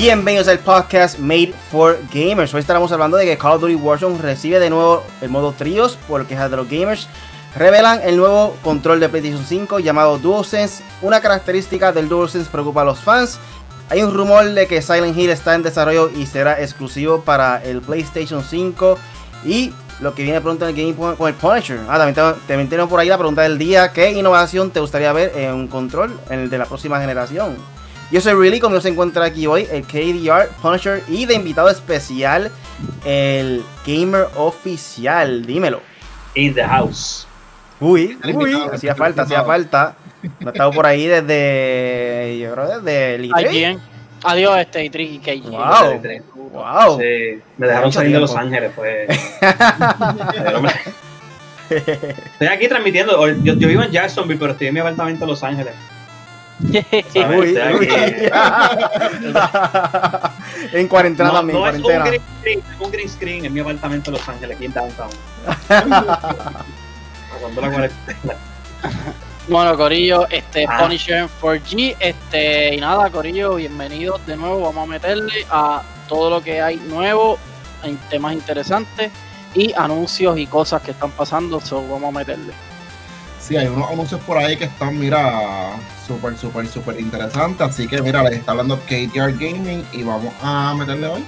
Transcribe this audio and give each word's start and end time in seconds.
Bienvenidos 0.00 0.46
al 0.46 0.60
podcast 0.60 1.18
Made 1.18 1.52
for 1.72 1.98
Gamers. 2.14 2.54
Hoy 2.54 2.60
estaremos 2.60 2.92
hablando 2.92 3.16
de 3.16 3.24
que 3.24 3.36
Call 3.36 3.54
of 3.54 3.62
Duty 3.62 3.74
Warzone 3.74 4.16
recibe 4.18 4.60
de 4.60 4.70
nuevo 4.70 5.02
el 5.20 5.28
modo 5.28 5.50
tríos 5.50 5.98
por 6.06 6.24
quejas 6.24 6.52
de 6.52 6.56
los 6.56 6.70
gamers. 6.70 7.08
Revelan 7.56 8.02
el 8.04 8.16
nuevo 8.16 8.56
control 8.62 9.00
de 9.00 9.08
PlayStation 9.08 9.44
5 9.44 9.80
llamado 9.80 10.16
DualSense. 10.18 10.84
Una 11.02 11.20
característica 11.20 11.90
del 11.90 12.08
DualSense 12.08 12.48
preocupa 12.48 12.82
a 12.82 12.84
los 12.84 13.00
fans. 13.00 13.40
Hay 13.90 14.04
un 14.04 14.14
rumor 14.14 14.44
de 14.44 14.68
que 14.68 14.82
Silent 14.82 15.18
Hill 15.18 15.30
está 15.30 15.56
en 15.56 15.64
desarrollo 15.64 16.12
y 16.16 16.26
será 16.26 16.62
exclusivo 16.62 17.22
para 17.22 17.60
el 17.64 17.80
PlayStation 17.80 18.44
5. 18.44 18.96
Y 19.46 19.72
lo 19.98 20.14
que 20.14 20.22
viene 20.22 20.40
pronto 20.40 20.64
en 20.68 20.78
el 20.78 20.94
game 20.94 21.16
con 21.16 21.26
el 21.26 21.34
Punisher. 21.34 21.80
Ah, 21.88 21.98
también, 21.98 22.68
tenemos 22.68 22.88
por 22.88 23.00
ahí 23.00 23.08
la 23.08 23.18
pregunta 23.18 23.42
del 23.42 23.58
día. 23.58 23.92
¿Qué 23.92 24.12
innovación 24.12 24.70
te 24.70 24.78
gustaría 24.78 25.12
ver 25.12 25.32
en 25.34 25.54
un 25.54 25.66
control 25.66 26.20
en 26.30 26.38
el 26.38 26.50
de 26.50 26.58
la 26.58 26.66
próxima 26.66 27.00
generación? 27.00 27.56
Yo 28.10 28.22
soy 28.22 28.32
Really, 28.32 28.58
conmigo 28.58 28.80
se 28.80 28.88
encuentra 28.88 29.26
aquí 29.26 29.46
hoy 29.46 29.68
el 29.70 29.82
KDR 29.82 30.48
Punisher 30.62 31.02
y 31.08 31.26
de 31.26 31.34
invitado 31.34 31.68
especial 31.68 32.50
el 33.04 33.62
Gamer 33.86 34.28
Oficial. 34.36 35.44
Dímelo. 35.44 35.82
In 36.34 36.54
the 36.54 36.64
house. 36.64 37.26
Uy, 37.80 38.18
uy, 38.34 38.54
hacía 38.72 38.94
falta, 38.94 39.22
hacía 39.22 39.44
falta. 39.44 39.94
No 40.40 40.48
he 40.48 40.52
estado 40.52 40.70
por 40.72 40.86
ahí 40.86 41.06
desde. 41.06 42.38
Yo 42.40 42.54
creo 42.54 42.80
desde 42.80 43.14
el 43.16 43.30
E3. 43.30 43.78
Adiós, 44.24 44.58
este 44.58 44.90
E3 44.90 45.12
y 45.12 45.18
Cage. 45.18 45.42
Wow. 45.42 46.00
wow. 46.52 46.98
Sí, 46.98 47.40
me 47.58 47.66
dejaron 47.68 47.92
salir 47.92 48.12
de 48.12 48.20
Los 48.20 48.34
Ángeles, 48.34 48.72
pues. 48.74 49.08
estoy 51.70 52.48
aquí 52.48 52.68
transmitiendo. 52.68 53.28
Yo, 53.28 53.54
yo, 53.54 53.68
vivo 53.68 53.82
en 53.82 53.92
Jacksonville, 53.92 54.40
pero 54.40 54.52
estoy 54.52 54.68
en 54.68 54.74
mi 54.74 54.80
apartamento 54.80 55.24
en 55.24 55.30
Los 55.30 55.44
Ángeles. 55.44 55.74
Uy, 56.60 57.56
uy. 57.78 57.88
en 60.72 60.88
cuarentena 60.88 61.28
no, 61.28 61.34
también, 61.34 61.54
no 61.58 61.62
cuarentena. 61.62 62.04
Es 62.08 62.10
un 62.10 62.10
green, 62.10 62.22
screen, 62.40 62.58
es 62.58 62.80
un 62.80 62.90
green 62.90 63.08
screen 63.08 63.44
en 63.44 63.52
mi 63.52 63.60
apartamento 63.60 64.10
en 64.10 64.16
Los 64.16 64.28
Ángeles, 64.28 64.56
aquí 64.56 64.64
en 64.66 64.72
Downtown. 64.72 65.10
Pasando 65.68 67.60
la 67.60 67.70
cuarentena. 67.70 68.36
Bueno, 69.48 69.76
Corillo, 69.76 70.28
este 70.28 70.66
Ah. 70.68 70.78
Punisher 70.82 71.28
4G, 71.40 71.96
este, 72.00 72.74
y 72.74 72.80
nada, 72.80 73.08
Corillo, 73.10 73.54
bienvenidos 73.54 74.24
de 74.26 74.36
nuevo. 74.36 74.60
Vamos 74.60 74.84
a 74.84 74.86
meterle 74.90 75.46
a 75.50 75.82
todo 76.08 76.28
lo 76.28 76.42
que 76.42 76.60
hay 76.60 76.76
nuevo, 76.76 77.38
en 77.82 77.96
temas 78.10 78.32
interesantes 78.34 79.10
y 79.54 79.72
anuncios 79.74 80.36
y 80.38 80.46
cosas 80.46 80.82
que 80.82 80.90
están 80.90 81.12
pasando. 81.12 81.60
So, 81.60 81.80
vamos 81.88 82.14
a 82.14 82.18
meterle. 82.18 82.52
Sí, 83.48 83.56
hay 83.56 83.66
unos 83.66 83.90
anuncios 83.90 84.20
por 84.20 84.36
ahí 84.36 84.58
que 84.58 84.64
están, 84.64 84.98
mira, 84.98 85.70
súper, 86.06 86.36
súper, 86.36 86.68
súper 86.68 87.00
interesantes. 87.00 87.66
Así 87.66 87.88
que, 87.88 88.02
mira, 88.02 88.22
les 88.22 88.40
está 88.40 88.52
hablando 88.52 88.76
KTR 88.80 89.32
Gaming 89.32 89.86
y 89.90 90.02
vamos 90.02 90.34
a 90.42 90.74
meterle 90.74 91.06
hoy. 91.06 91.24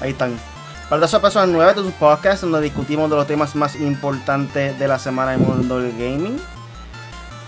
Ahí 0.00 0.10
están. 0.10 0.38
Para 0.88 1.00
las 1.00 1.10
personas 1.16 1.48
nuevas 1.48 1.74
de 1.74 1.82
sus 1.82 1.92
podcasts, 1.94 2.42
donde 2.42 2.60
discutimos 2.60 3.10
de 3.10 3.16
los 3.16 3.26
temas 3.26 3.56
más 3.56 3.74
importantes 3.74 4.78
de 4.78 4.86
la 4.86 5.00
semana 5.00 5.34
en 5.34 5.40
mundo 5.40 5.80
del 5.80 5.90
gaming. 5.90 6.38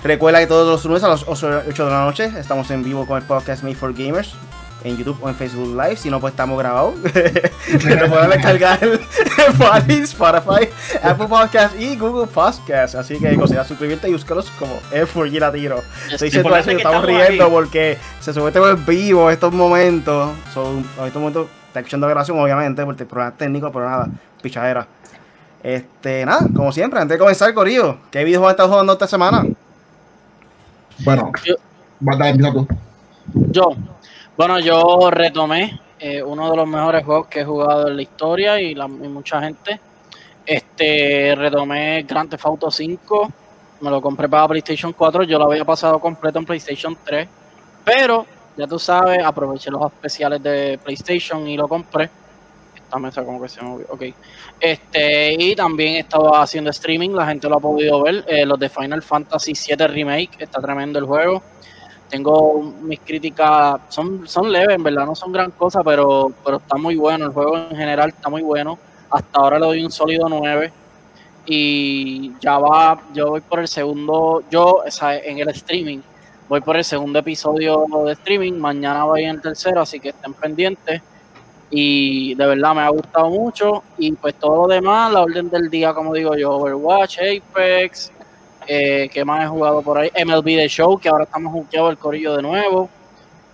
Recuerda 0.02 0.41
que 0.41 0.48
todos 0.48 0.66
los 0.66 0.84
lunes 0.84 1.04
a 1.04 1.08
las 1.08 1.24
8 1.24 1.62
de 1.62 1.84
la 1.84 2.04
noche 2.04 2.32
estamos 2.36 2.69
en 2.72 2.82
vivo 2.82 3.06
con 3.06 3.19
el 3.19 3.22
podcast 3.22 3.62
Made 3.62 3.76
for 3.76 3.94
Gamers 3.94 4.34
en 4.84 4.97
YouTube 4.97 5.19
o 5.21 5.29
en 5.29 5.34
Facebook 5.34 5.69
Live. 5.77 5.97
Si 5.97 6.11
no, 6.11 6.21
pues 6.21 6.33
estamos 6.33 6.59
grabados. 6.59 6.95
Pero 7.03 8.09
pueden 8.09 8.31
descargar 8.31 8.79
en 9.89 10.03
Spotify, 10.03 10.69
Apple 11.03 11.27
Podcast 11.27 11.81
y 11.81 11.97
Google 11.97 12.27
Podcast. 12.27 12.95
Así 12.95 13.19
que 13.19 13.37
considera 13.37 13.65
suscribirte 13.65 14.09
y 14.09 14.12
búscalos 14.12 14.51
como 14.59 14.81
F4G 14.93 15.38
Latino. 15.38 15.77
Estoy 16.11 16.28
diciendo 16.28 16.56
eso 16.56 16.71
importante 16.71 16.72
y 16.72 16.75
que 16.75 16.83
estamos 16.83 17.05
riendo 17.05 17.44
ahí. 17.44 17.50
porque 17.50 17.99
se 18.21 18.33
sube 18.33 18.53
todo 18.53 18.71
en 18.71 18.87
vivo 18.87 19.31
estos 19.31 19.53
momentos. 19.53 20.31
Son 20.53 20.84
en 20.99 21.06
estos 21.06 21.21
momentos 21.21 21.49
está 21.69 21.81
escuchando 21.81 22.06
grabación, 22.06 22.38
obviamente, 22.38 22.84
porque 22.84 23.03
el 23.03 23.09
programa 23.09 23.33
es 23.33 23.38
técnico, 23.38 23.71
pero 23.71 23.88
nada, 23.88 24.09
pichadera. 24.43 24.87
Este, 25.62 26.25
nada, 26.25 26.47
como 26.55 26.72
siempre, 26.72 27.00
antes 27.00 27.17
de 27.17 27.19
comenzar, 27.19 27.53
Corillo, 27.53 27.99
¿qué 28.11 28.25
videojuegos 28.25 28.50
has 28.50 28.55
estado 28.55 28.69
jugando 28.71 28.93
esta 28.93 29.06
semana? 29.06 29.44
Bueno, 31.00 31.31
Yo-. 31.44 31.56
Yo, 33.50 33.77
bueno, 34.38 34.60
yo 34.60 35.10
retomé 35.10 35.81
eh, 35.99 36.22
uno 36.22 36.49
de 36.49 36.56
los 36.56 36.69
mejores 36.69 37.04
juegos 37.04 37.26
que 37.26 37.41
he 37.41 37.44
jugado 37.44 37.88
en 37.88 37.97
la 37.97 38.03
historia 38.03 38.60
y, 38.60 38.72
mucha 38.76 39.41
gente. 39.43 39.81
Este, 40.47 41.34
retomé 41.34 42.04
Grand 42.04 42.31
Theft 42.31 42.47
Auto 42.47 42.71
5, 42.71 43.32
me 43.81 43.91
lo 43.91 44.00
compré 44.00 44.28
para 44.28 44.47
PlayStation 44.47 44.93
4, 44.93 45.25
yo 45.25 45.41
lo 45.41 45.47
había 45.47 45.65
pasado 45.65 45.99
completo 45.99 46.38
en 46.38 46.47
PlayStation 46.47 46.97
3, 47.04 47.28
pero 47.84 48.25
ya 48.56 48.69
tú 48.69 48.78
sabes, 48.78 49.19
aproveché 49.25 49.72
los 49.72 49.84
especiales 49.93 50.41
de 50.41 50.78
PlayStation 50.84 51.44
y 51.49 51.56
lo 51.56 51.66
compré. 51.66 52.09
Esta 52.76 52.97
mesa 53.00 53.25
como 53.25 53.43
que 53.43 53.49
se 53.49 53.60
movió, 53.60 53.87
ok. 53.91 54.03
Este, 54.60 55.34
y 55.34 55.56
también 55.56 55.97
estaba 55.97 56.43
haciendo 56.43 56.70
streaming, 56.70 57.10
la 57.10 57.26
gente 57.26 57.49
lo 57.49 57.56
ha 57.56 57.60
podido 57.60 58.05
ver, 58.05 58.25
eh, 58.28 58.47
los 58.47 58.59
de 58.60 58.69
Final 58.69 59.03
Fantasy 59.03 59.53
VII 59.53 59.88
Remake, 59.88 60.31
está 60.38 60.60
tremendo 60.60 61.00
el 61.00 61.06
juego. 61.06 61.43
Tengo 62.08 62.62
mis 62.82 63.00
críticas, 63.00 63.80
son, 63.91 64.26
son 64.26 64.50
leves, 64.50 64.76
en 64.76 64.82
verdad, 64.82 65.04
no 65.04 65.14
son 65.14 65.30
gran 65.30 65.50
cosa, 65.50 65.82
pero, 65.84 66.32
pero 66.44 66.56
está 66.56 66.76
muy 66.76 66.96
bueno. 66.96 67.26
El 67.26 67.32
juego 67.32 67.56
en 67.56 67.76
general 67.76 68.08
está 68.10 68.30
muy 68.30 68.42
bueno. 68.42 68.78
Hasta 69.10 69.38
ahora 69.38 69.58
le 69.58 69.66
doy 69.66 69.84
un 69.84 69.91
sólido 69.91 70.26
9. 70.28 70.72
Y 71.46 72.32
ya 72.41 72.58
va, 72.58 73.00
yo 73.14 73.30
voy 73.30 73.41
por 73.41 73.60
el 73.60 73.69
segundo, 73.69 74.42
yo, 74.50 74.82
o 74.86 74.91
sea, 74.91 75.16
en 75.16 75.38
el 75.38 75.48
streaming, 75.48 76.00
voy 76.48 76.60
por 76.60 76.76
el 76.76 76.84
segundo 76.84 77.19
episodio 77.19 77.86
de 78.04 78.12
streaming. 78.12 78.54
Mañana 78.54 79.04
voy 79.04 79.25
en 79.25 79.36
el 79.36 79.42
tercero, 79.42 79.80
así 79.82 80.00
que 80.00 80.10
estén 80.10 80.34
pendientes. 80.34 81.02
Y 81.70 82.34
de 82.34 82.46
verdad 82.46 82.75
me 82.75 82.80
ha 82.82 82.88
gustado 82.88 83.28
mucho. 83.30 83.82
Y 83.98 84.12
pues 84.12 84.34
todo 84.34 84.66
lo 84.66 84.75
demás, 84.75 85.12
la 85.12 85.22
orden 85.22 85.50
del 85.50 85.69
día, 85.69 85.92
como 85.92 86.14
digo 86.14 86.34
yo, 86.36 86.52
Overwatch, 86.52 87.19
Apex, 87.19 88.12
eh, 88.69 89.09
¿Qué 89.12 89.25
más 89.25 89.45
he 89.45 89.49
jugado 89.49 89.81
por 89.81 89.99
ahí? 89.99 90.11
MLB 90.25 90.45
The 90.45 90.69
Show, 90.69 90.99
que 90.99 91.09
ahora 91.09 91.25
estamos 91.25 91.53
junteados 91.53 91.91
el 91.91 91.99
corillo 91.99 92.37
de 92.37 92.43
nuevo. 92.43 92.91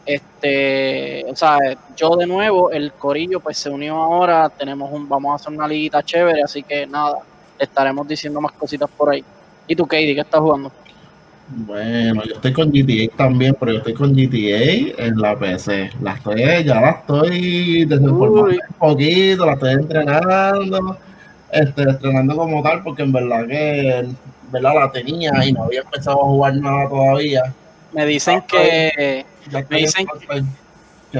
Este, 0.04 1.24
o 1.30 1.36
sea, 1.36 1.56
yo 1.96 2.16
de 2.16 2.26
nuevo, 2.26 2.70
el 2.70 2.92
corillo 2.92 3.40
pues 3.40 3.56
se 3.56 3.70
unió 3.70 3.96
ahora, 3.96 4.50
tenemos 4.50 4.92
un, 4.92 5.08
vamos 5.08 5.32
a 5.32 5.34
hacer 5.36 5.56
una 5.56 5.66
liguita 5.66 6.02
chévere, 6.02 6.42
así 6.42 6.62
que 6.62 6.86
nada, 6.86 7.18
estaremos 7.58 8.06
diciendo 8.06 8.40
más 8.40 8.52
cositas 8.52 8.90
por 8.90 9.10
ahí. 9.10 9.24
¿Y 9.66 9.74
tú, 9.74 9.86
Katie, 9.86 10.14
qué 10.14 10.20
estás 10.20 10.40
jugando? 10.40 10.70
Bueno, 11.48 12.22
yo 12.24 12.34
estoy 12.34 12.52
con 12.52 12.70
GTA 12.70 13.16
también, 13.16 13.56
pero 13.58 13.72
yo 13.72 13.78
estoy 13.78 13.94
con 13.94 14.12
GTA 14.12 15.06
en 15.06 15.16
la 15.16 15.38
PC. 15.38 15.90
La 16.02 16.14
estoy, 16.14 16.64
ya 16.64 16.80
la 16.80 16.90
estoy 16.90 17.84
desenvolviendo 17.84 18.50
Uy. 18.50 18.58
un 18.68 18.78
poquito, 18.78 19.46
la 19.46 19.52
estoy 19.52 19.72
entrenando, 19.74 20.98
este, 21.52 21.82
entrenando 21.82 22.36
como 22.36 22.62
tal, 22.62 22.82
porque 22.82 23.02
en 23.02 23.12
verdad 23.12 23.46
que 23.46 24.08
verdad 24.54 24.74
la 24.74 24.90
tenía 24.92 25.30
y 25.44 25.52
no 25.52 25.64
había 25.64 25.80
empezado 25.82 26.20
a 26.20 26.24
jugar 26.24 26.54
nada 26.56 26.88
todavía. 26.88 27.42
Me 27.92 28.06
dicen 28.06 28.42
que, 28.42 29.24
Ya 29.50 29.58
estoy 29.60 29.76
Me 29.76 29.82
dicen 29.82 30.06
en- 30.30 30.48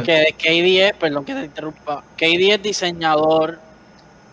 que 0.03 0.35
KD 0.37 0.87
es, 0.89 0.93
perdón 0.95 1.25
que 1.25 1.35
te 1.35 1.45
interrumpa, 1.45 2.03
KD 2.17 2.55
es 2.55 2.63
diseñador, 2.63 3.59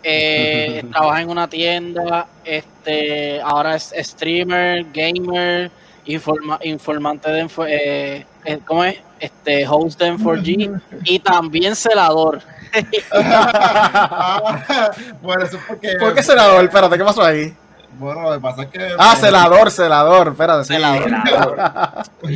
eh, 0.04 0.84
trabaja 0.92 1.22
en 1.22 1.30
una 1.30 1.48
tienda, 1.48 2.26
este, 2.44 3.40
ahora 3.42 3.76
es 3.76 3.94
streamer, 4.00 4.86
gamer, 4.92 5.70
informa- 6.08 6.58
informante 6.64 7.30
de, 7.30 7.48
eh, 7.68 8.26
eh, 8.46 8.60
¿cómo 8.66 8.84
es? 8.86 8.98
Este, 9.20 9.68
host 9.68 10.00
de 10.00 10.14
M4G 10.14 10.82
y 11.06 11.20
también 11.20 11.76
celador. 11.76 12.42
bueno, 15.22 15.44
eso 15.44 15.58
es 15.58 15.64
porque. 15.68 15.90
¿Por 16.00 16.14
qué 16.16 16.24
celador? 16.24 16.64
Espérate, 16.64 16.98
¿qué 16.98 17.04
pasó 17.04 17.22
ahí? 17.24 17.54
Bueno, 18.00 18.22
lo 18.24 18.32
que 18.34 18.40
pasa 18.40 18.64
es 18.64 18.70
que. 18.70 18.88
Ah, 18.98 19.16
celador, 19.16 19.70
celador, 19.70 20.28
espérate. 20.30 20.64
sí. 20.66 20.74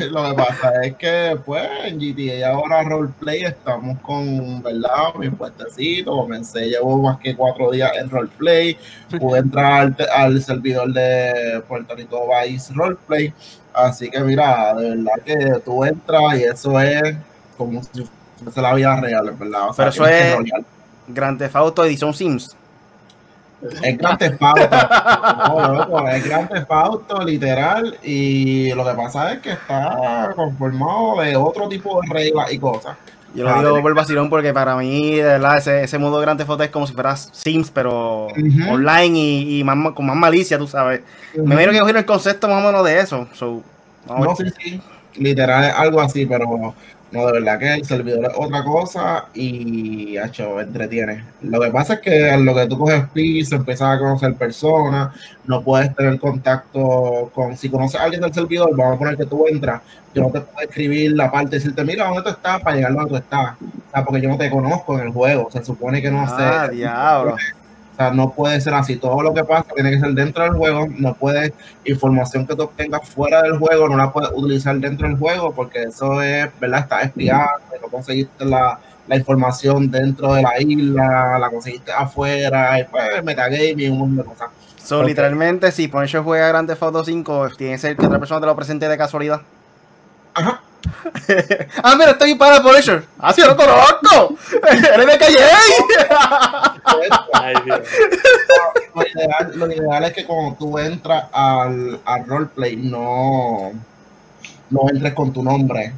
Lo 0.10 0.30
que 0.30 0.34
pasa 0.36 0.72
es 0.84 0.96
que, 0.96 1.38
pues, 1.46 1.63
en 1.86 1.98
GTA 2.00 2.50
ahora 2.50 2.84
roleplay 2.84 3.44
estamos 3.44 4.00
con, 4.02 4.62
¿verdad? 4.62 5.13
Mi 5.18 5.30
puestecito. 5.30 6.12
Comencé, 6.12 6.68
llevo 6.69 7.02
más 7.02 7.18
que 7.19 7.36
cuatro 7.36 7.72
días 7.72 7.92
en 7.96 8.10
roleplay. 8.10 8.78
Pude 9.19 9.40
entrar 9.40 9.74
al, 9.74 9.96
al 10.16 10.42
servidor 10.42 10.92
de 10.94 11.63
Puerto 11.68 11.96
Rico 11.96 12.28
Vice 12.44 12.74
Roleplay. 12.75 13.34
Así 13.74 14.10
que, 14.10 14.19
mira, 14.22 14.74
de 14.75 14.90
verdad 14.92 15.13
que 15.25 15.60
tú 15.63 15.84
entras 15.84 16.38
y 16.38 16.44
eso 16.44 16.80
es 16.80 17.16
como 17.57 17.81
si 17.84 18.07
fuese 18.44 18.62
la 18.62 18.74
vida 18.74 19.00
real, 19.00 19.31
¿verdad? 19.38 19.69
O 19.69 19.74
sea, 19.74 19.86
Pero 19.86 19.90
eso 19.90 20.06
es- 20.07 20.36
rolear. 20.36 20.62
Grand 21.07 21.38
Theft 21.38 21.56
Auto 21.56 21.86
Edición 21.86 22.13
Sims. 22.13 22.56
Es 23.81 23.98
Grand 23.98 24.22
Auto. 24.40 24.69
No, 25.48 25.74
loco, 25.74 26.07
es 26.10 26.24
Grand 26.24 26.66
Auto, 26.69 27.24
literal. 27.24 27.98
Y 28.04 28.72
lo 28.74 28.86
que 28.86 28.94
pasa 28.94 29.34
es 29.34 29.40
que 29.40 29.52
está 29.52 30.31
conformado 30.36 31.22
de 31.22 31.36
otro 31.36 31.68
tipo 31.68 32.00
de 32.02 32.13
reglas 32.13 32.52
y 32.52 32.60
cosas. 32.60 32.98
Yo 33.34 33.44
lo 33.44 33.60
digo 33.62 33.81
por 33.81 33.94
vacilón 33.94 34.30
porque 34.30 34.54
para 34.54 34.78
mí, 34.78 35.16
de 35.18 35.24
verdad, 35.24 35.57
ese, 35.57 35.84
ese 35.84 35.98
modo 35.98 36.22
Grand 36.22 36.38
Theft 36.38 36.52
Auto 36.52 36.63
es 36.63 36.69
como 36.69 36.88
si 36.88 36.94
fuera 36.94 37.16
Sims, 37.18 37.69
pero 37.69 38.28
online 38.69 39.19
y, 39.19 39.60
y 39.60 39.63
más, 39.63 39.94
con 39.94 40.06
más 40.06 40.16
malicia, 40.16 40.57
tú 40.57 40.68
sabes. 40.68 41.02
Me 41.36 41.54
imagino 41.54 41.74
que 41.74 41.80
cogieron 41.80 42.00
el 42.00 42.06
concepto 42.06 42.48
más 42.48 42.63
o 42.63 42.68
menos 42.68 42.86
de 42.86 43.00
eso. 43.00 43.28
So, 43.34 43.62
No, 44.07 44.36
sí, 44.36 44.46
sí. 44.57 44.81
Literal 45.17 45.71
algo 45.75 46.01
así, 46.01 46.25
pero 46.25 46.73
no, 47.12 47.25
de 47.27 47.31
verdad 47.33 47.59
que 47.59 47.73
el 47.75 47.85
servidor 47.85 48.25
es 48.25 48.31
otra 48.35 48.63
cosa 48.63 49.25
y 49.33 50.17
hecho, 50.17 50.59
entretiene. 50.59 51.23
Lo 51.44 51.62
que 51.62 51.69
pasa 51.69 51.94
es 51.95 52.00
que 52.01 52.29
en 52.29 52.44
lo 52.44 52.53
que 52.53 52.65
tú 52.67 52.77
coges 52.77 53.03
piso, 53.13 53.56
empiezas 53.56 53.95
a 53.95 54.00
conocer 54.00 54.33
personas, 54.35 55.09
no 55.45 55.62
puedes 55.63 55.95
tener 55.95 56.19
contacto 56.19 57.31
con, 57.33 57.56
si 57.56 57.69
conoces 57.69 58.00
a 58.01 58.03
alguien 58.03 58.21
del 58.21 58.33
servidor, 58.33 58.75
vamos 58.75 58.95
a 58.95 59.00
poner 59.00 59.17
que 59.17 59.25
tú 59.25 59.45
entras, 59.47 59.81
yo 60.13 60.23
no 60.23 60.29
te 60.29 60.41
puedo 60.41 60.67
escribir 60.67 61.13
la 61.13 61.31
parte 61.31 61.56
y 61.56 61.59
decirte, 61.59 61.83
mira, 61.85 62.06
¿dónde 62.06 62.23
tú 62.23 62.29
estás? 62.29 62.61
Para 62.61 62.75
llegar 62.75 62.94
donde 62.94 63.09
tú 63.09 63.15
estás. 63.18 63.53
Porque 64.06 64.21
yo 64.21 64.29
no 64.29 64.38
te 64.38 64.50
conozco 64.50 64.97
en 65.00 65.07
el 65.07 65.13
juego, 65.13 65.50
se 65.51 65.63
supone 65.63 66.01
que 66.01 66.11
no 66.11 66.25
Ah, 66.27 66.68
sé. 66.69 66.75
diablo. 66.75 67.35
O 67.95 67.97
sea, 67.97 68.12
no 68.12 68.31
puede 68.31 68.59
ser 68.59 68.74
así. 68.74 68.97
Todo 68.97 69.21
lo 69.21 69.33
que 69.33 69.45
pasa 69.45 69.68
tiene 69.74 69.92
que 69.92 70.01
ser 70.01 70.09
dentro 70.09 70.44
del 70.44 70.51
juego. 70.53 70.86
No 70.97 71.13
puedes, 71.13 71.53
información 71.86 72.45
que 72.45 72.53
tú 72.53 72.63
obtengas 72.63 73.07
fuera 73.07 73.42
del 73.42 73.57
juego, 73.57 73.88
no 73.88 73.95
la 73.95 74.12
puedes 74.12 74.31
utilizar 74.33 74.75
dentro 74.75 75.07
del 75.07 75.18
juego 75.18 75.53
porque 75.53 75.83
eso 75.83 76.21
es, 76.21 76.50
¿verdad? 76.59 76.81
Está 76.81 77.01
espiando, 77.03 77.51
no 77.81 77.88
conseguiste 77.88 78.44
la, 78.44 78.77
la 79.07 79.15
información 79.15 79.89
dentro 79.89 80.33
de 80.33 80.42
la 80.42 80.62
isla, 80.62 81.39
la 81.39 81.50
conseguiste 81.50 81.94
afuera, 81.94 82.77
y 82.81 82.83
pues 82.83 83.24
metagaming, 83.24 83.94
un 83.94 84.00
montón 84.00 84.18
de 84.18 84.24
cosas. 84.25 84.50
So, 84.83 85.01
literalmente, 85.01 85.71
si 85.71 85.88
Punisher 85.88 86.21
juega 86.21 86.50
Grand 86.50 86.68
Theft 86.68 86.83
Auto 86.83 87.06
5, 87.06 87.50
tiene 87.57 87.74
que 87.74 87.80
ser 87.80 87.95
que 87.95 88.06
otra 88.06 88.19
persona 88.19 88.42
te 88.42 88.45
lo 88.45 88.56
presente 88.57 88.89
de 88.89 88.97
casualidad. 88.97 89.42
Ajá. 90.33 90.62
Ah, 91.83 91.95
mira, 91.95 92.11
estoy 92.11 92.35
para 92.35 92.61
Punisher. 92.61 93.05
Ah, 93.19 93.33
sí, 93.33 93.41
lo 93.41 93.55
conozco. 93.55 94.35
Eres 94.93 95.07
de 95.07 95.17
calle. 95.17 95.37
Ay, 97.33 97.53
Dios. 97.65 97.79
lo, 98.93 99.01
ideal, 99.03 99.51
lo 99.55 99.71
ideal 99.71 100.03
es 100.05 100.13
que 100.13 100.25
cuando 100.25 100.55
tú 100.57 100.77
entras 100.79 101.25
al, 101.31 101.99
al 102.05 102.25
roleplay, 102.27 102.75
no, 102.75 103.71
no 104.69 104.81
entres 104.89 105.13
con 105.13 105.33
tu 105.33 105.43
nombre. 105.43 105.93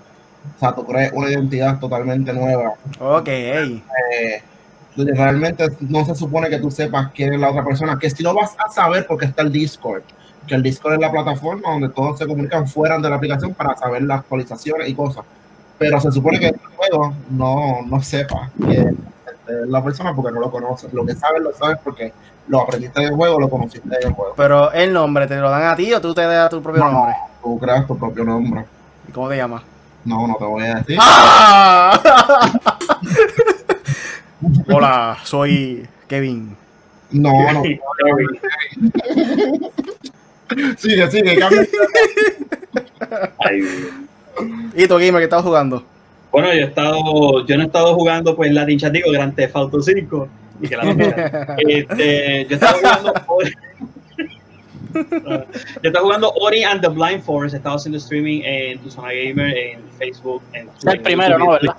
O 0.56 0.60
sea, 0.60 0.74
tú 0.74 0.86
crees 0.86 1.12
una 1.14 1.30
identidad 1.30 1.80
totalmente 1.80 2.34
nueva. 2.34 2.74
ok. 3.00 3.28
eh, 3.28 4.44
realmente 4.98 5.68
no 5.82 6.06
se 6.06 6.16
supone 6.16 6.50
que 6.50 6.58
tú 6.58 6.72
sepas 6.72 7.12
quién 7.14 7.34
es 7.34 7.40
la 7.40 7.52
otra 7.52 7.64
persona, 7.64 8.00
que 8.00 8.10
si 8.10 8.24
no 8.24 8.34
vas 8.34 8.56
a 8.58 8.70
saber 8.72 9.06
porque 9.06 9.26
está 9.26 9.44
el 9.44 9.52
Discord, 9.52 10.04
que 10.48 10.56
el 10.56 10.64
Discord 10.64 10.94
es 10.94 11.00
la 11.00 11.12
plataforma 11.12 11.72
donde 11.72 11.90
todos 11.90 12.18
se 12.18 12.26
comunican 12.26 12.68
fuera 12.68 12.98
de 12.98 13.10
la 13.10 13.18
aplicación 13.18 13.54
para 13.54 13.76
saber 13.76 14.02
las 14.04 14.20
actualizaciones 14.22 14.90
y 14.90 14.96
cosas. 14.96 15.24
Pero 15.78 16.00
se 16.00 16.12
supone 16.12 16.40
que 16.40 16.48
el 16.48 16.60
juego 16.76 17.14
no, 17.30 17.82
no 17.86 18.02
sepas 18.02 18.50
quién 18.58 18.98
es 19.48 19.68
la 19.68 19.84
persona 19.84 20.16
porque 20.16 20.32
no 20.34 20.40
lo 20.40 20.50
conoces. 20.50 20.92
Lo 20.94 21.06
que 21.06 21.14
sabes, 21.14 21.42
lo 21.42 21.54
sabes 21.54 21.78
porque 21.84 22.12
lo 22.48 22.62
aprendiste 22.62 23.02
en 23.02 23.10
el 23.10 23.16
juego, 23.16 23.40
lo 23.40 23.50
conociste 23.50 23.88
en 24.02 24.08
el 24.08 24.14
juego. 24.14 24.34
Pero 24.36 24.72
el 24.72 24.94
nombre, 24.94 25.28
¿te 25.28 25.36
lo 25.36 25.50
dan 25.50 25.64
a 25.64 25.76
ti 25.76 25.94
o 25.94 26.02
tú 26.02 26.14
te 26.14 26.22
das 26.22 26.50
tu 26.50 26.62
propio 26.62 26.84
No. 26.84 26.92
nombre? 26.92 27.16
Tú 27.44 27.60
creas 27.60 27.86
tu 27.86 27.98
propio 27.98 28.24
nombre. 28.24 28.66
¿Y 29.08 29.12
¿Cómo 29.12 29.30
te 29.30 29.38
llamas? 29.38 29.62
No, 30.06 30.26
no 30.28 30.36
te 30.36 30.46
voy 30.46 30.64
a 30.64 30.76
decir. 30.76 30.98
¡Ah! 31.02 32.00
Hola, 34.74 35.18
soy 35.24 35.88
Kevin. 36.08 36.56
No, 37.12 37.32
no. 37.54 37.64
sigue, 40.78 41.12
sigue, 41.12 41.38
cambia. 41.38 41.68
Ay. 43.40 43.62
¿Y 44.76 44.88
tu 44.88 44.96
gamer 44.98 45.20
que 45.20 45.24
estás 45.24 45.44
jugando? 45.44 45.84
Bueno, 46.32 46.48
yo 46.50 46.60
he 46.60 46.60
estestado, 46.62 47.46
yo 47.46 47.58
no 47.58 47.64
he 47.64 47.66
estado 47.66 47.96
jugando 47.96 48.36
pues 48.36 48.52
la 48.52 48.66
dicha 48.66 48.90
digo 48.90 49.12
Grand 49.12 49.36
Theft 49.36 49.56
Auto 49.56 49.82
5 49.82 50.28
y 50.62 50.68
que 50.68 50.78
la 50.78 50.84
este, 51.58 52.46
yo 52.50 52.56
estaba 52.56 52.74
jugando 52.74 53.14
Ori, 53.28 53.54
yo 54.94 55.46
estaba 55.84 56.06
jugando 56.06 56.32
Ori 56.34 56.64
and 56.64 56.82
the 56.82 56.90
Blind 56.90 57.24
Forest, 57.24 57.56
estaba 57.56 57.76
haciendo 57.76 57.98
streaming 57.98 58.42
en 58.44 58.80
tu 58.80 58.92
zona 58.92 59.10
gamer, 59.10 59.58
en 59.58 59.80
Facebook, 59.98 60.42
en 60.54 60.68
Es 60.78 60.86
el 60.86 61.02
primero, 61.02 61.38
¿no? 61.38 61.52
¿Verdad? 61.52 61.76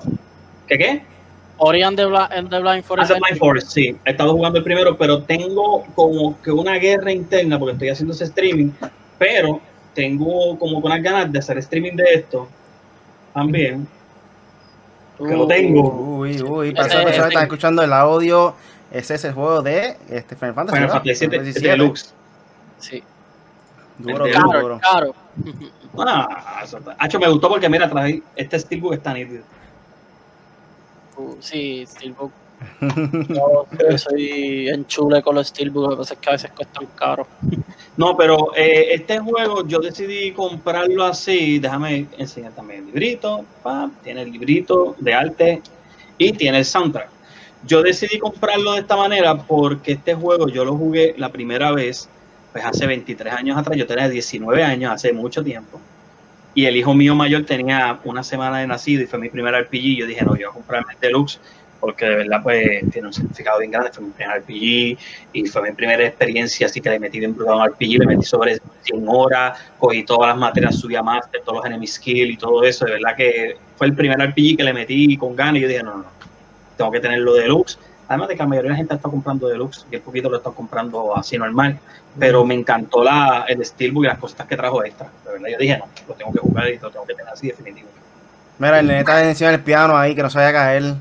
¿Qué 0.67 0.79
qué? 0.79 1.03
Ori 1.58 1.82
and 1.82 1.96
the, 1.96 2.06
Bla- 2.06 2.28
and 2.32 2.49
the 2.50 2.60
Blind 2.60 2.84
Forest. 2.84 3.12
The 3.12 3.19
Blind 3.19 3.38
Forest, 3.38 3.69
sí. 3.70 3.96
He 4.05 4.10
estado 4.12 4.32
jugando 4.32 4.58
el 4.58 4.64
primero, 4.64 4.96
pero 4.96 5.22
tengo 5.22 5.84
como 5.94 6.40
que 6.43 6.50
una 6.52 6.75
guerra 6.75 7.12
interna 7.12 7.58
porque 7.58 7.72
estoy 7.72 7.88
haciendo 7.90 8.14
ese 8.14 8.25
streaming, 8.25 8.70
pero 9.19 9.60
tengo 9.94 10.58
como 10.58 10.81
que 10.81 10.87
unas 10.87 11.02
ganas 11.02 11.32
de 11.32 11.38
hacer 11.40 11.58
streaming 11.58 11.96
de 11.96 12.05
esto 12.14 12.49
también. 13.34 13.87
que 15.19 15.34
lo 15.37 15.46
tengo. 15.49 15.90
Uy, 16.19 16.40
uy, 16.43 16.72
para 16.72 16.87
esas 16.87 17.05
personas 17.05 17.26
que 17.28 17.34
están 17.34 17.43
escuchando 17.44 17.82
el 17.82 17.93
audio, 17.93 18.55
ese 18.93 19.14
es 19.16 19.25
el 19.25 19.32
juego 19.32 19.60
de 19.62 19.96
este, 20.08 20.37
Final 20.37 20.55
Fantasy. 20.55 20.76
Final. 20.78 20.90
Fantasy 20.90 21.26
VII 21.60 21.69
Deluxe. 21.69 22.14
Sí. 22.78 23.02
Duro, 23.99 24.26
El 24.26 24.32
duro, 24.32 24.49
Caro, 24.50 24.60
duro. 24.62 24.81
caro. 24.81 25.14
Ah, 25.99 26.64
me 27.19 27.28
gustó 27.28 27.49
porque 27.49 27.69
mira, 27.69 27.90
traje 27.90 28.22
este 28.37 28.58
Steelbook 28.60 28.94
está 28.94 29.12
nítido. 29.12 29.43
Sí, 31.41 31.85
Steelbook. 31.87 32.32
Yo, 33.29 33.67
yo 33.79 33.99
soy 33.99 34.69
enchule 34.69 35.23
con 35.23 35.37
los 35.37 35.47
Steelbook, 35.47 35.85
lo 35.85 35.91
que 35.91 35.97
pasa 35.99 36.15
es 36.15 36.20
que 36.20 36.29
a 36.29 36.32
veces 36.32 36.50
cuestan 36.50 36.87
caro. 36.97 37.26
No, 37.97 38.17
pero 38.17 38.53
eh, 38.56 38.94
este 38.94 39.19
juego 39.19 39.67
yo 39.67 39.81
decidí 39.81 40.32
comprarlo 40.32 41.05
así. 41.05 41.59
Déjame 41.59 42.06
enseñar 42.17 42.53
también 42.53 42.81
el 42.81 42.87
librito. 42.87 43.44
pam, 43.62 43.93
tiene 44.05 44.23
el 44.23 44.31
librito 44.31 44.94
de 44.99 45.15
arte 45.15 45.62
y 46.17 46.32
tiene 46.32 46.59
el 46.59 46.65
soundtrack. 46.65 47.09
Yo 47.67 47.82
decidí 47.82 48.19
comprarlo 48.20 48.75
de 48.75 48.81
esta 48.81 48.97
manera 48.97 49.37
porque 49.37 49.93
este 49.93 50.15
juego 50.15 50.49
yo 50.49 50.65
lo 50.65 50.76
jugué 50.76 51.15
la 51.19 51.31
primera 51.31 51.73
vez, 51.73 52.09
pues 52.53 52.65
hace 52.65 52.87
23 52.87 53.32
años 53.32 53.59
atrás. 53.59 53.76
Yo 53.76 53.87
tenía 53.87 54.09
19 54.09 54.62
años, 54.62 54.93
hace 54.93 55.12
mucho 55.12 55.43
tiempo. 55.43 55.81
Y 56.58 56.66
el 56.66 56.76
hijo 56.76 56.93
mío 56.93 57.14
mayor 57.14 57.44
tenía 57.44 58.00
una 58.02 58.25
semana 58.25 58.58
de 58.58 58.66
nacido 58.66 59.05
y 59.05 59.06
fue 59.06 59.20
mi 59.20 59.28
primer 59.28 59.55
RPG. 59.55 59.96
Yo 59.96 60.06
dije, 60.08 60.25
no, 60.25 60.34
yo 60.34 60.49
voy 60.49 60.50
a 60.50 60.55
comprarme 60.55 60.93
el 60.94 60.99
Deluxe 60.99 61.38
porque 61.78 62.05
de 62.05 62.16
verdad 62.16 62.40
pues 62.43 62.90
tiene 62.90 63.06
un 63.06 63.12
significado 63.12 63.60
bien 63.60 63.70
grande. 63.70 63.93
Fue 63.93 64.02
mi 64.02 64.10
primer 64.10 64.40
RPG 64.40 64.99
y 65.34 65.46
fue 65.46 65.62
mi 65.62 65.70
primera 65.70 66.05
experiencia, 66.05 66.66
así 66.66 66.81
que 66.81 66.90
le 66.90 66.99
metí 66.99 67.20
bien 67.20 67.32
brutal 67.32 67.60
a 67.60 67.62
un 67.62 67.70
RPG, 67.70 68.00
le 68.00 68.06
metí 68.06 68.25
sobre 68.25 68.58
100 68.82 69.05
horas, 69.06 69.56
cogí 69.78 70.02
todas 70.02 70.31
las 70.31 70.37
materias, 70.37 70.75
subí 70.75 70.96
a 70.96 71.02
Master, 71.05 71.43
todos 71.44 71.58
los 71.58 71.66
enemy 71.66 71.87
y 72.05 72.37
todo 72.37 72.64
eso, 72.64 72.87
de 72.87 72.90
verdad 72.94 73.14
que 73.16 73.56
fue 73.76 73.87
el 73.87 73.94
primer 73.94 74.19
RPG 74.19 74.56
que 74.56 74.64
le 74.64 74.72
metí 74.72 75.16
con 75.16 75.37
ganas 75.37 75.58
y 75.58 75.60
yo 75.60 75.69
dije, 75.69 75.84
no, 75.84 75.93
no, 75.93 75.99
no, 75.99 76.10
tengo 76.76 76.90
que 76.90 76.99
tenerlo 76.99 77.34
deluxe, 77.34 77.78
además 78.08 78.28
de 78.28 78.34
que 78.34 78.43
la 78.43 78.49
mayoría 78.49 78.69
de 78.70 78.72
la 78.72 78.76
gente 78.78 78.94
está 78.94 79.08
comprando 79.08 79.49
deluxe, 79.49 79.87
y 79.90 79.96
el 79.96 80.00
poquito 80.00 80.29
lo 80.29 80.38
está 80.38 80.50
comprando 80.50 81.17
así 81.17 81.38
normal, 81.38 81.79
pero 82.19 82.44
me 82.44 82.55
encantó 82.55 83.05
la, 83.05 83.44
el 83.46 83.65
Steelbook 83.65 84.05
y 84.05 84.06
las 84.08 84.19
cosas 84.19 84.46
que 84.46 84.56
trajo 84.56 84.82
extra, 84.84 85.08
de 85.24 85.32
verdad 85.32 85.48
yo 85.50 85.58
dije, 85.58 85.79
no, 85.79 85.84
lo 86.08 86.15
tengo 86.15 86.32
que 86.32 86.38
jugar 86.41 86.69
y 86.69 86.79
lo 86.79 86.91
tengo 86.91 87.06
que 87.06 87.15
tener 87.15 87.32
así 87.32 87.48
definitivo. 87.48 87.88
Mira, 88.58 88.81
el 88.81 88.86
nene 88.88 89.00
está 89.00 89.22
encima 89.24 89.50
del 89.50 89.60
piano 89.60 89.96
ahí, 89.96 90.15
que 90.17 90.22
no 90.22 90.31
se 90.31 90.38
vaya 90.38 90.48
a 90.48 90.53
caer. 90.53 90.94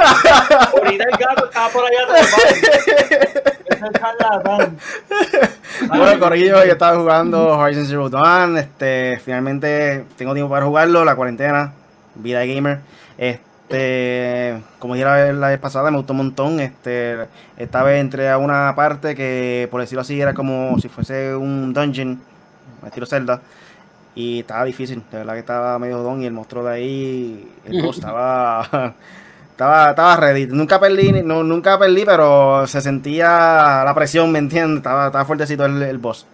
Ah. 0.00 0.68
Ahorita 0.72 1.04
el 1.04 1.16
gato 1.18 1.46
estaba 1.46 1.68
por 1.68 1.84
allá. 1.84 2.06
Bueno, 5.88 6.18
Corrillo, 6.18 6.64
yo 6.64 6.72
estaba 6.72 6.96
jugando 6.96 7.58
Horizon 7.58 7.86
Zero 7.86 8.08
Dawn. 8.08 8.58
Este, 8.58 9.20
finalmente 9.24 10.04
tengo 10.16 10.34
tiempo 10.34 10.50
para 10.50 10.66
jugarlo, 10.66 11.04
la 11.04 11.14
cuarentena, 11.14 11.72
vida 12.14 12.40
de 12.40 12.54
gamer. 12.54 12.80
Este, 13.16 13.47
como 13.68 14.94
dije 14.94 15.04
la 15.04 15.14
vez, 15.14 15.34
la 15.34 15.48
vez 15.48 15.58
pasada, 15.58 15.90
me 15.90 15.98
gustó 15.98 16.12
un 16.14 16.18
montón. 16.18 16.60
Este, 16.60 17.26
esta 17.56 17.82
vez 17.82 18.00
entré 18.00 18.30
a 18.30 18.38
una 18.38 18.74
parte 18.74 19.14
que, 19.14 19.68
por 19.70 19.80
decirlo 19.80 20.02
así, 20.02 20.20
era 20.20 20.34
como 20.34 20.78
si 20.78 20.88
fuese 20.88 21.34
un 21.34 21.72
dungeon, 21.74 22.20
estilo 22.86 23.06
Zelda. 23.06 23.40
Y 24.14 24.40
estaba 24.40 24.64
difícil, 24.64 25.02
de 25.12 25.18
verdad 25.18 25.34
que 25.34 25.40
estaba 25.40 25.78
medio 25.78 25.98
don 25.98 26.22
y 26.22 26.26
el 26.26 26.32
monstruo 26.32 26.64
de 26.64 26.72
ahí, 26.72 27.52
el 27.66 27.82
boss 27.82 27.96
estaba, 27.98 28.94
estaba, 29.50 29.90
estaba 29.90 30.16
ready. 30.16 30.46
Nunca 30.46 30.80
perdí, 30.80 31.22
no, 31.22 31.44
nunca 31.44 31.78
perdí, 31.78 32.04
pero 32.04 32.66
se 32.66 32.80
sentía 32.80 33.82
la 33.84 33.92
presión, 33.94 34.32
¿me 34.32 34.40
entiendes? 34.40 34.78
Estaba, 34.78 35.06
estaba 35.06 35.24
fuertecito 35.24 35.66
el, 35.66 35.82
el 35.82 35.98
boss. 35.98 36.26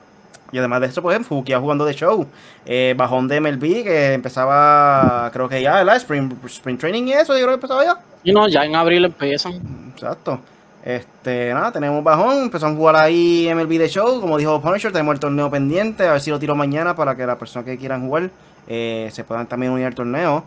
Y 0.55 0.59
además 0.59 0.83
de 0.83 0.87
eso, 0.87 1.03
pues, 1.03 1.27
Fukia 1.27 1.59
jugando 1.59 1.85
de 1.85 1.95
show. 1.95 2.29
Eh, 2.65 2.95
bajón 2.97 3.27
de 3.27 3.41
MLB, 3.41 3.83
que 3.83 4.13
empezaba, 4.13 5.29
creo 5.33 5.49
que 5.49 5.61
ya, 5.61 5.75
¿verdad? 5.75 5.97
Spring, 5.97 6.33
Spring 6.47 6.79
Training 6.79 7.09
y 7.09 7.13
eso, 7.13 7.33
yo 7.33 7.41
creo 7.41 7.49
que 7.49 7.55
empezaba 7.55 7.85
ya. 7.85 7.99
Y 8.23 8.31
no, 8.31 8.47
ya 8.47 8.65
en 8.65 8.77
abril 8.77 9.05
empiezan. 9.05 9.55
Exacto. 9.93 10.39
Este, 10.85 11.53
nada, 11.53 11.73
tenemos 11.73 12.05
bajón, 12.05 12.45
empezamos 12.45 12.77
a 12.77 12.79
jugar 12.79 12.95
ahí 12.95 13.51
MLB 13.53 13.79
de 13.79 13.89
show, 13.89 14.21
como 14.21 14.39
dijo 14.39 14.61
Punisher, 14.61 14.93
tenemos 14.93 15.15
el 15.15 15.19
torneo 15.19 15.51
pendiente, 15.51 16.07
a 16.07 16.13
ver 16.13 16.21
si 16.21 16.31
lo 16.31 16.39
tiro 16.39 16.55
mañana 16.55 16.95
para 16.95 17.17
que 17.17 17.27
las 17.27 17.37
personas 17.37 17.67
que 17.67 17.77
quieran 17.77 18.07
jugar 18.07 18.31
eh, 18.69 19.09
se 19.11 19.25
puedan 19.25 19.49
también 19.49 19.73
unir 19.73 19.87
al 19.87 19.95
torneo. 19.97 20.45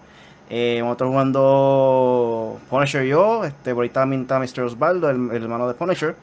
Eh, 0.49 0.77
nosotros 0.79 1.09
jugando 1.09 2.59
Punisher 2.69 3.03
y 3.03 3.09
yo, 3.09 3.43
este, 3.43 3.75
por 3.75 3.83
ahí 3.83 3.89
también 3.89 4.21
está 4.21 4.39
Mr. 4.39 4.61
Osvaldo, 4.61 5.09
el, 5.09 5.31
el 5.31 5.43
hermano 5.43 5.67
de 5.67 5.73
Punisher, 5.73 6.15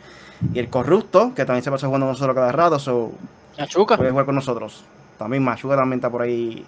y 0.54 0.58
el 0.58 0.70
Corrupto, 0.70 1.32
que 1.34 1.44
también 1.44 1.62
se 1.62 1.70
pasa 1.70 1.86
jugando 1.86 2.06
con 2.06 2.12
nosotros 2.12 2.34
cada 2.34 2.50
rato, 2.50 2.78
so, 2.78 3.12
La 3.56 3.66
chuca. 3.66 3.96
puede 3.96 4.10
jugar 4.10 4.26
con 4.26 4.34
nosotros. 4.34 4.84
También 5.18 5.44
Machuca 5.44 5.76
también 5.76 5.98
está 5.98 6.10
por 6.10 6.22
ahí 6.22 6.64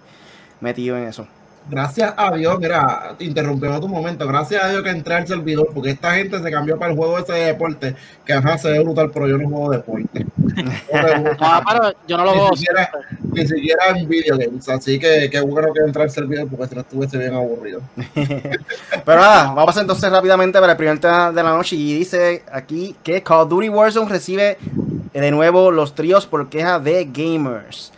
metido 0.60 0.96
en 0.96 1.04
eso. 1.04 1.26
Gracias 1.68 2.14
a 2.16 2.32
Dios, 2.32 2.58
mira, 2.58 3.14
te 3.18 3.24
interrumpimos 3.24 3.80
tu 3.80 3.88
momento, 3.88 4.26
gracias 4.26 4.62
a 4.62 4.68
Dios 4.68 4.82
que 4.82 4.90
entré 4.90 5.14
al 5.14 5.26
servidor, 5.26 5.68
porque 5.74 5.90
esta 5.90 6.14
gente 6.14 6.40
se 6.40 6.50
cambió 6.50 6.78
para 6.78 6.92
el 6.92 6.96
juego 6.96 7.18
ese 7.18 7.32
de 7.32 7.44
deporte, 7.46 7.94
que 8.24 8.32
ajá, 8.32 8.56
se 8.58 8.70
ve 8.70 8.80
brutal, 8.80 9.10
pero 9.12 9.28
yo 9.28 9.38
no 9.38 9.48
juego 9.48 9.70
deporte. 9.70 10.26
Ah, 11.38 11.62
pero 11.68 11.92
yo 12.08 12.16
no 12.16 12.24
lo 12.24 12.32
Ni 12.32 12.38
juego. 12.38 12.56
siquiera- 12.56 12.90
Ni 13.32 13.46
siquiera 13.46 13.84
en 13.94 14.08
video 14.08 14.38
games, 14.38 14.66
así 14.68 14.98
que 14.98 15.28
qué 15.30 15.40
bueno 15.40 15.68
que 15.72 15.80
entré 15.80 16.02
al 16.04 16.10
servidor, 16.10 16.48
porque 16.48 16.68
si 16.68 16.74
no 16.74 16.80
estuviese 16.80 17.18
bien 17.18 17.34
aburrido. 17.34 17.80
Pero 19.04 19.20
nada, 19.20 19.52
vamos 19.52 19.76
entonces 19.76 20.10
rápidamente 20.10 20.58
para 20.58 20.72
el 20.72 20.78
primer 20.78 20.98
tema 20.98 21.30
de 21.32 21.42
la 21.42 21.50
noche. 21.50 21.76
Y 21.76 21.98
dice 21.98 22.42
aquí 22.50 22.96
que 23.02 23.22
Call 23.22 23.40
of 23.42 23.48
Duty 23.50 23.68
Warzone 23.68 24.08
recibe 24.08 24.56
de 25.12 25.30
nuevo 25.30 25.70
los 25.70 25.94
tríos 25.94 26.26
por 26.26 26.48
queja 26.48 26.78
de 26.78 27.04
gamers. 27.12 27.92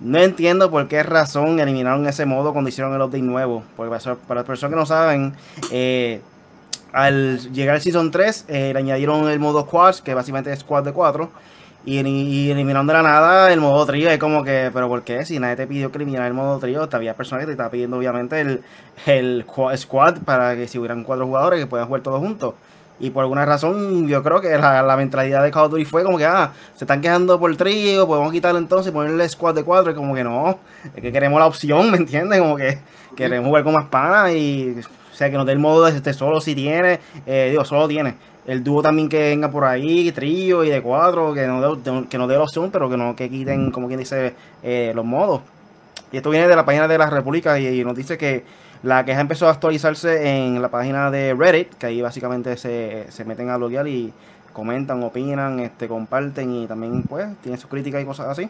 No 0.00 0.18
entiendo 0.18 0.70
por 0.70 0.88
qué 0.88 1.02
razón 1.02 1.60
eliminaron 1.60 2.06
ese 2.06 2.24
modo 2.24 2.52
cuando 2.52 2.70
hicieron 2.70 2.94
el 2.94 3.02
update 3.02 3.22
nuevo. 3.22 3.62
Porque 3.76 3.90
para, 4.26 4.36
las 4.40 4.44
personas 4.46 4.70
que 4.74 4.80
no 4.80 4.86
saben, 4.86 5.34
eh, 5.70 6.22
al 6.92 7.52
llegar 7.52 7.76
al 7.76 7.82
Season 7.82 8.10
3, 8.10 8.46
eh, 8.48 8.70
le 8.72 8.78
añadieron 8.78 9.28
el 9.28 9.38
modo 9.38 9.66
Quads, 9.66 10.02
que 10.02 10.14
básicamente 10.14 10.52
es 10.52 10.60
Squad 10.60 10.84
de 10.84 10.92
4. 10.92 11.30
Y, 11.84 11.98
y 12.00 12.50
eliminaron 12.50 12.86
de 12.86 12.92
la 12.94 13.02
nada 13.02 13.52
el 13.52 13.60
modo 13.60 13.86
trío. 13.86 14.10
Es 14.10 14.18
como 14.18 14.44
que, 14.44 14.70
pero 14.72 14.88
¿por 14.88 15.02
qué? 15.02 15.24
Si 15.26 15.38
nadie 15.38 15.56
te 15.56 15.66
pidió 15.66 15.90
que 15.92 15.98
eliminara 15.98 16.26
el 16.28 16.34
modo 16.34 16.58
trío, 16.58 16.88
había 16.92 17.14
personas 17.14 17.42
que 17.42 17.46
te 17.46 17.52
estaban 17.52 17.70
pidiendo 17.72 17.96
obviamente 17.98 18.40
el, 18.40 18.62
el 19.06 19.46
qua- 19.46 19.76
squad 19.76 20.18
para 20.24 20.56
que 20.56 20.68
si 20.68 20.78
hubieran 20.78 21.04
cuatro 21.04 21.26
jugadores 21.26 21.60
que 21.60 21.66
puedan 21.66 21.86
jugar 21.86 22.02
todos 22.02 22.20
juntos. 22.20 22.54
Y 23.00 23.10
por 23.10 23.22
alguna 23.22 23.46
razón, 23.46 24.06
yo 24.06 24.22
creo 24.22 24.42
que 24.42 24.50
la, 24.58 24.82
la 24.82 24.96
mentalidad 24.96 25.42
de 25.42 25.50
Call 25.50 25.64
of 25.64 25.70
Duty 25.70 25.86
fue 25.86 26.04
como 26.04 26.18
que, 26.18 26.26
ah, 26.26 26.52
se 26.76 26.84
están 26.84 27.00
quejando 27.00 27.40
por 27.40 27.56
trío, 27.56 28.06
podemos 28.06 28.30
quitarlo 28.30 28.58
entonces 28.58 28.92
y 28.92 28.94
ponerle 28.94 29.26
squad 29.26 29.54
de 29.54 29.64
cuatro. 29.64 29.90
Y 29.90 29.94
como 29.94 30.14
que 30.14 30.22
no, 30.22 30.58
es 30.94 31.02
que 31.02 31.10
queremos 31.10 31.40
la 31.40 31.46
opción, 31.46 31.90
¿me 31.90 31.96
entiendes? 31.96 32.38
Como 32.38 32.56
que 32.56 32.78
queremos 33.16 33.48
jugar 33.48 33.64
con 33.64 33.72
más 33.72 33.86
panas 33.86 34.32
y, 34.32 34.76
o 34.80 35.16
sea, 35.16 35.30
que 35.30 35.36
nos 35.38 35.46
dé 35.46 35.52
el 35.52 35.58
modo 35.58 35.86
de 35.86 35.96
este 35.96 36.12
solo 36.12 36.42
si 36.42 36.54
tiene, 36.54 37.00
eh, 37.24 37.48
digo, 37.50 37.64
solo 37.64 37.88
tiene. 37.88 38.16
El 38.46 38.62
dúo 38.62 38.82
también 38.82 39.08
que 39.08 39.18
venga 39.18 39.50
por 39.50 39.64
ahí, 39.64 40.12
trío 40.12 40.62
y 40.62 40.68
de 40.68 40.82
cuatro, 40.82 41.32
que 41.32 41.46
nos 41.46 41.82
dé, 41.82 42.04
que 42.08 42.18
nos 42.18 42.28
dé 42.28 42.34
la 42.34 42.42
opción, 42.42 42.70
pero 42.70 42.90
que 42.90 42.98
no 42.98 43.16
que 43.16 43.30
quiten, 43.30 43.70
como 43.70 43.86
quien 43.86 43.98
dice, 43.98 44.34
eh, 44.62 44.92
los 44.94 45.06
modos. 45.06 45.40
Y 46.12 46.18
esto 46.18 46.28
viene 46.28 46.48
de 46.48 46.56
la 46.56 46.66
página 46.66 46.86
de 46.86 46.98
la 46.98 47.08
República 47.08 47.58
y 47.58 47.82
nos 47.82 47.94
dice 47.94 48.18
que 48.18 48.44
la 48.82 49.04
queja 49.04 49.20
empezó 49.20 49.46
a 49.46 49.50
actualizarse 49.50 50.28
en 50.28 50.62
la 50.62 50.70
página 50.70 51.10
de 51.10 51.34
Reddit, 51.34 51.74
que 51.74 51.86
ahí 51.86 52.00
básicamente 52.00 52.56
se, 52.56 53.06
se 53.10 53.24
meten 53.24 53.50
a 53.50 53.56
bloguear 53.56 53.86
y 53.86 54.12
comentan, 54.52 55.02
opinan, 55.02 55.60
este, 55.60 55.88
comparten 55.88 56.54
y 56.54 56.66
también 56.66 57.02
pues 57.02 57.26
tienen 57.42 57.60
sus 57.60 57.70
críticas 57.70 58.02
y 58.02 58.06
cosas 58.06 58.28
así. 58.28 58.48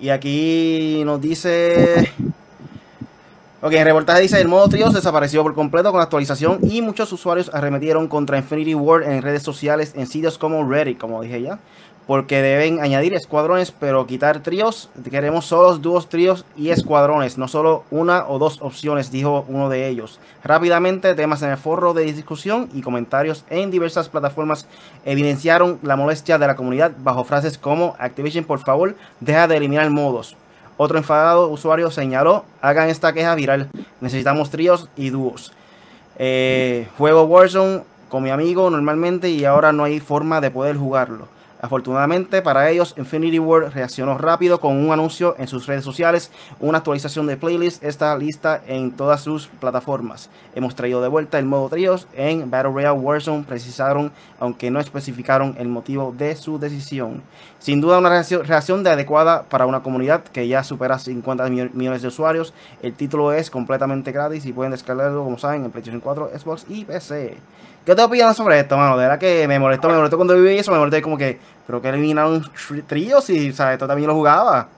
Y 0.00 0.10
aquí 0.10 1.02
nos 1.04 1.20
dice... 1.20 2.10
Ok, 3.62 3.72
en 3.72 3.84
reportaje 3.84 4.22
dice 4.22 4.40
el 4.40 4.48
modo 4.48 4.70
tríos 4.70 4.94
desapareció 4.94 5.42
por 5.42 5.54
completo 5.54 5.90
con 5.90 5.98
la 5.98 6.04
actualización 6.04 6.60
y 6.62 6.80
muchos 6.80 7.12
usuarios 7.12 7.50
arremetieron 7.52 8.08
contra 8.08 8.38
Infinity 8.38 8.74
Ward 8.74 9.02
en 9.02 9.20
redes 9.20 9.42
sociales 9.42 9.92
en 9.96 10.06
sitios 10.06 10.38
como 10.38 10.66
Reddit, 10.66 10.96
como 10.96 11.20
dije 11.20 11.42
ya, 11.42 11.58
porque 12.10 12.42
deben 12.42 12.80
añadir 12.80 13.14
escuadrones 13.14 13.70
pero 13.70 14.04
quitar 14.04 14.40
tríos. 14.40 14.90
Queremos 15.08 15.44
solos, 15.44 15.80
dúos, 15.80 16.08
tríos 16.08 16.44
y 16.56 16.70
escuadrones, 16.70 17.38
no 17.38 17.46
solo 17.46 17.84
una 17.92 18.26
o 18.26 18.40
dos 18.40 18.60
opciones, 18.62 19.12
dijo 19.12 19.44
uno 19.46 19.68
de 19.68 19.86
ellos. 19.86 20.18
Rápidamente, 20.42 21.14
temas 21.14 21.40
en 21.42 21.50
el 21.50 21.56
foro 21.56 21.94
de 21.94 22.02
discusión 22.02 22.68
y 22.74 22.82
comentarios 22.82 23.44
en 23.48 23.70
diversas 23.70 24.08
plataformas 24.08 24.66
evidenciaron 25.04 25.78
la 25.84 25.94
molestia 25.94 26.36
de 26.36 26.48
la 26.48 26.56
comunidad 26.56 26.90
bajo 26.98 27.22
frases 27.22 27.56
como 27.58 27.94
Activision, 28.00 28.44
por 28.44 28.58
favor, 28.58 28.96
deja 29.20 29.46
de 29.46 29.58
eliminar 29.58 29.88
modos. 29.90 30.36
Otro 30.78 30.98
enfadado 30.98 31.46
usuario 31.46 31.92
señaló, 31.92 32.44
hagan 32.60 32.88
esta 32.88 33.12
queja 33.12 33.36
viral, 33.36 33.70
necesitamos 34.00 34.50
tríos 34.50 34.88
y 34.96 35.10
dúos. 35.10 35.52
Eh, 36.18 36.88
juego 36.98 37.22
Warzone 37.22 37.84
con 38.08 38.24
mi 38.24 38.30
amigo 38.30 38.68
normalmente 38.68 39.30
y 39.30 39.44
ahora 39.44 39.72
no 39.72 39.84
hay 39.84 40.00
forma 40.00 40.40
de 40.40 40.50
poder 40.50 40.76
jugarlo. 40.76 41.28
Afortunadamente 41.62 42.40
para 42.42 42.70
ellos, 42.70 42.94
Infinity 42.96 43.38
World 43.38 43.72
reaccionó 43.74 44.16
rápido 44.16 44.60
con 44.60 44.76
un 44.76 44.92
anuncio 44.92 45.34
en 45.38 45.46
sus 45.46 45.66
redes 45.66 45.84
sociales, 45.84 46.30
una 46.58 46.78
actualización 46.78 47.26
de 47.26 47.36
playlist 47.36 47.84
está 47.84 48.16
lista 48.16 48.62
en 48.66 48.92
todas 48.92 49.20
sus 49.20 49.48
plataformas. 49.48 50.30
Hemos 50.54 50.74
traído 50.74 51.02
de 51.02 51.08
vuelta 51.08 51.38
el 51.38 51.44
modo 51.44 51.68
tríos 51.68 52.06
en 52.14 52.50
Battle 52.50 52.72
Royale 52.72 52.98
Warzone, 52.98 53.44
precisaron, 53.44 54.10
aunque 54.38 54.70
no 54.70 54.80
especificaron 54.80 55.54
el 55.58 55.68
motivo 55.68 56.14
de 56.16 56.34
su 56.34 56.58
decisión. 56.58 57.22
Sin 57.58 57.80
duda 57.82 57.98
una 57.98 58.08
reacción, 58.08 58.82
de 58.82 58.90
adecuada 58.90 59.42
para 59.42 59.66
una 59.66 59.82
comunidad 59.82 60.22
que 60.24 60.48
ya 60.48 60.64
supera 60.64 60.98
50 60.98 61.48
mi- 61.50 61.68
millones 61.74 62.00
de 62.00 62.08
usuarios. 62.08 62.54
El 62.82 62.94
título 62.94 63.32
es 63.34 63.50
completamente 63.50 64.12
gratis 64.12 64.46
y 64.46 64.52
pueden 64.52 64.72
descargarlo, 64.72 65.24
como 65.24 65.38
saben, 65.38 65.64
en 65.66 65.70
PlayStation 65.70 66.00
4, 66.00 66.30
Xbox 66.38 66.64
y 66.70 66.86
PC. 66.86 67.36
¿Qué 67.84 67.94
te 67.94 68.02
opinas 68.02 68.36
sobre 68.36 68.60
esto, 68.60 68.76
mano? 68.76 68.96
De 68.96 69.04
verdad 69.04 69.18
que 69.18 69.48
me 69.48 69.58
molestó, 69.58 69.88
me 69.88 69.94
molestó 69.96 70.16
cuando 70.16 70.34
viví 70.34 70.58
eso, 70.58 70.70
me 70.70 70.78
molesté 70.78 71.00
como 71.02 71.16
que, 71.16 71.38
pero 71.66 71.80
que 71.80 71.88
eliminaron 71.88 72.44
tríos 72.86 73.28
y, 73.30 73.50
o 73.50 73.52
sea, 73.52 73.72
esto 73.72 73.86
también 73.86 74.08
lo 74.08 74.14
jugaba. 74.14 74.68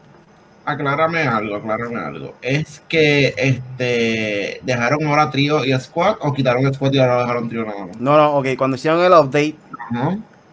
Aclárame 0.65 1.23
algo, 1.23 1.57
aclárame 1.57 1.97
algo. 1.99 2.35
Es 2.41 2.81
que 2.89 3.35
este 3.37 4.61
dejaron 4.63 5.05
ahora 5.07 5.29
trío 5.31 5.65
y 5.65 5.73
squad 5.81 6.17
o 6.21 6.33
quitaron 6.33 6.73
squad 6.73 6.93
y 6.93 6.99
ahora 7.01 7.19
dejaron 7.19 7.49
trío 7.49 7.65
nada 7.65 7.87
más. 7.87 7.97
No, 8.01 8.17
no, 8.17 8.37
ok, 8.37 8.47
cuando 8.57 8.77
hicieron 8.77 9.01
el 9.01 9.13
update, 9.13 9.57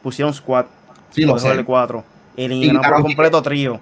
pusieron 0.02 0.34
squad, 0.34 0.66
Sí, 1.12 1.22
lo 1.26 1.38
sé. 1.38 1.52
el 1.52 1.64
4, 1.64 2.04
eliminaron 2.36 2.92
por 2.92 3.02
completo 3.04 3.42
trío. 3.44 3.80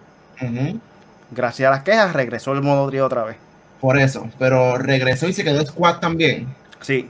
Gracias 1.31 1.67
a 1.67 1.71
las 1.71 1.83
quejas, 1.83 2.13
regresó 2.13 2.51
el 2.53 2.61
modo 2.61 2.87
trío 2.89 3.05
otra 3.05 3.23
vez. 3.23 3.37
Por 3.79 3.97
eso, 3.97 4.27
pero 4.37 4.77
regresó 4.77 5.27
y 5.29 5.33
se 5.33 5.43
quedó 5.43 5.65
squad 5.65 5.99
también. 5.99 6.47
Sí, 6.81 7.09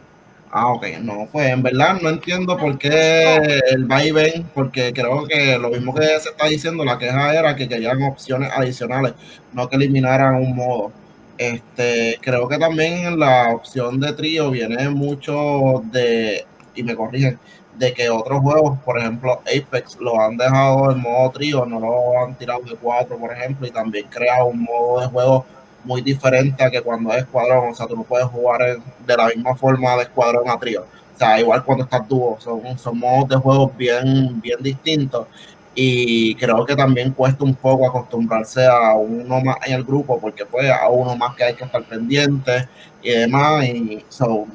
Ah, 0.50 0.72
ok, 0.72 0.86
no, 1.02 1.28
pues 1.30 1.50
en 1.50 1.62
verdad 1.62 2.00
no 2.02 2.10
entiendo 2.10 2.56
por 2.58 2.78
qué 2.78 3.60
el 3.70 3.84
vaivén, 3.86 4.50
porque 4.54 4.94
creo 4.94 5.28
que 5.28 5.58
lo 5.60 5.70
mismo 5.70 5.94
que 5.94 6.06
se 6.22 6.30
está 6.30 6.48
diciendo, 6.48 6.86
la 6.86 6.98
queja 6.98 7.38
era 7.38 7.54
que 7.56 7.68
querían 7.68 8.02
opciones 8.04 8.50
adicionales, 8.56 9.14
no 9.52 9.68
que 9.68 9.76
eliminaran 9.76 10.36
un 10.36 10.56
modo. 10.56 10.92
Este, 11.38 12.18
creo 12.22 12.48
que 12.48 12.58
también 12.58 13.20
la 13.20 13.50
opción 13.54 14.00
de 14.00 14.14
trío 14.14 14.50
viene 14.50 14.90
mucho 14.90 15.84
de, 15.92 16.46
y 16.76 16.84
me 16.84 16.96
corrigen, 16.96 17.38
de 17.78 17.94
que 17.94 18.10
otros 18.10 18.40
juegos, 18.42 18.80
por 18.80 18.98
ejemplo 18.98 19.42
Apex, 19.42 19.98
lo 20.00 20.20
han 20.22 20.38
dejado 20.38 20.92
en 20.92 21.00
modo 21.02 21.30
trío, 21.32 21.66
no 21.66 21.80
lo 21.80 22.24
han 22.24 22.36
tirado 22.38 22.62
de 22.62 22.76
cuatro, 22.76 23.18
por 23.18 23.34
ejemplo, 23.34 23.68
y 23.68 23.72
también 23.72 24.08
crea 24.10 24.44
un 24.46 24.62
modo 24.64 25.02
de 25.02 25.08
juego 25.08 25.46
muy 25.88 26.02
diferente 26.02 26.64
a 26.64 26.70
que 26.70 26.82
cuando 26.82 27.12
es 27.14 27.20
escuadrón, 27.20 27.70
o 27.70 27.76
sea, 27.76 27.88
tú 27.88 27.96
no 27.96 28.04
puedes 28.04 28.28
jugar 28.28 28.78
de 29.06 29.18
la 29.18 29.28
misma 29.28 29.56
forma 29.56 29.96
de 29.96 30.04
escuadrón 30.04 30.50
a 30.50 30.60
trío. 30.60 30.82
O 31.16 31.18
sea, 31.18 31.40
igual 31.40 31.64
cuando 31.64 31.86
estás 31.86 32.08
dúo, 32.08 32.38
son, 32.40 32.78
son 32.78 33.00
modos 33.00 33.30
de 33.30 33.36
juego 33.38 33.72
bien, 33.76 34.40
bien 34.42 34.62
distintos. 34.62 35.28
Y 35.74 36.36
creo 36.36 36.66
que 36.66 36.76
también 36.76 37.12
cuesta 37.14 37.44
un 37.44 37.56
poco 37.56 37.88
acostumbrarse 37.88 38.66
a 38.66 38.96
uno 38.96 39.42
más 39.42 39.58
en 39.66 39.74
el 39.76 39.84
grupo, 39.84 40.20
porque 40.20 40.46
pues 40.46 40.70
a 40.72 40.90
uno 40.90 41.16
más 41.16 41.36
que 41.36 41.44
hay 41.46 41.54
que 41.56 41.64
estar 41.64 41.84
pendiente 41.84 42.68
y 43.02 43.12
demás. 43.12 43.64
Y 43.66 44.04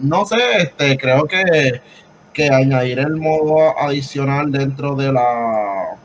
no 0.01 0.27
sé, 0.27 0.37
este, 0.59 0.99
creo 0.99 1.25
que, 1.27 1.81
que 2.33 2.49
añadir 2.51 2.99
el 2.99 3.17
modo 3.17 3.79
adicional 3.79 4.51
dentro 4.51 4.95
de 4.97 5.13
la 5.13 5.97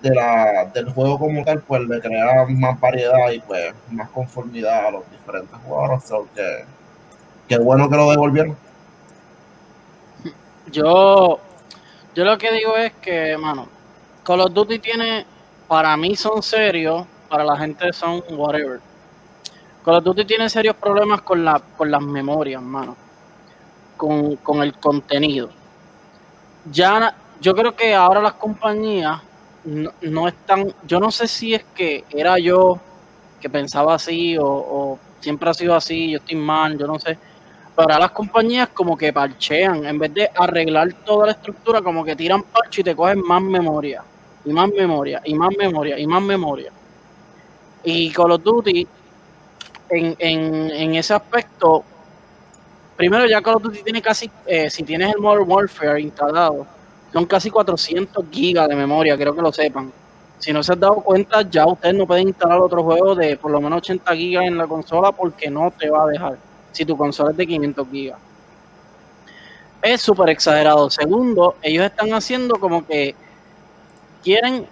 de 0.00 0.14
la, 0.14 0.70
del 0.72 0.92
juego 0.92 1.18
como 1.18 1.44
tal, 1.44 1.60
pues 1.60 1.82
le 1.82 2.00
crea 2.00 2.46
más 2.48 2.80
variedad 2.80 3.30
y 3.30 3.40
pues 3.40 3.74
más 3.90 4.08
conformidad 4.10 4.86
a 4.86 4.90
los 4.90 5.10
diferentes 5.10 5.56
jugadores. 5.64 6.04
So 6.04 6.28
que, 6.34 6.64
qué 7.48 7.58
bueno 7.58 7.88
que 7.88 7.96
lo 7.96 8.10
devolvieron. 8.10 8.56
Yo, 10.70 11.40
yo 12.14 12.24
lo 12.24 12.38
que 12.38 12.52
digo 12.52 12.76
es 12.76 12.92
que, 13.00 13.36
mano, 13.38 13.68
Call 14.22 14.40
of 14.40 14.52
Duty 14.52 14.78
tiene, 14.78 15.26
para 15.66 15.96
mí 15.96 16.14
son 16.14 16.42
serios, 16.42 17.06
para 17.28 17.44
la 17.44 17.56
gente 17.56 17.92
son 17.92 18.22
whatever. 18.30 18.80
Call 19.84 19.96
of 19.96 20.04
Duty 20.04 20.24
tiene 20.26 20.48
serios 20.50 20.76
problemas 20.76 21.22
con, 21.22 21.44
la, 21.44 21.60
con 21.76 21.90
las 21.90 22.02
memorias, 22.02 22.60
mano, 22.60 22.96
con, 23.96 24.36
con 24.36 24.62
el 24.62 24.74
contenido. 24.74 25.48
Ya, 26.70 27.14
yo 27.40 27.54
creo 27.54 27.74
que 27.74 27.94
ahora 27.94 28.20
las 28.20 28.34
compañías 28.34 29.22
no, 29.68 29.92
no 30.00 30.28
están, 30.28 30.74
yo 30.86 30.98
no 30.98 31.10
sé 31.10 31.28
si 31.28 31.54
es 31.54 31.64
que 31.74 32.04
era 32.10 32.38
yo 32.38 32.80
que 33.40 33.50
pensaba 33.50 33.94
así 33.94 34.36
o, 34.36 34.46
o 34.46 34.98
siempre 35.20 35.50
ha 35.50 35.54
sido 35.54 35.74
así, 35.74 36.10
yo 36.10 36.18
estoy 36.18 36.36
mal, 36.36 36.78
yo 36.78 36.86
no 36.86 36.98
sé. 36.98 37.18
Pero 37.76 37.82
ahora 37.82 37.98
las 37.98 38.10
compañías 38.12 38.68
como 38.70 38.96
que 38.96 39.12
parchean, 39.12 39.84
en 39.84 39.98
vez 39.98 40.12
de 40.14 40.30
arreglar 40.34 40.92
toda 41.04 41.26
la 41.26 41.32
estructura, 41.32 41.82
como 41.82 42.04
que 42.04 42.16
tiran 42.16 42.42
parche 42.42 42.80
y 42.80 42.84
te 42.84 42.96
cogen 42.96 43.20
más 43.20 43.42
memoria, 43.42 44.02
y 44.44 44.52
más 44.52 44.68
memoria, 44.70 45.20
y 45.24 45.34
más 45.34 45.50
memoria, 45.56 45.98
y 45.98 46.06
más 46.06 46.22
memoria. 46.22 46.72
Y 47.84 48.10
Call 48.10 48.32
of 48.32 48.42
Duty, 48.42 48.86
en, 49.90 50.16
en, 50.18 50.70
en 50.70 50.94
ese 50.94 51.14
aspecto, 51.14 51.84
primero 52.96 53.26
ya 53.26 53.42
Call 53.42 53.56
of 53.56 53.62
Duty 53.62 53.82
tiene 53.82 54.02
casi, 54.02 54.30
eh, 54.46 54.68
si 54.70 54.82
tienes 54.82 55.14
el 55.14 55.20
Modern 55.20 55.48
Warfare 55.48 56.00
instalado, 56.00 56.66
son 57.12 57.26
casi 57.26 57.50
400 57.50 58.24
gigas 58.30 58.68
de 58.68 58.76
memoria, 58.76 59.16
creo 59.16 59.34
que 59.34 59.42
lo 59.42 59.52
sepan. 59.52 59.92
si 60.38 60.52
no 60.52 60.62
se 60.62 60.72
han 60.72 60.80
dado 60.80 60.96
cuenta, 60.96 61.42
ya 61.42 61.66
ustedes 61.66 61.94
no 61.94 62.06
pueden 62.06 62.28
instalar 62.28 62.60
otro 62.60 62.82
juego 62.84 63.14
de 63.14 63.36
por 63.36 63.50
lo 63.50 63.60
menos 63.60 63.78
80 63.78 64.14
gigas 64.14 64.44
en 64.44 64.56
la 64.56 64.66
consola 64.66 65.10
porque 65.10 65.50
no 65.50 65.72
te 65.76 65.90
va 65.90 66.04
a 66.04 66.06
dejar. 66.06 66.38
Si 66.70 66.84
tu 66.84 66.96
consola 66.96 67.32
es 67.32 67.36
de 67.36 67.46
500 67.46 67.88
gigas. 67.90 68.18
Es 69.82 70.00
súper 70.00 70.30
exagerado. 70.30 70.90
Segundo, 70.90 71.56
ellos 71.62 71.84
están 71.84 72.12
haciendo 72.12 72.56
como 72.56 72.86
que 72.86 73.14
quieren. 74.22 74.66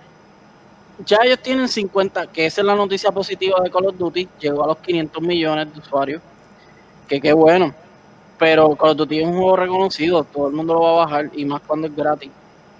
Ya 1.04 1.18
ellos 1.24 1.40
tienen 1.42 1.68
50, 1.68 2.28
que 2.28 2.46
esa 2.46 2.60
es 2.60 2.66
la 2.66 2.74
noticia 2.74 3.10
positiva 3.12 3.60
de 3.60 3.70
Call 3.70 3.86
of 3.86 3.98
Duty. 3.98 4.28
Llegó 4.40 4.64
a 4.64 4.68
los 4.68 4.78
500 4.78 5.22
millones 5.22 5.72
de 5.72 5.80
usuarios. 5.80 6.22
Que 7.08 7.20
qué 7.20 7.32
bueno. 7.32 7.74
Pero 8.38 8.76
Call 8.76 8.90
of 8.90 8.96
Duty 8.96 9.20
es 9.20 9.26
un 9.26 9.34
juego 9.34 9.56
reconocido. 9.56 10.24
Todo 10.24 10.48
el 10.48 10.54
mundo 10.54 10.74
lo 10.74 10.80
va 10.80 10.90
a 10.90 11.06
bajar 11.06 11.30
y 11.34 11.44
más 11.44 11.62
cuando 11.62 11.86
es 11.86 11.96
gratis. 11.96 12.30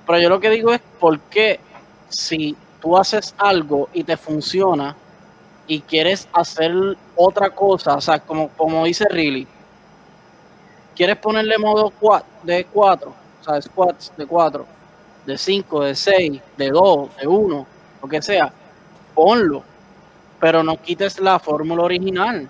Pero 0.06 0.18
yo 0.20 0.28
lo 0.28 0.40
que 0.40 0.50
digo 0.50 0.72
es, 0.72 0.80
¿por 1.00 1.18
qué 1.20 1.58
si 2.08 2.56
tú 2.80 2.96
haces 2.96 3.34
algo 3.38 3.88
y 3.92 4.04
te 4.04 4.16
funciona 4.16 4.94
y 5.66 5.80
quieres 5.80 6.28
hacer 6.32 6.72
otra 7.16 7.50
cosa, 7.50 7.96
o 7.96 8.00
sea, 8.00 8.20
como, 8.20 8.48
como 8.50 8.84
dice 8.84 9.06
Riley, 9.10 9.46
quieres 10.94 11.16
ponerle 11.16 11.58
modo 11.58 11.92
de 12.42 12.64
4, 12.64 13.08
o 13.08 13.44
sea, 13.44 13.60
squats 13.60 14.12
de 14.16 14.26
4, 14.26 14.66
de 15.26 15.38
5, 15.38 15.84
de 15.84 15.94
6, 15.94 16.40
de 16.56 16.68
2, 16.70 17.16
de 17.16 17.26
1, 17.26 17.66
lo 18.02 18.08
que 18.08 18.22
sea, 18.22 18.52
ponlo, 19.14 19.62
pero 20.38 20.62
no 20.62 20.80
quites 20.80 21.18
la 21.18 21.38
fórmula 21.38 21.82
original. 21.82 22.48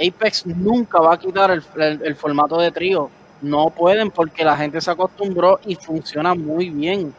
Apex 0.00 0.46
nunca 0.46 1.00
va 1.00 1.14
a 1.14 1.18
quitar 1.18 1.50
el, 1.50 2.16
formato 2.16 2.58
de 2.58 2.70
trío. 2.70 3.10
No 3.42 3.70
pueden 3.70 4.10
porque 4.10 4.44
la 4.44 4.56
gente 4.56 4.80
se 4.80 4.90
acostumbró 4.90 5.60
y 5.64 5.74
funciona 5.74 6.34
muy 6.34 6.70
bien 6.70 7.14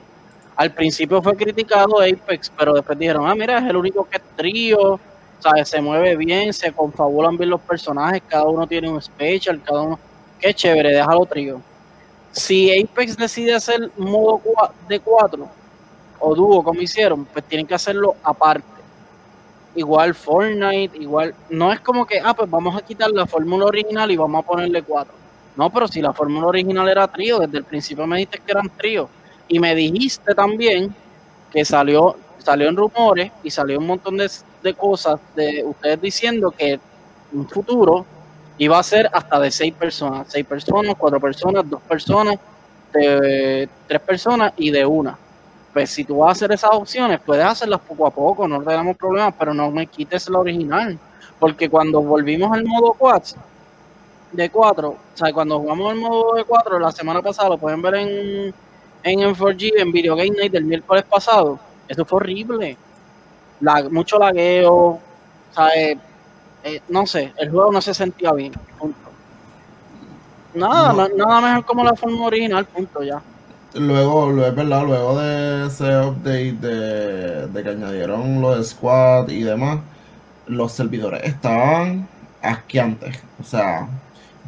al 0.60 0.74
principio 0.74 1.22
fue 1.22 1.38
criticado 1.38 2.02
Apex, 2.02 2.52
pero 2.58 2.74
después 2.74 3.00
dijeron, 3.00 3.26
ah, 3.26 3.34
mira, 3.34 3.60
es 3.60 3.70
el 3.70 3.78
único 3.78 4.04
que 4.04 4.18
es 4.18 4.24
trío, 4.36 5.00
¿sabes? 5.40 5.70
Se 5.70 5.80
mueve 5.80 6.18
bien, 6.18 6.52
se 6.52 6.74
confabulan 6.74 7.38
bien 7.38 7.52
los 7.52 7.62
personajes, 7.62 8.22
cada 8.28 8.44
uno 8.44 8.68
tiene 8.68 8.90
un 8.90 9.02
special, 9.02 9.62
cada 9.64 9.84
uno... 9.84 10.00
Qué 10.38 10.54
chévere, 10.54 10.90
déjalo 10.90 11.26
trío. 11.26 11.62
Si 12.34 12.78
Apex 12.78 13.16
decide 13.16 13.56
hacer 13.56 13.90
modo 13.96 14.42
de 14.90 15.00
4 15.00 15.48
o 16.20 16.36
dúo 16.36 16.62
como 16.62 16.82
hicieron, 16.82 17.24
pues 17.24 17.46
tienen 17.46 17.66
que 17.66 17.76
hacerlo 17.76 18.18
aparte. 18.22 18.79
Igual 19.80 20.14
Fortnite, 20.14 20.98
igual... 20.98 21.34
No 21.50 21.72
es 21.72 21.80
como 21.80 22.06
que, 22.06 22.20
ah, 22.22 22.34
pues 22.34 22.50
vamos 22.50 22.76
a 22.76 22.82
quitar 22.82 23.10
la 23.12 23.26
fórmula 23.26 23.66
original 23.66 24.12
y 24.12 24.18
vamos 24.18 24.44
a 24.44 24.46
ponerle 24.46 24.84
4. 24.84 25.14
No, 25.56 25.70
pero 25.70 25.88
si 25.88 26.02
la 26.02 26.12
fórmula 26.12 26.48
original 26.48 26.90
era 26.90 27.08
trío, 27.08 27.40
desde 27.40 27.60
el 27.60 27.64
principio 27.64 28.06
me 28.06 28.18
dijiste 28.18 28.40
que 28.46 28.52
eran 28.52 28.70
trío 28.76 29.08
y 29.48 29.58
me 29.58 29.74
dijiste 29.76 30.36
también 30.36 30.94
que 31.50 31.64
salió, 31.64 32.18
salió 32.40 32.68
en 32.68 32.76
rumores 32.76 33.32
y 33.42 33.50
salió 33.50 33.80
un 33.80 33.88
montón 33.88 34.18
de, 34.18 34.74
cosas 34.74 35.18
de 35.34 35.64
ustedes 35.66 36.02
diciendo 36.02 36.52
que 36.52 36.78
en 37.34 37.48
futuro 37.48 38.06
iba 38.58 38.78
a 38.78 38.84
ser 38.84 39.10
hasta 39.14 39.40
de 39.40 39.50
seis 39.50 39.74
personas, 39.74 40.28
seis 40.30 40.46
personas, 40.46 40.96
cuatro 40.98 41.22
personas, 41.22 41.70
dos 41.70 41.82
personas, 41.84 42.38
de 42.92 43.70
tres 43.88 44.02
personas 44.02 44.52
y 44.58 44.72
de 44.72 44.86
una. 44.86 45.18
Pues 45.74 45.92
si 45.92 46.04
tú 46.04 46.20
vas 46.20 46.30
a 46.30 46.32
hacer 46.32 46.52
esas 46.52 46.72
opciones, 46.74 47.20
puedes 47.24 47.46
hacerlas 47.46 47.80
poco 47.82 48.08
a 48.08 48.12
poco, 48.12 48.48
no 48.48 48.62
te 48.62 48.72
damos 48.72 48.98
problemas, 48.98 49.34
pero 49.38 49.54
no 49.54 49.70
me 49.72 49.86
quites 49.88 50.30
la 50.30 50.40
original. 50.40 50.98
Porque 51.40 51.70
cuando 51.70 52.02
volvimos 52.02 52.52
al 52.52 52.66
modo 52.66 52.94
quads 52.94 53.36
de 54.32 54.50
cuatro, 54.50 54.90
o 54.90 54.98
sea, 55.18 55.32
cuando 55.32 55.60
jugamos 55.60 55.94
el 55.94 56.00
modo 56.00 56.36
de 56.36 56.44
cuatro 56.44 56.80
la 56.80 56.92
semana 56.92 57.22
pasada, 57.22 57.50
lo 57.50 57.58
pueden 57.58 57.82
ver 57.82 57.96
en, 57.96 58.54
en 59.04 59.20
M4G, 59.20 59.74
en 59.78 59.92
Video 59.92 60.16
Game 60.16 60.32
Night 60.32 60.52
del 60.52 60.66
miércoles 60.66 61.04
pasado, 61.04 61.60
eso 61.88 62.06
fue 62.06 62.18
horrible. 62.18 62.78
mucho 63.90 64.20
lagueo, 64.20 65.00
¿sabes? 65.52 65.98
Eh, 66.64 66.82
no 66.90 67.06
sé, 67.06 67.34
el 67.38 67.50
juego 67.50 67.72
no 67.72 67.82
se 67.82 67.94
sentía 67.94 68.34
bien. 68.34 68.54
Punto. 68.78 69.10
Nada, 70.54 71.08
nada 71.16 71.42
mejor 71.42 71.66
como 71.66 71.84
la 71.84 71.96
forma 71.96 72.26
original, 72.26 72.66
punto 72.66 73.04
ya. 73.04 73.22
Luego, 73.76 74.32
luego 74.32 74.48
es 74.48 74.56
verdad, 74.56 74.84
luego 74.84 75.20
de 75.20 75.68
ese 75.68 75.84
update 76.00 76.54
de, 76.54 77.48
de 77.48 77.64
que 77.64 77.70
añadieron 77.70 78.42
los 78.42 78.70
squad 78.70 79.30
y 79.30 79.44
demás, 79.44 79.80
los 80.48 80.72
servidores 80.72 81.24
estaban 81.24 82.08
asqueantes. 82.42 83.20
O 83.40 83.44
sea, 83.44 83.88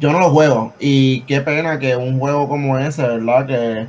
yo 0.00 0.12
no 0.12 0.18
los 0.18 0.32
juego. 0.32 0.74
Y 0.80 1.22
qué 1.22 1.40
pena 1.40 1.78
que 1.78 1.96
un 1.96 2.18
juego 2.18 2.48
como 2.48 2.78
ese, 2.78 3.02
¿verdad? 3.02 3.46
Que 3.46 3.88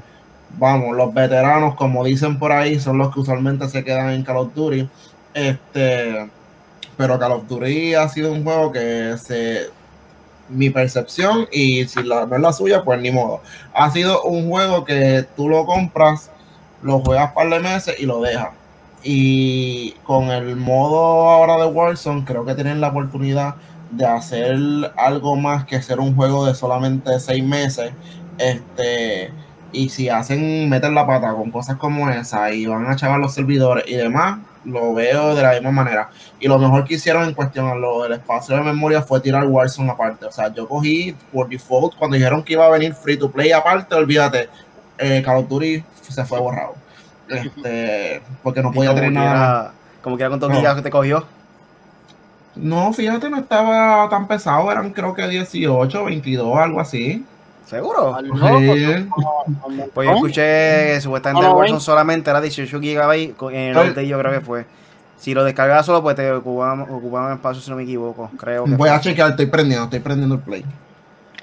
vamos, 0.57 0.95
los 0.95 1.13
veteranos, 1.13 1.75
como 1.75 2.03
dicen 2.03 2.37
por 2.37 2.51
ahí, 2.51 2.79
son 2.79 2.99
los 2.99 3.13
que 3.13 3.21
usualmente 3.21 3.67
se 3.69 3.83
quedan 3.83 4.11
en 4.11 4.23
Call 4.23 4.37
of 4.37 4.53
Duty. 4.53 4.87
Este, 5.33 6.29
pero 6.97 7.17
Call 7.19 7.31
of 7.33 7.47
Duty 7.47 7.95
ha 7.95 8.07
sido 8.09 8.31
un 8.31 8.43
juego 8.43 8.71
que 8.71 9.15
se 9.17 9.69
mi 10.49 10.69
percepción 10.69 11.47
y 11.51 11.85
si 11.85 12.03
la, 12.03 12.25
no 12.25 12.35
es 12.35 12.41
la 12.41 12.53
suya, 12.53 12.83
pues 12.83 12.99
ni 13.01 13.11
modo. 13.11 13.41
Ha 13.73 13.91
sido 13.91 14.23
un 14.23 14.49
juego 14.49 14.85
que 14.85 15.25
tú 15.35 15.49
lo 15.49 15.65
compras, 15.65 16.29
lo 16.81 16.99
juegas 16.99 17.31
par 17.33 17.49
de 17.49 17.59
meses 17.59 17.95
y 17.99 18.05
lo 18.05 18.21
dejas. 18.21 18.49
Y 19.03 19.91
con 20.03 20.31
el 20.31 20.55
modo 20.55 21.29
ahora 21.29 21.57
de 21.57 21.65
Warzone, 21.65 22.23
creo 22.25 22.45
que 22.45 22.55
tienen 22.55 22.81
la 22.81 22.89
oportunidad 22.89 23.55
de 23.91 24.05
hacer 24.05 24.57
algo 24.97 25.35
más 25.35 25.65
que 25.65 25.81
ser 25.81 25.99
un 25.99 26.15
juego 26.15 26.45
de 26.45 26.55
solamente 26.55 27.19
seis 27.19 27.43
meses. 27.43 27.91
Este, 28.37 29.31
y 29.73 29.89
si 29.89 30.07
hacen, 30.07 30.69
meten 30.69 30.95
la 30.95 31.05
pata 31.05 31.33
con 31.33 31.51
cosas 31.51 31.77
como 31.77 32.09
esa 32.09 32.51
y 32.51 32.65
van 32.65 32.85
a 32.85 32.93
echar 32.93 33.19
los 33.19 33.33
servidores 33.33 33.83
y 33.87 33.95
demás, 33.95 34.39
lo 34.63 34.93
veo 34.93 35.35
de 35.35 35.41
la 35.41 35.53
misma 35.53 35.71
manera. 35.71 36.09
Y 36.39 36.47
lo 36.47 36.57
mejor 36.59 36.85
que 36.85 36.93
hicieron 36.93 37.23
en 37.23 37.33
cuestión 37.33 37.67
a 37.67 37.75
lo 37.75 38.03
del 38.03 38.13
espacio 38.13 38.55
de 38.55 38.61
memoria 38.61 39.01
fue 39.01 39.19
tirar 39.19 39.45
Warzone 39.45 39.91
aparte. 39.91 40.25
O 40.25 40.31
sea, 40.31 40.53
yo 40.53 40.67
cogí 40.67 41.15
por 41.33 41.49
default, 41.49 41.95
cuando 41.95 42.15
dijeron 42.15 42.43
que 42.43 42.53
iba 42.53 42.65
a 42.65 42.69
venir 42.69 42.93
free 42.93 43.17
to 43.17 43.31
play 43.31 43.51
aparte, 43.51 43.95
olvídate, 43.95 44.49
eh, 44.97 45.21
Call 45.25 45.37
of 45.37 45.49
Duty 45.49 45.83
se 46.07 46.23
fue 46.23 46.39
borrado. 46.39 46.75
Este, 47.27 48.21
porque 48.43 48.61
no 48.61 48.71
podía 48.71 48.93
tener 48.93 49.11
nada. 49.11 49.73
Como 50.01 50.17
que 50.17 50.23
era 50.23 50.29
con 50.29 50.39
todo 50.39 50.49
no. 50.49 50.75
que 50.75 50.81
te 50.81 50.89
cogió. 50.89 51.25
No, 52.55 52.93
fíjate, 52.93 53.29
no 53.29 53.37
estaba 53.37 54.07
tan 54.09 54.27
pesado, 54.27 54.71
eran 54.71 54.91
creo 54.91 55.15
que 55.15 55.27
18, 55.27 56.05
22, 56.05 56.57
algo 56.57 56.79
así. 56.79 57.25
¿Seguro? 57.65 58.17
Sí. 58.19 59.09
Pues 59.93 60.07
yo 60.07 60.15
escuché 60.15 60.41
que 60.93 60.99
supuestamente 61.01 61.47
el 61.47 61.53
Warzone 61.53 61.79
solamente 61.79 62.29
era 62.29 62.41
18 62.41 62.79
GB 62.79 63.35
en 63.51 63.55
el 63.55 63.77
update 63.77 64.07
yo 64.07 64.19
creo 64.19 64.31
que 64.31 64.41
fue. 64.41 64.65
Si 65.17 65.33
lo 65.33 65.43
descargas 65.43 65.85
solo, 65.85 66.01
pues 66.01 66.17
te 66.17 66.29
ocupaban, 66.31 66.81
ocupaban 66.81 67.33
espacio 67.33 67.61
si 67.61 67.69
no 67.69 67.77
me 67.77 67.83
equivoco. 67.83 68.29
Creo 68.37 68.65
Voy 68.67 68.89
a 68.89 68.99
chequear, 68.99 69.29
estoy 69.31 69.45
prendiendo, 69.45 69.85
estoy 69.85 70.01
prendiendo 70.01 70.35
el 70.35 70.41
play. 70.41 70.65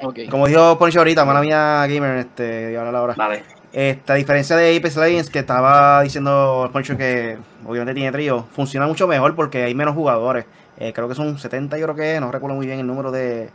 Okay. 0.02 0.28
Como 0.28 0.46
dijo 0.46 0.78
Poncho 0.78 0.98
ahorita, 0.98 1.24
mala 1.24 1.40
mía 1.40 1.86
gamer, 1.86 2.18
este, 2.18 2.72
y 2.72 2.76
ahora 2.76 2.92
la 2.92 3.02
hora. 3.02 3.14
Vale. 3.16 3.42
Esta 3.72 4.14
diferencia 4.14 4.56
de 4.56 4.76
Apex 4.76 4.96
Legends 4.96 5.30
que 5.30 5.38
estaba 5.38 6.02
diciendo 6.02 6.68
Poncho 6.72 6.96
que 6.96 7.38
obviamente 7.66 7.94
tiene 7.94 8.10
trío, 8.10 8.44
funciona 8.52 8.86
mucho 8.86 9.06
mejor 9.06 9.34
porque 9.34 9.64
hay 9.64 9.74
menos 9.74 9.94
jugadores. 9.94 10.44
Eh, 10.78 10.92
creo 10.92 11.08
que 11.08 11.14
son 11.14 11.38
70, 11.38 11.78
yo 11.78 11.86
creo 11.86 11.96
que 11.96 12.20
no 12.20 12.32
recuerdo 12.32 12.56
muy 12.56 12.66
bien 12.66 12.80
el 12.80 12.86
número 12.86 13.10
de 13.10 13.50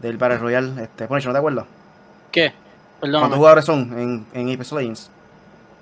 del 0.00 0.16
Battle 0.16 0.38
Royale. 0.38 0.82
Este, 0.82 1.06
Poncho, 1.06 1.28
¿no 1.28 1.32
te 1.32 1.38
acuerdas? 1.38 1.64
¿Qué? 2.36 2.52
¿Cuántos 3.00 3.34
jugadores 3.34 3.64
son 3.64 3.98
en, 3.98 4.26
en 4.34 4.54
Apex 4.54 4.72
Legends? 4.72 5.10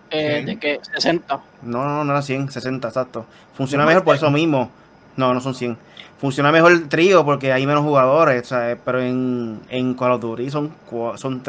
Eh, 0.08 0.44
¿De 0.46 0.56
qué? 0.56 0.80
¿60? 0.80 1.40
No, 1.62 1.84
no, 1.84 2.04
no 2.04 2.12
eran 2.12 2.22
100, 2.22 2.52
60, 2.52 2.86
exacto. 2.86 3.26
Funciona 3.54 3.84
mejor 3.84 4.04
por 4.04 4.14
eso 4.14 4.30
mismo. 4.30 4.70
No, 5.16 5.34
no 5.34 5.40
son 5.40 5.56
100. 5.56 5.76
Funciona 6.20 6.52
mejor 6.52 6.70
el 6.70 6.88
trío 6.88 7.24
porque 7.24 7.52
hay 7.52 7.66
menos 7.66 7.82
jugadores, 7.82 8.46
¿sabes? 8.46 8.78
pero 8.84 9.02
en, 9.02 9.62
en 9.68 9.94
Call 9.94 10.12
of 10.12 10.20
Duty 10.20 10.48
son, 10.48 10.72
son, 11.16 11.42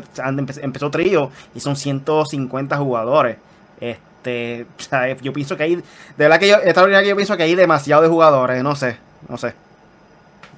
empezó 0.63 0.89
trío 0.89 1.29
y 1.53 1.59
son 1.59 1.75
150 1.75 2.75
jugadores. 2.77 3.37
Este, 3.79 4.65
¿sabes? 4.79 5.21
Yo 5.21 5.33
pienso 5.33 5.55
que 5.55 5.63
hay, 5.63 5.75
de 5.75 5.83
verdad 6.17 6.39
que 6.39 6.47
yo, 6.47 6.55
esta 6.63 6.81
es 6.81 6.89
la 6.89 7.03
que 7.03 7.09
yo 7.09 7.15
pienso 7.15 7.37
que 7.37 7.43
hay 7.43 7.53
demasiado 7.53 8.01
de 8.01 8.07
jugadores, 8.07 8.63
no 8.63 8.75
sé, 8.75 8.97
no 9.29 9.37
sé. 9.37 9.53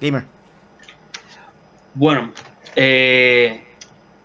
Gamer. 0.00 0.24
Bueno, 1.92 2.32
eh, 2.76 3.67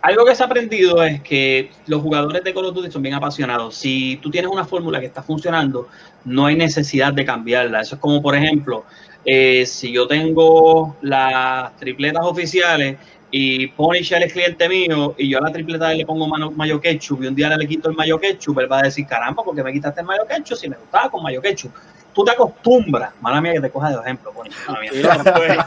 algo 0.04 0.26
que 0.26 0.36
se 0.36 0.44
ha 0.44 0.48
aprendido 0.48 1.02
es 1.02 1.22
que 1.22 1.72
los 1.88 2.02
jugadores 2.02 2.44
de 2.44 2.54
Call 2.54 2.66
of 2.66 2.76
Duty 2.76 2.92
son 2.92 3.02
bien 3.02 3.16
apasionados. 3.16 3.76
Si 3.76 4.20
tú 4.22 4.30
tienes 4.30 4.52
una 4.52 4.66
fórmula 4.66 5.00
que 5.00 5.06
está 5.06 5.24
funcionando, 5.24 5.88
no 6.26 6.46
hay 6.46 6.58
necesidad 6.58 7.14
de 7.14 7.24
cambiarla. 7.24 7.80
Eso 7.80 7.96
es 7.96 8.02
como, 8.02 8.22
por 8.22 8.36
ejemplo, 8.36 8.84
eh, 9.24 9.66
si 9.66 9.94
yo 9.94 10.06
tengo 10.06 10.98
las 11.02 11.74
tripletas 11.78 12.26
oficiales 12.26 12.98
y 13.36 13.66
Punisher 13.66 14.22
es 14.22 14.32
cliente 14.32 14.70
mío 14.70 15.16
y 15.18 15.28
yo 15.28 15.40
a 15.40 15.42
la 15.42 15.52
tripleta 15.52 15.92
le 15.92 16.06
pongo 16.06 16.28
mayo 16.28 16.80
ketchup 16.80 17.24
y 17.24 17.28
un 17.28 17.34
día 17.34 17.50
le 17.58 17.68
quito 17.68 17.90
el 17.90 17.96
mayo 17.96 18.20
ketchup, 18.20 18.60
él 18.60 18.72
va 18.72 18.78
a 18.78 18.84
decir, 18.84 19.08
caramba, 19.08 19.44
¿por 19.44 19.56
qué 19.56 19.64
me 19.64 19.74
quitaste 19.74 20.02
el 20.02 20.06
mayo 20.06 20.22
ketchup 20.30 20.56
si 20.56 20.70
me 20.70 20.76
gustaba 20.76 21.10
con 21.10 21.24
mayo 21.24 21.42
ketchup? 21.42 21.72
Tú 22.14 22.24
te 22.24 22.30
acostumbras, 22.30 23.12
mala 23.22 23.42
mía 23.42 23.54
que 23.54 23.62
te 23.62 23.72
coja 23.72 23.90
de 23.90 23.96
ejemplo, 24.02 24.32
Punisher. 24.34 24.60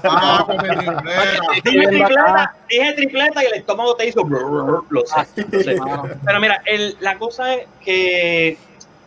Ah, 0.05 0.47
dije, 1.65 1.89
tripleta, 1.89 2.55
dije 2.69 2.93
tripleta 2.93 3.43
y 3.43 3.47
el 3.47 3.55
estómago 3.55 3.97
te 3.97 4.07
hizo 4.07 4.23
lo 4.25 5.03
sé, 5.05 5.27
Pero 6.25 6.41
mira, 6.41 6.63
el, 6.67 6.97
la 7.01 7.19
cosa 7.19 7.53
es 7.53 7.67
que 7.85 8.59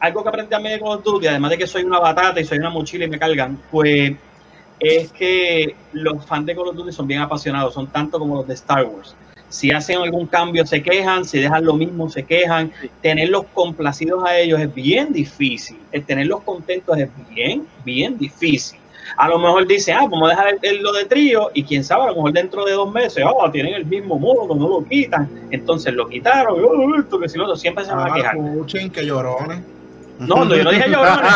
algo 0.01 0.21
que 0.21 0.27
aprendí 0.27 0.53
a 0.53 0.59
mí 0.59 0.67
de 0.67 0.79
Call 0.79 0.97
of 0.97 1.03
Duty, 1.05 1.27
además 1.27 1.51
de 1.51 1.59
que 1.59 1.65
soy 1.65 1.85
una 1.85 1.99
batata 1.99 2.41
y 2.41 2.43
soy 2.43 2.57
una 2.57 2.71
mochila 2.71 3.05
y 3.05 3.09
me 3.09 3.17
cargan, 3.17 3.57
pues 3.71 4.17
es 4.79 5.11
que 5.11 5.75
los 5.93 6.25
fans 6.25 6.45
de 6.45 6.55
Call 6.55 6.67
of 6.69 6.75
Duty 6.75 6.91
son 6.91 7.07
bien 7.07 7.21
apasionados, 7.21 7.73
son 7.73 7.87
tanto 7.87 8.19
como 8.19 8.35
los 8.35 8.47
de 8.47 8.53
Star 8.53 8.85
Wars. 8.85 9.15
Si 9.49 9.71
hacen 9.71 9.97
algún 9.97 10.27
cambio 10.27 10.63
se 10.65 10.81
quejan, 10.83 11.25
si 11.25 11.39
dejan 11.39 11.65
lo 11.65 11.73
mismo 11.73 12.07
se 12.09 12.23
quejan. 12.23 12.71
Tenerlos 13.01 13.45
complacidos 13.53 14.23
a 14.23 14.37
ellos 14.37 14.59
es 14.59 14.71
bien 14.73 15.11
difícil. 15.11 15.77
El 15.91 16.05
tenerlos 16.05 16.41
contentos 16.41 16.95
es 16.99 17.09
bien, 17.33 17.65
bien 17.83 18.17
difícil. 18.17 18.79
A 19.17 19.27
lo 19.27 19.39
mejor 19.39 19.65
dice, 19.65 19.91
ah, 19.91 20.01
vamos 20.03 20.27
a 20.27 20.35
dejar 20.35 20.59
el, 20.61 20.83
lo 20.83 20.93
de 20.93 21.05
trío 21.05 21.49
y 21.55 21.63
quién 21.63 21.83
sabe, 21.83 22.03
a 22.03 22.07
lo 22.07 22.15
mejor 22.17 22.31
dentro 22.33 22.63
de 22.63 22.73
dos 22.73 22.91
meses, 22.93 23.23
ah, 23.25 23.51
tienen 23.51 23.73
el 23.73 23.85
mismo 23.87 24.19
modo, 24.19 24.53
no 24.53 24.69
lo 24.69 24.85
quitan. 24.85 25.27
Entonces 25.49 25.93
lo 25.95 26.07
quitaron, 26.07 26.63
oh, 26.63 26.95
esto, 26.95 27.19
que 27.19 27.27
si 27.27 27.39
no, 27.39 27.55
siempre 27.55 27.85
se 27.85 27.91
van 27.91 28.01
a 28.07 28.11
Ah, 28.11 28.15
quejar. 28.15 28.37
escuchen 28.37 28.91
que 28.91 29.03
llorones. 29.03 29.61
No, 30.19 30.43
no, 30.45 30.55
yo 30.55 30.63
no 30.63 30.71
dije 30.71 30.89
llorones. 30.89 31.31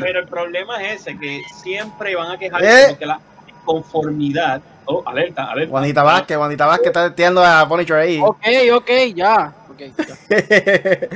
Pero 0.00 0.20
el 0.20 0.26
problema 0.28 0.82
es 0.82 1.00
ese, 1.02 1.18
que 1.18 1.40
siempre 1.62 2.14
van 2.14 2.30
a 2.30 2.38
quejarse 2.38 2.66
Eh. 2.84 2.86
porque 2.90 3.06
la 3.06 3.20
conformidad. 3.64 4.60
Oh, 4.84 5.02
alerta, 5.06 5.44
alerta. 5.44 5.70
Juanita 5.70 6.02
Vázquez, 6.02 6.36
Juanita 6.36 6.66
Vázquez 6.66 6.86
está 6.88 7.06
entiendo 7.06 7.44
a 7.44 7.68
Punisher 7.68 7.96
ahí. 7.96 8.18
Ok, 8.20 8.38
ok, 8.74 8.90
ya. 9.14 9.52
Ok, 9.70 9.80
ya. 9.96 10.16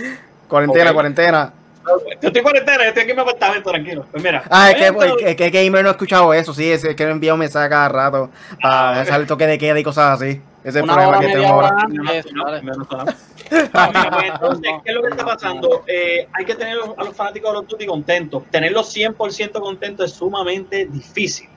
cuarentena, 0.49 0.91
Ok. 0.91 0.95
cuarentena. 0.95 1.53
Yo 2.21 2.29
estoy 2.29 2.39
en 2.39 2.43
cuarentena, 2.43 2.79
yo 2.79 2.89
estoy 2.89 3.03
aquí 3.05 3.11
en 3.13 3.17
mi 3.17 3.23
apartamento, 3.23 3.71
tranquilo. 3.71 4.05
Pues 4.11 4.23
mira. 4.23 4.43
Ah, 4.51 4.71
es 4.73 4.77
que, 4.77 4.87
es 4.87 4.95
que, 5.37 5.45
es 5.45 5.53
que 5.53 5.65
Gamer 5.65 5.83
no 5.85 5.89
ha 5.91 5.93
escuchado 5.93 6.35
eso, 6.35 6.53
sí, 6.53 6.71
es 6.71 6.83
que 6.97 7.05
me 7.07 7.13
envía 7.13 7.33
un 7.35 7.39
mensaje 7.41 7.69
cada 7.69 7.89
rato 7.89 8.31
para 8.61 8.91
Ah, 8.91 8.99
dejar 9.05 9.21
el 9.21 9.27
toque 9.29 9.47
de 9.47 9.57
queda 9.59 9.79
y 9.79 9.85
cosas 9.85 10.21
así. 10.21 10.41
Ese 10.67 10.81
es 10.81 10.83
el 10.83 10.85
problema 10.85 11.09
hora, 11.11 11.21
que 11.21 11.27
tenemos 11.29 11.53
hora 11.53 11.69
ahora. 11.69 13.17
Ah, 13.73 14.11
pues, 14.13 14.25
entonces, 14.33 14.73
¿qué 14.83 14.91
es 14.91 14.95
lo 14.97 15.03
que 15.03 15.09
está 15.11 15.25
pasando? 15.25 15.85
Eh, 15.87 16.27
hay 16.33 16.45
que 16.45 16.57
tener 16.57 16.77
a 16.97 17.05
los 17.05 17.15
fanáticos 17.15 17.53
de 17.53 17.59
los 17.61 17.69
Duty 17.69 17.87
contentos. 17.87 18.43
Tenerlos 18.51 18.93
100% 18.93 19.61
contentos 19.61 20.11
es 20.11 20.17
sumamente 20.17 20.87
difícil. 20.87 21.49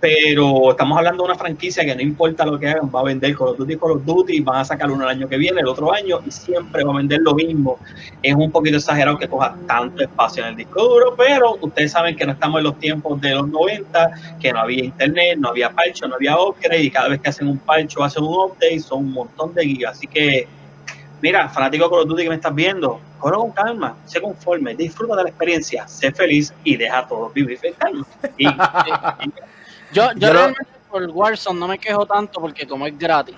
Pero 0.00 0.70
estamos 0.70 0.96
hablando 0.96 1.24
de 1.24 1.30
una 1.30 1.38
franquicia 1.38 1.84
que 1.84 1.92
no 1.92 2.02
importa 2.02 2.46
lo 2.46 2.56
que 2.56 2.68
hagan, 2.68 2.88
va 2.94 3.00
a 3.00 3.04
vender 3.04 3.36
Call 3.36 3.48
of 3.48 3.58
Duty 3.58 3.76
Call 3.76 3.92
of 3.92 4.04
Duty, 4.04 4.40
van 4.40 4.60
a 4.60 4.64
sacar 4.64 4.88
uno 4.92 5.02
el 5.02 5.10
año 5.10 5.28
que 5.28 5.36
viene, 5.36 5.60
el 5.60 5.66
otro 5.66 5.92
año, 5.92 6.20
y 6.24 6.30
siempre 6.30 6.84
va 6.84 6.92
a 6.92 6.96
vender 6.98 7.20
lo 7.22 7.34
mismo. 7.34 7.78
Es 8.22 8.32
un 8.32 8.52
poquito 8.52 8.76
exagerado 8.76 9.18
que 9.18 9.26
coja 9.26 9.56
tanto 9.66 10.04
espacio 10.04 10.44
en 10.44 10.50
el 10.50 10.56
disco 10.56 10.84
duro, 10.84 11.14
pero 11.16 11.56
ustedes 11.60 11.90
saben 11.90 12.14
que 12.14 12.24
no 12.24 12.32
estamos 12.32 12.58
en 12.58 12.64
los 12.64 12.78
tiempos 12.78 13.20
de 13.20 13.34
los 13.34 13.48
90, 13.48 14.10
que 14.38 14.52
no 14.52 14.60
había 14.60 14.84
internet, 14.84 15.36
no 15.36 15.48
había 15.48 15.70
parcho, 15.70 16.06
no 16.06 16.14
había 16.14 16.38
upgrade, 16.38 16.84
y 16.84 16.90
cada 16.92 17.08
vez 17.08 17.20
que 17.20 17.30
hacen 17.30 17.48
un 17.48 17.58
parcho 17.58 18.04
hacen 18.04 18.22
un 18.22 18.34
update 18.34 18.78
son 18.78 19.00
un 19.00 19.12
montón 19.12 19.52
de 19.52 19.64
gigas. 19.64 19.96
Así 19.96 20.06
que, 20.06 20.46
mira, 21.20 21.48
fanático 21.48 21.86
de 21.86 21.90
Call 21.90 22.00
of 22.02 22.08
Duty 22.08 22.22
que 22.22 22.28
me 22.28 22.36
estás 22.36 22.54
viendo, 22.54 23.00
corre 23.18 23.36
con 23.36 23.50
calma, 23.50 23.96
sé 24.04 24.20
conforme, 24.20 24.76
disfruta 24.76 25.16
de 25.16 25.24
la 25.24 25.28
experiencia, 25.30 25.88
sé 25.88 26.12
feliz 26.12 26.54
y 26.62 26.76
deja 26.76 27.04
todo 27.08 27.30
vivir 27.30 27.58
en 27.64 28.04
Yo, 29.92 30.12
yo 30.12 30.18
Yo 30.18 30.26
lo- 30.28 30.32
realmente 30.34 30.66
por 30.90 31.02
Warzone 31.10 31.60
no 31.60 31.68
me 31.68 31.78
quejo 31.78 32.06
tanto 32.06 32.40
porque 32.40 32.66
como 32.66 32.86
es 32.86 32.98
gratis. 32.98 33.36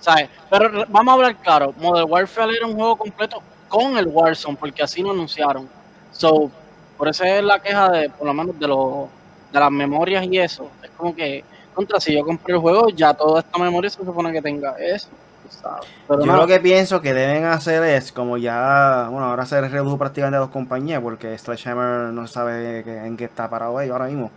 ¿Sabes? 0.00 0.30
Pero 0.48 0.84
vamos 0.88 1.12
a 1.12 1.14
hablar 1.14 1.36
claro. 1.36 1.74
Modern 1.78 2.10
Warfare 2.10 2.56
era 2.56 2.66
un 2.66 2.74
juego 2.74 2.96
completo 2.96 3.42
con 3.68 3.98
el 3.98 4.06
Warzone 4.06 4.56
porque 4.58 4.82
así 4.82 5.02
lo 5.02 5.10
anunciaron. 5.10 5.68
So, 6.12 6.50
por 6.96 7.08
eso 7.08 7.24
es 7.24 7.42
la 7.44 7.60
queja 7.60 7.90
de, 7.90 8.08
por 8.10 8.26
lo 8.26 8.32
menos, 8.34 8.58
de 8.58 8.66
los 8.66 9.08
de 9.52 9.58
las 9.60 9.70
memorias 9.70 10.24
y 10.24 10.38
eso. 10.38 10.70
Es 10.82 10.90
como 10.96 11.14
que, 11.14 11.44
contra, 11.74 11.98
si 12.00 12.14
yo 12.14 12.24
compré 12.24 12.54
el 12.54 12.60
juego, 12.60 12.88
ya 12.90 13.12
toda 13.14 13.40
esta 13.40 13.58
memoria 13.58 13.90
se 13.90 14.04
supone 14.04 14.32
que 14.32 14.40
tenga 14.40 14.76
eso. 14.78 15.08
tú 15.42 15.48
¿sabes? 15.60 15.88
Pero 16.06 16.20
Yo 16.20 16.26
no, 16.26 16.36
lo 16.36 16.46
que 16.46 16.60
pienso 16.60 17.00
que 17.02 17.12
deben 17.12 17.44
hacer 17.44 17.82
es, 17.82 18.12
como 18.12 18.38
ya, 18.38 19.08
bueno, 19.10 19.26
ahora 19.26 19.44
se 19.46 19.60
redujo 19.60 19.98
prácticamente 19.98 20.36
a 20.36 20.40
dos 20.40 20.50
compañías 20.50 21.02
porque 21.02 21.36
Sledgehammer 21.36 22.12
no 22.12 22.26
sabe 22.28 23.06
en 23.06 23.16
qué 23.16 23.24
está 23.24 23.50
parado 23.50 23.80
ellos 23.80 23.92
ahora 23.92 24.06
mismo. 24.06 24.30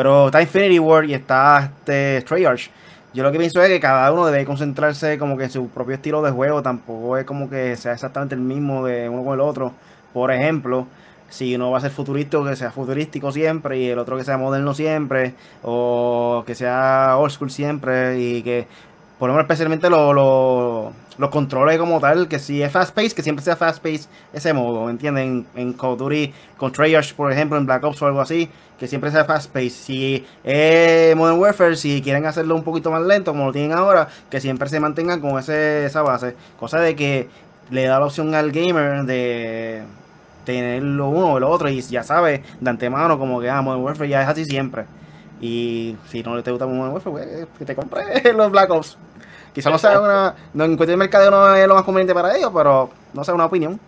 Pero 0.00 0.26
está 0.28 0.40
Infinity 0.40 0.78
War 0.78 1.04
y 1.04 1.12
está 1.12 1.70
este 1.76 2.22
Treyarch. 2.22 2.70
Yo 3.12 3.22
lo 3.22 3.30
que 3.30 3.36
pienso 3.38 3.60
es 3.62 3.68
que 3.68 3.78
cada 3.80 4.10
uno 4.10 4.24
debe 4.24 4.46
concentrarse 4.46 5.18
como 5.18 5.36
que 5.36 5.44
en 5.44 5.50
su 5.50 5.68
propio 5.68 5.94
estilo 5.96 6.22
de 6.22 6.30
juego, 6.30 6.62
tampoco 6.62 7.18
es 7.18 7.26
como 7.26 7.50
que 7.50 7.76
sea 7.76 7.92
exactamente 7.92 8.34
el 8.34 8.40
mismo 8.40 8.86
de 8.86 9.10
uno 9.10 9.22
con 9.22 9.34
el 9.34 9.40
otro. 9.40 9.72
Por 10.14 10.32
ejemplo, 10.32 10.86
si 11.28 11.54
uno 11.54 11.70
va 11.70 11.76
a 11.76 11.80
ser 11.82 11.90
futurístico, 11.90 12.42
que 12.46 12.56
sea 12.56 12.70
futurístico 12.70 13.30
siempre 13.30 13.76
y 13.78 13.90
el 13.90 13.98
otro 13.98 14.16
que 14.16 14.24
sea 14.24 14.38
moderno 14.38 14.72
siempre, 14.72 15.34
o 15.62 16.44
que 16.46 16.54
sea 16.54 17.16
old 17.18 17.30
school 17.30 17.50
siempre 17.50 18.18
y 18.18 18.42
que 18.42 18.66
por 19.18 19.28
lo 19.28 19.34
menos 19.34 19.44
especialmente 19.44 19.90
lo- 19.90 20.14
lo- 20.14 20.92
los 21.20 21.28
controles 21.28 21.78
como 21.78 22.00
tal, 22.00 22.28
que 22.28 22.38
si 22.38 22.62
es 22.62 22.72
fast 22.72 22.94
pace, 22.94 23.10
que 23.10 23.22
siempre 23.22 23.44
sea 23.44 23.54
fast 23.54 23.82
pace 23.82 24.08
ese 24.32 24.54
modo, 24.54 24.86
¿me 24.86 24.90
entienden? 24.92 25.46
En, 25.54 25.62
en 25.62 25.72
Call 25.74 25.90
of 25.90 25.98
Duty, 25.98 26.32
con 26.56 26.72
Treyarch, 26.72 27.14
por 27.14 27.30
ejemplo, 27.30 27.58
en 27.58 27.66
Black 27.66 27.84
Ops 27.84 28.00
o 28.00 28.06
algo 28.06 28.22
así, 28.22 28.48
que 28.78 28.88
siempre 28.88 29.10
sea 29.10 29.26
fast 29.26 29.52
pace. 29.52 29.68
Si 29.68 30.26
es 30.42 31.14
Modern 31.14 31.38
Warfare, 31.38 31.76
si 31.76 32.00
quieren 32.00 32.24
hacerlo 32.24 32.54
un 32.54 32.64
poquito 32.64 32.90
más 32.90 33.02
lento, 33.02 33.32
como 33.32 33.46
lo 33.46 33.52
tienen 33.52 33.72
ahora, 33.72 34.08
que 34.30 34.40
siempre 34.40 34.70
se 34.70 34.80
mantengan 34.80 35.20
con 35.20 35.38
ese, 35.38 35.84
esa 35.84 36.00
base. 36.00 36.34
Cosa 36.58 36.80
de 36.80 36.96
que 36.96 37.28
le 37.70 37.84
da 37.84 38.00
la 38.00 38.06
opción 38.06 38.34
al 38.34 38.50
gamer 38.50 39.04
de 39.04 39.82
tener 40.46 40.82
lo 40.82 41.10
uno 41.10 41.34
o 41.34 41.38
lo 41.38 41.50
otro 41.50 41.68
y 41.68 41.82
ya 41.82 42.02
sabe 42.02 42.42
de 42.58 42.70
antemano 42.70 43.18
como 43.18 43.40
que 43.40 43.50
ah, 43.50 43.60
Modern 43.60 43.84
Warfare 43.84 44.08
ya 44.08 44.22
es 44.22 44.28
así 44.28 44.46
siempre. 44.46 44.86
Y 45.42 45.96
si 46.08 46.22
no 46.22 46.34
le 46.34 46.42
te 46.42 46.50
gusta 46.50 46.66
Modern 46.66 46.94
Warfare, 46.94 47.12
pues 47.12 47.58
que 47.58 47.64
te 47.66 47.74
compre 47.74 48.02
los 48.34 48.50
Black 48.50 48.70
Ops. 48.70 48.96
Quizá 49.52 49.70
no 49.70 49.78
sea 49.78 50.00
una. 50.00 50.34
No, 50.54 50.64
en 50.64 50.76
cuestión 50.76 50.98
de 50.98 51.04
mercadeo 51.04 51.30
no 51.30 51.54
es 51.54 51.66
lo 51.66 51.74
más 51.74 51.84
conveniente 51.84 52.14
para 52.14 52.36
ellos, 52.36 52.50
pero 52.54 52.90
no 53.12 53.24
sea 53.24 53.34
una 53.34 53.46
opinión. 53.46 53.80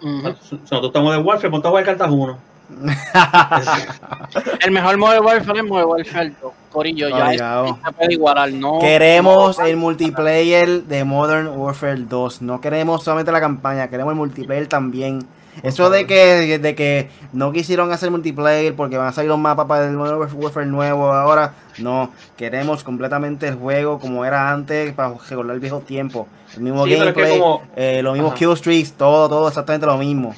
Si 0.00 0.56
nosotros 0.56 0.86
estamos 0.86 1.12
de 1.12 1.22
Warfare, 1.22 1.50
ponte 1.50 1.66
a 1.66 1.70
jugar 1.70 1.84
cartas 1.84 2.10
uno. 2.10 2.38
El 4.60 4.70
mejor 4.70 4.96
Modern 4.96 5.24
Warfare 5.24 5.58
es 5.60 5.64
Modern 5.64 5.88
Warfare 5.88 6.32
2. 6.40 6.52
Corillo, 6.72 7.08
ya 7.08 7.64
puede 7.96 8.14
igualar. 8.14 8.52
No, 8.52 8.78
Queremos 8.80 9.58
no, 9.58 9.64
el 9.64 9.76
multiplayer 9.76 10.82
de 10.82 11.04
Modern 11.04 11.48
Warfare 11.48 11.96
2. 11.96 12.42
No 12.42 12.60
queremos 12.60 13.04
solamente 13.04 13.30
la 13.32 13.40
campaña, 13.40 13.88
queremos 13.88 14.12
el 14.12 14.18
multiplayer 14.18 14.66
también. 14.66 15.26
Eso 15.62 15.88
de 15.90 16.06
que, 16.06 16.58
de 16.58 16.74
que 16.74 17.08
no 17.32 17.52
quisieron 17.52 17.92
hacer 17.92 18.10
multiplayer 18.10 18.74
porque 18.74 18.96
van 18.98 19.08
a 19.08 19.12
salir 19.12 19.28
los 19.30 19.38
mapas 19.38 19.66
para 19.66 19.84
el 19.86 19.92
Modern 19.92 20.28
Warfare 20.34 20.66
nuevo 20.66 21.12
ahora. 21.12 21.54
No, 21.78 22.10
queremos 22.36 22.82
completamente 22.84 23.48
el 23.48 23.54
juego 23.54 23.98
como 23.98 24.24
era 24.24 24.50
antes 24.50 24.92
para 24.92 25.14
recordar 25.28 25.54
el 25.54 25.60
viejo 25.60 25.80
tiempo. 25.80 26.26
El 26.54 26.60
mismo 26.62 26.84
Sí, 26.86 26.94
pero 26.98 27.08
es 27.10 27.14
que 27.14 27.20
gameplay, 27.20 27.40
como- 27.40 27.62
eh, 27.76 28.00
los 28.02 28.12
mismos 28.14 28.30
Ajá. 28.32 28.38
kill 28.38 28.52
streaks, 28.52 28.92
todo, 28.92 29.28
todo 29.28 29.48
exactamente 29.48 29.86
lo 29.86 29.96
mismo. 29.96 30.34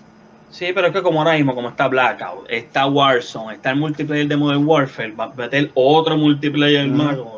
Sí, 0.50 0.70
pero 0.74 0.86
es 0.86 0.92
que 0.92 1.02
como 1.02 1.20
ahora 1.20 1.34
mismo, 1.34 1.54
como 1.54 1.68
está 1.68 1.86
Blackout, 1.88 2.46
está 2.48 2.86
Warzone, 2.86 3.54
está 3.56 3.70
el 3.70 3.76
multiplayer 3.76 4.26
de 4.26 4.36
Modern 4.36 4.66
Warfare, 4.66 5.12
va 5.12 5.24
a 5.24 5.28
meter 5.34 5.70
otro 5.74 6.16
multiplayer 6.16 6.86
Ujú. 6.88 6.96
más. 6.96 7.16
como 7.16 7.36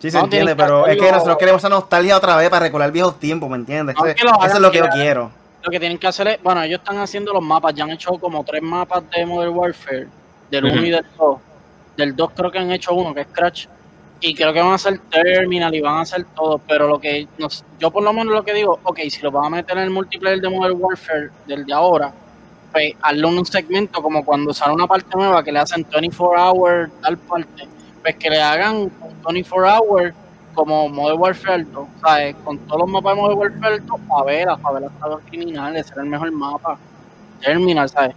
Sí, 0.00 0.10
se 0.10 0.16
No, 0.16 0.24
entiende, 0.24 0.56
pero 0.56 0.86
es 0.86 0.96
que 0.96 1.12
nosotros 1.12 1.36
queremos 1.36 1.60
esa 1.60 1.68
nostalgia 1.68 2.16
otra 2.16 2.34
vez 2.34 2.48
para 2.48 2.64
recordar 2.64 2.90
viejos 2.90 3.20
tiempos, 3.20 3.50
¿me 3.50 3.56
entiendes? 3.56 3.94
Eso 3.96 4.04
hagan 4.34 4.56
es 4.56 4.60
lo 4.60 4.70
que 4.70 4.78
yo 4.78 4.88
quiero. 4.88 5.30
Lo 5.62 5.70
que 5.70 5.78
tienen 5.78 5.98
que 5.98 6.06
hacer 6.06 6.28
es, 6.28 6.42
bueno, 6.42 6.62
ellos 6.62 6.80
están 6.80 6.98
haciendo 6.98 7.32
los 7.32 7.42
mapas, 7.42 7.74
ya 7.74 7.84
han 7.84 7.90
hecho 7.90 8.12
como 8.12 8.44
tres 8.44 8.62
mapas 8.62 9.02
de 9.10 9.26
Modern 9.26 9.54
Warfare, 9.54 10.08
del 10.50 10.64
1 10.64 10.74
Ujú. 10.74 10.84
y 10.84 10.90
del 10.90 11.06
2. 11.18 11.38
Del 11.96 12.16
2 12.16 12.30
creo 12.34 12.50
que 12.50 12.58
han 12.58 12.70
hecho 12.72 12.94
uno, 12.94 13.14
que 13.14 13.22
es 13.22 13.26
Crash. 13.30 13.66
Y 14.22 14.34
creo 14.34 14.52
que 14.52 14.60
van 14.60 14.72
a 14.72 14.74
hacer 14.74 14.98
Terminal 15.10 15.74
y 15.74 15.80
van 15.80 15.96
a 15.96 16.00
hacer 16.02 16.24
todo, 16.36 16.58
pero 16.58 16.86
lo 16.86 16.98
que 16.98 17.26
nos, 17.38 17.64
yo 17.78 17.90
por 17.90 18.02
lo 18.02 18.12
menos 18.12 18.34
lo 18.34 18.42
que 18.42 18.52
digo, 18.52 18.78
ok, 18.82 19.00
si 19.08 19.22
lo 19.22 19.30
van 19.30 19.46
a 19.46 19.50
meter 19.50 19.76
en 19.78 19.84
el 19.84 19.90
multiplayer 19.90 20.40
de 20.40 20.48
Modern 20.48 20.76
Warfare 20.78 21.30
del 21.46 21.64
de 21.64 21.72
ahora, 21.72 22.12
pues 22.72 22.92
hazlo 23.02 23.28
en 23.28 23.38
un 23.38 23.46
segmento 23.46 24.02
como 24.02 24.24
cuando 24.24 24.52
sale 24.52 24.74
una 24.74 24.86
parte 24.86 25.08
nueva 25.16 25.42
que 25.42 25.52
le 25.52 25.58
hacen 25.58 25.86
24 25.90 26.38
hours 26.38 26.90
tal 27.02 27.16
parte, 27.18 27.66
pues 28.02 28.16
que 28.16 28.30
le 28.30 28.40
hagan 28.40 28.90
24 29.26 29.74
hours 29.74 30.14
como 30.54 30.88
Modern 30.88 31.18
Warfare 31.20 31.64
2, 31.64 31.88
¿sabes? 32.00 32.36
Con 32.44 32.58
todos 32.58 32.80
los 32.80 32.88
mapas 32.90 33.14
de 33.16 33.20
Modern 33.22 33.38
Warfare 33.38 33.78
2, 33.80 34.00
favelas, 34.08 34.60
favelas 34.60 34.92
estados 34.92 35.20
criminales, 35.28 35.86
será 35.86 36.02
el 36.02 36.08
mejor 36.08 36.30
mapa. 36.32 36.78
Terminal, 37.40 37.88
¿sabes? 37.88 38.14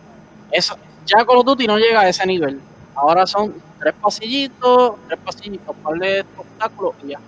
Eso, 0.51 0.75
ya 1.05 1.25
Call 1.25 1.37
of 1.37 1.45
Duty 1.45 1.67
no 1.67 1.77
llega 1.77 2.01
a 2.01 2.09
ese 2.09 2.25
nivel. 2.25 2.59
Ahora 2.95 3.25
son 3.25 3.53
tres 3.79 3.93
pasillitos, 4.01 4.93
tres 5.07 5.19
pasillitos, 5.23 5.75
un 5.75 5.83
par 5.83 5.93
de 5.99 6.25
obstáculos 6.37 6.93
y 7.03 7.07
ya. 7.09 7.19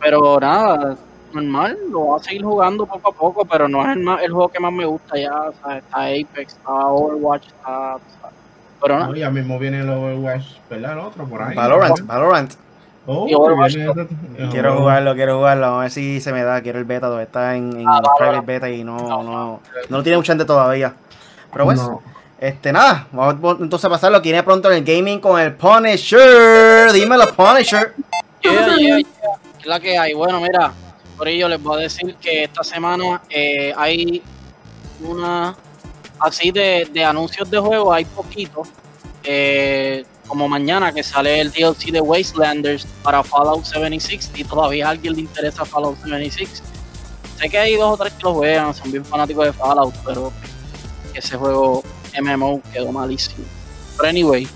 Pero 0.00 0.38
nada, 0.40 0.96
normal, 1.32 1.76
lo 1.90 2.00
voy 2.00 2.20
a 2.20 2.22
seguir 2.22 2.44
jugando 2.44 2.86
poco 2.86 3.08
a 3.10 3.12
poco, 3.12 3.44
pero 3.44 3.68
no 3.68 3.82
es 3.88 3.96
el, 3.96 4.02
más- 4.02 4.22
el 4.22 4.32
juego 4.32 4.48
que 4.48 4.60
más 4.60 4.72
me 4.72 4.84
gusta 4.86 5.16
ya, 5.18 5.32
¿sabes? 5.62 5.82
Está 5.84 6.02
Apex, 6.02 6.52
está 6.54 6.86
Overwatch, 6.88 7.46
está... 7.46 7.98
¿sabes? 8.20 8.36
Pero 8.80 8.94
nada, 8.94 9.08
No, 9.08 9.16
ya 9.16 9.30
mismo 9.30 9.58
viene 9.58 9.80
el 9.80 9.90
Overwatch, 9.90 10.44
¿verdad? 10.70 10.92
El 10.92 10.98
otro 11.00 11.24
por 11.26 11.42
ahí. 11.42 11.56
Valorant, 11.56 12.00
Valorant. 12.06 12.54
Oh, 13.10 13.26
Y 13.26 13.34
Overwatch 13.34 13.74
viene 13.74 13.90
ese- 13.92 14.48
Quiero 14.50 14.74
oh. 14.74 14.78
jugarlo, 14.80 15.14
quiero 15.14 15.36
jugarlo. 15.38 15.66
A 15.66 15.80
ver 15.80 15.90
si 15.90 16.20
se 16.20 16.30
me 16.32 16.42
da. 16.44 16.60
Quiero 16.60 16.78
el 16.78 16.84
beta, 16.84 17.06
todavía 17.06 17.24
está 17.24 17.56
en, 17.56 17.80
en 17.80 17.88
Ah, 17.88 18.00
va, 18.06 18.14
private 18.18 18.36
va. 18.36 18.42
beta 18.42 18.68
y 18.70 18.84
no, 18.84 18.98
no, 18.98 19.22
no 19.88 19.96
lo 19.96 20.02
tiene 20.02 20.18
mucha 20.18 20.32
gente 20.34 20.44
todavía. 20.44 20.92
Pero 21.50 21.64
pues, 21.64 21.78
No. 21.78 22.02
este 22.38 22.70
nada, 22.70 23.06
vamos 23.12 23.60
entonces 23.60 23.86
a 23.86 23.88
pasarlo. 23.88 24.20
Tiene 24.20 24.42
pronto 24.42 24.70
en 24.70 24.76
el 24.78 24.84
gaming 24.84 25.20
con 25.20 25.40
el 25.40 25.54
Punisher. 25.54 26.92
Dímelo, 26.92 27.26
Punisher. 27.34 27.94
Yeah, 28.42 28.52
yeah, 28.76 28.76
yeah. 28.76 28.96
¿Qué 28.98 29.60
es 29.62 29.66
la 29.66 29.80
que 29.80 29.96
hay? 29.98 30.12
Bueno, 30.12 30.38
mira, 30.40 30.70
por 31.16 31.26
ello 31.28 31.48
les 31.48 31.62
voy 31.62 31.78
a 31.78 31.80
decir 31.84 32.14
que 32.16 32.44
esta 32.44 32.62
semana 32.62 33.22
eh, 33.30 33.72
hay 33.76 34.22
una 35.02 35.56
así 36.20 36.50
de, 36.50 36.88
de 36.92 37.04
anuncios 37.04 37.50
de 37.50 37.58
juego, 37.58 37.92
hay 37.92 38.04
poquitos. 38.04 38.68
Eh, 39.24 40.04
como 40.28 40.48
mañana 40.48 40.92
que 40.92 41.02
sale 41.02 41.40
el 41.40 41.50
DLC 41.50 41.90
de 41.90 42.00
Wastelanders 42.00 42.86
para 43.02 43.24
Fallout 43.24 43.64
76 43.64 44.30
y 44.36 44.44
todavía 44.44 44.86
a 44.86 44.90
alguien 44.90 45.14
le 45.14 45.22
interesa 45.22 45.64
Fallout 45.64 45.96
76. 46.02 46.62
Sé 47.38 47.48
que 47.48 47.58
hay 47.58 47.76
dos 47.76 47.94
o 47.94 47.96
tres 47.96 48.12
que 48.12 48.22
lo 48.22 48.34
juegan, 48.34 48.74
son 48.74 48.92
bien 48.92 49.04
fanáticos 49.04 49.46
de 49.46 49.52
Fallout, 49.52 49.94
pero 50.04 50.32
ese 51.14 51.36
juego 51.36 51.82
MMO 52.20 52.60
quedó 52.72 52.92
malísimo. 52.92 53.44
Pero 53.96 54.08
anyway, 54.08 54.46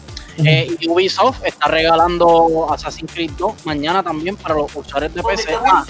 eh, 0.44 0.76
Ubisoft 0.88 1.44
está 1.44 1.68
regalando 1.68 2.72
Assassin's 2.72 3.12
Creed 3.12 3.32
2 3.38 3.66
mañana 3.66 4.02
también 4.02 4.36
para 4.36 4.54
los 4.54 4.74
usuarios 4.74 5.14
de 5.14 5.22
PC. 5.22 5.54
Ah, 5.66 5.84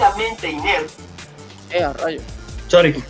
eh, 1.70 1.82
a 1.82 1.92
rayo. 1.92 2.20
Sorry. 2.68 3.02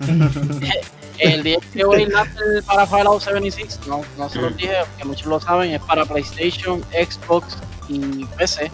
El 1.18 1.42
DLC 1.42 1.86
Waylander 1.86 2.62
para 2.66 2.86
Fallout 2.86 3.22
76, 3.22 3.80
no, 3.86 4.02
no 4.18 4.28
se 4.28 4.40
los 4.40 4.56
dije, 4.56 4.74
que 4.98 5.04
muchos 5.04 5.26
lo 5.26 5.40
saben, 5.40 5.72
es 5.72 5.82
para 5.82 6.04
PlayStation, 6.04 6.82
Xbox 6.92 7.56
y 7.88 8.24
PC. 8.36 8.70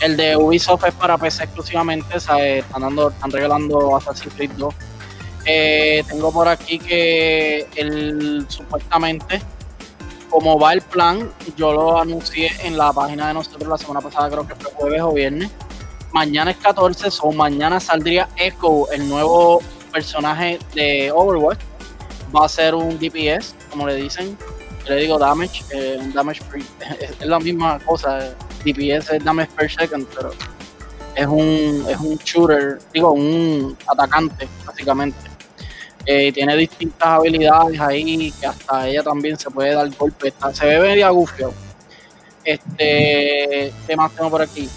El 0.00 0.16
de 0.16 0.36
Ubisoft 0.36 0.84
es 0.84 0.94
para 0.94 1.16
PC 1.16 1.44
exclusivamente, 1.44 2.16
o 2.16 2.20
sea, 2.20 2.44
están, 2.46 2.82
dando, 2.82 3.10
están 3.10 3.30
regalando 3.30 3.96
Assassin's 3.96 4.34
Creed 4.34 4.50
2. 4.56 4.74
Eh, 5.46 6.02
tengo 6.08 6.32
por 6.32 6.48
aquí 6.48 6.78
que 6.78 7.66
el 7.76 8.46
supuestamente, 8.48 9.40
como 10.30 10.58
va 10.58 10.72
el 10.72 10.82
plan, 10.82 11.30
yo 11.56 11.72
lo 11.72 12.00
anuncié 12.00 12.50
en 12.62 12.76
la 12.76 12.92
página 12.92 13.28
de 13.28 13.34
nosotros 13.34 13.68
la 13.68 13.78
semana 13.78 14.00
pasada, 14.00 14.30
creo 14.30 14.46
que 14.46 14.54
fue 14.54 14.72
jueves 14.72 15.00
o 15.02 15.12
viernes. 15.12 15.50
Mañana 16.12 16.52
es 16.52 16.56
14, 16.58 17.08
o 17.22 17.32
mañana 17.32 17.80
saldría 17.80 18.28
Echo, 18.36 18.90
el 18.92 19.08
nuevo 19.08 19.60
personaje 19.94 20.58
de 20.74 21.12
Overwatch 21.12 21.60
va 22.34 22.46
a 22.46 22.48
ser 22.48 22.74
un 22.74 22.98
DPS, 22.98 23.54
como 23.70 23.86
le 23.86 23.94
dicen. 23.94 24.36
le 24.88 24.96
digo 24.96 25.18
damage, 25.18 25.64
eh, 25.72 25.98
damage 26.12 26.42
es, 27.20 27.26
la 27.26 27.38
misma 27.38 27.78
cosa. 27.78 28.34
DPS 28.64 29.10
es 29.12 29.24
damage 29.24 29.50
per 29.56 29.70
second, 29.70 30.06
pero 30.14 30.30
es 31.14 31.26
un, 31.26 31.86
es 31.88 31.98
un 31.98 32.16
shooter, 32.16 32.78
digo, 32.92 33.12
un 33.12 33.76
atacante, 33.86 34.48
básicamente. 34.66 35.30
Eh, 36.06 36.32
tiene 36.32 36.56
distintas 36.56 37.08
habilidades 37.08 37.78
ahí, 37.80 38.32
que 38.40 38.46
hasta 38.46 38.88
ella 38.88 39.02
también 39.02 39.38
se 39.38 39.50
puede 39.50 39.74
dar 39.74 39.88
golpes. 39.90 40.34
Se 40.52 40.66
ve 40.66 40.78
media 40.80 41.10
gufio. 41.10 41.52
Este, 42.42 43.72
¿qué 43.86 43.96
más 43.96 44.12
tengo 44.12 44.30
por 44.30 44.42
aquí? 44.42 44.68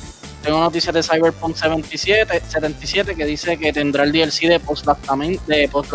Tengo 0.48 0.62
noticias 0.62 0.96
de 0.96 1.04
Cyberpunk 1.04 1.58
77, 1.58 2.42
77 2.48 3.16
que 3.16 3.26
dice 3.26 3.58
que 3.58 3.74
tendrá 3.74 4.06
el 4.06 4.14
DLC 4.14 4.48
de 4.48 4.62
post-lanzamiento, 4.62 5.44
de 5.46 5.68
post 5.68 5.92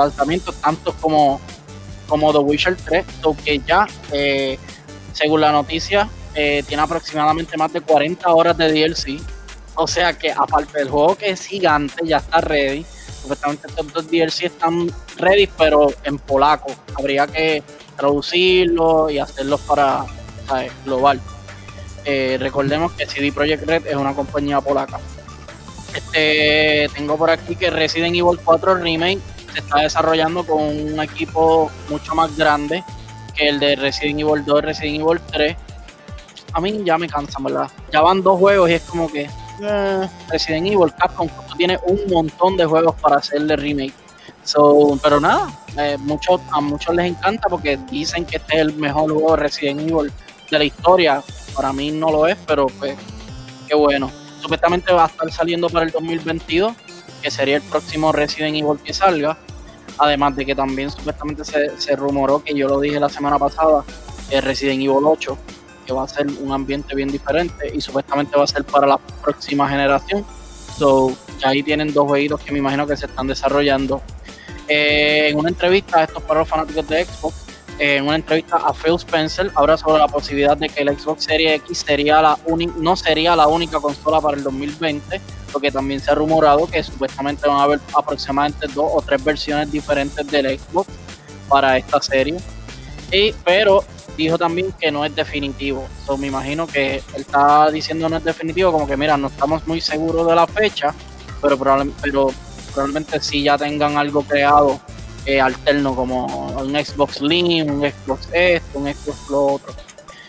tanto 0.61 0.93
como, 1.01 1.41
como 2.07 2.33
The 2.35 2.39
Witcher 2.41 2.77
3, 2.77 3.07
que 3.43 3.63
ya, 3.67 3.87
eh, 4.13 4.59
según 5.15 5.41
la 5.41 5.53
noticia, 5.53 6.07
eh, 6.35 6.63
tiene 6.69 6.83
aproximadamente 6.83 7.57
más 7.57 7.73
de 7.73 7.81
40 7.81 8.31
horas 8.31 8.55
de 8.59 8.71
DLC. 8.71 9.19
O 9.75 9.87
sea 9.87 10.13
que 10.13 10.31
aparte 10.31 10.81
del 10.81 10.91
juego 10.91 11.15
que 11.15 11.31
es 11.31 11.47
gigante, 11.47 12.07
ya 12.07 12.19
está 12.19 12.43
ready. 12.43 12.85
Supuestamente 13.23 13.69
estos 13.69 13.91
dos 13.91 14.11
DLC 14.11 14.43
están 14.43 14.93
ready, 15.17 15.47
pero 15.47 15.95
en 16.05 16.19
polaco. 16.19 16.75
Habría 16.95 17.27
que 17.27 17.63
traducirlo 17.97 19.09
y 19.09 19.19
hacerlos 19.19 19.63
para 19.63 20.05
global. 20.85 21.23
Eh, 22.05 22.37
recordemos 22.41 22.93
que 22.93 23.07
CD 23.07 23.33
Projekt 23.33 23.65
Red 23.65 23.87
es 23.87 23.95
una 23.95 24.15
compañía 24.15 24.61
polaca. 24.61 24.99
Este, 25.95 26.89
tengo 26.95 27.17
por 27.17 27.31
aquí 27.31 27.55
que 27.55 27.71
Resident 27.71 28.17
Evil 28.17 28.39
4 28.43 28.77
Remake 28.77 29.21
se 29.53 29.59
está 29.59 29.81
desarrollando 29.81 30.45
con 30.45 30.61
un 30.63 31.01
equipo 31.03 31.71
mucho 31.91 32.15
más 32.15 32.35
grande 32.37 32.83
que 33.35 33.49
el 33.49 33.61
de 33.61 33.77
Resident 33.77 34.21
Evil 34.21 34.45
2 34.45 34.59
y 34.59 34.67
Resident 34.67 35.01
Evil 35.01 35.21
3. 35.31 35.57
A 36.55 36.61
mí 36.61 36.83
ya 36.85 36.99
me 36.99 37.09
cansan, 37.09 37.45
¿verdad? 37.45 37.69
Ya 37.93 38.01
van 38.01 38.23
dos 38.23 38.39
juegos 38.39 38.71
y 38.71 38.75
es 38.75 38.83
como 38.83 39.11
que 39.11 39.29
eh, 39.63 40.09
Resident 40.29 40.67
Evil, 40.67 40.93
Capcom, 40.99 41.29
tiene 41.57 41.79
un 41.87 42.01
montón 42.11 42.57
de 42.57 42.65
juegos 42.65 42.95
para 43.01 43.17
hacerle 43.17 43.57
remake. 43.57 43.95
So, 44.45 44.99
pero 45.03 45.21
nada, 45.21 45.49
eh, 45.79 45.97
a 45.97 46.61
muchos 46.61 46.95
les 46.95 47.07
encanta 47.07 47.49
porque 47.49 47.79
dicen 47.91 48.25
que 48.25 48.39
este 48.39 48.57
es 48.57 48.61
el 48.63 48.75
mejor 48.75 49.13
juego 49.13 49.37
de 49.37 49.43
Resident 49.43 49.81
Evil 49.81 50.13
de 50.51 50.59
la 50.59 50.65
historia. 50.65 51.23
Para 51.55 51.73
mí 51.73 51.91
no 51.91 52.11
lo 52.11 52.27
es, 52.27 52.37
pero 52.47 52.67
pues 52.67 52.97
qué 53.69 53.75
bueno. 53.75 54.11
Supuestamente 54.41 54.93
va 54.93 55.05
a 55.05 55.07
estar 55.07 55.31
saliendo 55.33 55.69
para 55.69 55.87
el 55.87 55.93
2022, 55.93 56.75
que 57.23 57.31
sería 57.31 57.57
el 57.57 57.63
próximo 57.63 58.13
Resident 58.13 58.57
Evil 58.57 58.79
que 58.83 58.93
salga. 58.93 59.39
Además 59.99 60.35
de 60.37 60.47
que 60.47 60.55
también 60.55 60.91
supuestamente 60.91 61.45
se, 61.45 61.79
se 61.79 61.95
rumoró, 61.95 62.43
que 62.43 62.55
yo 62.55 62.67
lo 62.67 62.81
dije 62.81 62.99
la 62.99 63.09
semana 63.09 63.39
pasada, 63.39 63.85
el 64.31 64.43
Resident 64.43 64.81
Evil 64.81 65.05
8, 65.05 65.39
que 65.87 65.93
va 65.93 66.05
a 66.05 66.09
ser 66.09 66.27
un 66.27 66.53
ambiente 66.53 66.95
bien 66.95 67.09
diferente 67.09 67.71
y 67.73 67.81
supuestamente 67.81 68.37
va 68.37 68.45
a 68.45 68.47
ser 68.47 68.65
para 68.65 68.87
la 68.87 68.99
próxima 68.99 69.69
generación. 69.69 70.25
So, 70.79 71.15
ya 71.39 71.51
ahí 71.51 71.63
tienen 71.63 71.93
dos 71.93 72.07
juegos 72.07 72.41
que 72.41 72.53
me 72.53 72.59
imagino 72.59 72.87
que 72.87 72.97
se 72.97 73.07
están 73.07 73.27
desarrollando. 73.27 74.03
Eh, 74.69 75.29
en 75.31 75.39
una 75.39 75.51
entrevista, 75.51 76.03
estos 76.03 76.23
para 76.23 76.41
los 76.41 76.49
fanáticos 76.49 76.89
de 76.89 77.05
Xbox, 77.05 77.42
en 77.83 78.07
una 78.07 78.15
entrevista 78.15 78.59
a 78.59 78.73
Phil 78.73 78.95
Spencer 78.95 79.51
habla 79.57 79.77
sobre 79.77 79.99
la 79.99 80.07
posibilidad 80.07 80.57
de 80.57 80.69
que 80.69 80.83
el 80.83 80.97
Xbox 80.97 81.25
Series 81.25 81.57
X 81.63 81.79
sería 81.85 82.23
la 82.23 82.39
no 82.77 82.95
sería 82.95 83.35
la 83.35 83.49
única 83.49 83.81
consola 83.81 84.21
para 84.21 84.37
el 84.37 84.45
2020, 84.45 85.21
porque 85.51 85.73
también 85.73 85.99
se 85.99 86.13
ha 86.13 86.15
rumorado 86.15 86.69
que 86.69 86.81
supuestamente 86.81 87.49
van 87.49 87.59
a 87.59 87.65
haber 87.65 87.81
aproximadamente 87.93 88.69
dos 88.69 88.89
o 88.95 89.03
tres 89.03 89.25
versiones 89.25 89.73
diferentes 89.73 90.25
del 90.29 90.61
Xbox 90.61 90.89
para 91.49 91.77
esta 91.77 92.01
serie. 92.01 92.37
Y, 93.11 93.33
pero 93.45 93.85
dijo 94.17 94.39
también 94.39 94.73
que 94.79 94.93
no 94.93 95.05
es 95.05 95.13
definitivo. 95.17 95.85
So, 96.07 96.17
me 96.17 96.29
imagino 96.29 96.69
que 96.69 96.99
él 97.17 97.23
está 97.23 97.69
diciendo 97.73 98.09
no 98.09 98.17
es 98.17 98.23
definitivo, 98.23 98.71
como 98.71 98.87
que 98.87 98.97
mira, 98.97 99.17
no 99.17 99.27
estamos 99.27 99.67
muy 99.67 99.81
seguros 99.81 100.25
de 100.29 100.37
la 100.37 100.47
fecha, 100.47 100.95
pero, 101.41 101.59
pero 102.01 102.31
probablemente 102.73 103.21
sí 103.21 103.43
ya 103.43 103.59
tengan 103.59 103.99
algo 103.99 104.23
creado 104.23 104.81
eh, 105.27 105.41
alterno 105.41 105.95
como 105.95 106.27
un 106.61 106.73
Xbox 106.73 107.17
Slim, 107.17 107.71
un 107.71 107.81
Xbox 107.83 108.29
esto, 108.33 108.79
un 108.79 108.93
Xbox 108.93 109.31
lo 109.31 109.47
otro, 109.55 109.75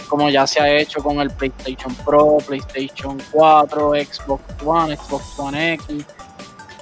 como 0.08 0.30
ya 0.30 0.46
se 0.46 0.60
ha 0.60 0.72
hecho 0.72 1.02
con 1.02 1.20
el 1.20 1.32
PlayStation 1.32 1.96
Pro, 2.06 2.38
PlayStation 2.46 3.22
4, 3.32 3.94
Xbox 3.96 4.44
One, 4.64 4.96
Xbox 4.96 5.40
One 5.40 5.74
X, 5.74 6.06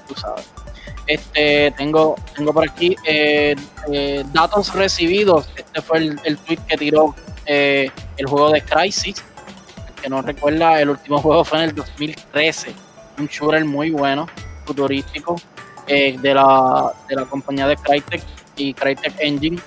tú 0.07 0.15
sabes. 0.15 0.45
Este, 1.07 1.71
tengo, 1.77 2.15
tengo 2.35 2.53
por 2.53 2.69
aquí 2.69 2.95
eh, 3.05 3.55
eh, 3.91 4.23
datos 4.33 4.73
recibidos. 4.73 5.49
Este 5.55 5.81
fue 5.81 5.97
el, 5.99 6.19
el 6.23 6.37
tweet 6.37 6.59
que 6.67 6.77
tiró 6.77 7.15
el 7.45 8.25
juego 8.27 8.51
de 8.51 8.61
Crisis. 8.61 9.23
que 10.01 10.09
no 10.09 10.21
recuerda, 10.21 10.79
el 10.79 10.89
último 10.89 11.21
juego 11.21 11.43
fue 11.43 11.59
en 11.59 11.69
el 11.69 11.75
2013. 11.75 12.73
Un 13.19 13.27
shooter 13.27 13.65
muy 13.65 13.91
bueno, 13.91 14.27
futurístico. 14.65 15.35
Eh, 15.93 16.17
de, 16.21 16.33
la, 16.33 16.93
de 17.09 17.15
la 17.17 17.25
compañía 17.25 17.67
de 17.67 17.75
Crytek 17.75 18.23
y 18.55 18.73
Crytek 18.73 19.13
Engine. 19.19 19.59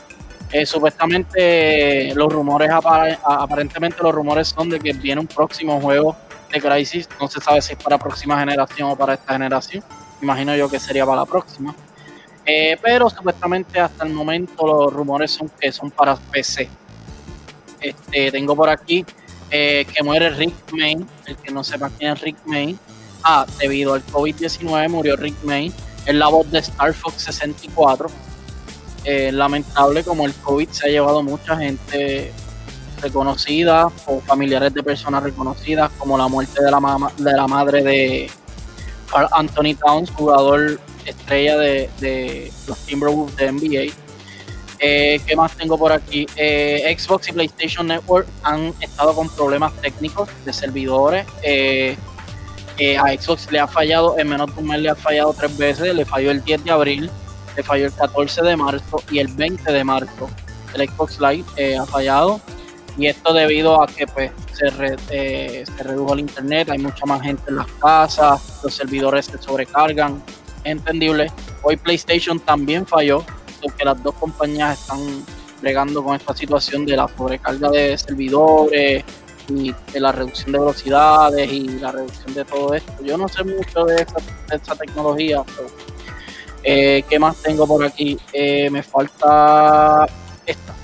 Eh, 0.51 0.65
supuestamente 0.65 2.15
los 2.15 2.33
rumores, 2.33 2.71
aparentemente 2.71 4.03
los 4.03 4.15
rumores 4.15 4.49
son 4.49 4.71
de 4.71 4.81
que 4.81 4.95
viene 4.95 5.21
un 5.21 5.27
próximo 5.27 5.79
juego 5.83 6.17
de 6.51 6.63
Crisis, 6.63 7.11
no 7.21 7.29
se 7.29 7.43
sabe 7.43 7.61
si 7.61 7.75
es 7.75 7.79
para 7.83 7.99
próxima 7.99 8.39
generación 8.39 8.89
o 8.89 8.97
para 8.97 9.15
esta 9.15 9.35
generación, 9.35 9.85
imagino 10.23 10.57
yo 10.57 10.71
que 10.71 10.81
sería 10.81 11.05
para 11.05 11.19
la 11.19 11.27
próxima. 11.27 11.75
Eh, 12.47 12.79
pero 12.81 13.11
supuestamente 13.11 13.79
hasta 13.79 14.07
el 14.07 14.15
momento 14.15 14.67
los 14.67 14.95
rumores 14.95 15.31
son 15.31 15.51
que 15.61 15.71
son 15.73 15.91
para 15.91 16.17
PC. 16.17 16.71
Este, 17.83 18.31
tengo 18.31 18.57
por 18.57 18.71
aquí 18.71 19.05
que 19.51 20.03
muere 20.03 20.31
Rick 20.31 20.73
Main, 20.73 21.07
el 21.27 21.37
que 21.37 21.53
no 21.53 21.63
sepa 21.63 21.91
quién 21.91 22.15
es 22.15 22.21
Rick 22.23 22.39
Main. 22.47 22.79
Ah, 23.23 23.45
debido 23.59 23.93
al 23.93 24.05
COVID-19 24.07 24.89
murió 24.89 25.17
Rick 25.17 25.37
Main 25.45 25.73
es 26.07 26.15
la 26.15 26.29
voz 26.29 26.51
de 26.51 26.59
Star 26.59 26.93
Fox 26.93 27.23
64. 27.23 28.09
Eh, 29.05 29.31
lamentable 29.33 30.03
como 30.03 30.25
el 30.25 30.33
COVID 30.33 30.69
se 30.71 30.89
ha 30.89 30.91
llevado 30.91 31.23
mucha 31.23 31.57
gente 31.59 32.33
reconocida 33.03 33.91
o 34.07 34.21
familiares 34.21 34.73
de 34.73 34.83
personas 34.83 35.23
reconocidas, 35.23 35.91
como 35.99 36.17
la 36.17 36.27
muerte 36.27 36.63
de 36.63 36.71
la, 36.71 37.13
de 37.19 37.33
la 37.33 37.47
madre 37.47 37.83
de 37.83 38.31
Anthony 39.33 39.75
Towns, 39.79 40.11
jugador 40.11 40.81
estrella 41.05 41.59
de, 41.59 42.51
los 42.67 42.79
Timberwolves 42.79 43.37
de 43.37 43.53
NBA. 43.53 43.95
Eh, 44.79 45.21
¿Qué 45.27 45.37
más 45.37 45.55
tengo 45.57 45.79
por 45.79 45.93
aquí? 45.93 46.27
Eh, 46.37 46.95
Xbox 46.99 47.29
y 47.29 47.33
PlayStation 47.33 47.87
Network 47.87 48.27
han 48.43 48.73
estado 48.81 49.15
con 49.15 49.29
problemas 49.29 49.73
técnicos 49.81 50.29
de 50.45 50.53
servidores. 50.53 51.27
A 52.99 53.09
Xbox 53.21 53.51
le 53.53 53.61
ha 53.61 53.67
fallado, 53.67 54.19
en 54.19 54.29
menos 54.29 54.55
de 54.55 54.61
un 54.61 54.69
mes 54.69 54.81
le 54.81 54.91
ha 54.91 54.95
fallado 54.95 55.33
tres 55.33 55.57
veces, 55.57 55.95
le 55.95 56.05
falló 56.05 56.31
el 56.31 56.43
10 56.43 56.65
de 56.65 56.71
abril, 56.71 57.11
le 57.57 57.63
falló 57.63 57.87
el 57.87 57.93
14 57.93 58.43
de 58.43 58.57
marzo 58.57 59.03
y 59.11 59.19
el 59.19 59.29
20 59.29 59.73
de 59.73 59.85
marzo. 59.85 60.29
El 60.75 60.89
Xbox 60.89 61.21
Live 61.21 61.45
eh, 61.57 61.77
ha 61.77 61.87
fallado 61.87 62.41
y 62.97 63.07
esto 63.07 63.33
debido 63.33 63.83
a 63.83 63.87
que 63.87 64.07
pues 64.07 64.31
se, 64.53 64.67
eh, 65.11 65.65
se 65.65 65.83
redujo 65.83 66.15
el 66.15 66.21
internet, 66.21 66.71
hay 66.71 66.79
mucha 66.79 67.07
más 67.07 67.23
gente 67.23 67.43
en 67.49 67.57
las 67.57 67.67
casas, 67.81 68.61
los 68.63 68.75
servidores 68.75 69.27
se 69.27 69.39
sobrecargan, 69.39 70.23
entendible. 70.65 71.31
Hoy 71.63 71.77
PlayStation 71.77 72.39
también 72.39 72.87
falló, 72.87 73.25
porque 73.61 73.85
las 73.85 74.01
dos 74.03 74.15
compañías 74.15 74.81
están 74.81 75.25
bregando 75.61 76.05
con 76.05 76.15
esta 76.15 76.35
situación 76.35 76.85
de 76.85 76.97
la 76.97 77.09
sobrecarga 77.09 77.71
de 77.71 77.97
servidores 77.99 79.05
y 79.49 79.75
de 79.93 80.01
la 80.01 80.13
reducción 80.13 80.53
de 80.53 80.59
velocidades 80.59 81.53
y 81.53 81.69
la 81.69 81.93
reducción 81.93 82.35
de 82.35 82.45
todo 82.45 82.75
esto. 82.75 82.93
Yo 83.03 83.17
no 83.17 83.29
sé 83.29 83.45
mucho 83.45 83.85
de 83.85 84.07
esta, 84.49 84.75
tecnología, 84.75 85.43
pero 85.45 85.69
eh, 86.63 87.05
¿qué 87.09 87.19
más 87.19 87.37
tengo 87.37 87.67
por 87.67 87.85
aquí? 87.85 88.19
Eh, 88.33 88.71
me 88.71 88.83
falta 88.83 90.07
esta. 90.47 90.75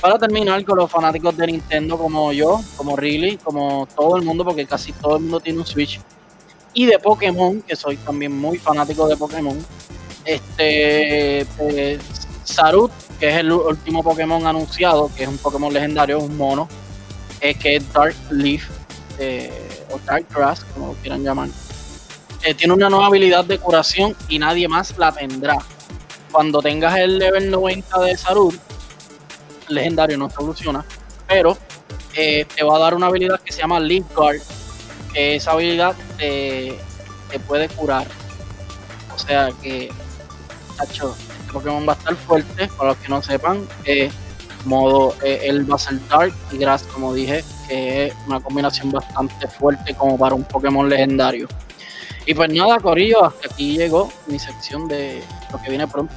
Para 0.00 0.18
terminar 0.18 0.64
con 0.64 0.78
los 0.78 0.90
fanáticos 0.90 1.36
de 1.36 1.46
Nintendo 1.46 1.98
como 1.98 2.32
yo, 2.32 2.60
como 2.76 2.96
Riley, 2.96 3.38
como 3.38 3.88
todo 3.94 4.16
el 4.16 4.22
mundo, 4.22 4.44
porque 4.44 4.66
casi 4.66 4.92
todo 4.92 5.16
el 5.16 5.22
mundo 5.22 5.40
tiene 5.40 5.58
un 5.58 5.66
Switch. 5.66 6.00
Y 6.74 6.86
de 6.86 6.98
Pokémon, 6.98 7.62
que 7.62 7.74
soy 7.74 7.96
también 7.96 8.36
muy 8.36 8.58
fanático 8.58 9.08
de 9.08 9.16
Pokémon. 9.16 9.56
Este, 10.24 11.46
Sarut, 12.44 12.92
que 13.18 13.30
es 13.30 13.36
el 13.36 13.50
último 13.50 14.02
Pokémon 14.02 14.46
anunciado, 14.46 15.10
que 15.16 15.22
es 15.22 15.28
un 15.28 15.38
Pokémon 15.38 15.72
legendario, 15.72 16.18
un 16.18 16.36
mono, 16.36 16.68
es 17.40 17.56
que 17.58 17.76
es 17.76 17.92
Dark 17.92 18.16
Leaf, 18.30 18.64
eh, 19.18 19.84
o 19.90 19.98
Dark 20.00 20.26
Grass, 20.34 20.64
como 20.74 20.88
lo 20.88 20.92
quieran 20.94 21.22
llamar. 21.22 21.48
Eh, 22.42 22.54
tiene 22.54 22.74
una 22.74 22.88
nueva 22.88 23.06
habilidad 23.06 23.44
de 23.44 23.58
curación 23.58 24.14
y 24.28 24.38
nadie 24.38 24.68
más 24.68 24.96
la 24.98 25.12
tendrá. 25.12 25.58
Cuando 26.30 26.60
tengas 26.60 26.96
el 26.98 27.18
level 27.18 27.50
90 27.50 28.00
de 28.00 28.16
Sarut, 28.16 28.54
legendario 29.68 30.18
no 30.18 30.28
evoluciona, 30.28 30.84
pero 31.26 31.56
eh, 32.14 32.46
te 32.54 32.62
va 32.62 32.76
a 32.76 32.78
dar 32.78 32.94
una 32.94 33.06
habilidad 33.06 33.40
que 33.40 33.52
se 33.52 33.60
llama 33.60 33.80
Leaf 33.80 34.04
Guard, 34.14 34.40
que 35.12 35.36
esa 35.36 35.52
habilidad 35.52 35.94
te, 36.18 36.78
te 37.30 37.38
puede 37.40 37.68
curar. 37.68 38.06
O 39.14 39.18
sea 39.18 39.50
que, 39.62 39.90
tacho, 40.76 41.16
Pokémon 41.52 41.88
va 41.88 41.94
a 41.94 41.96
estar 41.96 42.16
fuerte, 42.16 42.68
para 42.76 42.90
los 42.90 42.98
que 42.98 43.08
no 43.08 43.22
sepan, 43.22 43.66
eh, 43.84 44.10
modo, 44.66 45.14
eh, 45.22 45.40
él 45.44 45.70
va 45.70 45.76
a 45.76 45.78
ser 45.78 45.98
Dark 46.08 46.34
y 46.52 46.58
Grass, 46.58 46.82
como 46.82 47.14
dije, 47.14 47.44
que 47.68 48.06
es 48.06 48.14
una 48.26 48.40
combinación 48.40 48.90
bastante 48.90 49.48
fuerte 49.48 49.94
como 49.94 50.18
para 50.18 50.34
un 50.34 50.44
Pokémon 50.44 50.88
legendario. 50.88 51.48
Y 52.26 52.34
pues 52.34 52.52
nada, 52.52 52.78
Corillo, 52.80 53.24
hasta 53.24 53.48
aquí 53.52 53.76
llegó 53.76 54.12
mi 54.26 54.38
sección 54.38 54.88
de 54.88 55.22
lo 55.52 55.62
que 55.62 55.70
viene 55.70 55.86
pronto. 55.86 56.12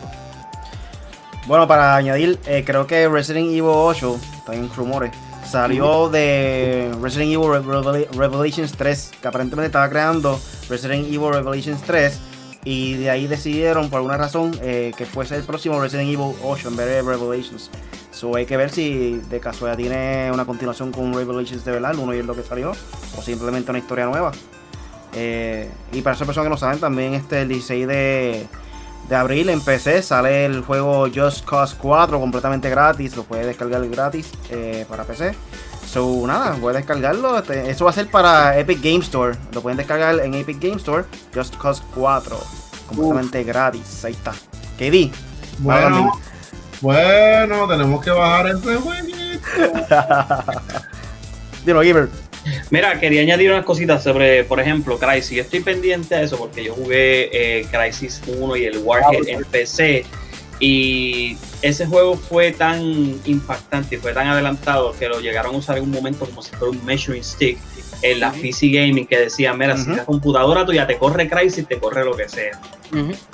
Bueno, 1.48 1.68
para 1.68 1.96
añadir, 1.96 2.40
eh, 2.46 2.64
creo 2.66 2.86
que 2.86 3.08
Resident 3.08 3.48
Evil 3.48 3.64
8, 3.66 4.20
también 4.46 4.70
rumores, 4.76 5.12
salió 5.48 6.10
de 6.10 6.92
Resident 7.02 7.32
Evil 7.34 8.08
Revelations 8.14 8.74
3, 8.74 9.12
que 9.22 9.28
aparentemente 9.28 9.68
estaba 9.68 9.90
creando 9.90 10.40
Resident 10.68 11.08
Evil 11.08 11.34
Revelations 11.34 11.82
3 11.84 12.20
y 12.66 12.96
de 12.96 13.10
ahí 13.10 13.28
decidieron, 13.28 13.90
por 13.90 13.98
alguna 13.98 14.18
razón, 14.18 14.52
eh, 14.62 14.92
que 14.98 15.06
fuese 15.06 15.36
el 15.36 15.44
próximo 15.44 15.80
Resident 15.80 16.10
Evil 16.10 16.36
8 16.44 16.70
en 16.70 16.78
Revelations. 16.78 17.70
So 18.12 18.36
hay 18.36 18.46
que 18.46 18.58
ver 18.58 18.70
si 18.70 19.22
de 19.30 19.40
casualidad 19.40 19.78
tiene 19.78 20.32
una 20.32 20.46
continuación 20.46 20.92
con 20.92 21.14
Revelations 21.14 21.64
de 21.64 21.72
verdad, 21.72 21.96
uno 21.96 22.14
y 22.14 22.20
es 22.20 22.26
lo 22.26 22.36
que 22.36 22.44
salió, 22.44 22.74
o 23.18 23.22
simplemente 23.22 23.72
una 23.72 23.80
historia 23.80 24.06
nueva. 24.06 24.32
Eh, 25.14 25.70
y 25.94 26.02
para 26.02 26.16
esas 26.16 26.28
personas 26.28 26.46
que 26.48 26.50
no 26.50 26.58
saben, 26.58 26.80
también 26.80 27.14
este 27.14 27.42
el 27.42 27.48
16 27.48 27.88
de, 27.88 28.48
de 29.08 29.16
abril 29.16 29.50
en 29.50 29.62
PC 29.62 30.02
sale 30.02 30.46
el 30.46 30.62
juego 30.62 31.08
Just 31.14 31.46
Cause 31.46 31.76
4 31.80 32.20
completamente 32.20 32.70
gratis, 32.70 33.16
lo 33.16 33.24
puedes 33.24 33.48
descargar 33.48 33.88
gratis 33.88 34.32
eh, 34.50 34.86
para 34.88 35.04
PC. 35.04 35.34
So, 35.92 36.28
nada, 36.28 36.56
voy 36.60 36.72
a 36.72 36.78
descargarlo. 36.78 37.40
Este, 37.40 37.68
eso 37.68 37.86
va 37.86 37.92
a 37.92 37.94
ser 37.94 38.08
para 38.12 38.60
Epic 38.60 38.80
Game 38.80 39.00
Store. 39.00 39.36
Lo 39.54 39.62
pueden 39.62 39.78
descargar 39.78 40.20
en 40.20 40.36
Epic 40.36 40.60
Game 40.62 40.76
Store. 40.76 41.04
Just 41.34 41.56
Cause 41.58 41.82
4. 41.96 42.38
Completamente 42.88 43.44
gratis. 43.44 44.06
Ahí 44.06 44.14
está. 44.14 44.34
KD. 44.78 45.12
Bueno, 45.58 46.12
bueno, 46.82 47.68
tenemos 47.68 48.04
que 48.04 48.12
bajar 48.12 48.48
ese 48.50 48.76
jueguito. 48.76 49.40
Dilo, 51.66 51.82
Giver. 51.82 52.10
Mira, 52.70 53.00
quería 53.00 53.22
añadir 53.22 53.52
unas 53.52 53.66
cositas 53.66 54.04
sobre, 54.04 54.44
por 54.44 54.60
ejemplo, 54.60 54.98
Crisis. 55.00 55.32
Yo 55.32 55.42
estoy 55.42 55.62
pendiente 55.62 56.16
a 56.16 56.22
eso 56.22 56.38
porque 56.38 56.64
yo 56.64 56.76
jugué 56.76 57.30
eh, 57.34 57.68
Crisis 57.72 58.22
1 58.28 58.56
y 58.56 58.66
el 58.66 58.78
Warhead 58.78 59.28
en 59.28 59.44
PC. 59.44 60.06
Y 60.60 61.36
ese 61.62 61.86
juego 61.86 62.16
fue 62.16 62.52
tan 62.52 62.82
impactante 63.26 63.96
y 63.96 63.98
fue 63.98 64.14
tan 64.14 64.28
adelantado 64.28 64.94
que 64.98 65.10
lo 65.10 65.20
llegaron 65.20 65.56
a 65.56 65.58
usar 65.58 65.78
en 65.78 65.84
un 65.84 65.92
momento 65.92 66.26
como 66.26 66.42
si 66.42 66.52
fuera 66.52 66.72
un 66.72 66.86
measuring 66.86 67.24
stick 67.24 67.58
en 68.02 68.20
la 68.20 68.32
PC 68.32 68.70
Gaming 68.70 69.06
que 69.06 69.20
decía, 69.20 69.54
mira, 69.54 69.76
si 69.76 69.90
la 69.90 70.06
computadora 70.06 70.66
tuya 70.66 70.88
te 70.88 70.98
corre 70.98 71.30
Crysis, 71.30 71.68
te 71.68 71.80
corre 71.80 72.06
lo 72.06 72.16
que 72.16 72.30
sea. 72.30 72.60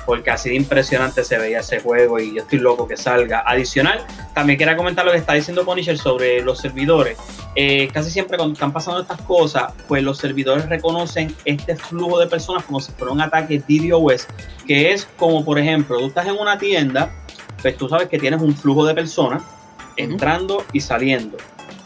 Porque 0.05 0.31
así 0.31 0.49
de 0.49 0.55
impresionante 0.55 1.23
se 1.23 1.38
veía 1.38 1.59
ese 1.59 1.79
juego 1.79 2.19
y 2.19 2.35
yo 2.35 2.41
estoy 2.41 2.59
loco 2.59 2.88
que 2.88 2.97
salga. 2.97 3.43
Adicional, 3.45 4.05
también 4.33 4.57
quería 4.57 4.75
comentar 4.75 5.05
lo 5.05 5.11
que 5.11 5.17
está 5.17 5.33
diciendo 5.33 5.63
Punisher 5.63 5.97
sobre 5.97 6.41
los 6.41 6.59
servidores. 6.59 7.17
Eh, 7.55 7.89
casi 7.93 8.09
siempre 8.09 8.38
cuando 8.38 8.53
están 8.53 8.73
pasando 8.73 9.01
estas 9.01 9.21
cosas, 9.21 9.71
pues 9.88 10.03
los 10.03 10.17
servidores 10.17 10.67
reconocen 10.67 11.33
este 11.45 11.75
flujo 11.75 12.19
de 12.19 12.27
personas 12.27 12.65
como 12.65 12.81
si 12.81 12.91
fuera 12.91 13.13
un 13.13 13.21
ataque 13.21 13.61
DDoS, 13.65 14.27
que 14.67 14.91
es 14.91 15.07
como, 15.17 15.45
por 15.45 15.57
ejemplo, 15.57 15.99
tú 15.99 16.07
estás 16.07 16.27
en 16.27 16.38
una 16.38 16.57
tienda, 16.57 17.13
pues 17.65 17.78
tú 17.78 17.89
sabes 17.89 18.10
que 18.10 18.19
tienes 18.19 18.43
un 18.43 18.56
flujo 18.56 18.86
de 18.86 18.93
personas 18.93 19.41
entrando 19.97 20.63
y 20.71 20.82
saliendo. 20.82 21.36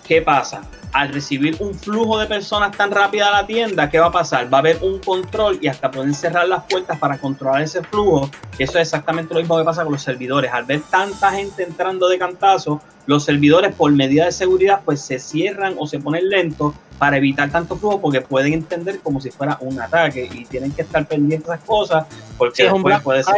¿Qué 0.06 0.22
pasa? 0.22 0.62
al 0.92 1.10
recibir 1.10 1.56
un 1.60 1.74
flujo 1.76 2.18
de 2.18 2.26
personas 2.26 2.76
tan 2.76 2.92
rápida 2.92 3.28
a 3.28 3.42
la 3.42 3.48
tienda, 3.48 3.90
¿qué 3.90 4.00
va 4.00 4.08
a 4.08 4.12
pasar? 4.12 4.52
Va 4.52 4.58
a 4.58 4.62
haber 4.62 4.80
un 4.82 5.00
control 5.00 5.60
y 5.62 5.68
hasta 5.68 5.92
pueden 5.92 6.14
cerrar 6.14 6.48
las 6.48 6.64
puertas 6.64 6.98
para 6.98 7.18
controlar 7.18 7.62
ese 7.62 7.84
flujo. 7.84 8.30
Eso 8.58 8.80
es 8.80 8.88
exactamente 8.88 9.34
lo 9.34 9.40
mismo 9.40 9.58
que 9.58 9.64
pasa 9.64 9.84
con 9.84 9.94
los 9.94 10.02
servidores. 10.02 10.52
Al 10.52 10.66
ver 10.66 10.82
tanta 10.90 11.32
gente 11.32 11.64
entrando 11.64 12.10
de 12.10 12.18
cantazo, 12.18 12.82
los 13.06 13.24
servidores 13.24 13.74
por 13.76 13.92
medida 13.92 14.26
de 14.26 14.32
seguridad 14.32 14.82
pues 14.84 15.02
se 15.02 15.20
cierran 15.20 15.76
o 15.78 15.88
se 15.88 16.00
ponen 16.00 16.28
lentos 16.28 16.74
para 16.98 17.18
evitar 17.18 17.50
tanto 17.50 17.78
flujo 17.78 18.02
porque 18.02 18.22
pueden 18.22 18.54
entender 18.54 19.00
como 19.00 19.22
si 19.22 19.32
fuera 19.32 19.58
un 19.62 19.80
ataque 19.80 20.28
y 20.32 20.46
tienen 20.46 20.72
que 20.72 20.82
estar 20.82 21.08
pendientes 21.08 21.48
de 21.48 21.56
esas 21.56 21.66
cosas 21.66 22.06
porque 22.38 22.66
es 22.66 22.74
un 22.74 22.84
puede 22.84 23.24
ser. 23.24 23.36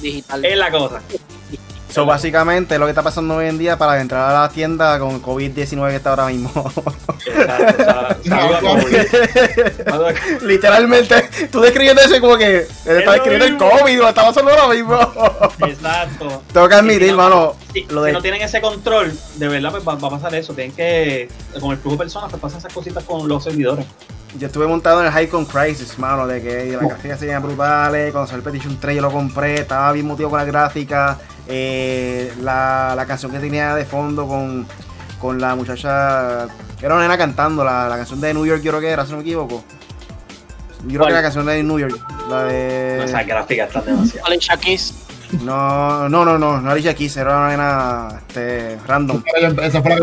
Digital. 0.00 0.44
Es 0.44 0.56
la 0.56 0.70
cosa. 0.70 1.02
So, 1.90 2.04
básicamente 2.04 2.78
lo 2.78 2.84
que 2.84 2.90
está 2.90 3.02
pasando 3.02 3.36
hoy 3.36 3.46
en 3.46 3.56
día 3.56 3.78
para 3.78 4.00
entrar 4.00 4.30
a 4.30 4.42
la 4.42 4.48
tienda 4.50 4.98
con 4.98 5.22
COVID-19 5.22 5.88
que 5.88 5.96
está 5.96 6.10
ahora 6.10 6.26
mismo. 6.26 6.50
Literalmente, 10.42 11.28
tú 11.50 11.60
describiendo 11.60 12.02
eso 12.02 12.20
como 12.20 12.36
que 12.36 12.58
estás 12.58 13.14
describiendo 13.14 13.46
el 13.46 13.56
COVID 13.56 14.02
o 14.02 14.08
está 14.08 14.22
pasando 14.26 14.50
ahora 14.50 14.68
mismo. 14.74 14.98
Exacto. 15.66 16.42
Tengo 16.52 16.68
que 16.68 16.74
admitir, 16.74 17.08
hermano. 17.08 17.56
Si, 17.72 17.84
no 17.84 18.20
tienen 18.20 18.42
ese 18.42 18.60
control, 18.60 19.12
de 19.36 19.48
verdad 19.48 19.70
pues 19.70 19.86
va, 19.86 19.94
a 19.94 20.10
pasar 20.10 20.34
eso. 20.34 20.52
Tienen 20.52 20.76
que, 20.76 21.28
con 21.58 21.70
el 21.72 21.78
flujo 21.78 21.96
de 21.96 21.98
personas, 21.98 22.28
pues 22.30 22.42
pasan 22.42 22.58
esas 22.58 22.72
cositas 22.72 23.02
con 23.04 23.26
los 23.26 23.44
servidores. 23.44 23.86
Yo 24.38 24.46
estuve 24.46 24.66
montado 24.66 25.00
en 25.00 25.06
el 25.06 25.12
High 25.12 25.28
Crisis, 25.28 25.98
mano, 25.98 26.26
de 26.26 26.42
que 26.42 26.72
las 26.72 26.82
gráficas 26.82 27.18
se 27.18 27.24
veían 27.24 27.42
brutales. 27.42 28.12
Cuando 28.12 28.26
salió 28.26 28.44
el 28.44 28.44
Petition 28.44 28.78
3 28.78 28.96
yo 28.96 29.02
lo 29.02 29.10
compré, 29.10 29.60
estaba 29.60 29.90
bien 29.92 30.06
motivado 30.06 30.30
con 30.30 30.38
la 30.38 30.44
gráfica 30.44 31.18
eh, 31.48 32.32
la, 32.42 32.92
la, 32.94 33.06
canción 33.06 33.32
que 33.32 33.38
tenía 33.38 33.74
de 33.74 33.86
fondo 33.86 34.26
con, 34.26 34.66
con 35.18 35.40
la 35.40 35.54
muchacha, 35.54 36.46
era 36.80 36.94
una 36.94 37.02
nena 37.02 37.16
cantando, 37.16 37.64
la, 37.64 37.88
la, 37.88 37.96
canción 37.96 38.20
de 38.20 38.34
New 38.34 38.44
York, 38.44 38.62
yo 38.62 38.70
creo 38.72 38.80
que 38.80 38.88
era, 38.88 39.04
si 39.06 39.12
no 39.12 39.18
me 39.18 39.22
equivoco. 39.22 39.64
Yo 40.86 40.98
creo 40.98 41.06
que 41.06 41.12
la 41.12 41.22
canción 41.22 41.46
de 41.46 41.62
New 41.62 41.78
York, 41.78 41.98
la 42.28 42.44
de. 42.44 42.96
No, 42.98 43.04
esa 43.04 43.22
gráfica 43.22 43.64
está 43.64 43.80
demasiado. 43.80 44.26
Alicia 44.26 44.56
Keys. 44.56 44.94
No, 45.42 46.08
no, 46.08 46.24
no, 46.24 46.38
no, 46.38 46.60
no 46.60 46.70
Alicia 46.70 46.94
Keys, 46.94 47.16
era 47.16 47.36
una 47.36 47.48
nena 47.48 48.08
este, 48.26 48.78
random. 48.86 49.22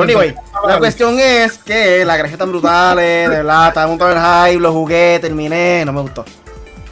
anyway, 0.02 0.36
la 0.68 0.78
cuestión 0.78 1.20
es 1.20 1.58
que 1.60 2.06
la 2.06 2.18
gráfica 2.18 2.40
tan 2.40 2.50
brutales, 2.50 3.30
de 3.30 3.38
verdad, 3.38 3.70
estaba 3.70 3.88
montado 3.88 4.12
en 4.12 4.52
hype, 4.52 4.62
lo 4.62 4.74
jugué, 4.74 5.20
terminé, 5.20 5.84
no 5.86 5.94
me 5.94 6.02
gustó. 6.02 6.26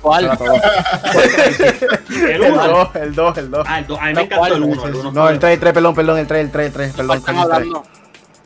¿Cuál? 0.03 0.25
el 2.09 2.41
1. 2.41 2.91
El 2.95 3.15
2, 3.15 3.37
el 3.37 3.51
2. 3.51 3.65
Ah, 3.65 3.79
el 3.79 3.87
2. 3.87 3.99
A 3.99 4.05
mí 4.07 4.13
me 4.13 4.21
encantó 4.23 4.55
el 4.55 4.63
1. 4.63 5.11
No, 5.13 5.29
el 5.29 5.39
3, 5.39 5.53
el 5.53 5.59
3, 5.61 5.73
perdón, 5.73 5.95
perdón, 5.95 6.19
el 6.19 6.27
3, 6.27 6.45
el 6.45 6.51
3, 6.51 6.67
el 6.67 6.73
3, 6.73 6.93
perdón. 6.93 7.17
Estamos 7.19 7.43
hablando. 7.45 7.83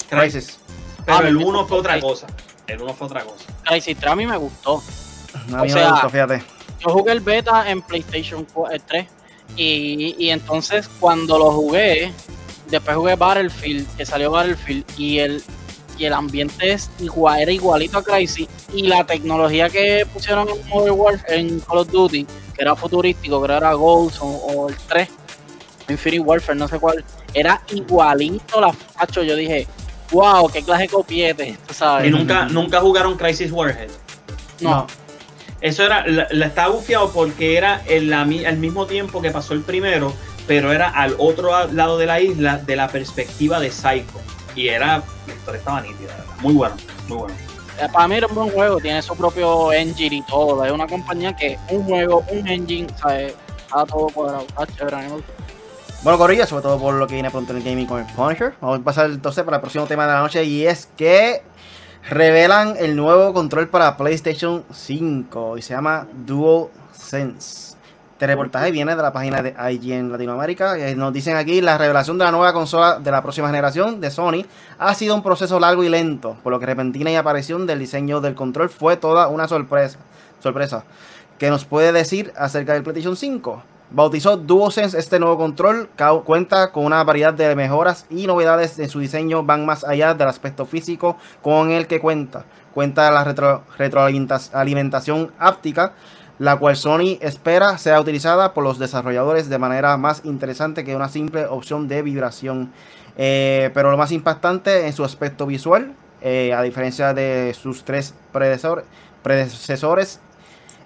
Crisis. 0.08 0.60
Pero 1.03 1.28
el 1.28 1.38
1 1.38 1.66
fue 1.66 1.80
otra 1.80 1.99
cosa. 1.99 2.28
El 2.68 2.80
1 2.80 2.93
fue 2.93 3.08
otra 3.08 3.22
cosa. 3.22 3.45
Crisis 3.64 3.97
3 3.97 4.12
a 4.12 4.16
mí 4.16 4.28
me 4.28 4.38
gustó. 4.38 4.84
A 5.34 5.64
mí 5.64 5.74
me 5.74 5.89
gustó, 5.89 6.10
fíjate. 6.12 6.43
Yo 6.80 6.93
jugué 6.93 7.12
el 7.12 7.22
beta 7.22 7.68
en 7.68 7.82
PlayStation 7.82 8.45
3 8.86 9.08
y, 9.55 10.16
y 10.20 10.30
entonces 10.30 10.88
cuando 10.99 11.39
lo 11.39 11.51
jugué, 11.51 12.14
después 12.68 12.97
jugué 12.97 13.16
Battlefield, 13.16 13.97
que 13.97 14.05
salió 14.05 14.30
Battlefield 14.30 14.86
y 14.95 15.18
el 15.18 15.43
y 15.98 16.06
el 16.06 16.14
ambiente 16.14 16.72
es 16.74 16.89
igual, 17.00 17.41
era 17.41 17.52
igualito 17.52 17.98
a 17.98 18.04
Crazy 18.04 18.48
y 18.74 18.84
la 18.84 19.06
tecnología 19.06 19.70
que 19.70 20.06
pusieron 20.14 20.48
en 20.50 20.68
Modern 20.70 20.95
Warfare, 21.00 21.39
en 21.39 21.60
Call 21.62 21.78
of 21.80 21.89
Duty, 21.91 22.26
que 22.26 22.62
era 22.62 22.76
futurístico, 22.76 23.41
que 23.45 23.54
era 23.54 23.74
Ghost 23.74 24.18
o, 24.22 24.68
el 24.70 24.76
3, 24.88 25.10
Infinity 25.89 26.20
Warfare, 26.20 26.58
no 26.58 26.68
sé 26.68 26.80
cuál, 26.80 27.04
era 27.34 27.62
igualito 27.72 28.60
la 28.60 28.74
facho. 28.74 29.24
Yo 29.24 29.36
dije, 29.36 29.68
wow, 30.12 30.50
qué 30.50 30.62
clase 30.64 30.84
de 30.84 30.89
copiete, 30.89 31.58
tú 31.68 31.74
sabes. 31.74 32.08
Y 32.08 32.12
nunca, 32.12 32.45
nunca 32.45 32.80
jugaron 32.82 33.18
Crisis 33.18 33.52
Warhead. 33.52 33.89
No. 34.62 34.88
Eso 35.62 35.84
era, 35.84 36.06
la, 36.08 36.28
la 36.32 36.45
estaba 36.48 36.74
bufiado 36.76 37.12
porque 37.12 37.58
era 37.58 37.82
el, 37.88 38.10
la 38.10 38.26
mi- 38.26 38.45
al 38.45 38.58
mismo 38.58 38.86
tiempo 38.86 39.22
que 39.22 39.32
pasó 39.32 39.54
el 39.54 39.62
primero, 39.62 40.14
pero 40.45 40.72
era 40.72 40.89
al 40.89 41.16
otro 41.18 41.50
lado 41.74 41.98
de 41.98 42.06
la 42.06 42.22
isla 42.22 42.58
de 42.58 42.76
la 42.76 42.88
perspectiva 42.89 43.60
de 43.60 43.72
Psycho. 43.72 44.20
Y 44.58 44.70
era, 44.70 45.03
la 45.28 45.34
historia 45.34 45.60
estaba 45.60 45.82
nítida, 45.82 46.16
¿verdad? 46.18 46.34
muy 46.41 46.53
bueno, 46.55 46.76
muy 47.08 47.18
bueno. 47.20 47.36
Eh, 47.80 47.88
Para 47.93 48.08
mí 48.08 48.16
era 48.16 48.26
un 48.26 48.34
buen 48.34 48.49
juego, 48.49 48.80
tiene 48.80 49.03
su 49.03 49.16
propio 49.16 49.72
engine 49.72 50.16
y 50.16 50.22
todo. 50.24 50.66
Es 50.66 50.72
una 50.72 50.88
compañía 50.88 51.36
que 51.36 51.60
un 51.70 51.84
juego, 51.84 52.26
un 52.32 52.47
engine, 52.47 52.88
¿sabes? 52.99 53.36
Está 53.60 53.86
todo 53.86 54.08
cuadrado. 54.08 54.45
Está 54.47 54.66
chévere, 54.66 55.10
gusta. 55.10 55.34
Bueno, 56.01 56.18
Corilla, 56.18 56.47
sobre 56.47 56.64
todo 56.64 56.80
por 56.80 56.95
lo 56.95 57.05
que 57.05 57.14
viene 57.14 57.30
pronto 57.30 57.51
en 57.51 57.58
el 57.58 57.64
gaming 57.64 57.86
con 57.86 57.99
el 57.99 58.14
Punisher. 58.14 58.55
Vamos 58.60 58.80
a 58.80 58.84
pasar 58.84 59.12
entonces 59.12 59.43
para 59.43 59.58
el 59.58 59.62
próximo 59.62 59.86
tema 59.86 60.08
de 60.08 60.14
la 60.14 60.20
noche 60.22 60.43
y 60.43 60.66
es 60.66 60.88
que 60.97 61.43
revelan 62.10 62.76
el 62.80 62.95
nuevo 62.95 63.34
control 63.34 63.68
para 63.68 63.95
PlayStation 63.95 64.64
5 64.72 65.58
y 65.58 65.62
se 65.62 65.74
llama 65.76 66.08
DualSense. 66.26 67.66
Este 68.18 68.26
reportaje 68.26 68.72
viene 68.72 68.95
de 68.95 69.01
la 69.03 69.13
página 69.13 69.43
de 69.43 69.53
IG 69.74 69.91
en 69.91 70.11
Latinoamérica. 70.11 70.89
y 70.89 70.95
nos 70.95 71.13
dicen 71.13 71.36
aquí 71.38 71.61
la 71.61 71.78
revelación 71.78 72.18
de 72.18 72.24
la 72.26 72.32
nueva 72.32 72.51
consola 72.51 72.97
de 72.97 73.11
la 73.11 73.22
próxima 73.22 73.45
generación 73.47 74.01
de 74.01 74.09
Sony 74.09 74.43
ha 74.80 74.95
sido 74.95 75.13
un 75.13 75.22
proceso 75.22 75.59
largo 75.59 75.84
y 75.84 75.89
lento, 75.89 76.36
por 76.41 76.51
lo 76.51 76.59
que 76.59 76.65
repentina 76.65 77.11
y 77.11 77.15
aparición 77.15 77.68
del 77.68 77.78
diseño 77.78 78.20
del 78.20 78.34
control 78.34 78.70
fue 78.70 78.97
toda 78.97 79.28
una 79.28 79.47
sorpresa. 79.47 79.99
Sorpresa. 80.39 80.84
¿Qué 81.38 81.51
nos 81.51 81.65
puede 81.65 81.91
decir 81.91 82.34
acerca 82.36 82.74
del 82.74 82.82
PlayStation 82.82 83.15
5? 83.15 83.61
Bautizó 83.91 84.36
DualSense 84.36 84.97
este 84.97 85.20
nuevo 85.20 85.38
control, 85.38 85.88
cuenta 86.26 86.72
con 86.72 86.86
una 86.86 87.03
variedad 87.03 87.36
de 87.36 87.55
mejoras 87.55 88.07
y 88.09 88.26
novedades 88.26 88.80
en 88.80 88.89
su 88.89 88.99
diseño, 88.99 89.43
van 89.43 89.63
más 89.68 89.84
allá 89.84 90.15
del 90.15 90.28
aspecto 90.28 90.65
físico 90.65 91.18
con 91.43 91.70
el 91.70 91.86
que 91.86 91.99
cuenta. 91.99 92.45
Cuenta 92.74 93.09
la 93.11 93.24
retro- 93.24 93.61
retroalimentación 93.78 95.32
áptica, 95.39 95.93
la 96.40 96.58
cual 96.58 96.76
Sony 96.76 97.18
espera 97.22 97.78
sea 97.78 98.00
utilizada 98.00 98.54
por 98.54 98.64
los 98.64 98.78
desarrolladores 98.80 99.50
de 99.50 99.58
manera 99.58 99.98
más 99.98 100.22
interesante 100.24 100.84
que 100.84 100.96
una 100.96 101.10
simple 101.10 101.46
opción 101.46 101.88
de 101.88 102.02
vibración. 102.04 102.72
Eh, 103.18 103.72
pero 103.74 103.90
lo 103.90 103.98
más 103.98 104.12
impactante 104.12 104.86
en 104.86 104.94
su 104.94 105.04
aspecto 105.04 105.46
visual, 105.48 105.94
eh, 106.22 106.54
a 106.54 106.62
diferencia 106.62 107.14
de 107.14 107.56
sus 107.60 107.84
tres 107.84 108.14
predecesor- 108.34 108.84
predecesores, 109.24 110.20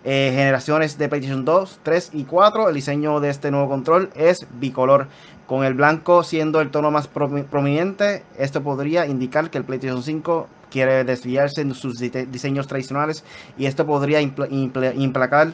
eh, 0.03 0.31
generaciones 0.33 0.97
de 0.97 1.09
PlayStation 1.09 1.45
2, 1.45 1.79
3 1.83 2.09
y 2.13 2.23
4. 2.23 2.69
El 2.69 2.75
diseño 2.75 3.19
de 3.19 3.29
este 3.29 3.51
nuevo 3.51 3.69
control 3.69 4.09
es 4.15 4.47
bicolor, 4.59 5.07
con 5.47 5.63
el 5.65 5.73
blanco 5.73 6.23
siendo 6.23 6.61
el 6.61 6.71
tono 6.71 6.91
más 6.91 7.11
promi- 7.13 7.43
prominente. 7.43 8.23
Esto 8.37 8.63
podría 8.63 9.05
indicar 9.05 9.49
que 9.49 9.57
el 9.57 9.65
PlayStation 9.65 10.01
5 10.01 10.47
quiere 10.71 11.03
desviarse 11.03 11.63
de 11.63 11.73
sus 11.75 11.99
diseños 11.99 12.65
tradicionales 12.67 13.23
y 13.57 13.65
esto 13.67 13.85
podría 13.85 14.21
impl- 14.21 14.49
impl- 14.49 14.93
implacar 14.95 15.53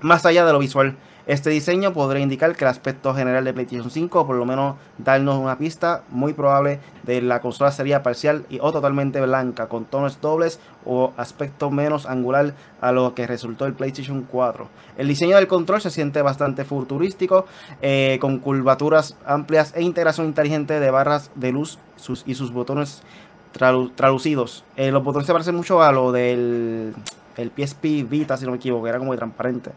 más 0.00 0.24
allá 0.26 0.44
de 0.44 0.52
lo 0.52 0.58
visual. 0.58 0.96
Este 1.24 1.50
diseño 1.50 1.92
podría 1.92 2.20
indicar 2.20 2.56
que 2.56 2.64
el 2.64 2.68
aspecto 2.68 3.14
general 3.14 3.44
de 3.44 3.52
PlayStation 3.52 3.92
5, 3.92 4.20
o 4.22 4.26
por 4.26 4.34
lo 4.34 4.44
menos 4.44 4.74
darnos 4.98 5.38
una 5.38 5.56
pista 5.56 6.02
muy 6.10 6.32
probable 6.32 6.80
de 7.04 7.22
la 7.22 7.40
consola 7.40 7.70
sería 7.70 8.02
parcial 8.02 8.44
y 8.50 8.58
o 8.60 8.72
totalmente 8.72 9.20
blanca, 9.20 9.68
con 9.68 9.84
tonos 9.84 10.20
dobles 10.20 10.58
o 10.84 11.12
aspecto 11.16 11.70
menos 11.70 12.06
angular 12.06 12.54
a 12.80 12.90
lo 12.90 13.14
que 13.14 13.28
resultó 13.28 13.66
el 13.66 13.74
PlayStation 13.74 14.22
4. 14.28 14.66
El 14.98 15.06
diseño 15.06 15.36
del 15.36 15.46
control 15.46 15.80
se 15.80 15.90
siente 15.92 16.22
bastante 16.22 16.64
futurístico, 16.64 17.46
eh, 17.82 18.18
con 18.20 18.40
curvaturas 18.40 19.16
amplias 19.24 19.74
e 19.76 19.82
integración 19.82 20.26
inteligente 20.26 20.80
de 20.80 20.90
barras 20.90 21.30
de 21.36 21.52
luz 21.52 21.78
y 22.26 22.34
sus 22.34 22.52
botones 22.52 23.04
traducidos. 23.52 24.64
Eh, 24.76 24.90
los 24.90 25.04
botones 25.04 25.26
se 25.26 25.32
parecen 25.32 25.54
mucho 25.54 25.82
a 25.82 25.92
lo 25.92 26.12
del 26.12 26.94
el 27.36 27.50
PSP 27.50 28.08
Vita, 28.08 28.36
si 28.36 28.44
no 28.44 28.50
me 28.52 28.58
equivoco, 28.58 28.86
era 28.86 28.98
como 28.98 29.12
de 29.12 29.18
transparente. 29.18 29.70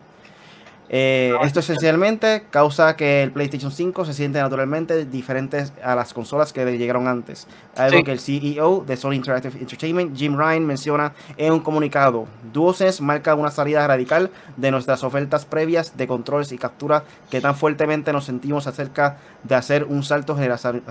Eh, 0.87 1.33
esto 1.43 1.61
esencialmente 1.61 2.43
causa 2.51 2.95
que 2.95 3.23
el 3.23 3.31
PlayStation 3.31 3.71
5 3.71 4.05
se 4.05 4.13
siente 4.13 4.39
naturalmente 4.39 5.05
diferente 5.05 5.65
a 5.83 5.95
las 5.95 6.13
consolas 6.13 6.53
que 6.53 6.63
le 6.63 6.77
llegaron 6.77 7.07
antes. 7.07 7.47
Algo 7.75 7.97
Sí. 7.97 8.03
que 8.03 8.11
el 8.11 8.19
CEO 8.19 8.83
de 8.85 8.95
Sony 8.95 9.13
Interactive 9.13 9.59
Entertainment, 9.59 10.15
Jim 10.15 10.37
Ryan, 10.37 10.63
menciona 10.65 11.13
en 11.37 11.53
un 11.53 11.59
comunicado. 11.61 12.27
DualSense 12.53 13.01
marca 13.01 13.33
una 13.33 13.49
salida 13.49 13.87
radical 13.87 14.29
de 14.57 14.69
nuestras 14.71 15.03
ofertas 15.03 15.45
previas 15.45 15.97
de 15.97 16.05
controles 16.07 16.51
y 16.51 16.57
captura 16.59 17.03
que 17.31 17.41
tan 17.41 17.55
fuertemente 17.55 18.13
nos 18.13 18.25
sentimos 18.25 18.67
acerca 18.67 19.17
de 19.43 19.55
hacer 19.55 19.85
un 19.85 20.03
salto 20.03 20.35
generacional, 20.37 20.83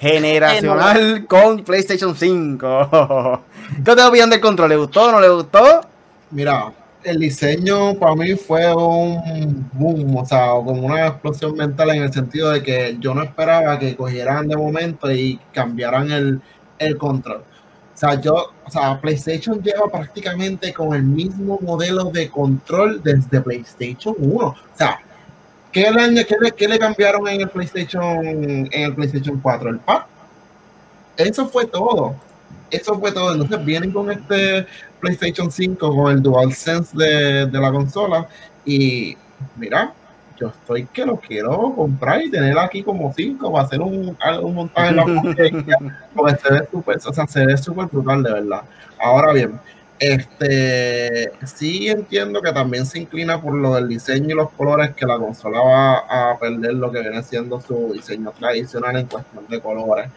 generacional- 0.00 1.26
con 1.26 1.62
PlayStation 1.64 2.14
5. 2.16 3.42
¿Qué 3.84 3.94
te 3.94 4.02
opinan 4.02 4.30
del 4.30 4.40
control? 4.40 4.68
¿Le 4.70 4.76
gustó 4.76 5.04
o 5.08 5.12
no 5.12 5.20
le 5.20 5.28
gustó? 5.28 5.80
Mira, 6.30 6.72
el 7.04 7.18
diseño 7.18 7.94
para 7.94 8.14
mí 8.16 8.34
fue 8.34 8.74
un 8.74 9.68
boom, 9.72 10.16
o 10.16 10.26
sea, 10.26 10.48
como 10.64 10.86
una 10.86 11.08
explosión 11.08 11.54
mental 11.54 11.90
en 11.90 12.02
el 12.02 12.12
sentido 12.12 12.50
de 12.50 12.62
que 12.62 12.96
yo 12.98 13.14
no 13.14 13.22
esperaba 13.22 13.78
que 13.78 13.94
cogieran 13.94 14.48
de 14.48 14.56
momento 14.56 15.12
y 15.12 15.38
cambiaran 15.52 16.10
el, 16.10 16.40
el 16.78 16.96
control. 16.96 17.42
O 17.94 17.96
sea, 17.96 18.20
yo, 18.20 18.52
o 18.66 18.70
sea, 18.70 19.00
PlayStation 19.00 19.62
lleva 19.62 19.88
prácticamente 19.90 20.72
con 20.72 20.94
el 20.94 21.04
mismo 21.04 21.58
modelo 21.62 22.04
de 22.04 22.28
control 22.28 23.00
desde 23.02 23.40
PlayStation 23.40 24.14
1. 24.18 24.46
O 24.46 24.56
sea, 24.74 24.98
¿qué 25.70 25.90
le, 25.90 26.24
qué 26.24 26.36
le, 26.40 26.52
qué 26.52 26.66
le 26.66 26.78
cambiaron 26.78 27.28
en 27.28 27.42
el 27.42 27.48
PlayStation 27.50 28.26
en 28.26 28.68
el 28.72 28.94
PlayStation 28.94 29.38
4? 29.40 29.70
El 29.70 29.78
pad. 29.78 30.02
Eso 31.16 31.46
fue 31.46 31.66
todo. 31.66 32.16
Eso 32.70 32.98
fue 32.98 33.12
todo. 33.12 33.32
Entonces 33.32 33.64
vienen 33.64 33.92
con 33.92 34.10
este 34.10 34.66
PlayStation 35.04 35.50
5 35.50 35.94
con 35.94 36.12
el 36.12 36.22
DualSense 36.22 36.96
de, 36.96 37.46
de 37.46 37.60
la 37.60 37.70
consola 37.70 38.26
y 38.64 39.16
mira, 39.56 39.92
yo 40.38 40.48
estoy 40.48 40.86
que 40.86 41.04
lo 41.04 41.16
quiero 41.16 41.74
comprar 41.76 42.22
y 42.22 42.30
tener 42.30 42.58
aquí 42.58 42.82
como 42.82 43.12
5 43.12 43.52
para 43.52 43.64
hacer 43.64 43.80
un, 43.80 44.16
un 44.42 44.54
montaje 44.54 44.88
en 44.88 44.96
la 44.96 45.04
pantalla, 45.04 45.78
porque 46.14 46.36
se 46.36 46.52
ve 46.52 46.68
súper, 46.70 46.96
o 47.04 47.12
sea, 47.12 47.26
se 47.26 47.46
ve 47.46 47.56
súper 47.56 47.86
brutal 47.86 48.22
de 48.22 48.32
verdad. 48.32 48.62
Ahora 48.98 49.32
bien, 49.32 49.60
este 49.98 51.32
sí 51.44 51.88
entiendo 51.88 52.40
que 52.40 52.52
también 52.52 52.86
se 52.86 52.98
inclina 52.98 53.40
por 53.40 53.54
lo 53.54 53.74
del 53.74 53.88
diseño 53.88 54.30
y 54.30 54.34
los 54.34 54.50
colores 54.52 54.94
que 54.94 55.06
la 55.06 55.18
consola 55.18 55.60
va 55.60 56.30
a 56.30 56.38
perder 56.38 56.74
lo 56.74 56.90
que 56.90 57.00
viene 57.00 57.22
siendo 57.22 57.60
su 57.60 57.92
diseño 57.92 58.32
tradicional 58.32 58.96
en 58.96 59.06
cuestión 59.06 59.46
de 59.48 59.60
colores. 59.60 60.08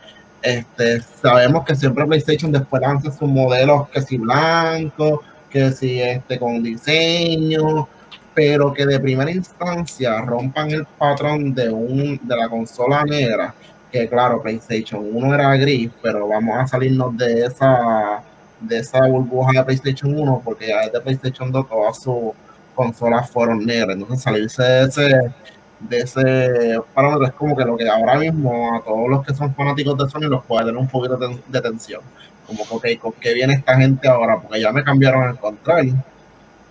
Este, 0.41 1.01
sabemos 1.01 1.65
que 1.65 1.75
siempre 1.75 2.05
PlayStation 2.05 2.51
después 2.51 2.81
lanza 2.81 3.11
sus 3.11 3.27
modelos 3.27 3.89
que 3.89 4.01
si 4.01 4.17
blanco, 4.17 5.23
que 5.49 5.71
si 5.71 6.01
este 6.01 6.39
con 6.39 6.61
diseño, 6.61 7.87
pero 8.33 8.71
que 8.71 8.85
de 8.85 8.99
primera 8.99 9.31
instancia 9.31 10.21
rompan 10.21 10.69
el 10.71 10.85
patrón 10.85 11.53
de 11.55 11.69
un 11.69 12.19
de 12.21 12.35
la 12.35 12.47
consola 12.49 13.03
negra, 13.03 13.53
que 13.91 14.07
claro, 14.07 14.41
PlayStation 14.41 15.03
1 15.11 15.33
era 15.33 15.55
gris, 15.55 15.89
pero 16.01 16.27
vamos 16.27 16.55
a 16.57 16.67
salirnos 16.67 17.17
de 17.17 17.45
esa 17.45 18.23
de 18.59 18.79
esa 18.79 19.05
burbuja 19.07 19.53
de 19.53 19.63
PlayStation 19.63 20.17
1 20.17 20.41
porque 20.43 20.67
ya 20.67 20.81
desde 20.81 21.01
PlayStation 21.01 21.51
2 21.51 21.67
todas 21.67 22.01
sus 22.01 22.33
consolas 22.75 23.29
fueron 23.29 23.65
negras, 23.65 23.95
entonces 23.95 24.21
salirse 24.21 24.63
de 24.63 24.83
ese 24.83 25.33
de 25.79 25.99
ese 25.99 26.79
parámetro 26.93 27.27
es 27.27 27.33
como 27.33 27.55
que 27.55 27.63
lo 27.63 27.77
que 27.77 27.87
ahora 27.87 28.15
mismo 28.15 28.75
a 28.75 28.81
todos 28.81 29.09
los 29.09 29.25
que 29.25 29.33
son 29.33 29.53
fanáticos 29.53 29.97
de 29.97 30.09
Sony 30.09 30.29
los 30.29 30.43
puede 30.45 30.65
tener 30.65 30.77
un 30.77 30.87
poquito 30.87 31.17
de, 31.17 31.61
tensión. 31.61 32.01
Como 32.45 32.81
que, 32.81 32.97
¿con 32.97 33.11
qué 33.13 33.33
viene 33.33 33.55
esta 33.55 33.75
gente 33.77 34.07
ahora? 34.07 34.39
Porque 34.39 34.61
ya 34.61 34.71
me 34.71 34.83
cambiaron 34.83 35.29
el 35.29 35.37
control. 35.37 35.93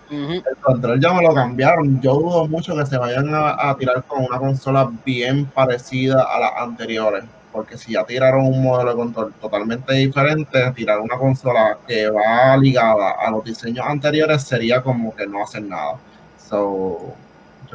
El 0.09 0.57
control 0.61 0.99
ya 0.99 1.13
me 1.13 1.21
lo 1.21 1.33
cambiaron. 1.33 2.01
Yo 2.01 2.13
dudo 2.13 2.47
mucho 2.47 2.75
que 2.75 2.85
se 2.85 2.97
vayan 2.97 3.33
a, 3.33 3.69
a 3.69 3.77
tirar 3.77 4.03
con 4.03 4.23
una 4.23 4.39
consola 4.39 4.89
bien 5.05 5.45
parecida 5.45 6.23
a 6.23 6.39
las 6.39 6.51
anteriores. 6.57 7.23
Porque 7.51 7.77
si 7.77 7.93
ya 7.93 8.03
tiraron 8.03 8.45
un 8.45 8.63
modelo 8.63 8.91
de 8.91 8.95
control 8.95 9.33
totalmente 9.39 9.93
diferente, 9.93 10.71
tirar 10.71 10.99
una 10.99 11.17
consola 11.17 11.77
que 11.87 12.09
va 12.09 12.57
ligada 12.57 13.11
a 13.19 13.29
los 13.31 13.43
diseños 13.43 13.85
anteriores 13.87 14.43
sería 14.43 14.81
como 14.81 15.15
que 15.15 15.27
no 15.27 15.43
hacer 15.43 15.63
nada. 15.63 15.97
So, 16.49 17.15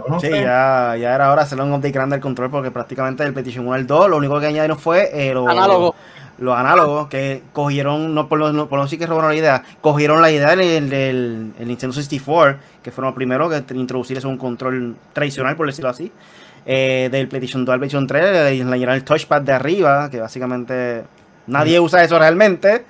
no 0.08 0.20
Sí, 0.20 0.28
sé. 0.28 0.42
ya, 0.42 0.96
ya 0.98 1.14
era 1.14 1.30
hora 1.30 1.42
de 1.42 1.46
hacerle 1.46 1.64
un 1.64 1.72
update 1.72 1.92
grande 1.92 2.14
al 2.16 2.20
control 2.22 2.50
porque 2.50 2.70
prácticamente 2.70 3.22
el 3.24 3.32
PlayStation 3.32 3.66
1 3.66 3.74
al 3.74 3.86
2 3.86 4.08
lo 4.10 4.16
único 4.16 4.40
que 4.40 4.46
añadieron 4.46 4.78
fue 4.78 5.10
eh, 5.12 5.34
lo- 5.34 5.48
Análogo. 5.48 5.94
los 6.38 6.56
análogos 6.56 7.08
que 7.08 7.42
cogieron, 7.52 8.14
no 8.14 8.28
por 8.28 8.38
lo, 8.38 8.52
no, 8.52 8.68
por 8.68 8.78
lo 8.78 8.88
sí 8.88 8.96
que 8.98 9.06
robaron 9.06 9.30
la 9.30 9.36
idea, 9.36 9.62
cogieron 9.80 10.20
la 10.22 10.30
idea 10.30 10.56
del, 10.56 10.88
del 10.90 11.52
el 11.58 11.68
Nintendo 11.68 11.92
64, 11.94 12.58
que 12.82 12.90
fueron 12.90 13.10
los 13.10 13.14
primeros 13.16 13.52
que 13.52 13.74
introducir 13.74 14.16
eso 14.18 14.28
un 14.28 14.38
control 14.38 14.96
tradicional, 15.12 15.56
por 15.56 15.66
decirlo 15.66 15.90
así, 15.90 16.10
eh, 16.64 17.08
del 17.12 17.28
PlayStation 17.28 17.64
2 17.64 17.72
al 17.74 17.78
PlayStation 17.80 18.06
3, 18.06 18.32
le 18.56 18.62
añadieron 18.62 18.94
el 18.94 19.04
touchpad 19.04 19.42
de 19.42 19.52
arriba, 19.52 20.08
que 20.10 20.20
básicamente 20.20 21.04
nadie 21.46 21.78
usa 21.80 22.02
eso 22.02 22.18
realmente. 22.18 22.84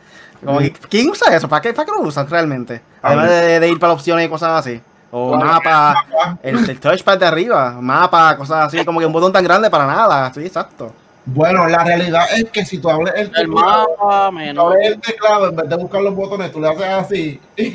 Como 0.44 0.60
¿Quién 0.88 1.08
usa 1.10 1.34
eso? 1.36 1.48
¿Para 1.48 1.62
qué, 1.62 1.72
¿Para 1.72 1.86
qué 1.86 1.92
lo 1.96 2.06
usan 2.08 2.28
realmente? 2.28 2.80
Además 3.02 3.28
de, 3.30 3.60
de 3.60 3.68
ir 3.68 3.78
para 3.78 3.92
opciones 3.92 4.26
y 4.26 4.28
cosas 4.28 4.60
así. 4.66 4.80
O 5.14 5.36
mapa, 5.36 6.06
el, 6.42 6.68
el 6.70 6.80
touchpad 6.80 7.18
de 7.18 7.26
arriba, 7.26 7.76
mapa, 7.80 8.34
cosas 8.36 8.66
así, 8.66 8.82
como 8.84 8.98
que 8.98 9.04
un 9.06 9.12
botón 9.12 9.30
tan 9.32 9.44
grande 9.44 9.68
para 9.70 9.86
nada. 9.86 10.32
Sí, 10.32 10.40
exacto. 10.40 10.92
Bueno, 11.24 11.68
la 11.68 11.84
realidad 11.84 12.24
es 12.34 12.50
que 12.50 12.64
si 12.64 12.78
tú 12.78 12.90
hablas 12.90 13.14
el, 13.14 13.30
El 13.36 13.46
mapa, 13.48 14.30
menos. 14.32 14.74
el 14.82 14.98
teclado, 15.00 15.50
en 15.50 15.56
vez 15.56 15.68
de 15.68 15.76
buscar 15.76 16.00
los 16.00 16.16
botones, 16.16 16.50
tú 16.50 16.60
le 16.60 16.68
haces 16.68 16.84
así. 16.88 17.40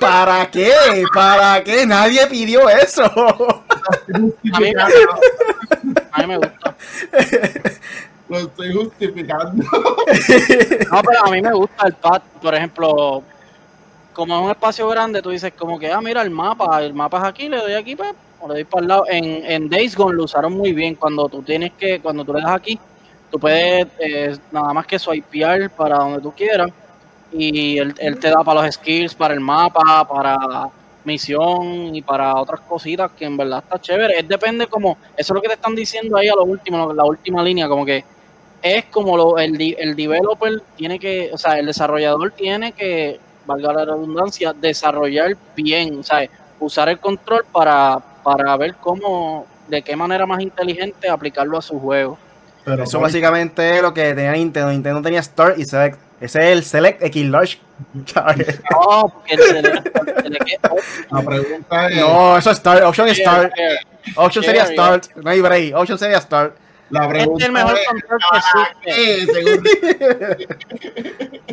¿Para 0.00 0.50
qué? 0.50 0.72
¿Para 1.14 1.64
qué? 1.64 1.86
Nadie 1.86 2.26
pidió 2.26 2.68
eso. 2.68 3.04
A 3.04 4.18
mí, 4.18 4.32
a 4.52 4.60
mí 6.20 6.26
me 6.26 6.36
gusta. 6.36 6.74
Lo 8.28 8.38
estoy 8.38 8.72
justificando. 8.74 9.64
No, 10.92 11.02
pero 11.02 11.24
a 11.24 11.30
mí 11.30 11.40
me 11.40 11.52
gusta 11.52 11.86
el 11.86 11.94
pad, 11.94 12.20
por 12.42 12.54
ejemplo, 12.54 13.22
como 14.12 14.36
es 14.36 14.44
un 14.44 14.50
espacio 14.50 14.88
grande, 14.88 15.22
tú 15.22 15.30
dices 15.30 15.52
como 15.56 15.78
que, 15.78 15.90
ah, 15.92 16.00
mira 16.00 16.22
el 16.22 16.30
mapa, 16.30 16.82
el 16.82 16.94
mapa 16.94 17.18
es 17.18 17.24
aquí, 17.24 17.48
le 17.48 17.58
doy 17.58 17.74
aquí, 17.74 17.96
pues, 17.96 18.12
o 18.40 18.48
le 18.48 18.54
doy 18.54 18.64
para 18.64 18.82
el 18.82 18.88
lado. 18.88 19.04
En, 19.08 19.24
en 19.44 19.68
Days 19.68 19.96
Gone 19.96 20.16
lo 20.16 20.24
usaron 20.24 20.52
muy 20.52 20.72
bien, 20.72 20.94
cuando 20.94 21.28
tú 21.28 21.42
tienes 21.42 21.72
que, 21.78 22.00
cuando 22.00 22.24
tú 22.24 22.34
le 22.34 22.42
das 22.42 22.52
aquí, 22.52 22.78
tú 23.30 23.38
puedes 23.38 23.86
eh, 23.98 24.36
nada 24.50 24.72
más 24.72 24.86
que 24.86 24.98
swipear 24.98 25.70
para 25.70 25.98
donde 25.98 26.20
tú 26.20 26.32
quieras 26.32 26.70
y 27.32 27.78
él, 27.78 27.94
él 27.98 28.18
te 28.18 28.28
da 28.28 28.42
para 28.42 28.62
los 28.62 28.74
skills, 28.74 29.14
para 29.14 29.34
el 29.34 29.40
mapa, 29.40 30.06
para 30.06 30.68
misión 31.04 31.94
y 31.94 32.02
para 32.02 32.34
otras 32.34 32.60
cositas 32.60 33.10
que 33.12 33.24
en 33.24 33.36
verdad 33.36 33.62
está 33.62 33.80
chévere. 33.80 34.18
Es 34.18 34.28
depende 34.28 34.66
como, 34.66 34.98
eso 35.16 35.32
es 35.32 35.34
lo 35.34 35.40
que 35.40 35.48
te 35.48 35.54
están 35.54 35.74
diciendo 35.74 36.16
ahí 36.16 36.28
a 36.28 36.34
lo 36.34 36.44
último, 36.44 36.92
la 36.92 37.04
última 37.04 37.42
línea, 37.42 37.68
como 37.68 37.86
que 37.86 38.04
es 38.62 38.84
como 38.86 39.16
lo, 39.16 39.38
el, 39.38 39.58
el 39.78 39.96
developer 39.96 40.60
tiene 40.76 40.98
que, 40.98 41.30
o 41.32 41.38
sea, 41.38 41.58
el 41.58 41.66
desarrollador 41.66 42.32
tiene 42.32 42.72
que, 42.72 43.18
valga 43.50 43.72
la 43.72 43.84
redundancia, 43.84 44.52
desarrollar 44.52 45.36
bien, 45.56 45.98
o 46.00 46.02
sea, 46.02 46.28
usar 46.60 46.88
el 46.88 46.98
control 46.98 47.44
para, 47.52 47.98
para 48.22 48.56
ver 48.56 48.74
cómo, 48.76 49.46
de 49.68 49.82
qué 49.82 49.96
manera 49.96 50.24
más 50.26 50.40
inteligente 50.40 51.08
aplicarlo 51.08 51.58
a 51.58 51.62
su 51.62 51.78
juego. 51.80 52.18
Pero 52.64 52.84
Eso 52.84 53.00
básicamente 53.00 53.76
es 53.76 53.82
lo 53.82 53.92
que 53.94 54.14
tenía 54.14 54.32
Nintendo. 54.32 54.70
Nintendo 54.70 55.00
tenía 55.02 55.22
Start 55.22 55.58
y 55.58 55.64
Select. 55.64 55.98
Ese 56.20 56.38
es 56.38 56.44
el 56.44 56.62
Select 56.64 57.02
X 57.02 57.24
Large. 57.26 57.58
No, 58.04 59.08
porque 59.08 59.34
el 59.34 59.40
select- 59.40 61.08
la 61.10 61.22
pregunta 61.22 61.88
es, 61.88 61.96
No, 61.96 62.36
eso 62.36 62.50
es 62.50 62.58
Start. 62.58 62.84
Option 62.84 63.08
es 63.08 63.16
Start. 63.18 63.52
Option 64.16 64.44
sería 64.44 64.66
Start. 64.66 65.06
No 65.16 65.30
hay 65.30 65.40
break. 65.40 65.74
Option 65.74 65.98
sería 65.98 66.20
Start. 66.20 66.54
la 66.90 67.00
Este 67.06 67.10
pregunta 67.14 67.42
es 67.42 67.46
el 67.48 67.52
mejor 67.54 67.78
control 67.88 68.20
¿para 68.30 68.42
que 68.82 69.22
existe. 69.22 70.48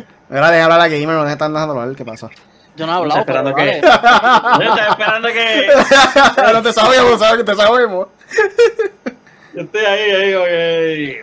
Mira, 0.28 0.50
deja 0.50 0.64
hablar 0.64 0.80
a 0.80 0.88
Gamer. 0.88 1.08
No 1.16 1.28
están 1.28 1.52
dejando 1.52 1.78
hablar. 1.80 1.96
¿Qué 1.96 2.04
pasa? 2.04 2.28
Yo 2.76 2.86
no 2.86 2.92
he 2.92 2.96
hablado, 2.96 3.20
Estoy 3.20 3.34
pero 3.34 3.48
esperando 3.48 3.80
vale. 3.82 4.64
Yo 4.64 4.70
estaba 4.74 4.90
esperando 4.90 5.28
que. 5.28 6.52
no 6.52 6.62
te 6.62 6.72
sabemos, 6.72 7.18
¿sabes? 7.18 7.44
Te 7.44 7.54
sabemos. 7.56 8.06
Yo 9.54 9.62
estoy 9.62 9.84
ahí, 9.84 10.10
ahí, 10.10 10.34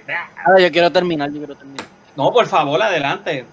ok. 0.01 0.09
Ahora 0.45 0.59
yo 0.59 0.71
quiero 0.71 0.91
terminar, 0.91 1.29
yo 1.31 1.37
quiero 1.37 1.55
terminar. 1.55 1.85
No, 2.15 2.31
por 2.33 2.45
favor, 2.47 2.81
adelante. 2.81 3.45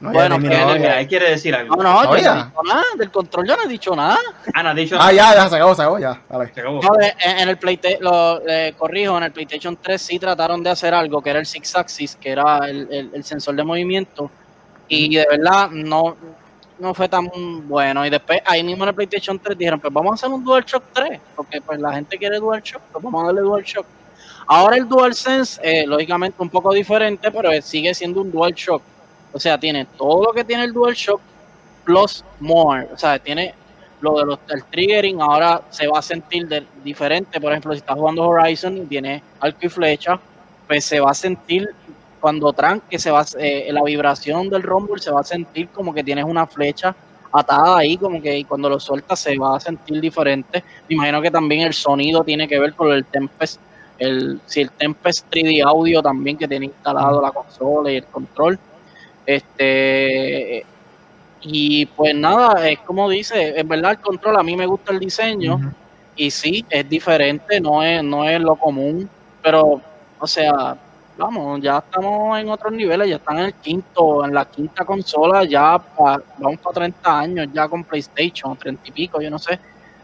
No, 0.00 0.10
Bueno, 0.12 0.38
Que 0.38 1.00
él 1.00 1.08
quiere 1.08 1.30
decir 1.30 1.54
algo. 1.54 1.76
No, 1.76 1.82
no, 1.82 2.02
yo 2.04 2.08
no 2.10 2.14
he 2.14 2.18
dicho 2.18 2.62
nada, 2.64 2.84
del 2.98 3.10
control 3.10 3.46
yo 3.48 3.56
no 3.56 3.62
he 3.64 3.68
dicho 3.68 3.94
nada. 3.96 4.18
Ana, 4.52 4.70
ha 4.70 4.74
dicho. 4.74 4.96
Ah, 4.98 5.12
ya, 5.12 5.34
ya, 5.34 5.48
se 5.48 5.56
acabó, 5.56 5.74
se 5.74 5.82
acabó, 5.82 5.98
ya. 5.98 6.20
Dale. 6.28 6.52
Se 6.54 6.60
acabó. 6.60 6.80
No, 6.82 6.90
de- 6.96 7.14
en, 7.20 7.38
en 7.38 7.48
el 7.48 7.58
Playte- 7.58 7.98
lo 8.00 8.40
eh, 8.46 8.74
corrijo, 8.76 9.16
en 9.18 9.24
el 9.24 9.32
PlayStation 9.32 9.78
3 9.80 10.00
sí 10.00 10.18
trataron 10.18 10.62
de 10.62 10.70
hacer 10.70 10.92
algo 10.94 11.22
que 11.22 11.30
era 11.30 11.38
el 11.38 11.46
Six 11.46 11.76
Axis, 11.76 12.16
que 12.16 12.30
era 12.32 12.58
el, 12.68 12.88
el- 12.90 13.10
el 13.14 13.24
sensor 13.24 13.54
de 13.54 13.64
movimiento, 13.64 14.30
y 14.88 15.14
de 15.14 15.26
verdad 15.30 15.70
no, 15.70 16.16
no 16.78 16.94
fue 16.94 17.08
tan 17.08 17.28
bueno. 17.68 18.04
Y 18.06 18.10
después 18.10 18.40
ahí 18.44 18.62
mismo 18.62 18.84
en 18.84 18.88
el 18.88 18.94
PlayStation 18.94 19.38
3 19.38 19.56
dijeron, 19.56 19.80
pues 19.80 19.92
vamos 19.92 20.12
a 20.12 20.14
hacer 20.14 20.30
un 20.30 20.44
DualShock 20.44 20.84
3, 20.92 21.20
porque 21.36 21.60
pues 21.60 21.80
la 21.80 21.92
gente 21.92 22.18
quiere 22.18 22.38
DualShock, 22.38 22.82
pues 22.92 23.04
vamos 23.04 23.22
a 23.22 23.26
darle 23.26 23.40
DualShock. 23.42 23.86
Ahora 24.46 24.76
el 24.76 24.88
DualSense, 24.88 25.60
eh, 25.62 25.86
lógicamente 25.86 26.36
un 26.42 26.50
poco 26.50 26.72
diferente, 26.72 27.30
pero 27.30 27.50
sigue 27.62 27.94
siendo 27.94 28.20
un 28.20 28.30
DualShock. 28.30 28.82
O 29.32 29.40
sea, 29.40 29.58
tiene 29.58 29.86
todo 29.96 30.26
lo 30.26 30.32
que 30.32 30.44
tiene 30.44 30.64
el 30.64 30.72
DualShock 30.72 31.20
plus 31.84 32.24
more. 32.40 32.88
O 32.92 32.98
sea, 32.98 33.18
tiene 33.18 33.54
lo 34.00 34.18
de 34.18 34.26
los, 34.26 34.38
el 34.50 34.64
triggering 34.64 35.20
ahora 35.20 35.62
se 35.70 35.86
va 35.86 35.98
a 35.98 36.02
sentir 36.02 36.66
diferente. 36.82 37.40
Por 37.40 37.52
ejemplo, 37.52 37.72
si 37.72 37.78
estás 37.78 37.96
jugando 37.96 38.28
Horizon 38.28 38.76
y 38.76 38.86
tiene 38.86 39.22
arco 39.40 39.58
y 39.62 39.68
flecha, 39.68 40.20
pues 40.66 40.84
se 40.84 41.00
va 41.00 41.10
a 41.10 41.14
sentir 41.14 41.74
cuando 42.24 42.54
tranque, 42.54 42.98
se 42.98 43.10
va, 43.10 43.22
eh, 43.38 43.68
la 43.70 43.82
vibración 43.82 44.48
del 44.48 44.62
rumble 44.62 44.98
se 44.98 45.10
va 45.10 45.20
a 45.20 45.24
sentir 45.24 45.68
como 45.68 45.92
que 45.92 46.02
tienes 46.02 46.24
una 46.24 46.46
flecha 46.46 46.96
atada 47.30 47.76
ahí, 47.76 47.98
como 47.98 48.22
que 48.22 48.38
y 48.38 48.44
cuando 48.44 48.70
lo 48.70 48.80
sueltas 48.80 49.20
se 49.20 49.36
va 49.36 49.58
a 49.58 49.60
sentir 49.60 50.00
diferente. 50.00 50.64
Me 50.88 50.94
imagino 50.94 51.20
que 51.20 51.30
también 51.30 51.66
el 51.66 51.74
sonido 51.74 52.24
tiene 52.24 52.48
que 52.48 52.58
ver 52.58 52.72
con 52.72 52.90
el 52.92 53.04
Tempest, 53.04 53.60
el, 53.98 54.40
si 54.46 54.62
el 54.62 54.70
Tempest 54.70 55.26
3D 55.30 55.62
audio 55.66 56.00
también 56.00 56.38
que 56.38 56.48
tiene 56.48 56.64
instalado 56.64 57.20
la 57.20 57.30
consola 57.30 57.92
y 57.92 57.96
el 57.96 58.06
control. 58.06 58.58
Este 59.26 60.64
y 61.42 61.84
pues 61.84 62.14
nada, 62.14 62.66
es 62.66 62.78
como 62.78 63.10
dice, 63.10 63.52
en 63.60 63.68
verdad 63.68 63.90
el 63.90 63.98
control 63.98 64.38
a 64.38 64.42
mí 64.42 64.56
me 64.56 64.64
gusta 64.64 64.94
el 64.94 64.98
diseño 64.98 65.74
y 66.16 66.30
sí, 66.30 66.64
es 66.70 66.88
diferente, 66.88 67.60
no 67.60 67.82
es, 67.82 68.02
no 68.02 68.26
es 68.26 68.40
lo 68.40 68.56
común, 68.56 69.10
pero 69.42 69.82
o 70.18 70.26
sea, 70.26 70.78
vamos, 71.16 71.60
ya 71.60 71.78
estamos 71.78 72.38
en 72.38 72.48
otros 72.48 72.72
niveles, 72.72 73.08
ya 73.08 73.16
están 73.16 73.38
en 73.38 73.44
el 73.46 73.54
quinto, 73.54 74.24
en 74.24 74.34
la 74.34 74.44
quinta 74.46 74.84
consola, 74.84 75.44
ya 75.44 75.78
pa- 75.78 76.20
vamos 76.38 76.58
para 76.60 76.74
30 76.74 77.18
años 77.20 77.48
ya 77.52 77.68
con 77.68 77.84
PlayStation, 77.84 78.56
30 78.56 78.82
y 78.88 78.92
pico, 78.92 79.20
yo 79.20 79.30
no 79.30 79.38
sé. 79.38 79.58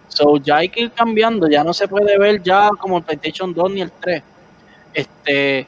So 0.09 0.37
ya 0.39 0.57
hay 0.57 0.69
que 0.69 0.83
ir 0.83 0.91
cambiando, 0.93 1.49
ya 1.49 1.63
no 1.65 1.73
se 1.73 1.87
puede 1.89 2.19
ver 2.19 2.43
ya 2.43 2.71
como 2.79 2.99
el 2.99 3.05
PlayStation 3.05 3.53
2 3.55 3.71
ni 3.73 3.81
el 3.83 3.91
3. 3.93 4.23
Este, 4.93 5.67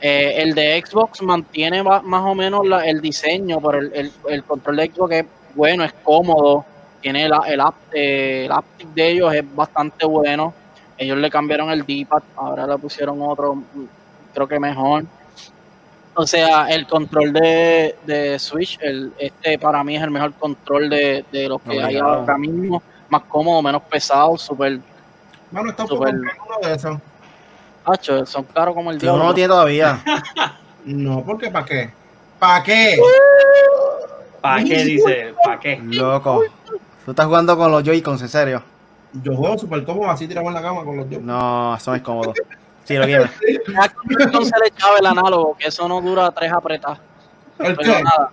eh, 0.00 0.34
el 0.42 0.54
de 0.54 0.82
Xbox 0.84 1.22
mantiene 1.22 1.82
ma- 1.82 2.02
más 2.02 2.22
o 2.24 2.34
menos 2.34 2.62
el 2.84 3.00
diseño, 3.00 3.60
pero 3.60 3.78
el, 3.78 3.92
el- 3.94 4.12
el 4.28 4.44
control 4.44 4.76
de 4.76 4.86
Xbox 4.94 5.12
es 5.14 5.26
bueno, 5.54 5.84
es 5.84 5.92
cómodo, 6.02 6.64
tiene 7.02 7.24
el, 7.26 7.32
el, 7.46 7.60
eh, 7.92 8.44
el 8.46 8.52
haptic 8.52 8.88
de 8.88 9.10
ellos 9.10 9.34
es 9.34 9.44
bastante 9.54 10.06
bueno. 10.06 10.54
Ellos 10.96 11.18
le 11.18 11.30
cambiaron 11.30 11.70
el 11.70 11.84
D-pad, 11.84 12.22
ahora 12.36 12.66
le 12.66 12.78
pusieron 12.78 13.20
otro, 13.22 13.62
creo 14.34 14.48
que 14.48 14.58
mejor. 14.58 15.04
O 16.14 16.26
sea, 16.26 16.68
el 16.68 16.86
control 16.86 17.32
de, 17.32 17.96
de 18.04 18.38
Switch, 18.38 18.78
el, 18.82 19.12
este 19.18 19.58
para 19.58 19.82
mí 19.82 19.96
es 19.96 20.02
el 20.02 20.10
mejor 20.10 20.34
control 20.34 20.90
de, 20.90 21.24
de 21.32 21.48
los 21.48 21.60
que 21.62 21.82
hay 21.82 21.96
ahora 21.96 22.36
mismo. 22.36 22.82
Más 23.08 23.22
cómodo, 23.22 23.62
menos 23.62 23.82
pesado, 23.82 24.36
súper 24.38 24.78
Mano, 25.52 25.70
está 25.70 25.82
un 25.82 25.88
Super. 25.90 26.14
de 26.14 26.74
esos. 26.74 26.98
hacho, 27.84 28.24
son 28.24 28.44
caros 28.44 28.74
como 28.74 28.90
el 28.90 28.98
diablo. 28.98 29.22
no 29.22 29.28
lo 29.28 29.34
tiene 29.34 29.48
todavía. 29.48 30.02
No, 30.84 31.22
porque 31.24 31.48
¿para 31.48 31.64
qué? 31.64 31.92
¿Para 32.40 32.60
qué? 32.60 32.98
¿Para 34.40 34.64
qué 34.64 34.82
dice? 34.82 35.32
¿Para 35.44 35.60
qué? 35.60 35.78
Loco. 35.80 36.42
Tú 37.04 37.12
estás 37.12 37.26
jugando 37.26 37.56
con 37.56 37.70
los 37.70 37.84
Joy-Cons, 37.84 38.20
en 38.20 38.28
serio. 38.28 38.62
Yo 39.12 39.36
juego 39.36 39.56
súper 39.56 39.84
cómodo 39.84 40.10
así 40.10 40.26
tirado 40.26 40.48
en 40.48 40.54
la 40.54 40.60
cama 40.60 40.84
con 40.84 40.96
los 40.96 41.08
yo. 41.08 41.20
No, 41.20 41.76
eso 41.76 41.92
no 41.92 41.96
es 41.96 42.02
cómodo. 42.02 42.34
Sí, 42.84 42.96
lo. 42.96 43.06
Ya 43.06 43.26
entonces 44.18 44.52
le 44.60 44.68
echaba 44.68 44.98
el 44.98 45.06
análogo, 45.06 45.56
que 45.56 45.68
eso 45.68 45.86
no 45.88 46.00
dura 46.00 46.30
tres 46.30 46.52
apretadas. 46.52 46.98
¿El 47.58 47.76
Pero 47.76 47.94
qué? 47.94 48.02
nada. 48.02 48.30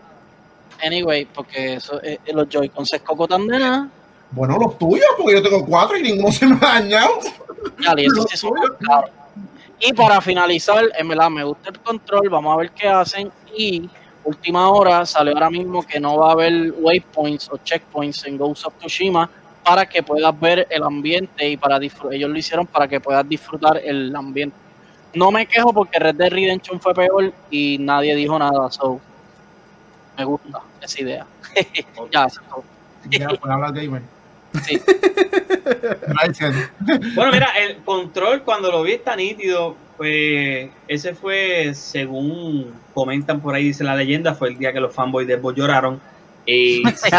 Anyway, 0.83 1.25
porque 1.25 1.75
eso, 1.75 2.01
eh, 2.01 2.19
los 2.33 2.47
Joy-Con 2.49 2.85
se 2.85 2.97
escocotan 2.97 3.45
de 3.47 3.59
nada. 3.59 3.89
Bueno, 4.31 4.57
los 4.57 4.77
tuyos, 4.77 5.05
porque 5.17 5.33
yo 5.35 5.43
tengo 5.43 5.65
cuatro 5.65 5.97
y 5.97 6.03
ninguno 6.03 6.31
se 6.31 6.45
me 6.45 6.55
ha 6.55 6.79
dañado. 6.79 7.19
Ya, 7.79 7.93
y 7.97 8.05
eso 8.05 8.25
sí 8.29 8.37
son 8.37 8.53
más 8.53 8.69
caros. 8.79 9.11
Y 9.79 9.93
para 9.93 10.19
finalizar, 10.21 10.85
en 10.97 11.07
verdad 11.07 11.29
me 11.29 11.43
gusta 11.43 11.69
el 11.69 11.79
control, 11.79 12.29
vamos 12.29 12.53
a 12.53 12.57
ver 12.57 12.71
qué 12.71 12.87
hacen. 12.87 13.31
Y 13.55 13.89
última 14.23 14.69
hora 14.69 15.05
salió 15.05 15.33
ahora 15.33 15.49
mismo 15.49 15.85
que 15.85 15.99
no 15.99 16.17
va 16.17 16.29
a 16.29 16.31
haber 16.33 16.73
waypoints 16.77 17.49
o 17.51 17.57
checkpoints 17.57 18.25
en 18.25 18.37
Ghost 18.37 18.65
of 18.65 18.73
Tsushima 18.77 19.29
para 19.63 19.85
que 19.85 20.03
puedas 20.03 20.37
ver 20.39 20.67
el 20.69 20.83
ambiente 20.83 21.47
y 21.47 21.57
para 21.57 21.79
disfrutar. 21.79 22.13
Ellos 22.13 22.29
lo 22.29 22.37
hicieron 22.37 22.65
para 22.65 22.87
que 22.87 22.99
puedas 22.99 23.27
disfrutar 23.27 23.77
el 23.83 24.15
ambiente. 24.15 24.55
No 25.13 25.31
me 25.31 25.45
quejo 25.45 25.73
porque 25.73 25.99
Red 25.99 26.15
Dead 26.15 26.29
Redemption 26.29 26.79
fue 26.79 26.93
peor 26.93 27.33
y 27.49 27.77
nadie 27.79 28.15
dijo 28.15 28.37
nada. 28.37 28.71
So, 28.71 28.99
me 30.17 30.23
gusta 30.23 30.61
esa 30.81 31.01
idea. 31.01 31.25
ya, 32.11 32.25
eso. 32.25 32.41
Ya, 33.09 33.27
pues 33.27 33.39
habla 33.43 33.71
gamer. 33.71 34.01
Sí. 34.63 34.81
Gracias. 36.07 36.71
Bueno, 37.15 37.31
mira, 37.31 37.47
el 37.59 37.77
control 37.77 38.43
cuando 38.43 38.71
lo 38.71 38.83
vi 38.83 38.93
está 38.93 39.15
nítido. 39.15 39.75
Pues 39.97 40.69
ese 40.87 41.13
fue, 41.13 41.73
según 41.73 42.73
comentan 42.93 43.41
por 43.41 43.53
ahí, 43.53 43.65
dice 43.65 43.83
la 43.83 43.95
leyenda, 43.95 44.33
fue 44.33 44.47
el 44.47 44.57
día 44.57 44.71
que 44.71 44.79
los 44.79 44.95
fanboys 44.95 45.27
de 45.27 45.37
Xbox 45.37 45.57
lloraron. 45.57 45.99
Y 46.51 46.81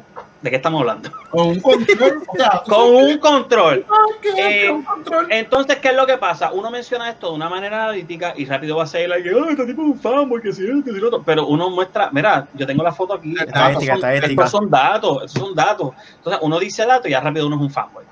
¿De 0.44 0.50
qué 0.50 0.56
estamos 0.56 0.78
hablando? 0.82 1.10
Con 1.30 1.46
un 1.48 1.60
control. 1.60 2.22
o 2.28 2.36
sea, 2.36 2.62
tú 2.66 2.70
Con 2.70 2.94
un 2.96 3.16
control. 3.18 3.86
es 4.22 4.34
eh, 4.36 4.70
un 4.70 4.82
control. 4.84 5.26
Entonces, 5.30 5.78
¿qué 5.78 5.88
es 5.88 5.96
lo 5.96 6.06
que 6.06 6.18
pasa? 6.18 6.52
Uno 6.52 6.70
menciona 6.70 7.08
esto 7.08 7.30
de 7.30 7.34
una 7.36 7.48
manera 7.48 7.84
analítica 7.84 8.34
y 8.36 8.44
rápido 8.44 8.76
va 8.76 8.82
a 8.82 8.86
ser 8.86 9.08
like, 9.08 9.26
"Ay, 9.30 9.52
este 9.52 9.64
tipo 9.64 9.80
es 9.80 9.88
un 9.88 9.98
fanboy, 9.98 10.42
que 10.42 10.52
si 10.52 10.64
esto, 10.66 10.84
que 10.84 10.90
si 10.92 10.98
lo 11.00 11.06
otro. 11.06 11.22
Pero 11.24 11.46
uno 11.46 11.70
muestra, 11.70 12.10
mira, 12.12 12.46
yo 12.52 12.66
tengo 12.66 12.82
la 12.82 12.92
foto 12.92 13.14
aquí. 13.14 13.30
estos 13.32 13.46
Estadística, 13.46 13.92
son- 13.94 13.96
estadística. 14.04 14.44
Estos 14.44 14.50
son 14.50 14.68
datos, 14.70 15.22
estos 15.24 15.42
son 15.42 15.54
datos. 15.54 15.94
Entonces, 16.16 16.42
uno 16.42 16.58
dice 16.58 16.84
datos 16.84 17.06
y 17.06 17.10
ya 17.12 17.20
rápido 17.20 17.46
uno 17.46 17.56
es 17.56 17.62
un 17.62 17.70
fanboy. 17.70 18.04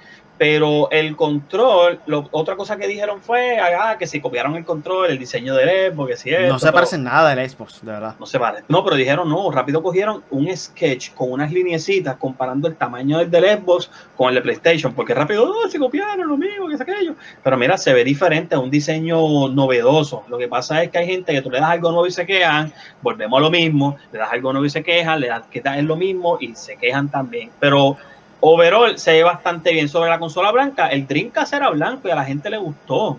Pero 0.43 0.91
el 0.91 1.15
control, 1.15 2.01
lo- 2.07 2.29
otra 2.33 2.57
cosa 2.57 2.77
que 2.77 2.89
dijeron 2.89 3.23
fue 3.23 3.61
ah, 3.61 3.95
que 3.97 4.09
si 4.09 4.21
copiaron 4.21 4.57
el 4.57 4.65
control, 4.65 5.11
el 5.11 5.17
diseño 5.17 5.55
del 5.55 5.93
Xbox, 5.93 6.11
que 6.11 6.17
si 6.17 6.31
esto, 6.31 6.53
No 6.55 6.59
se 6.59 6.73
parece 6.73 6.99
nada 6.99 7.33
del 7.33 7.49
Xbox, 7.49 7.81
de 7.81 7.93
verdad. 7.93 8.17
no 8.19 8.27
se 8.27 8.39
vale. 8.39 8.65
No, 8.67 8.83
pero 8.83 8.97
dijeron 8.97 9.29
no, 9.29 9.53
rápido 9.53 9.81
cogieron 9.85 10.25
un 10.31 10.49
sketch 10.57 11.13
con 11.15 11.31
unas 11.31 11.53
lineecitas 11.53 12.17
comparando 12.17 12.67
el 12.67 12.75
tamaño 12.75 13.19
del 13.19 13.31
del 13.31 13.45
Xbox 13.57 13.89
con 14.17 14.31
el 14.31 14.35
de 14.35 14.41
PlayStation, 14.43 14.93
porque 14.95 15.15
rápido 15.15 15.49
oh, 15.49 15.69
se 15.69 15.79
copiaron 15.79 16.27
lo 16.27 16.37
mismo, 16.37 16.67
que 16.67 16.75
es 16.75 16.81
aquello. 16.81 17.15
Pero 17.45 17.57
mira, 17.57 17.79
se 17.79 17.93
ve 17.93 18.03
diferente, 18.03 18.57
un 18.57 18.69
diseño 18.69 19.47
novedoso. 19.49 20.25
Lo 20.27 20.39
que 20.39 20.49
pasa 20.49 20.83
es 20.83 20.91
que 20.91 20.99
hay 20.99 21.07
gente 21.07 21.33
que 21.33 21.43
tú 21.43 21.53
le 21.53 21.61
das 21.61 21.71
algo 21.71 21.93
nuevo 21.93 22.09
y 22.09 22.11
se 22.11 22.27
quejan, 22.27 22.73
volvemos 23.01 23.39
a 23.39 23.43
lo 23.43 23.51
mismo, 23.53 23.97
le 24.11 24.19
das 24.19 24.33
algo 24.33 24.53
nuevo 24.53 24.67
y 24.67 24.71
se 24.71 24.83
quejan, 24.83 25.21
le 25.21 25.29
das 25.29 25.45
que 25.53 25.63
es 25.65 25.85
lo 25.85 25.95
mismo 25.95 26.37
y 26.41 26.57
se 26.57 26.77
quejan 26.79 27.09
también. 27.09 27.51
Pero 27.61 27.97
overall 28.43 28.99
se 28.99 29.13
ve 29.13 29.23
bastante 29.23 29.73
bien 29.73 29.89
sobre 29.89 30.11
la 30.11 30.19
consola 30.19 30.51
blanca. 30.53 30.89
El 30.89 31.07
Dreamcast 31.07 31.55
era 31.55 31.71
blanco 31.71 32.09
y 32.09 32.11
a 32.11 32.17
la 32.17 32.25
gente 32.25 32.51
le 32.51 32.59
gustó. 32.59 33.17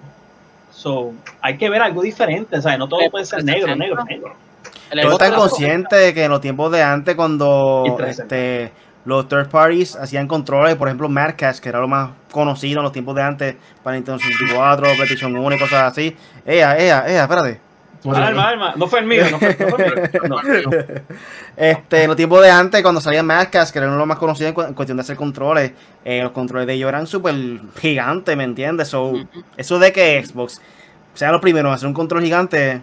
So, 0.71 1.11
hay 1.41 1.57
que 1.57 1.69
ver 1.69 1.81
algo 1.81 2.01
diferente, 2.01 2.61
¿sabes? 2.61 2.77
No 2.77 2.87
todo 2.87 2.99
puede 3.09 3.25
ser 3.25 3.43
negro, 3.43 3.75
negro, 3.75 4.03
negro. 4.03 4.33
El 4.91 5.01
Yo 5.01 5.17
tan 5.17 5.31
360. 5.31 5.35
consciente 5.35 5.95
de 5.95 6.13
que 6.13 6.25
en 6.25 6.31
los 6.31 6.41
tiempos 6.41 6.71
de 6.71 6.83
antes, 6.83 7.15
cuando 7.15 7.83
este, 8.05 8.71
los 9.05 9.27
third 9.27 9.49
parties 9.49 9.95
hacían 9.95 10.27
controles, 10.27 10.75
por 10.75 10.87
ejemplo, 10.87 11.07
Madcast, 11.09 11.63
que 11.63 11.69
era 11.69 11.79
lo 11.79 11.87
más 11.87 12.11
conocido 12.31 12.79
en 12.79 12.83
los 12.83 12.91
tiempos 12.91 13.15
de 13.15 13.21
antes 13.21 13.55
para 13.81 13.95
Nintendo 13.95 14.19
64, 14.19 14.87
PlayStation 14.95 15.35
1 15.35 15.55
y 15.55 15.59
cosas 15.59 15.91
así. 15.91 16.15
Ea, 16.45 16.77
ea, 16.77 17.05
ea, 17.07 17.23
espérate. 17.23 17.62
Alma, 18.05 18.49
alma, 18.49 18.73
no 18.75 18.87
fue 18.87 18.99
el 18.99 19.05
mío, 19.05 19.23
no 19.31 19.39
fue, 19.39 19.55
no 19.59 19.67
fue 19.69 19.85
el 19.85 19.95
mío. 19.95 20.21
No, 20.29 20.41
no. 20.41 20.71
Este, 21.55 22.01
en 22.03 22.07
los 22.07 22.15
tiempos 22.17 22.41
de 22.41 22.49
antes, 22.49 22.81
cuando 22.81 22.99
salían 23.01 23.25
Madcast, 23.25 23.71
que 23.71 23.79
eran 23.79 23.97
los 23.97 24.07
más 24.07 24.17
conocidos 24.17 24.49
en, 24.49 24.53
cu- 24.55 24.61
en 24.63 24.73
cuestión 24.73 24.97
de 24.97 25.01
hacer 25.01 25.15
controles, 25.15 25.71
eh, 26.03 26.21
los 26.23 26.31
controles 26.31 26.67
de 26.67 26.73
ellos 26.73 26.89
eran 26.89 27.05
súper 27.07 27.35
gigantes, 27.79 28.35
¿me 28.35 28.43
entiendes? 28.43 28.87
So, 28.87 29.13
eso 29.57 29.79
de 29.79 29.91
que 29.93 30.23
Xbox 30.25 30.61
sea 31.13 31.31
lo 31.31 31.39
primero 31.39 31.69
en 31.69 31.75
hacer 31.75 31.87
un 31.87 31.93
control 31.93 32.23
gigante, 32.23 32.81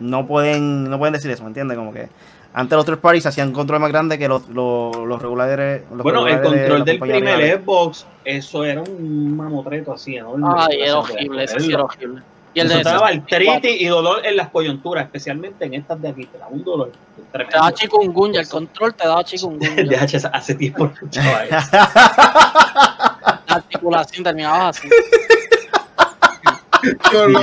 no 0.00 0.26
pueden, 0.26 0.88
no 0.90 0.98
pueden 0.98 1.12
decir 1.12 1.30
eso, 1.30 1.42
¿me 1.42 1.48
entiendes? 1.48 1.76
Como 1.76 1.92
que 1.92 2.08
antes 2.54 2.76
los 2.76 2.84
third 2.84 2.98
parties 2.98 3.26
hacían 3.26 3.52
controles 3.52 3.80
más 3.82 3.90
grandes 3.92 4.18
que 4.18 4.28
los, 4.28 4.48
los, 4.48 4.94
los 4.96 5.22
regulares. 5.22 5.82
los 5.90 6.02
Bueno, 6.02 6.26
el 6.26 6.34
regulares 6.34 6.42
de 6.42 6.58
control 6.68 6.84
del 6.84 6.98
primer. 6.98 7.60
Xbox, 7.62 8.06
eso 8.24 8.64
era 8.64 8.80
un 8.82 9.36
mamotreto 9.36 9.92
así 9.94 10.16
enorme. 10.16 10.46
Ay, 10.56 10.76
era 10.80 10.86
Eso 10.86 11.00
horrible, 11.00 11.46
verlo. 11.46 11.60
sí 11.60 11.72
era 11.72 11.82
horrible. 11.84 12.22
Y 12.54 12.60
el 12.60 12.66
Eso 12.66 12.76
de 12.78 12.84
te 12.84 12.90
daba 12.90 13.08
64, 13.08 13.52
artritis 13.54 13.80
y 13.80 13.86
dolor 13.86 14.26
en 14.26 14.36
las 14.36 14.48
coyunturas, 14.50 15.04
especialmente 15.06 15.64
en 15.64 15.74
estas 15.74 16.00
de 16.02 16.08
aquí. 16.10 16.26
Te 16.26 16.36
da 16.38 16.48
un 16.48 16.62
dolor 16.62 16.90
Te 17.16 17.22
tremendo. 17.32 17.56
daba 17.58 17.72
chikungunya, 17.72 18.40
el 18.40 18.48
control 18.48 18.94
te 18.94 19.08
daba 19.08 19.24
chikungunya. 19.24 19.74
El 19.76 19.88
DHS 19.88 20.26
hace 20.32 20.54
tiempo 20.54 20.86
escuchaba 20.86 21.44
eso. 21.46 21.56
La 21.72 23.40
articulación 23.48 24.24
terminaba 24.24 24.68
así. 24.68 24.88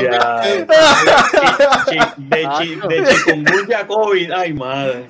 Ya. 0.02 0.42
De, 2.18 2.50
chi- 2.58 2.76
de 2.76 3.06
chikungunya 3.06 3.80
a 3.80 3.88
COVID. 3.88 4.32
Ay, 4.32 4.54
madre. 4.54 5.06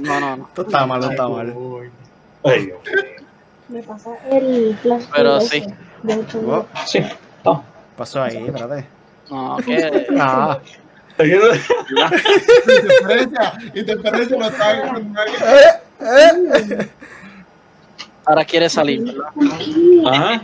No, 0.00 0.20
no, 0.20 0.36
no. 0.36 0.46
Esto 0.48 0.62
está 0.62 0.86
mal, 0.86 1.02
está 1.02 1.28
mal. 1.28 1.52
Ay, 2.44 2.66
Dios 2.66 2.78
mío. 2.84 2.94
Me 3.68 3.82
pasa 3.82 4.10
el 4.30 4.76
flash. 4.82 5.02
Pero 5.14 5.40
sí. 5.40 5.64
De 6.02 6.14
hecho, 6.14 6.38
Oh, 6.46 6.66
Sí. 6.86 7.02
No. 7.44 7.62
pasó 7.96 8.22
ahí, 8.22 8.36
espérate. 8.46 8.86
No. 9.30 9.56
Ah, 10.18 10.58
Interferencia, 11.18 13.52
interferencia 13.74 14.36
no 14.38 14.48
está 14.48 15.00
Ahora 18.24 18.44
quiere 18.44 18.68
salir, 18.68 19.02
¿verdad? 19.04 19.24
Ajá. 20.06 20.42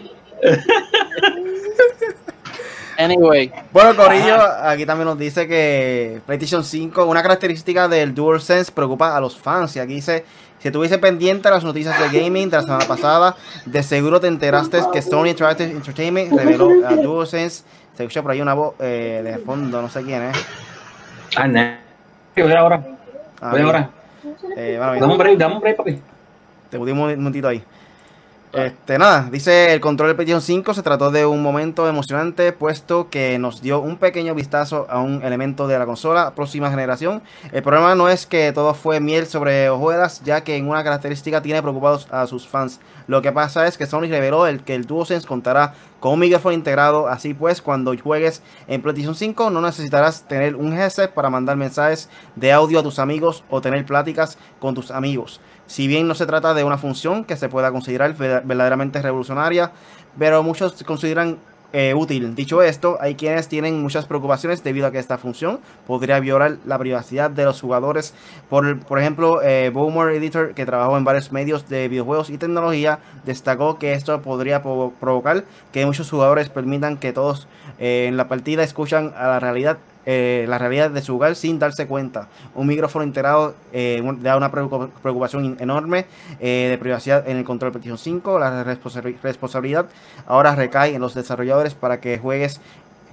Anyway, 2.99 3.53
Bueno, 3.73 3.95
Corillo, 3.95 4.37
aquí 4.63 4.87
también 4.87 5.07
nos 5.07 5.19
dice 5.19 5.47
que 5.47 6.21
PlayStation 6.25 6.65
5, 6.65 7.05
una 7.05 7.23
característica 7.23 7.89
del 7.89 8.15
DualSense 8.15 8.73
preocupa 8.73 9.15
a 9.17 9.21
los 9.21 9.37
fans. 9.37 9.77
Y 9.77 9.81
aquí 9.81 9.95
dice, 9.95 10.25
si 10.59 10.69
estuviese 10.69 10.97
pendiente 10.99 11.49
a 11.49 11.53
las 11.53 11.65
noticias 11.65 11.99
de 11.99 12.19
gaming 12.19 12.49
de 12.49 12.57
la 12.57 12.63
semana 12.63 12.87
pasada, 12.87 13.37
de 13.67 13.83
seguro 13.83 14.19
te 14.19 14.29
enteraste 14.29 14.81
que 14.93 15.03
Sony 15.03 15.27
Interactive 15.29 15.71
Entertainment 15.71 16.33
reveló 16.33 16.71
a 16.87 16.95
DualSense. 16.97 17.65
Se 17.97 18.03
escucha 18.05 18.23
por 18.23 18.31
ahí 18.33 18.41
una 18.41 18.55
voz 18.55 18.75
eh, 18.79 19.23
de 19.25 19.39
fondo, 19.39 19.81
no 19.81 19.89
sé 19.89 20.03
quién 20.03 20.23
es. 20.25 20.37
Ah, 21.37 21.49
no. 21.49 21.61
Voy 22.37 22.53
ahora. 22.53 22.83
Ah, 23.41 23.51
Voy 23.53 23.61
ahora. 23.63 23.91
eh, 24.57 24.75
bueno, 24.77 25.01
Dame 25.01 25.13
un 25.13 25.19
break, 25.19 25.39
dame 25.39 25.55
un 25.55 25.61
break, 25.61 25.77
papi. 25.77 26.01
Te 26.71 26.79
puse 26.79 26.93
un 26.93 26.99
momentito 26.99 27.49
ahí. 27.49 27.63
Este, 28.57 28.99
nada, 28.99 29.29
dice 29.31 29.75
el 29.75 29.81
control 29.83 30.09
del 30.09 30.17
PlayStation 30.17 30.41
5 30.41 30.73
se 30.73 30.83
trató 30.83 31.11
de 31.11 31.27
un 31.27 31.43
momento 31.43 31.87
emocionante, 31.87 32.55
puesto 32.55 33.11
que 33.11 33.39
nos 33.39 33.61
dio 33.61 33.81
un 33.81 33.99
pequeño 33.99 34.35
vistazo 34.35 34.87
a 34.89 34.99
un 34.99 35.23
elemento 35.23 35.69
de 35.69 35.79
la 35.79 35.85
consola 35.85 36.35
próxima 36.35 36.71
generación. 36.71 37.23
El 37.53 37.63
problema 37.63 37.95
no 37.95 38.09
es 38.09 38.25
que 38.25 38.53
todo 38.53 38.73
fue 38.73 38.99
miel 38.99 39.27
sobre 39.27 39.69
hojuelas, 39.69 40.23
ya 40.25 40.43
que 40.43 40.57
en 40.57 40.71
una 40.71 40.83
característica 40.83 41.43
tiene 41.43 41.61
preocupados 41.61 42.09
a 42.11 42.27
sus 42.27 42.49
fans. 42.49 42.81
Lo 43.09 43.21
que 43.21 43.31
pasa 43.31 43.67
es 43.67 43.77
que 43.77 43.85
Sony 43.85 44.09
reveló 44.09 44.47
el, 44.47 44.65
que 44.65 44.75
el 44.75 44.87
DualSense 44.87 45.29
contará 45.29 45.75
con 46.01 46.15
un 46.15 46.21
micrófono 46.21 46.55
integrado, 46.55 47.09
así 47.09 47.35
pues 47.35 47.61
cuando 47.61 47.95
juegues 48.03 48.43
en 48.69 48.81
PlayStation 48.81 49.15
5 49.15 49.51
no 49.51 49.61
necesitarás 49.61 50.27
tener 50.29 50.57
un 50.57 50.73
headset 50.73 51.13
para 51.13 51.29
mandar 51.29 51.59
mensajes 51.59 52.09
de 52.37 52.53
audio 52.53 52.81
a 52.81 52.83
tus 52.83 52.99
amigos 52.99 53.45
o 53.51 53.61
tener 53.61 53.85
pláticas 53.85 54.39
con 54.61 54.75
tus 54.75 54.91
amigos. 54.91 55.43
Si 55.67 55.87
bien 55.89 56.07
no 56.09 56.15
se 56.15 56.27
trata 56.27 56.55
de 56.55 56.65
una 56.65 56.79
función 56.79 57.25
que 57.25 57.37
se 57.37 57.49
pueda 57.49 57.71
considerar 57.73 58.15
ver- 58.15 58.43
verdaderamente 58.45 59.03
revolucionaria, 59.03 59.73
pero 60.19 60.43
muchos 60.43 60.83
consideran 60.85 61.39
eh, 61.73 61.93
útil. 61.95 62.35
Dicho 62.35 62.63
esto, 62.63 62.97
hay 63.01 63.17
quienes 63.17 63.49
tienen 63.49 63.83
muchas 63.83 64.07
preocupaciones 64.07 64.63
debido 64.63 64.87
a 64.87 64.93
que 64.93 64.99
esta 65.01 65.19
función 65.19 65.59
podría 65.87 66.21
violar 66.21 66.57
la 66.65 66.79
privacidad 66.79 67.29
de 67.29 67.45
los 67.45 67.61
jugadores. 67.61 68.15
Por, 68.49 68.79
por 68.79 68.99
ejemplo, 68.99 69.43
eh, 69.43 69.71
Bowmore 69.75 70.17
Editor, 70.17 70.55
que 70.55 70.65
trabajó 70.65 70.97
en 70.97 71.05
varios 71.05 71.33
medios 71.33 71.69
de 71.69 71.89
videojuegos 71.89 72.31
y 72.31 72.39
tecnología, 72.39 73.01
destacó 73.27 73.79
que 73.79 73.93
esto 73.93 74.23
podría 74.23 74.63
provo- 74.63 74.93
provocar 75.01 75.45
que 75.73 75.85
muchos 75.85 76.09
jugadores 76.09 76.49
permitan 76.49 76.97
que 76.97 77.13
todos 77.13 77.49
eh, 77.79 78.07
en 78.09 78.17
la 78.17 78.29
partida 78.29 78.63
escuchan 78.63 79.13
a 79.19 79.27
la 79.27 79.41
realidad 79.41 79.77
eh, 80.07 80.47
la 80.49 80.57
realidad 80.59 80.91
de 80.91 81.03
su 81.03 81.17
hogar 81.17 81.37
sin 81.37 81.59
darse 81.59 81.87
cuenta. 81.87 82.29
Un 82.55 82.67
micrófono 82.69 83.05
integrado 83.05 83.55
eh, 83.73 84.01
da 84.21 84.37
una 84.37 84.51
preocup- 84.51 84.91
preocupación 85.03 85.57
enorme 85.61 86.07
eh, 86.41 86.69
de 86.71 86.79
privacidad 86.79 87.29
en 87.29 87.37
el 87.37 87.45
control 87.45 87.73
de 87.73 87.81
PlayStation 87.81 87.99
5. 87.99 88.39
La 88.39 88.65
responsa- 88.65 89.03
responsabilidad 89.23 89.87
ahora 90.27 90.55
recae 90.55 90.95
en 90.95 91.01
los 91.03 91.15
desarrolladores 91.15 91.75
para 91.75 92.01
que 92.01 92.19
juegues 92.19 92.61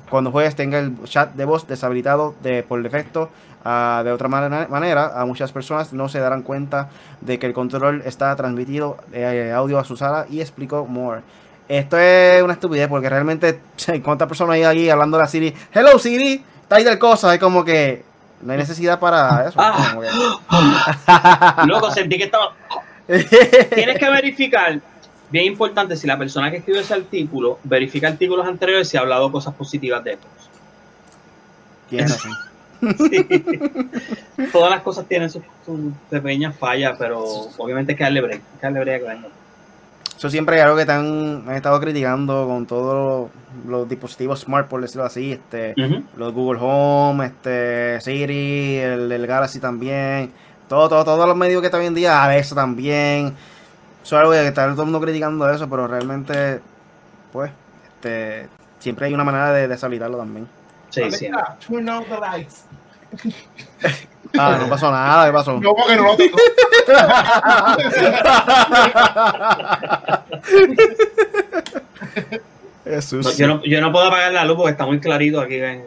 cuando 0.09 0.31
juegues 0.31 0.55
tenga 0.55 0.77
el 0.77 0.93
chat 1.05 1.33
de 1.33 1.45
voz 1.45 1.65
deshabilitado 1.67 2.35
de, 2.43 2.61
por 2.63 2.81
defecto. 2.83 3.29
Ah, 3.65 4.01
de 4.03 4.11
otra 4.11 4.27
mana- 4.27 4.67
manera, 4.69 5.19
a 5.19 5.25
muchas 5.25 5.51
personas 5.53 5.93
no 5.93 6.09
se 6.09 6.19
darán 6.19 6.41
cuenta 6.43 6.89
de 7.21 7.39
que 7.39 7.47
el 7.47 7.53
control 7.53 8.03
está 8.05 8.35
transmitido 8.35 8.97
eh, 9.13 9.51
audio 9.55 9.79
a 9.79 9.85
su 9.85 9.95
sala 9.95 10.25
y 10.29 10.41
explicó 10.41 10.85
more. 10.85 11.21
Esto 11.69 11.97
es 11.97 12.43
una 12.43 12.53
estupidez 12.53 12.89
porque 12.89 13.09
realmente 13.09 13.61
cuántas 14.03 14.27
personas 14.27 14.55
hay 14.55 14.63
ahí 14.63 14.89
hablando 14.89 15.15
de 15.17 15.23
la 15.23 15.27
Siri. 15.29 15.53
Hello 15.73 15.97
Siri, 15.97 16.43
está 16.63 16.77
ahí 16.77 16.83
del 16.83 16.97
cosa. 16.99 17.33
Es 17.33 17.39
como 17.39 17.63
que 17.63 18.03
no 18.41 18.51
hay 18.51 18.57
necesidad 18.57 18.99
para 18.99 19.47
eso. 19.47 19.59
Ah. 19.59 19.95
que- 21.87 21.93
sentí 21.93 22.17
que 22.17 22.25
estaba. 22.25 22.53
Tienes 23.07 23.99
que 23.99 24.09
verificar, 24.09 24.79
bien 25.29 25.45
importante, 25.45 25.95
si 25.97 26.07
la 26.07 26.17
persona 26.17 26.49
que 26.49 26.57
escribió 26.57 26.81
ese 26.81 26.93
artículo 26.93 27.59
verifica 27.63 28.07
artículos 28.07 28.47
anteriores 28.47 28.87
si 28.89 28.97
ha 28.97 29.01
hablado 29.01 29.31
cosas 29.31 29.53
positivas 29.53 30.03
de. 30.03 30.17
Tienes 31.89 32.11
razón. 32.11 32.31
Todas 34.51 34.69
las 34.71 34.81
cosas 34.81 35.05
tienen 35.07 35.29
sus, 35.29 35.41
sus 35.65 35.79
pequeñas 36.09 36.55
fallas, 36.57 36.95
pero 36.97 37.23
obviamente 37.57 37.93
hay 37.93 37.97
que 37.97 38.03
darle 38.03 38.21
break. 38.21 38.41
hay 38.41 38.59
que 38.59 38.61
darle 38.61 38.79
break. 38.81 39.03
Eso 40.23 40.29
siempre 40.29 40.55
es 40.55 40.63
algo 40.63 40.77
que 40.77 40.89
han, 40.89 41.43
han 41.49 41.55
estado 41.55 41.77
criticando 41.81 42.47
con 42.47 42.65
todos 42.65 43.29
los, 43.65 43.69
los 43.69 43.89
dispositivos 43.89 44.39
smart, 44.39 44.69
por 44.69 44.79
decirlo 44.79 45.03
así, 45.03 45.33
este, 45.33 45.75
los 46.15 46.31
Google 46.31 46.61
Home, 46.61 47.25
este, 47.25 47.99
Siri, 47.99 48.77
el, 48.77 49.11
el 49.11 49.27
Galaxy 49.27 49.59
también, 49.59 50.31
todo, 50.69 50.87
todo, 50.87 51.03
todos 51.03 51.27
los 51.27 51.35
medios 51.35 51.59
que 51.59 51.67
está 51.67 51.77
hoy 51.77 51.87
en 51.87 51.93
día, 51.93 52.23
Alexa 52.23 52.55
también. 52.55 53.35
Eso 54.01 54.15
es 54.15 54.21
algo 54.21 54.31
que 54.31 54.47
está 54.47 54.63
todo 54.71 54.83
el 54.83 54.91
mundo 54.91 55.01
criticando 55.01 55.49
eso, 55.49 55.69
pero 55.69 55.89
realmente, 55.89 56.61
pues, 57.33 57.51
este, 57.83 58.47
siempre 58.79 59.07
hay 59.07 59.13
una 59.13 59.25
manera 59.25 59.51
de 59.51 59.67
deshabilitarlo 59.67 60.19
también. 60.19 60.47
Sí, 60.89 61.11
sí. 61.11 61.27
Turn 61.67 61.89
out 61.89 62.07
the 62.07 62.17
lights. 62.17 62.63
Ah, 64.37 64.57
no 64.59 64.67
pasó 64.69 64.91
nada, 64.91 65.25
¿qué 65.27 65.31
pasó? 65.33 65.59
No, 65.59 65.73
porque 65.75 65.95
no 65.95 66.03
lo 66.03 66.15
tengo. 66.17 66.37
Jesús. 72.85 73.25
No, 73.25 73.31
yo, 73.31 73.47
no, 73.47 73.63
yo 73.63 73.79
no 73.81 73.91
puedo 73.93 74.07
apagar 74.07 74.33
la 74.33 74.43
luz 74.43 74.57
porque 74.57 74.71
está 74.71 74.85
muy 74.85 74.99
clarito 74.99 75.39
aquí. 75.39 75.57
ven. 75.59 75.83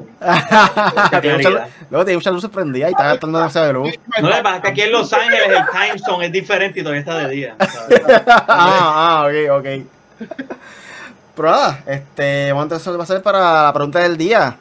Tiene 1.21 1.37
mucha- 1.37 1.69
Luego 1.91 2.05
tiene 2.07 2.17
muchas 2.17 2.33
luces 2.33 2.51
prendidas 2.51 2.91
y 2.91 2.93
está 2.93 3.05
gastando 3.05 3.39
demasiada 3.39 3.73
luz. 3.73 3.93
No 4.21 4.31
le 4.31 4.43
pasa 4.43 4.63
que 4.63 4.69
aquí 4.69 4.81
en 4.83 4.93
Los 4.93 5.13
Ángeles 5.13 5.43
el 5.49 5.65
time 5.67 5.99
zone 5.99 6.27
es 6.27 6.33
diferente 6.33 6.81
y 6.81 6.83
todavía 6.83 7.01
está 7.01 7.19
de 7.19 7.29
día. 7.29 7.55
¿sabes? 7.59 8.03
ah, 8.27 8.47
ah, 8.49 9.27
ok, 9.29 9.59
ok. 9.59 9.67
Pero 11.37 11.51
nada, 11.51 11.81
este, 11.87 12.53
vamos 12.53 12.63
a 12.73 12.75
empezar- 12.77 12.99
va 12.99 13.03
a 13.03 13.07
ser 13.07 13.23
para 13.23 13.65
la 13.65 13.73
pregunta 13.75 13.99
del 13.99 14.17
día. 14.17 14.57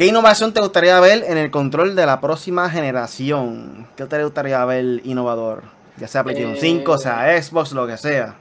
¿Qué 0.00 0.06
innovación 0.06 0.54
te 0.54 0.62
gustaría 0.62 0.98
ver 0.98 1.24
en 1.28 1.36
el 1.36 1.50
control 1.50 1.94
de 1.94 2.06
la 2.06 2.22
próxima 2.22 2.70
generación? 2.70 3.86
¿Qué 3.98 4.06
te 4.06 4.24
gustaría 4.24 4.64
ver 4.64 5.02
innovador? 5.04 5.62
Ya 5.98 6.08
sea 6.08 6.24
PlayStation 6.24 6.54
Eh, 6.54 6.58
5, 6.58 6.96
sea 6.96 7.42
Xbox, 7.42 7.72
lo 7.72 7.86
que 7.86 7.98
sea. 7.98 8.34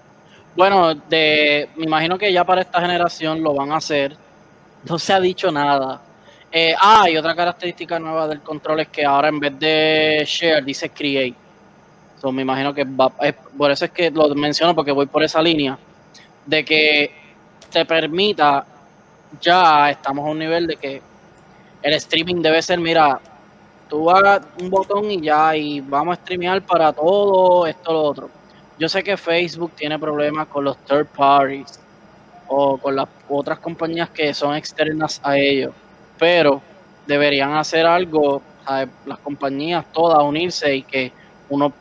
Bueno, 0.55 0.95
de, 0.95 1.67
me 1.75 1.83
imagino 1.83 2.17
que 2.17 2.31
ya 2.31 2.45
para 2.45 2.61
esta 2.61 2.79
generación 2.79 3.43
lo 3.43 3.53
van 3.53 3.73
a 3.73 3.75
hacer. 3.75 4.15
No 4.85 4.97
se 4.97 5.11
ha 5.11 5.19
dicho 5.19 5.51
nada. 5.51 5.99
Eh, 6.49 6.73
ah, 6.79 7.09
y 7.09 7.17
otra 7.17 7.35
característica 7.35 7.99
nueva 7.99 8.25
del 8.29 8.39
control 8.39 8.79
es 8.79 8.87
que 8.87 9.03
ahora 9.03 9.27
en 9.27 9.41
vez 9.41 9.59
de 9.59 10.23
share 10.25 10.63
dice 10.63 10.89
create. 10.91 11.35
So, 12.21 12.31
me 12.31 12.43
imagino 12.43 12.73
que 12.73 12.85
va, 12.85 13.11
es- 13.19 13.35
por 13.57 13.69
eso 13.69 13.83
es 13.83 13.91
que 13.91 14.09
lo 14.11 14.33
menciono 14.33 14.73
porque 14.73 14.93
voy 14.93 15.07
por 15.07 15.23
esa 15.23 15.41
línea 15.41 15.77
de 16.45 16.63
que 16.63 17.11
te 17.69 17.83
permita 17.83 18.65
ya 19.41 19.89
estamos 19.89 20.25
a 20.25 20.29
un 20.29 20.39
nivel 20.39 20.65
de 20.65 20.77
que 20.77 21.08
el 21.81 21.93
streaming 21.93 22.41
debe 22.41 22.61
ser, 22.61 22.79
mira, 22.79 23.19
tú 23.89 24.09
hagas 24.09 24.41
un 24.61 24.69
botón 24.69 25.09
y 25.11 25.21
ya, 25.21 25.55
y 25.55 25.81
vamos 25.81 26.17
a 26.17 26.21
streamear 26.21 26.61
para 26.61 26.91
todo 26.93 27.65
esto, 27.67 27.93
lo 27.93 28.01
otro. 28.03 28.29
Yo 28.77 28.87
sé 28.87 29.03
que 29.03 29.17
Facebook 29.17 29.71
tiene 29.75 29.97
problemas 29.99 30.47
con 30.47 30.63
los 30.63 30.77
third 30.85 31.07
parties 31.07 31.79
o 32.47 32.77
con 32.77 32.95
las 32.95 33.07
otras 33.27 33.59
compañías 33.59 34.09
que 34.09 34.33
son 34.33 34.55
externas 34.55 35.19
a 35.23 35.37
ellos, 35.37 35.73
pero 36.17 36.61
deberían 37.05 37.53
hacer 37.53 37.85
algo, 37.85 38.41
las 39.05 39.19
compañías 39.19 39.85
todas 39.91 40.23
unirse 40.23 40.75
y 40.75 40.83
que 40.83 41.11
uno 41.49 41.73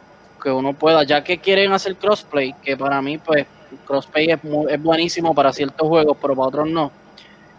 que 0.42 0.50
uno 0.52 0.72
pueda, 0.72 1.02
ya 1.02 1.22
que 1.24 1.38
quieren 1.38 1.72
hacer 1.72 1.96
crossplay, 1.96 2.54
que 2.62 2.76
para 2.76 3.02
mí 3.02 3.18
pues 3.18 3.44
crossplay 3.84 4.30
es, 4.30 4.44
mu- 4.44 4.68
es 4.68 4.80
buenísimo 4.80 5.34
para 5.34 5.52
ciertos 5.52 5.86
juegos, 5.88 6.16
pero 6.22 6.34
para 6.36 6.48
otros 6.48 6.68
no. 6.68 6.92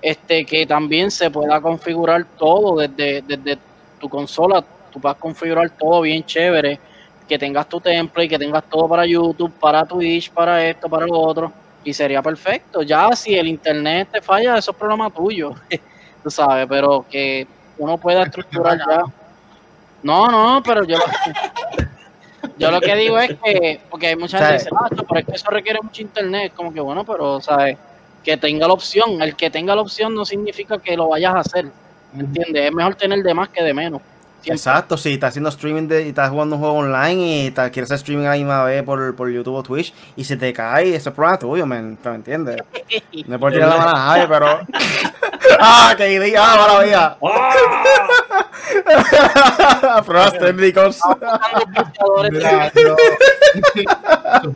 Este 0.02 0.46
que 0.46 0.66
también 0.66 1.12
se 1.12 1.30
pueda 1.30 1.60
configurar 1.60 2.26
todo 2.38 2.78
desde, 2.78 3.22
desde 3.22 3.58
tu 4.00 4.08
consola, 4.08 4.64
tú 4.92 5.00
puedas 5.00 5.18
configurar 5.18 5.70
todo 5.72 6.02
bien 6.02 6.24
chévere, 6.24 6.80
que 7.28 7.38
tengas 7.38 7.70
tu 7.70 7.80
template, 7.80 8.30
que 8.30 8.40
tengas 8.40 8.64
todo 8.70 8.88
para 8.88 9.06
YouTube, 9.06 9.52
para 9.60 9.86
Twitch, 9.86 10.32
para 10.32 10.66
esto, 10.66 10.90
para 10.90 11.06
lo 11.06 11.20
otro, 11.20 11.52
y 11.84 11.94
sería 11.94 12.22
perfecto. 12.22 12.82
Ya 12.82 13.16
si 13.16 13.36
el 13.36 13.48
internet 13.48 14.10
te 14.12 14.22
falla, 14.22 14.58
eso 14.58 14.72
es 14.72 14.78
problema 14.78 15.10
tuyo, 15.10 15.54
tú 16.24 16.32
sabes, 16.32 16.66
pero 16.68 17.06
que 17.10 17.46
uno 17.78 17.98
pueda 17.98 18.24
estructurar 18.24 18.78
ya. 18.78 19.04
No, 20.02 20.28
no, 20.28 20.64
pero 20.64 20.86
yo, 20.86 20.98
yo 22.58 22.72
lo 22.72 22.82
que 22.82 22.96
digo 22.96 23.20
es 23.20 23.36
que, 23.44 23.82
porque 23.90 24.08
hay 24.08 24.16
mucha 24.16 24.38
gente 24.38 24.52
que 24.52 24.58
dice, 24.58 24.70
ah, 24.76 24.88
pero 24.90 25.20
es 25.20 25.26
que 25.26 25.36
eso 25.36 25.52
requiere 25.52 25.80
mucho 25.82 26.02
internet, 26.02 26.54
como 26.56 26.74
que 26.74 26.80
bueno, 26.80 27.04
pero, 27.06 27.42
¿sabes? 27.42 27.78
Que 28.30 28.38
tenga 28.38 28.68
la 28.68 28.74
opción, 28.74 29.24
el 29.24 29.36
que 29.36 29.50
tenga 29.50 29.74
la 29.74 29.82
opción 29.82 30.14
no 30.14 30.24
significa 30.24 30.78
que 30.78 30.96
lo 30.96 31.08
vayas 31.08 31.34
a 31.34 31.40
hacer, 31.40 31.66
¿entiendes? 32.16 32.66
Es 32.68 32.72
mejor 32.72 32.94
tener 32.94 33.24
de 33.24 33.34
más 33.34 33.50
que 33.50 33.64
de 33.64 33.74
menos. 33.74 34.04
Siempre. 34.42 34.56
Exacto, 34.56 34.96
si 34.98 35.14
estás 35.14 35.30
haciendo 35.30 35.50
streaming 35.50 35.88
de, 35.88 36.06
y 36.06 36.10
estás 36.10 36.30
jugando 36.30 36.56
un 36.56 36.62
juego 36.62 36.78
online 36.78 37.22
y 37.22 37.48
estás- 37.48 37.72
quieres 37.72 37.90
hacer 37.92 37.98
streaming 37.98 38.26
a 38.26 38.30
la 38.30 38.36
misma 38.36 38.64
vez 38.64 38.84
por, 38.84 39.16
por 39.16 39.30
YouTube 39.30 39.56
o 39.56 39.64
Twitch 39.64 39.94
y 40.16 40.24
se 40.24 40.38
te 40.38 40.54
cae, 40.54 40.96
ese 40.96 41.10
es 41.10 41.16
problema 41.16 41.38
tuyo, 41.38 41.66
man, 41.66 41.98
¿me 42.04 42.16
entiendes? 42.16 42.58
No 43.28 43.36
es 43.36 43.42
por 43.42 43.52
tirar 43.52 43.70
la 43.70 43.78
mala 43.78 44.28
pero... 44.30 44.60
¡Ah, 45.60 45.94
qué 45.98 46.14
idea! 46.14 46.42
¡Ah, 46.44 46.56
maravilla! 46.58 47.18
¡Ah! 47.22 48.46
Técnicos. 50.40 51.00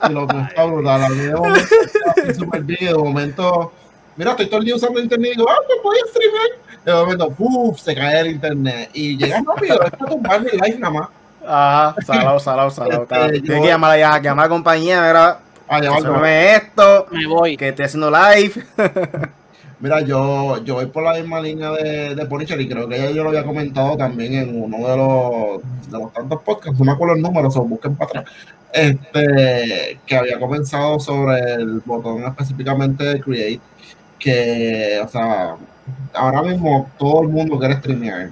Lo 0.09 0.27
brutal. 0.27 1.03
A 1.03 1.09
mí 1.09 2.75
de 2.79 2.93
momento 2.95 3.71
mira, 4.15 4.31
estoy 4.31 4.47
todo 4.47 4.59
el 4.59 4.65
día 4.65 4.75
usando 4.75 4.99
internet 4.99 5.31
y 5.33 5.37
digo, 5.37 5.49
ah, 5.49 5.57
pues 5.65 5.79
voy 5.83 5.95
a 5.97 6.09
streamer. 6.09 6.51
De 6.85 6.93
momento, 6.93 7.29
¡puf! 7.31 7.79
Se 7.79 7.95
cae 7.95 8.21
el 8.21 8.27
internet. 8.31 8.89
Y 8.93 9.17
llega 9.17 9.41
rápido, 9.45 9.81
es 9.83 9.91
para 9.91 10.11
tumbar 10.11 10.41
mi 10.41 10.51
live 10.51 10.77
nada 10.79 10.93
más. 10.93 11.09
Ajá, 11.45 11.95
salado, 12.05 12.39
salado, 12.39 12.69
salado. 12.69 13.03
Este, 13.03 13.41
Tienes 13.41 13.61
que 13.61 13.67
llamar 13.67 13.99
a, 13.99 14.19
llamar 14.21 14.45
a 14.45 14.47
la 14.47 14.49
compañía, 14.49 15.01
mira, 15.05 15.39
Ah, 15.67 15.79
resuélveme 15.79 16.55
esto, 16.55 17.07
Me 17.11 17.25
voy. 17.25 17.57
que 17.57 17.69
estoy 17.69 17.85
haciendo 17.85 18.11
live. 18.11 18.53
Mira, 19.79 19.99
yo, 19.99 20.63
yo 20.63 20.75
voy 20.75 20.85
por 20.85 21.03
la 21.03 21.13
misma 21.13 21.41
línea 21.41 21.71
de, 21.71 22.15
de 22.15 22.25
Punisher 22.25 22.59
y 22.61 22.69
creo 22.69 22.87
que 22.87 22.97
ya 22.97 23.09
yo 23.11 23.21
lo 23.23 23.29
había 23.29 23.43
comentado 23.43 23.97
también 23.97 24.33
en 24.33 24.61
uno 24.63 24.77
de 24.77 24.95
los, 24.95 25.91
de 25.91 25.97
los 25.99 26.13
tantos 26.13 26.41
podcasts, 26.41 26.79
no 26.79 26.85
me 26.85 26.93
acuerdo 26.93 27.15
el 27.15 27.21
número, 27.21 27.49
o 27.49 27.63
busquen 27.65 27.93
para 27.97 28.21
atrás, 28.21 28.25
este, 28.71 29.99
que 30.05 30.15
había 30.15 30.39
comenzado 30.39 31.01
sobre 31.01 31.55
el 31.55 31.81
botón 31.81 32.23
específicamente 32.23 33.03
de 33.03 33.19
Create, 33.19 33.59
que, 34.23 35.01
o 35.03 35.07
sea, 35.09 35.57
ahora 36.13 36.41
mismo 36.41 36.89
todo 36.97 37.23
el 37.23 37.27
mundo 37.27 37.59
quiere 37.59 37.75
streamear, 37.75 38.29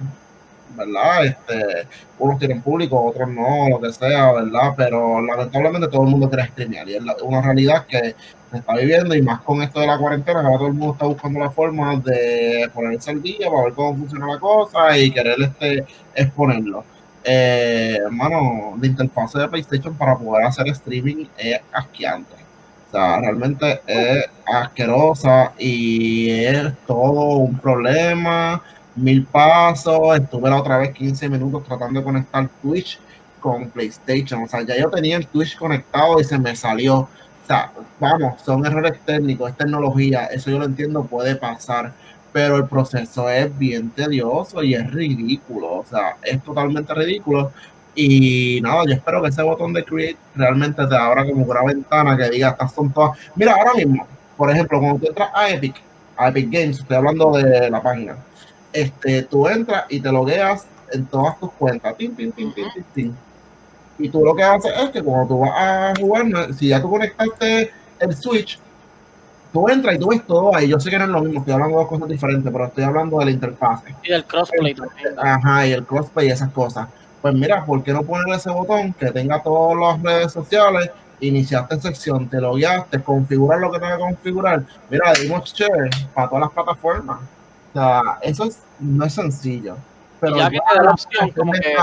¿verdad? 0.74 1.26
Este, 1.26 1.86
unos 2.18 2.38
tienen 2.38 2.62
público, 2.62 3.04
otros 3.04 3.28
no, 3.28 3.68
lo 3.68 3.78
que 3.80 3.92
sea, 3.92 4.32
¿verdad? 4.32 4.72
Pero 4.74 5.20
lamentablemente 5.20 5.88
todo 5.88 6.04
el 6.04 6.08
mundo 6.08 6.30
quiere 6.30 6.48
streamear 6.48 6.88
y 6.88 6.94
es 6.94 7.02
una 7.22 7.42
realidad 7.42 7.84
que 7.86 8.16
se 8.50 8.56
está 8.58 8.74
viviendo 8.74 9.14
y 9.14 9.20
más 9.20 9.42
con 9.42 9.62
esto 9.62 9.80
de 9.80 9.86
la 9.86 9.98
cuarentena, 9.98 10.40
ahora 10.40 10.56
todo 10.56 10.68
el 10.68 10.74
mundo 10.74 10.94
está 10.94 11.06
buscando 11.06 11.40
la 11.40 11.50
forma 11.50 11.96
de 11.96 12.70
ponerse 12.72 13.10
al 13.10 13.22
día 13.22 13.50
para 13.50 13.64
ver 13.64 13.74
cómo 13.74 13.98
funciona 13.98 14.26
la 14.26 14.38
cosa 14.38 14.96
y 14.96 15.10
querer 15.10 15.36
este 15.42 15.84
exponerlo. 16.14 16.84
Eh, 17.24 17.98
hermano, 18.04 18.76
la 18.80 18.86
interfaz 18.86 19.34
de 19.34 19.48
PlayStation 19.48 19.94
para 19.94 20.16
poder 20.16 20.46
hacer 20.46 20.68
streaming 20.68 21.26
es 21.36 21.60
asqueante. 21.72 22.42
O 22.92 22.94
sea, 22.94 23.20
realmente 23.20 23.80
es 23.86 24.26
asquerosa 24.46 25.54
y 25.58 26.28
es 26.30 26.72
todo 26.86 27.38
un 27.38 27.58
problema. 27.58 28.62
Mil 28.94 29.24
pasos. 29.24 30.14
Estuve 30.16 30.50
la 30.50 30.60
otra 30.60 30.76
vez 30.76 30.92
15 30.92 31.28
minutos 31.30 31.64
tratando 31.64 32.00
de 32.00 32.04
conectar 32.04 32.46
Twitch 32.60 33.00
con 33.40 33.70
PlayStation. 33.70 34.42
O 34.42 34.46
sea, 34.46 34.60
ya 34.60 34.76
yo 34.76 34.90
tenía 34.90 35.16
el 35.16 35.26
Twitch 35.26 35.56
conectado 35.56 36.20
y 36.20 36.24
se 36.24 36.38
me 36.38 36.54
salió. 36.54 36.98
O 36.98 37.46
sea, 37.46 37.72
vamos, 37.98 38.42
son 38.42 38.64
errores 38.66 39.00
técnicos, 39.06 39.50
es 39.50 39.56
tecnología, 39.56 40.26
eso 40.26 40.50
yo 40.50 40.58
lo 40.58 40.64
entiendo, 40.64 41.04
puede 41.04 41.34
pasar, 41.34 41.92
pero 42.32 42.56
el 42.56 42.66
proceso 42.66 43.28
es 43.28 43.58
bien 43.58 43.90
tedioso 43.90 44.62
y 44.62 44.74
es 44.74 44.88
ridículo, 44.92 45.78
o 45.78 45.84
sea, 45.84 46.16
es 46.22 46.42
totalmente 46.42 46.94
ridículo. 46.94 47.52
Y 47.94 48.60
nada, 48.62 48.84
yo 48.86 48.94
espero 48.94 49.22
que 49.22 49.28
ese 49.28 49.42
botón 49.42 49.72
de 49.72 49.84
Create 49.84 50.16
realmente 50.34 50.86
te 50.86 50.96
abra 50.96 51.26
como 51.26 51.44
una 51.44 51.62
ventana 51.62 52.16
que 52.16 52.30
diga, 52.30 52.50
estas 52.50 52.72
son 52.72 52.92
todas. 52.92 53.18
Mira, 53.34 53.54
ahora 53.54 53.74
mismo, 53.74 54.06
por 54.36 54.50
ejemplo, 54.50 54.80
cuando 54.80 55.00
tú 55.00 55.06
entras 55.08 55.30
a 55.34 55.50
Epic, 55.50 55.76
a 56.16 56.28
Epic 56.28 56.50
Games, 56.50 56.78
estoy 56.78 56.96
hablando 56.96 57.32
de 57.32 57.70
la 57.70 57.82
página, 57.82 58.16
este, 58.72 59.22
tú 59.22 59.46
entras 59.46 59.84
y 59.90 60.00
te 60.00 60.10
logueas 60.10 60.66
en 60.92 61.06
todas 61.06 61.38
tus 61.38 61.52
cuentas, 61.52 61.96
tin, 61.96 62.14
tin, 62.14 62.32
tin, 62.32 62.52
tin, 62.54 62.66
tin, 62.72 62.84
tin. 62.94 63.16
Y 63.98 64.08
tú 64.08 64.24
lo 64.24 64.34
que 64.34 64.42
haces 64.42 64.72
es 64.76 64.90
que 64.90 65.02
cuando 65.02 65.28
tú 65.28 65.40
vas 65.40 65.52
a 65.54 65.92
jugar, 66.00 66.54
si 66.54 66.68
ya 66.68 66.80
tú 66.80 66.90
conectaste 66.90 67.70
el 67.98 68.16
Switch, 68.16 68.58
tú 69.52 69.68
entras 69.68 69.96
y 69.96 69.98
tú 69.98 70.08
ves 70.08 70.26
todo 70.26 70.56
ahí. 70.56 70.68
Yo 70.68 70.80
sé 70.80 70.90
que 70.90 70.98
no 70.98 71.04
es 71.04 71.10
lo 71.10 71.22
mismo, 71.22 71.40
estoy 71.40 71.54
hablando 71.54 71.76
de 71.76 71.82
dos 71.82 71.90
cosas 71.90 72.08
diferentes, 72.08 72.50
pero 72.50 72.66
estoy 72.66 72.84
hablando 72.84 73.18
de 73.18 73.24
la 73.26 73.30
interfaz. 73.30 73.82
Y 74.02 74.10
del 74.10 74.24
crossplay 74.24 74.74
también. 74.74 75.14
Ajá, 75.18 75.66
y 75.66 75.72
el 75.72 75.84
crossplay 75.84 76.28
y 76.28 76.30
esas 76.30 76.50
cosas. 76.50 76.88
Pues 77.22 77.34
mira, 77.34 77.64
¿por 77.64 77.82
qué 77.84 77.92
no 77.92 78.02
poner 78.02 78.34
ese 78.34 78.50
botón 78.50 78.92
que 78.94 79.10
tenga 79.12 79.40
todas 79.42 79.78
las 79.78 80.02
redes 80.02 80.32
sociales? 80.32 80.90
Iniciaste 81.20 81.80
sección, 81.80 82.28
te 82.28 82.40
logueaste, 82.40 83.00
configurar 83.00 83.60
lo 83.60 83.70
que 83.70 83.78
tenga 83.78 83.96
que 83.96 84.02
configurar. 84.02 84.64
Mira, 84.90 85.12
dimos 85.14 85.52
share 85.54 85.88
para 86.12 86.28
todas 86.28 86.42
las 86.42 86.50
plataformas. 86.50 87.18
O 87.72 87.78
sea, 87.78 88.18
eso 88.22 88.44
es- 88.44 88.58
no 88.80 89.04
es 89.04 89.14
sencillo. 89.14 89.76
Pero 90.20 90.36
ya 90.36 90.50
que 90.50 90.58
te 90.58 90.76
da 90.76 90.82
la 90.82 90.90
opción, 90.90 91.30
como 91.30 91.52
que 91.52 91.74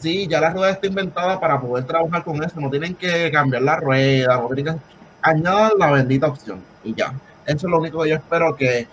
Sí, 0.00 0.28
ya 0.28 0.40
la 0.40 0.50
rueda 0.50 0.70
está 0.70 0.86
inventada 0.86 1.40
para 1.40 1.60
poder 1.60 1.84
trabajar 1.84 2.22
con 2.22 2.42
eso. 2.44 2.60
No 2.60 2.70
tienen 2.70 2.94
que 2.94 3.32
cambiar 3.32 3.62
la 3.62 3.76
rueda, 3.76 4.36
no 4.36 4.46
tienen 4.54 4.76
que- 4.76 4.80
añadan 5.22 5.72
la 5.76 5.90
bendita 5.90 6.28
opción 6.28 6.60
y 6.84 6.94
ya. 6.94 7.12
Eso 7.44 7.66
es 7.66 7.70
lo 7.70 7.78
único 7.80 8.04
que 8.04 8.10
yo 8.10 8.14
espero 8.14 8.54
que 8.54 8.86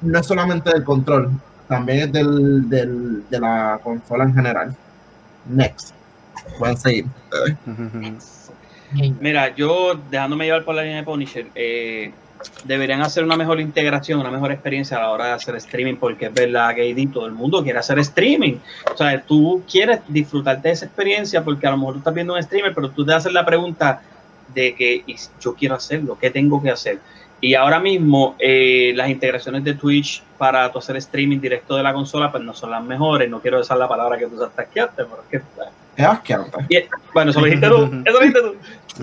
no 0.00 0.18
es 0.18 0.26
solamente 0.26 0.70
del 0.70 0.82
control, 0.82 1.30
también 1.72 1.98
es 2.00 2.12
del, 2.12 2.68
del, 2.68 3.28
de 3.28 3.40
la 3.40 3.80
consola 3.82 4.24
en 4.24 4.34
general. 4.34 4.76
Next. 5.48 5.94
Pueden 6.58 6.76
seguir. 6.76 7.06
Mira, 9.20 9.54
yo 9.54 9.94
dejándome 10.10 10.44
llevar 10.44 10.64
por 10.64 10.74
la 10.74 10.82
línea 10.82 10.98
de 10.98 11.02
Punisher, 11.04 11.46
eh, 11.54 12.12
deberían 12.64 13.00
hacer 13.00 13.24
una 13.24 13.36
mejor 13.36 13.60
integración, 13.60 14.20
una 14.20 14.30
mejor 14.30 14.52
experiencia 14.52 14.98
a 14.98 15.00
la 15.00 15.10
hora 15.10 15.26
de 15.26 15.32
hacer 15.32 15.56
streaming, 15.56 15.96
porque 15.96 16.26
es 16.26 16.34
verdad 16.34 16.74
que 16.74 17.08
todo 17.12 17.26
el 17.26 17.32
mundo 17.32 17.62
quiere 17.62 17.78
hacer 17.78 17.98
streaming. 18.00 18.56
O 18.92 18.96
sea, 18.96 19.20
tú 19.22 19.62
quieres 19.70 20.00
disfrutarte 20.08 20.68
de 20.68 20.74
esa 20.74 20.86
experiencia 20.86 21.42
porque 21.42 21.66
a 21.66 21.70
lo 21.70 21.78
mejor 21.78 21.94
tú 21.94 21.98
estás 21.98 22.14
viendo 22.14 22.34
un 22.34 22.42
streamer, 22.42 22.74
pero 22.74 22.90
tú 22.90 23.04
te 23.04 23.14
haces 23.14 23.32
la 23.32 23.46
pregunta 23.46 24.02
de 24.54 24.74
que 24.74 25.04
yo 25.40 25.54
quiero 25.54 25.76
hacerlo, 25.76 26.18
¿qué 26.20 26.30
tengo 26.30 26.62
que 26.62 26.70
hacer? 26.70 26.98
Y 27.42 27.56
ahora 27.56 27.80
mismo 27.80 28.36
eh, 28.38 28.92
las 28.94 29.10
integraciones 29.10 29.64
de 29.64 29.74
Twitch 29.74 30.22
para 30.38 30.70
tu 30.70 30.78
hacer 30.78 30.96
streaming 30.98 31.40
directo 31.40 31.74
de 31.74 31.82
la 31.82 31.92
consola 31.92 32.30
pues 32.30 32.44
no 32.44 32.54
son 32.54 32.70
las 32.70 32.84
mejores. 32.84 33.28
No 33.28 33.40
quiero 33.40 33.58
usar 33.58 33.78
la 33.78 33.88
palabra 33.88 34.16
que 34.16 34.28
tú 34.28 34.36
usaste 34.36 34.62
asquearte, 34.62 35.02
pero 35.04 35.22
es 35.22 35.28
que... 35.28 36.00
Es 36.00 36.06
asquearte. 36.06 36.88
Bueno, 37.12 37.32
eso 37.32 37.40
lo 37.40 37.46
dijiste 37.46 37.68
tú. 37.68 37.82
Eso 38.06 38.12
lo 38.12 38.20
dijiste 38.20 38.40
tú. 38.42 38.54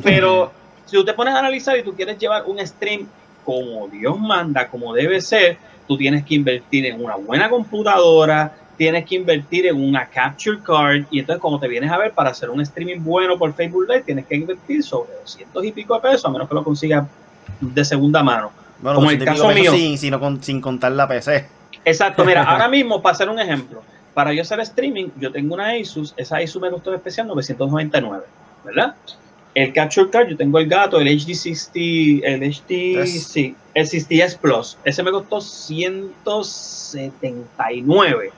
Pero 0.02 0.54
si 0.86 0.96
tú 0.96 1.04
te 1.04 1.14
pones 1.14 1.36
a 1.36 1.40
analizar 1.40 1.78
y 1.78 1.84
tú 1.84 1.94
quieres 1.94 2.18
llevar 2.18 2.46
un 2.46 2.66
stream 2.66 3.08
como 3.44 3.90
Dios 3.90 4.18
manda, 4.18 4.70
como 4.70 4.94
debe 4.94 5.20
ser, 5.20 5.58
tú 5.86 5.98
tienes 5.98 6.24
que 6.24 6.36
invertir 6.36 6.86
en 6.86 7.04
una 7.04 7.16
buena 7.16 7.50
computadora, 7.50 8.54
tienes 8.78 9.04
que 9.04 9.16
invertir 9.16 9.66
en 9.66 9.84
una 9.84 10.08
capture 10.08 10.60
card 10.64 11.04
y 11.12 11.20
entonces 11.20 11.42
como 11.42 11.60
te 11.60 11.68
vienes 11.68 11.92
a 11.92 11.98
ver 11.98 12.14
para 12.14 12.30
hacer 12.30 12.50
un 12.50 12.62
streaming 12.62 13.00
bueno 13.02 13.38
por 13.38 13.54
Facebook 13.54 13.86
Live 13.90 14.04
tienes 14.04 14.26
que 14.26 14.36
invertir 14.36 14.82
sobre 14.82 15.12
200 15.20 15.66
y 15.66 15.72
pico 15.74 15.96
de 15.96 16.00
pesos 16.00 16.24
a 16.24 16.30
menos 16.30 16.48
que 16.48 16.56
lo 16.56 16.64
consigas 16.64 17.06
de 17.60 17.86
segunda 17.86 18.24
mano. 18.24 18.51
como 18.82 19.10
el 19.10 19.24
caso 19.24 19.49
mío. 19.49 19.72
Sin, 19.72 19.97
sin 19.97 20.62
contar 20.62 20.91
la 20.93 21.07
PC. 21.07 21.45
Exacto, 21.86 22.26
mira, 22.26 22.43
ahora 22.49 22.68
mismo 22.68 23.01
para 23.01 23.14
hacer 23.14 23.30
un 23.30 23.39
ejemplo, 23.39 23.82
para 24.14 24.34
yo 24.34 24.41
hacer 24.41 24.60
streaming, 24.62 25.07
yo 25.18 25.32
tengo 25.32 25.55
una 25.55 25.70
Asus, 25.70 26.14
esa 26.18 26.38
Asus 26.38 26.62
me 26.62 26.70
costó 26.70 26.93
especial 26.93 27.28
999, 27.28 28.26
¿verdad? 28.66 28.95
El 29.55 29.74
Capture 29.74 30.10
Card, 30.10 30.28
yo 30.30 30.38
tengo 30.38 30.60
el 30.60 30.68
gato, 30.68 30.99
el 30.99 31.07
HD60, 31.07 32.22
el 32.24 32.43
HD, 32.43 33.07
sí, 33.07 33.55
el 33.74 33.88
60S 33.88 34.38
Plus. 34.38 34.78
Ese 34.84 35.01
me 35.01 35.10
costó 35.12 35.41
179. 35.41 38.32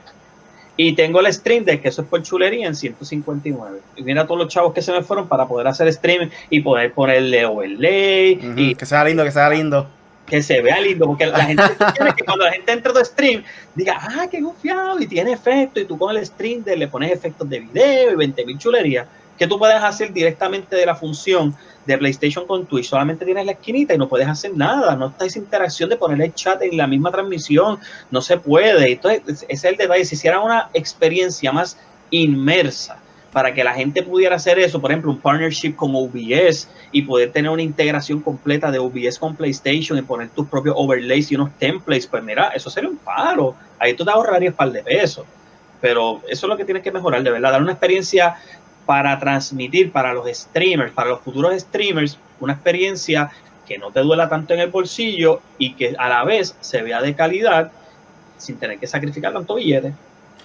Y 0.76 0.94
tengo 0.94 1.20
el 1.20 1.32
Stream 1.32 1.64
Deck, 1.64 1.82
que 1.82 1.88
eso 1.88 2.02
es 2.02 2.08
por 2.08 2.22
chulería, 2.22 2.66
en 2.66 2.74
159. 2.74 3.80
Y 3.96 4.02
mira 4.02 4.26
todos 4.26 4.38
los 4.38 4.48
chavos 4.48 4.72
que 4.72 4.80
se 4.80 4.92
me 4.92 5.02
fueron 5.02 5.28
para 5.28 5.46
poder 5.46 5.66
hacer 5.66 5.86
streaming 5.88 6.28
y 6.48 6.60
poder 6.60 6.92
ponerle 6.92 7.44
overlay. 7.44 8.38
y 8.56 8.74
que 8.74 8.86
sea 8.86 9.04
lindo, 9.04 9.22
que 9.24 9.32
sea 9.32 9.50
lindo. 9.50 9.86
Que 10.26 10.42
se 10.42 10.62
vea 10.62 10.80
lindo, 10.80 11.06
porque 11.06 11.26
la 11.26 11.44
gente 11.44 11.62
quiere 11.96 12.14
que 12.14 12.24
cuando 12.24 12.44
la 12.44 12.52
gente 12.52 12.72
entra 12.72 12.92
a 12.92 12.94
tu 12.94 13.04
stream, 13.04 13.42
diga, 13.74 13.98
ah, 14.00 14.26
qué 14.30 14.40
confiado, 14.40 14.98
y 14.98 15.06
tiene 15.06 15.32
efecto, 15.32 15.80
y 15.80 15.84
tú 15.84 15.98
con 15.98 16.16
el 16.16 16.24
Stream 16.24 16.62
Deck 16.62 16.78
le 16.78 16.88
pones 16.88 17.12
efectos 17.12 17.48
de 17.50 17.60
video 17.60 18.12
y 18.12 18.26
20.000 18.26 18.58
chulerías 18.58 19.06
que 19.42 19.48
tú 19.48 19.58
puedes 19.58 19.82
hacer 19.82 20.12
directamente 20.12 20.76
de 20.76 20.86
la 20.86 20.94
función 20.94 21.52
de 21.84 21.98
PlayStation 21.98 22.46
con 22.46 22.64
Twitch. 22.64 22.86
Solamente 22.86 23.24
tienes 23.24 23.44
la 23.44 23.50
esquinita 23.50 23.92
y 23.92 23.98
no 23.98 24.08
puedes 24.08 24.28
hacer 24.28 24.56
nada. 24.56 24.94
No 24.94 25.08
está 25.08 25.24
esa 25.24 25.40
interacción 25.40 25.90
de 25.90 25.96
poner 25.96 26.22
el 26.22 26.32
chat 26.32 26.62
en 26.62 26.76
la 26.76 26.86
misma 26.86 27.10
transmisión. 27.10 27.80
No 28.12 28.20
se 28.20 28.36
puede. 28.36 28.92
Entonces, 28.92 29.44
es 29.48 29.64
el 29.64 29.76
detalle. 29.76 30.04
Si 30.04 30.14
hiciera 30.14 30.38
una 30.38 30.70
experiencia 30.74 31.50
más 31.50 31.76
inmersa 32.10 32.98
para 33.32 33.52
que 33.52 33.64
la 33.64 33.74
gente 33.74 34.04
pudiera 34.04 34.36
hacer 34.36 34.60
eso, 34.60 34.80
por 34.80 34.92
ejemplo, 34.92 35.10
un 35.10 35.18
partnership 35.18 35.74
con 35.74 35.90
OBS 35.92 36.68
y 36.92 37.02
poder 37.02 37.32
tener 37.32 37.50
una 37.50 37.62
integración 37.62 38.20
completa 38.20 38.70
de 38.70 38.78
OBS 38.78 39.18
con 39.18 39.34
PlayStation 39.34 39.98
y 39.98 40.02
poner 40.02 40.28
tus 40.30 40.46
propios 40.46 40.76
overlays 40.78 41.32
y 41.32 41.34
unos 41.34 41.50
templates, 41.58 42.06
pues 42.06 42.22
mira, 42.22 42.50
eso 42.54 42.70
sería 42.70 42.90
un 42.90 42.98
paro. 42.98 43.56
Ahí 43.80 43.94
tú 43.94 44.04
te 44.04 44.12
ahorrarías 44.12 44.52
un 44.52 44.56
par 44.56 44.70
de 44.70 44.84
pesos. 44.84 45.26
Pero 45.80 46.22
eso 46.28 46.46
es 46.46 46.48
lo 46.48 46.56
que 46.56 46.64
tienes 46.64 46.84
que 46.84 46.92
mejorar, 46.92 47.24
de 47.24 47.30
verdad, 47.32 47.50
dar 47.50 47.60
una 47.60 47.72
experiencia 47.72 48.36
para 48.86 49.18
transmitir 49.18 49.92
para 49.92 50.12
los 50.12 50.26
streamers, 50.28 50.92
para 50.92 51.10
los 51.10 51.20
futuros 51.20 51.58
streamers, 51.60 52.18
una 52.40 52.54
experiencia 52.54 53.30
que 53.66 53.78
no 53.78 53.90
te 53.90 54.00
duela 54.00 54.28
tanto 54.28 54.54
en 54.54 54.60
el 54.60 54.70
bolsillo 54.70 55.40
y 55.58 55.74
que 55.74 55.94
a 55.98 56.08
la 56.08 56.24
vez 56.24 56.56
se 56.60 56.82
vea 56.82 57.00
de 57.00 57.14
calidad 57.14 57.70
sin 58.36 58.56
tener 58.56 58.78
que 58.78 58.86
sacrificar 58.86 59.32
tanto 59.32 59.54
billete. 59.54 59.92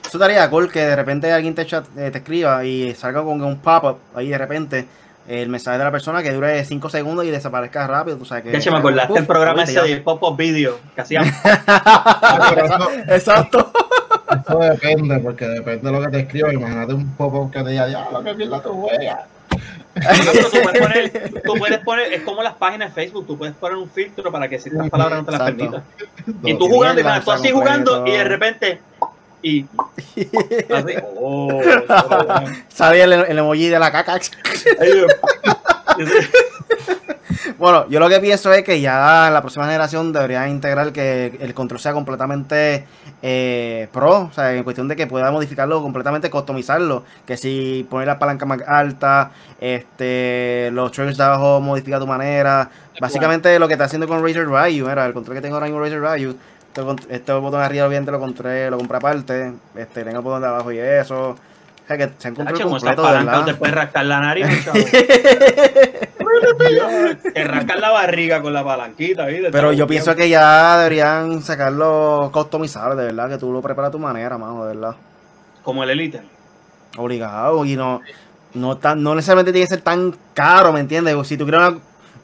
Eso 0.06 0.18
daría 0.18 0.50
cool 0.50 0.72
que 0.72 0.80
de 0.80 0.96
repente 0.96 1.32
alguien 1.32 1.56
te, 1.56 1.66
chat, 1.66 1.86
eh, 1.98 2.12
te 2.12 2.20
escriba 2.20 2.64
y 2.64 2.94
salga 2.96 3.24
con 3.24 3.42
un 3.42 3.58
pop-up 3.58 3.98
ahí 4.16 4.30
de 4.30 4.38
repente 4.38 4.88
el 5.28 5.50
mensaje 5.50 5.78
de 5.78 5.84
la 5.84 5.92
persona 5.92 6.24
que 6.24 6.32
dure 6.32 6.64
5 6.64 6.90
segundos 6.90 7.26
y 7.26 7.32
desaparezca 7.32 7.86
rápido. 7.86 8.18
Tú 8.18 8.24
sabes 8.24 8.44
que, 8.44 8.72
me 8.72 8.78
acordaste 8.78 9.20
el 9.20 9.28
programa 9.28 9.64
ese 9.64 9.82
de 9.82 9.98
pop-up 9.98 10.38
video 10.38 10.80
que 10.96 11.02
hacían. 11.02 11.26
Exacto. 13.08 13.72
Eso 14.30 14.60
depende, 14.60 15.20
porque 15.20 15.46
depende 15.46 15.90
de 15.90 15.92
lo 15.92 16.02
que 16.06 16.12
te 16.12 16.20
escriba. 16.20 16.54
Imagínate 16.54 16.94
un 16.94 17.16
poco 17.16 17.50
que 17.50 17.64
te 17.64 17.70
diga, 17.70 17.88
ya, 17.88 18.10
lo 18.12 18.24
que 18.24 18.34
pierda 18.34 18.62
tu 18.62 18.74
juega. 18.74 19.28
tú, 19.96 20.60
puedes 20.64 20.82
poner, 20.82 21.42
tú 21.44 21.54
puedes 21.56 21.80
poner, 21.80 22.14
es 22.14 22.22
como 22.22 22.44
las 22.44 22.54
páginas 22.56 22.94
de 22.94 23.02
Facebook, 23.02 23.26
tú 23.26 23.38
puedes 23.38 23.56
poner 23.56 23.78
un 23.78 23.90
filtro 23.90 24.32
para 24.32 24.48
que 24.48 24.60
ciertas 24.60 24.90
palabras 24.90 25.20
no 25.20 25.26
te 25.26 25.32
las 25.32 25.42
permitan. 25.42 25.84
Y 26.44 26.58
tú 26.58 26.68
jugando, 26.68 27.02
y 27.02 27.04
tú 27.24 27.32
así 27.32 27.52
jugando, 27.52 28.06
y 28.06 28.12
de 28.12 28.24
repente, 28.24 28.82
y 29.42 29.66
así, 30.74 30.96
oh, 31.20 31.62
Sabía 32.68 33.06
el, 33.06 33.14
el, 33.14 33.38
emoji 33.38 33.70
de 33.70 33.80
la 33.80 33.92
caca. 33.92 34.20
bueno, 37.58 37.88
yo 37.90 38.00
lo 38.00 38.10
que 38.10 38.20
pienso 38.20 38.52
es 38.54 38.64
que 38.64 38.82
ya 38.82 39.30
la 39.32 39.42
próxima 39.42 39.66
generación 39.66 40.14
debería 40.14 40.48
integrar 40.48 40.92
que 40.92 41.38
el 41.40 41.54
control 41.54 41.80
sea 41.80 41.94
completamente 41.94 42.86
eh, 43.22 43.88
pro, 43.92 44.26
o 44.26 44.32
sea, 44.32 44.54
en 44.54 44.64
cuestión 44.64 44.88
de 44.88 44.96
que 44.96 45.08
pueda 45.08 45.32
modificarlo 45.32 45.82
completamente, 45.82 46.30
customizarlo, 46.30 47.04
que 47.26 47.38
si 47.38 47.86
poner 47.90 48.08
la 48.08 48.20
palanca 48.20 48.46
más 48.46 48.60
alta, 48.68 49.32
este, 49.60 50.70
los 50.72 50.92
triggers 50.92 51.18
de 51.18 51.24
abajo 51.24 51.62
modifica 51.62 52.00
tu 52.00 52.08
manera, 52.08 52.70
básicamente 53.00 53.58
lo 53.60 53.68
que 53.68 53.74
está 53.74 53.86
haciendo 53.86 54.08
con 54.08 54.24
Razer 54.24 54.48
Ryu, 54.48 54.88
era 54.88 55.06
el 55.06 55.14
control 55.14 55.36
que 55.36 55.42
tengo 55.42 55.56
ahora 55.56 55.68
mismo 55.68 55.82
Razer 55.82 56.02
Ryu, 56.02 56.36
este, 56.78 57.16
este, 57.16 57.34
botón 57.34 57.62
arriba 57.62 57.88
obviamente 57.88 58.12
lo 58.12 58.20
compré, 58.20 58.70
lo 58.70 58.78
compré 58.78 58.98
aparte, 58.98 59.54
este, 59.76 60.04
tengo 60.04 60.18
el 60.18 60.24
botón 60.24 60.42
de 60.42 60.48
abajo 60.48 60.72
y 60.72 60.80
eso, 60.80 61.36
o 61.88 61.96
sea 61.96 61.98
que 61.98 62.12
se 62.18 62.28
encontró 62.28 62.70
completo, 62.70 63.02
de 63.02 63.12
verdad. 63.14 63.46
te 63.46 63.54
puedes 63.54 63.74
rascar 63.74 64.06
la 64.06 64.20
nariz, 64.20 64.46
Te 67.34 67.44
rascan 67.46 67.80
la 67.80 67.92
barriga 67.92 68.42
con 68.42 68.52
la 68.52 68.62
palanquita, 68.62 69.26
¿viste? 69.26 69.52
Pero 69.52 69.72
yo 69.72 69.88
pienso 69.88 70.14
que 70.14 70.28
ya 70.28 70.78
deberían 70.80 71.42
sacarlo 71.42 72.30
customizado, 72.34 72.94
de 72.98 73.06
verdad, 73.06 73.30
que 73.30 73.38
tú 73.38 73.54
lo 73.54 73.62
preparas 73.62 73.88
a 73.88 73.92
tu 73.94 74.00
manera, 74.00 74.38
mano, 74.38 74.66
de 74.66 74.76
verdad. 74.76 74.98
Como 75.64 75.82
el 75.86 75.92
Elite. 75.92 76.22
Obligado, 76.98 77.64
y 77.64 77.78
no, 77.78 78.02
no, 78.54 78.76
tan, 78.76 79.02
no 79.02 79.16
necesariamente 79.16 79.54
tiene 79.54 79.66
que 79.66 79.76
ser 79.76 79.82
tan 79.82 80.14
caro, 80.34 80.74
¿me 80.74 80.82
entiendes? 80.82 81.16
Si 81.26 81.38
tú 81.38 81.46
quieres 81.46 81.70
una, 81.70 81.80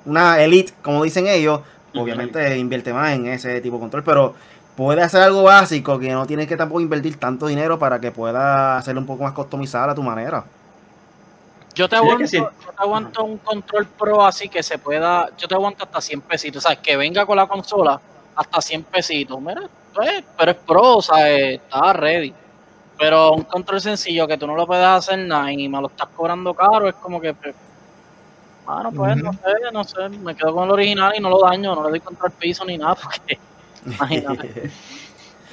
una 0.05 0.43
Elite, 0.43 0.73
como 0.81 1.05
dicen 1.05 1.25
ellos, 1.27 1.61
obviamente 1.95 2.57
invierte 2.57 2.91
más 2.91 3.13
en 3.13 3.27
ese 3.27 3.61
tipo 3.61 3.77
de 3.77 3.81
control, 3.81 4.03
pero 4.03 4.35
puede 4.75 5.01
hacer 5.01 5.21
algo 5.21 5.43
básico 5.43 5.99
que 5.99 6.11
no 6.11 6.25
tienes 6.25 6.47
que 6.47 6.57
tampoco 6.57 6.81
invertir 6.81 7.19
tanto 7.19 7.47
dinero 7.47 7.77
para 7.77 7.99
que 7.99 8.11
pueda 8.11 8.77
hacerlo 8.77 9.01
un 9.01 9.07
poco 9.07 9.23
más 9.23 9.33
customizado 9.33 9.91
a 9.91 9.95
tu 9.95 10.03
manera. 10.03 10.43
Yo 11.75 11.89
te, 11.89 11.95
aguanto, 11.95 12.25
yo 12.25 12.49
te 12.49 12.83
aguanto 12.83 13.23
un 13.23 13.37
control 13.39 13.87
pro 13.87 14.23
así 14.23 14.47
que 14.47 14.61
se 14.61 14.77
pueda, 14.77 15.29
yo 15.37 15.47
te 15.47 15.55
aguanto 15.55 15.83
hasta 15.83 16.01
100 16.01 16.21
pesitos, 16.21 16.63
o 16.63 16.67
sea, 16.67 16.75
que 16.79 16.95
venga 16.95 17.25
con 17.25 17.35
la 17.35 17.47
consola 17.47 17.99
hasta 18.35 18.61
100 18.61 18.83
pesitos, 18.83 19.41
mira, 19.41 19.63
pues, 19.93 20.23
pero 20.37 20.51
es 20.51 20.57
pro, 20.57 20.97
o 20.97 21.01
sea, 21.01 21.29
está 21.29 21.93
ready. 21.93 22.33
Pero 22.97 23.33
un 23.33 23.43
control 23.43 23.81
sencillo 23.81 24.27
que 24.27 24.37
tú 24.37 24.45
no 24.45 24.55
lo 24.55 24.67
puedes 24.67 24.85
hacer 24.85 25.17
nada 25.17 25.51
y 25.51 25.67
me 25.67 25.81
lo 25.81 25.87
estás 25.87 26.09
cobrando 26.15 26.53
caro, 26.53 26.87
es 26.87 26.95
como 26.95 27.19
que, 27.19 27.33
pues, 27.33 27.55
bueno, 28.65 28.91
pues 28.91 29.17
no 29.17 29.33
sé, 29.33 29.71
no 29.73 29.83
sé, 29.83 30.09
me 30.09 30.35
quedo 30.35 30.53
con 30.53 30.65
el 30.65 30.71
original 30.71 31.13
y 31.17 31.19
no 31.19 31.29
lo 31.29 31.39
daño, 31.41 31.75
no 31.75 31.83
le 31.83 31.89
doy 31.89 31.99
contra 31.99 32.27
el 32.27 32.33
piso 32.33 32.63
ni 32.65 32.77
nada, 32.77 32.95
porque 33.03 33.39
imagínate. 33.85 34.71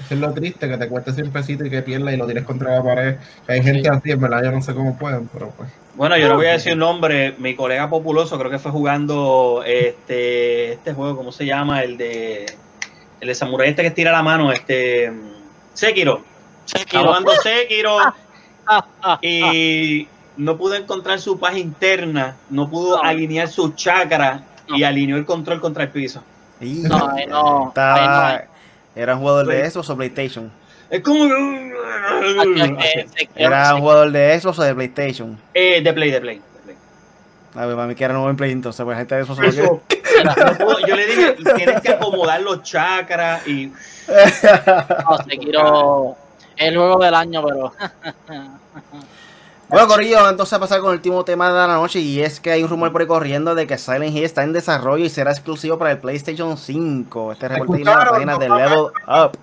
es 0.09 0.19
lo 0.19 0.33
triste, 0.33 0.69
que 0.69 0.77
te 0.77 0.89
cueste 0.89 1.13
100 1.13 1.31
pesitos 1.31 1.67
y 1.67 1.71
que 1.71 1.83
pierdas 1.83 2.15
y 2.15 2.17
lo 2.17 2.27
tires 2.27 2.45
contra 2.45 2.77
la 2.77 2.83
pared. 2.83 3.17
Hay 3.47 3.63
gente 3.63 3.89
así, 3.89 4.11
en 4.11 4.21
verdad, 4.21 4.43
yo 4.45 4.53
no 4.53 4.63
sé 4.63 4.75
cómo 4.75 4.97
pueden, 4.99 5.29
pero 5.29 5.51
pues. 5.51 5.69
Bueno, 5.95 6.17
yo 6.17 6.29
no 6.29 6.37
voy 6.37 6.47
a 6.47 6.53
decir 6.53 6.73
un 6.73 6.79
nombre. 6.79 7.35
Mi 7.39 7.55
colega 7.55 7.91
populoso 7.91 8.39
creo 8.39 8.51
que 8.51 8.59
fue 8.59 8.71
jugando 8.71 9.63
este 9.67 10.73
este 10.73 10.95
juego, 10.95 11.17
¿cómo 11.17 11.33
se 11.33 11.45
llama? 11.45 11.83
El 11.83 11.97
de 11.97 12.47
el 13.21 13.29
de 13.29 13.35
Samurai 13.35 13.69
este 13.69 13.83
que 13.83 13.91
tira 13.91 14.13
la 14.13 14.23
mano, 14.23 14.53
este 14.53 15.13
Sekiro. 15.75 16.23
Sekiro. 16.65 17.05
jugando 17.05 17.33
Sekiro 17.43 17.99
y 19.21 20.07
no 20.37 20.57
pudo 20.57 20.75
encontrar 20.75 21.21
su 21.21 21.39
paz 21.39 21.57
interna, 21.57 22.37
no 22.49 22.71
pudo 22.71 23.03
alinear 23.03 23.49
su 23.49 23.73
chakra 23.73 24.45
y 24.69 24.85
alineó 24.85 25.17
el 25.17 25.27
control 25.27 25.61
contra 25.61 25.85
el 25.85 25.91
piso. 25.91 26.23
No, 26.61 27.13
no. 27.29 27.73
¿Era 28.95 29.15
un 29.15 29.21
jugador 29.21 29.47
de 29.47 29.65
esos 29.65 29.89
o 29.89 29.97
PlayStation? 29.97 30.51
Es 30.91 31.01
como 31.01 31.25
¿Era 33.37 33.75
un 33.75 33.81
jugador 33.81 34.11
de 34.11 34.35
esos 34.35 34.59
o 34.59 34.63
de 34.63 34.75
PlayStation? 34.75 35.39
Eh, 35.55 35.81
de 35.83 35.93
Play, 35.93 36.11
de 36.11 36.21
Play. 36.21 36.43
A 37.55 37.67
ver, 37.67 37.75
para 37.75 37.89
mí 37.89 37.95
que 37.95 38.05
era 38.05 38.15
nuevo 38.15 38.31
en 38.31 38.37
Play, 38.37 38.53
entonces, 38.53 38.85
pues 38.85 38.97
gente 38.97 39.15
de 39.17 39.23
eso 39.23 39.35
se 39.35 39.43
lo 39.43 39.83
no 40.25 40.87
yo 40.87 40.97
le 40.97 41.07
dije, 41.07 41.37
tienes 41.57 41.81
que 41.81 41.91
acomodar 41.91 42.41
los 42.43 42.63
chakras 42.63 43.47
y 43.47 43.73
No, 44.07 45.19
Sekiro 45.29 46.17
es 46.57 46.69
el 46.69 46.77
juego 46.77 47.03
del 47.03 47.15
año, 47.15 47.43
pero 47.45 47.73
Bueno, 49.71 49.87
Corillo, 49.87 50.29
entonces 50.29 50.53
a 50.53 50.59
pasar 50.59 50.81
con 50.81 50.91
el 50.91 50.97
último 50.97 51.25
tema 51.25 51.49
de 51.49 51.55
la 51.55 51.69
noche 51.75 52.01
y 52.01 52.21
es 52.21 52.41
que 52.41 52.51
hay 52.51 52.63
un 52.65 52.69
rumor 52.69 52.91
por 52.91 53.01
ahí 53.03 53.07
corriendo 53.07 53.55
de 53.55 53.67
que 53.69 53.79
Silent 53.79 54.15
Hill 54.17 54.25
está 54.25 54.43
en 54.43 54.53
desarrollo 54.53 55.05
y 55.05 55.09
será 55.11 55.31
exclusivo 55.31 55.79
para 55.79 55.93
el 55.93 55.99
PlayStation 55.99 56.57
5. 56.59 57.33
Este 57.33 57.49
reporte 57.49 57.77
viene 57.77 57.91
de 57.93 57.97
la 57.97 58.11
página 58.11 58.39
de 58.39 58.49
Level 58.49 58.87
Up. 59.07 59.39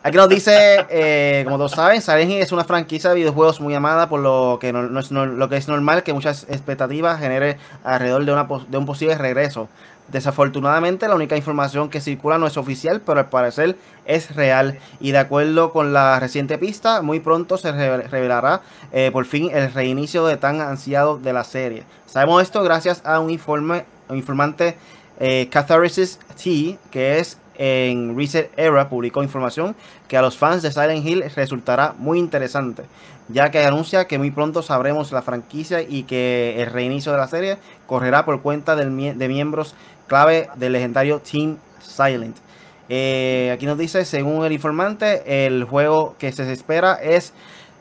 Aquí 0.02 0.16
nos 0.16 0.28
dice, 0.28 0.86
eh, 0.88 1.42
como 1.44 1.58
todos 1.58 1.72
saben, 1.72 2.00
Silent 2.00 2.30
Hill 2.30 2.38
es 2.40 2.50
una 2.52 2.64
franquicia 2.64 3.10
de 3.10 3.16
videojuegos 3.16 3.60
muy 3.60 3.74
amada, 3.74 4.08
por 4.08 4.20
lo 4.20 4.58
que, 4.60 4.72
no, 4.72 4.82
no 4.82 4.98
es, 4.98 5.12
no- 5.12 5.26
lo 5.26 5.48
que 5.48 5.56
es 5.58 5.68
normal 5.68 6.02
que 6.02 6.12
muchas 6.12 6.44
expectativas 6.48 7.20
genere 7.20 7.58
alrededor 7.84 8.24
de, 8.24 8.32
una, 8.32 8.48
de 8.68 8.78
un 8.78 8.86
posible 8.86 9.16
regreso. 9.16 9.68
Desafortunadamente, 10.08 11.08
la 11.08 11.16
única 11.16 11.36
información 11.36 11.88
que 11.90 12.00
circula 12.00 12.38
no 12.38 12.46
es 12.46 12.56
oficial, 12.56 13.00
pero 13.04 13.18
al 13.18 13.28
parecer 13.28 13.76
es 14.04 14.36
real. 14.36 14.78
Y 15.00 15.10
de 15.10 15.18
acuerdo 15.18 15.72
con 15.72 15.92
la 15.92 16.20
reciente 16.20 16.58
pista, 16.58 17.02
muy 17.02 17.18
pronto 17.20 17.58
se 17.58 17.72
reve- 17.72 18.06
revelará 18.08 18.60
eh, 18.92 19.10
por 19.12 19.24
fin 19.24 19.50
el 19.52 19.72
reinicio 19.72 20.24
de 20.26 20.36
tan 20.36 20.60
ansiado 20.60 21.18
de 21.18 21.32
la 21.32 21.42
serie. 21.42 21.82
Sabemos 22.06 22.42
esto 22.42 22.62
gracias 22.62 23.02
a 23.04 23.18
un 23.18 23.30
informe, 23.30 23.84
informante 24.10 24.76
eh, 25.18 25.48
Catharsis 25.50 26.20
T, 26.42 26.78
que 26.90 27.18
es 27.18 27.38
en 27.58 28.16
Reset 28.16 28.50
Era, 28.56 28.88
publicó 28.88 29.22
información 29.22 29.74
que 30.08 30.16
a 30.16 30.22
los 30.22 30.36
fans 30.36 30.62
de 30.62 30.70
Silent 30.70 31.04
Hill 31.06 31.24
resultará 31.34 31.94
muy 31.96 32.18
interesante, 32.18 32.82
ya 33.28 33.50
que 33.50 33.64
anuncia 33.64 34.06
que 34.06 34.18
muy 34.18 34.30
pronto 34.30 34.60
sabremos 34.60 35.10
la 35.10 35.22
franquicia 35.22 35.80
y 35.80 36.02
que 36.02 36.62
el 36.62 36.70
reinicio 36.70 37.12
de 37.12 37.18
la 37.18 37.28
serie 37.28 37.56
correrá 37.86 38.26
por 38.26 38.42
cuenta 38.42 38.76
de 38.76 38.84
miembros 39.28 39.74
clave 40.06 40.48
del 40.56 40.72
legendario 40.72 41.20
Team 41.20 41.58
Silent. 41.80 42.36
Eh, 42.88 43.50
aquí 43.52 43.66
nos 43.66 43.78
dice, 43.78 44.04
según 44.04 44.44
el 44.44 44.52
informante, 44.52 45.46
el 45.46 45.64
juego 45.64 46.14
que 46.18 46.30
se 46.32 46.50
espera 46.52 46.94
es 46.94 47.32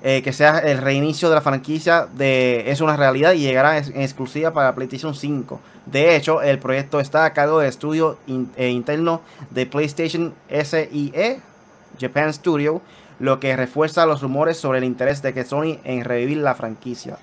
eh, 0.04 0.22
que 0.22 0.34
sea 0.34 0.60
el 0.60 0.80
reinicio 0.80 1.30
de 1.30 1.36
la 1.36 1.42
franquicia 1.42 2.06
de 2.06 2.70
es 2.70 2.82
una 2.82 2.96
realidad 2.96 3.34
y 3.34 3.40
llegará 3.40 3.78
en 3.78 4.02
exclusiva 4.02 4.52
para 4.52 4.76
PlayStation 4.76 5.16
5. 5.16 5.60
De 5.86 6.16
hecho, 6.16 6.42
el 6.42 6.60
proyecto 6.60 7.00
está 7.00 7.26
a 7.26 7.34
cargo 7.34 7.60
del 7.60 7.70
estudio 7.70 8.18
eh, 8.28 8.70
interno 8.70 9.22
de 9.52 9.66
PlayStation 9.66 10.34
SIE, 10.50 11.40
Japan 12.00 12.34
Studio, 12.34 12.82
lo 13.20 13.40
que 13.40 13.56
refuerza 13.56 14.06
los 14.06 14.22
rumores 14.22 14.58
sobre 14.58 14.80
el 14.80 14.84
interés 14.84 15.22
de 15.22 15.34
que 15.34 15.44
Sony 15.44 15.80
en 15.84 16.04
revivir 16.04 16.38
la 16.38 16.56
franquicia. 16.56 17.18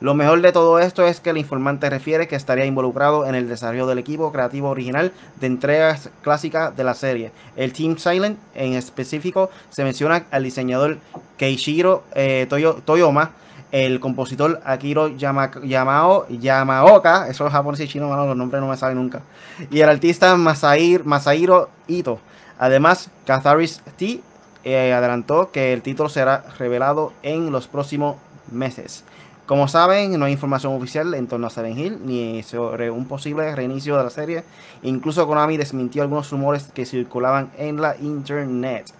Lo 0.00 0.14
mejor 0.14 0.42
de 0.42 0.52
todo 0.52 0.78
esto 0.78 1.06
es 1.06 1.20
que 1.20 1.30
el 1.30 1.38
informante 1.38 1.88
refiere 1.88 2.28
que 2.28 2.36
estaría 2.36 2.66
involucrado 2.66 3.26
en 3.26 3.34
el 3.34 3.48
desarrollo 3.48 3.86
del 3.86 3.98
equipo 3.98 4.30
creativo 4.30 4.68
original 4.68 5.12
de 5.40 5.46
entregas 5.46 6.10
clásicas 6.22 6.76
de 6.76 6.84
la 6.84 6.92
serie. 6.94 7.32
El 7.56 7.72
Team 7.72 7.96
Silent 7.96 8.38
en 8.54 8.74
específico 8.74 9.50
se 9.70 9.84
menciona 9.84 10.24
al 10.30 10.42
diseñador 10.44 10.98
Keishiro 11.38 12.04
eh, 12.14 12.46
Toyo- 12.50 12.82
Toyoma, 12.84 13.30
el 13.72 13.98
compositor 13.98 14.60
Akiro 14.66 15.08
Yama- 15.16 15.50
Yamao, 15.64 16.26
Yamaoka, 16.28 17.28
eso 17.28 17.46
es 17.46 17.52
japonés 17.52 17.80
y 17.80 17.88
chino, 17.88 18.08
mano, 18.08 18.26
los 18.26 18.36
nombres 18.36 18.60
no 18.60 18.68
me 18.68 18.76
saben 18.76 18.96
nunca, 18.98 19.22
y 19.70 19.80
el 19.80 19.88
artista 19.88 20.36
Masahiro 20.36 21.70
Ito. 21.88 22.20
Además, 22.58 23.10
Catharis 23.26 23.80
T 23.96 24.20
eh, 24.64 24.92
adelantó 24.92 25.50
que 25.50 25.72
el 25.72 25.82
título 25.82 26.08
será 26.08 26.44
revelado 26.58 27.12
en 27.22 27.50
los 27.50 27.66
próximos 27.66 28.16
meses. 28.50 29.04
Como 29.46 29.68
saben, 29.68 30.18
no 30.18 30.24
hay 30.24 30.32
información 30.32 30.74
oficial 30.74 31.14
en 31.14 31.28
torno 31.28 31.46
a 31.46 31.50
Silent 31.50 31.78
Hill 31.78 31.98
ni 32.04 32.42
sobre 32.42 32.90
un 32.90 33.06
posible 33.06 33.54
reinicio 33.54 33.96
de 33.96 34.02
la 34.02 34.10
serie. 34.10 34.42
Incluso 34.82 35.24
Konami 35.28 35.56
desmintió 35.56 36.02
algunos 36.02 36.28
rumores 36.32 36.64
que 36.74 36.84
circulaban 36.84 37.52
en 37.56 37.80
la 37.80 37.96
internet. 37.96 38.92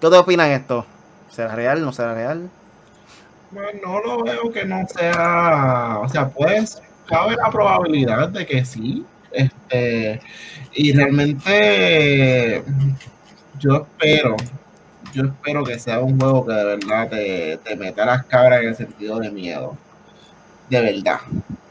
¿Qué 0.00 0.10
te 0.10 0.16
opinan 0.16 0.50
esto? 0.50 0.84
¿Será 1.30 1.54
real? 1.54 1.84
¿No 1.84 1.92
será 1.92 2.14
real? 2.14 2.50
Pues 3.52 3.80
no 3.80 4.00
lo 4.00 4.24
veo 4.24 4.50
que 4.50 4.64
no 4.64 4.84
sea, 4.88 5.98
o 6.00 6.08
sea, 6.08 6.28
pues 6.28 6.82
cabe 7.06 7.36
la 7.36 7.50
probabilidad 7.50 8.28
de 8.30 8.44
que 8.44 8.64
sí. 8.64 9.06
Este, 9.30 10.20
y 10.72 10.92
realmente 10.94 12.64
yo 13.60 13.86
espero, 13.86 14.36
yo 15.12 15.24
espero 15.26 15.62
que 15.64 15.78
sea 15.78 16.00
un 16.00 16.18
juego 16.18 16.44
que 16.46 16.52
de 16.54 16.64
verdad 16.64 17.08
te, 17.08 17.58
te 17.58 17.76
meta 17.76 18.04
las 18.04 18.24
cabras 18.24 18.62
en 18.62 18.68
el 18.68 18.76
sentido 18.76 19.20
de 19.20 19.30
miedo. 19.30 19.76
De 20.68 20.80
verdad, 20.80 21.20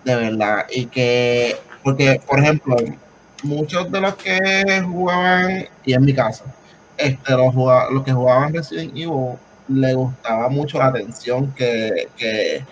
de 0.03 0.15
verdad. 0.15 0.65
Y 0.71 0.85
que, 0.87 1.57
porque, 1.83 2.21
por 2.27 2.39
ejemplo, 2.39 2.75
muchos 3.43 3.91
de 3.91 4.01
los 4.01 4.15
que 4.15 4.81
jugaban, 4.85 5.67
y 5.85 5.93
en 5.93 6.05
mi 6.05 6.13
caso, 6.13 6.43
este, 6.97 7.31
los, 7.33 7.53
los 7.55 8.03
que 8.03 8.11
jugaban 8.13 8.53
Resident 8.53 8.91
Evil 8.95 9.37
le 9.67 9.93
gustaba 9.93 10.49
mucho 10.49 10.77
la 10.77 10.87
atención 10.87 11.51
que, 11.53 12.09
que, 12.17 12.65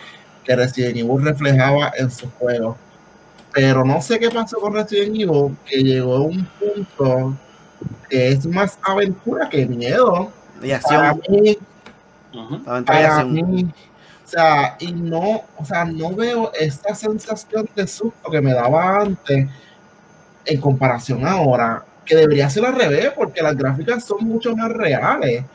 que 0.44 0.56
Resident 0.56 0.98
Evil 0.98 1.24
reflejaba 1.24 1.92
en 1.98 2.12
sus 2.12 2.30
juegos. 2.34 2.78
Pero 3.54 3.84
no 3.84 4.02
sé 4.02 4.20
qué 4.20 4.30
pasó 4.30 4.60
con 4.60 4.74
Resident 4.74 5.16
Evil, 5.16 5.58
que 5.66 5.78
llegó 5.78 6.16
a 6.18 6.22
un 6.22 6.48
punto 6.60 7.36
que 8.10 8.30
es 8.30 8.46
más 8.46 8.78
aventura 8.84 9.50
que 9.50 9.66
miedo. 9.66 10.32
Y 10.62 10.70
Para 10.70 11.10
acción. 11.12 11.42
mí, 11.42 11.58
para 12.86 13.20
acción. 13.20 13.34
mí, 13.34 13.64
o 13.66 13.74
sea, 14.30 14.76
y 14.80 14.92
no, 14.94 15.42
o 15.58 15.66
sea, 15.66 15.86
no 15.86 16.16
veo 16.16 16.52
esta 16.60 16.94
sensación 16.96 17.68
de 17.76 17.88
susto 17.88 18.30
que 18.32 18.42
me 18.42 18.54
daba 18.54 19.02
antes 19.02 19.48
en 20.46 20.62
comparación 20.62 21.26
ahora, 21.28 21.84
que 22.06 22.16
debería 22.16 22.50
ser 22.50 22.66
al 22.66 22.76
revés, 22.76 23.12
porque 23.16 23.42
las 23.42 23.56
gráficas 23.56 24.04
son 24.06 24.26
mucho 24.26 24.56
más 24.56 24.72
reales, 24.72 25.46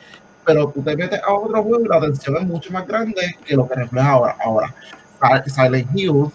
pero 0.45 0.69
tú 0.69 0.81
te 0.83 0.95
metes 0.95 1.21
a 1.23 1.33
otro 1.33 1.61
juego 1.63 1.85
y 1.85 1.87
la 1.89 1.99
tensión 2.01 2.37
es 2.37 2.43
mucho 2.43 2.71
más 2.71 2.87
grande 2.87 3.35
que 3.45 3.55
lo 3.55 3.67
que 3.67 3.75
refleja 3.75 4.09
ahora. 4.11 4.35
Ahora, 4.43 4.73
Si- 5.43 5.49
Silent 5.51 5.89
Hill, 5.95 6.25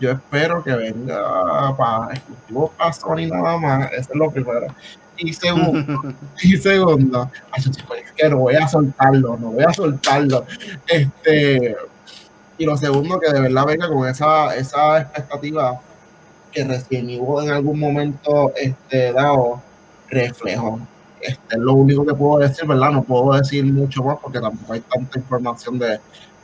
yo 0.00 0.10
espero 0.12 0.62
que 0.62 0.72
venga 0.74 1.76
para 1.76 2.14
exclusivo 2.14 2.72
para 2.78 2.92
Sony 2.92 3.26
nada 3.28 3.58
más, 3.58 3.92
eso 3.92 4.10
es 4.12 4.16
lo 4.16 4.30
primero. 4.30 4.66
Y 5.22 5.32
segundo, 6.56 7.30
que 8.16 8.28
no 8.28 8.38
voy 8.38 8.56
a 8.56 8.66
soltarlo, 8.66 9.36
no 9.36 9.52
voy 9.52 9.62
a 9.62 9.72
soltarlo. 9.72 10.44
Este, 10.88 11.76
y 12.58 12.64
lo 12.66 12.76
segundo, 12.76 13.20
que 13.20 13.32
de 13.32 13.40
verdad 13.40 13.66
venga 13.66 13.88
con 13.88 14.08
esa, 14.08 14.54
esa 14.56 15.00
expectativa 15.00 15.80
que 16.50 16.64
recién 16.64 17.08
Evil 17.08 17.44
en 17.44 17.50
algún 17.50 17.78
momento 17.78 18.52
este, 18.56 19.12
dado 19.12 19.62
reflejo. 20.08 20.80
Este, 21.20 21.54
es 21.54 21.60
lo 21.60 21.74
único 21.74 22.04
que 22.04 22.14
puedo 22.14 22.40
decir, 22.40 22.66
¿verdad? 22.66 22.90
No 22.90 23.04
puedo 23.04 23.34
decir 23.38 23.64
mucho 23.64 24.02
más 24.02 24.18
porque 24.20 24.40
tampoco 24.40 24.72
hay 24.72 24.80
tanta 24.80 25.18
información 25.20 25.78
de, 25.78 26.00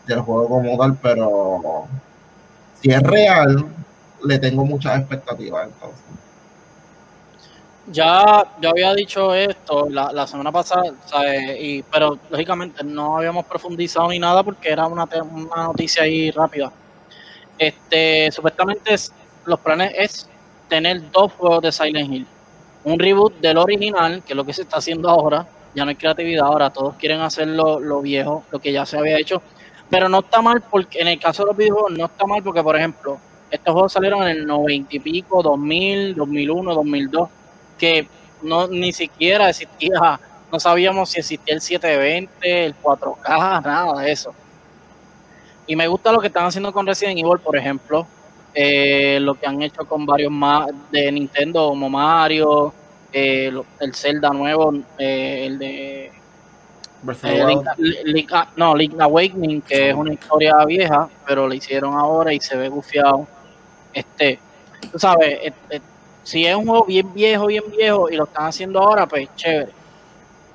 del 0.06 0.20
juego 0.20 0.48
como 0.48 0.78
tal, 0.78 0.96
pero 1.02 1.88
si 2.80 2.90
es 2.90 3.02
real, 3.02 3.66
le 4.24 4.38
tengo 4.38 4.64
muchas 4.64 5.00
expectativas 5.00 5.66
entonces. 5.66 6.27
Ya, 7.90 8.44
yo 8.60 8.68
había 8.70 8.92
dicho 8.94 9.34
esto 9.34 9.88
la, 9.88 10.12
la 10.12 10.26
semana 10.26 10.52
pasada. 10.52 10.82
Y, 11.58 11.82
pero 11.84 12.18
lógicamente 12.28 12.84
no 12.84 13.16
habíamos 13.16 13.46
profundizado 13.46 14.08
ni 14.08 14.18
nada 14.18 14.42
porque 14.42 14.68
era 14.70 14.86
una, 14.86 15.04
una 15.32 15.64
noticia 15.64 16.02
ahí 16.02 16.30
rápida. 16.30 16.70
Este, 17.58 18.30
supuestamente 18.32 18.94
es- 18.94 19.12
los 19.46 19.60
planes 19.60 19.92
es 19.96 20.30
tener 20.68 21.10
dos 21.10 21.32
juegos 21.34 21.62
de 21.62 21.72
Silent 21.72 22.12
Hill. 22.12 22.28
Un 22.84 22.98
reboot 22.98 23.38
del 23.40 23.58
original, 23.58 24.22
que 24.24 24.32
es 24.34 24.36
lo 24.36 24.44
que 24.44 24.54
se 24.54 24.62
está 24.62 24.78
haciendo 24.78 25.08
ahora. 25.10 25.48
Ya 25.74 25.84
no 25.84 25.90
hay 25.90 25.96
creatividad, 25.96 26.46
ahora 26.46 26.70
todos 26.72 26.96
quieren 26.96 27.20
hacer 27.20 27.48
lo, 27.48 27.80
lo 27.80 28.00
viejo, 28.02 28.44
lo 28.50 28.60
que 28.60 28.72
ya 28.72 28.86
se 28.86 28.98
había 28.98 29.18
hecho. 29.18 29.42
Pero 29.90 30.08
no 30.08 30.20
está 30.20 30.42
mal 30.42 30.62
porque 30.70 31.00
en 31.00 31.08
el 31.08 31.18
caso 31.20 31.42
de 31.44 31.48
los 31.48 31.56
videojuegos 31.56 31.92
no 31.92 32.06
está 32.06 32.26
mal 32.26 32.42
porque, 32.42 32.62
por 32.62 32.76
ejemplo, 32.76 33.22
estos 33.50 33.72
juegos 33.72 33.92
salieron 33.92 34.22
en 34.24 34.28
el 34.30 34.46
90 34.46 34.96
y 34.96 35.00
pico, 35.00 35.42
2000, 35.42 36.14
2001, 36.14 36.74
2002 36.74 37.30
que 37.78 38.08
no 38.42 38.66
ni 38.68 38.92
siquiera 38.92 39.48
existía, 39.48 40.20
no 40.52 40.60
sabíamos 40.60 41.10
si 41.10 41.20
existía 41.20 41.54
el 41.54 41.60
720, 41.60 42.66
el 42.66 42.74
4K, 42.76 43.62
nada 43.62 44.00
de 44.02 44.12
eso. 44.12 44.34
Y 45.66 45.76
me 45.76 45.86
gusta 45.88 46.12
lo 46.12 46.20
que 46.20 46.28
están 46.28 46.46
haciendo 46.46 46.72
con 46.72 46.86
Resident 46.86 47.18
Evil, 47.18 47.38
por 47.38 47.56
ejemplo, 47.56 48.06
eh, 48.54 49.18
lo 49.20 49.34
que 49.34 49.46
han 49.46 49.60
hecho 49.62 49.84
con 49.86 50.06
varios 50.06 50.32
más 50.32 50.68
de 50.90 51.12
Nintendo, 51.12 51.68
como 51.68 51.90
Mario, 51.90 52.72
eh, 53.12 53.52
el 53.80 53.94
Zelda 53.94 54.30
nuevo, 54.30 54.74
eh, 54.98 55.44
el 55.46 55.58
de 55.58 56.12
eh. 57.28 57.44
Link- 57.46 58.04
Link- 58.06 58.30
ah, 58.32 58.48
no, 58.56 58.74
Link 58.74 58.98
Awakening, 58.98 59.60
que 59.62 59.90
es 59.90 59.94
una 59.94 60.12
historia 60.14 60.64
vieja, 60.64 61.08
pero 61.26 61.46
la 61.46 61.54
hicieron 61.54 61.94
ahora 61.94 62.32
y 62.32 62.40
se 62.40 62.56
ve 62.56 62.68
gufiado. 62.68 63.26
Este, 63.92 64.38
tú 64.90 64.98
sabes, 64.98 65.38
eh, 65.70 65.80
si 66.28 66.44
es 66.44 66.54
un 66.54 66.66
juego 66.66 66.84
bien 66.84 67.14
viejo, 67.14 67.46
bien 67.46 67.64
viejo 67.74 68.10
y 68.10 68.16
lo 68.16 68.24
están 68.24 68.48
haciendo 68.48 68.80
ahora, 68.80 69.06
pues 69.06 69.30
chévere. 69.34 69.72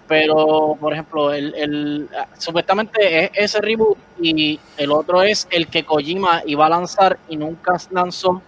pero 0.08 0.78
por 0.80 0.94
ejemplo, 0.94 1.34
el, 1.34 1.52
el, 1.56 2.10
supuestamente 2.38 3.26
es 3.26 3.32
ese 3.34 3.60
reboot 3.60 3.98
y 4.22 4.60
el 4.78 4.92
otro 4.92 5.24
es 5.24 5.48
el 5.50 5.68
que 5.68 5.84
Kojima 5.84 6.44
iba 6.46 6.68
a 6.68 6.70
lanzar 6.70 7.18
y 7.28 7.38
nunca 7.38 7.76
lanzó. 7.90 8.40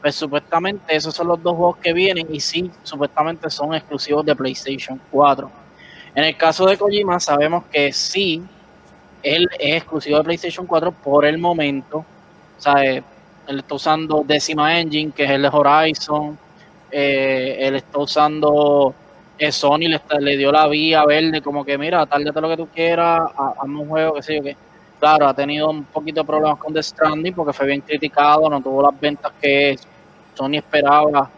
Pues 0.00 0.14
supuestamente 0.14 0.96
esos 0.96 1.14
son 1.14 1.28
los 1.28 1.42
dos 1.42 1.54
juegos 1.54 1.76
que 1.76 1.92
vienen 1.92 2.26
y 2.34 2.40
sí, 2.40 2.70
supuestamente 2.82 3.50
son 3.50 3.74
exclusivos 3.74 4.24
de 4.24 4.34
PlayStation 4.34 4.98
4. 5.10 5.50
En 6.14 6.24
el 6.24 6.34
caso 6.38 6.64
de 6.64 6.78
Kojima 6.78 7.20
sabemos 7.20 7.64
que 7.70 7.92
sí, 7.92 8.42
él 9.22 9.46
es 9.58 9.76
exclusivo 9.76 10.16
de 10.16 10.24
PlayStation 10.24 10.66
4 10.66 10.90
por 10.90 11.26
el 11.26 11.36
momento. 11.36 11.98
O 11.98 12.62
sea, 12.62 12.82
eh, 12.82 13.02
él 13.46 13.58
está 13.58 13.74
usando 13.74 14.24
Decima 14.26 14.80
Engine, 14.80 15.12
que 15.12 15.24
es 15.24 15.30
el 15.30 15.42
de 15.42 15.50
Horizon. 15.52 16.38
Eh, 16.94 17.56
él 17.58 17.76
está 17.76 17.98
usando 17.98 18.94
eh, 19.38 19.50
Sony, 19.50 19.88
le, 20.20 20.36
dio 20.36 20.52
la 20.52 20.68
vía 20.68 21.04
verde, 21.06 21.40
como 21.40 21.64
que 21.64 21.78
mira, 21.78 22.04
tárdate 22.06 22.40
lo 22.40 22.48
que 22.50 22.56
tú 22.56 22.68
quieras, 22.68 23.22
hazme 23.36 23.80
un 23.80 23.88
juego, 23.88 24.14
qué 24.14 24.22
sé 24.22 24.36
yo 24.36 24.42
qué. 24.42 24.56
Claro, 25.00 25.26
ha 25.26 25.34
tenido 25.34 25.70
un 25.70 25.84
poquito 25.84 26.20
de 26.20 26.26
problemas 26.26 26.58
con 26.58 26.72
The 26.72 26.82
Stranding 26.82 27.34
porque 27.34 27.52
fue 27.52 27.66
bien 27.66 27.80
criticado, 27.80 28.48
no 28.48 28.60
tuvo 28.60 28.82
las 28.82 29.00
ventas 29.00 29.32
que 29.40 29.76
Sony 30.34 30.58
esperaba, 30.58 31.28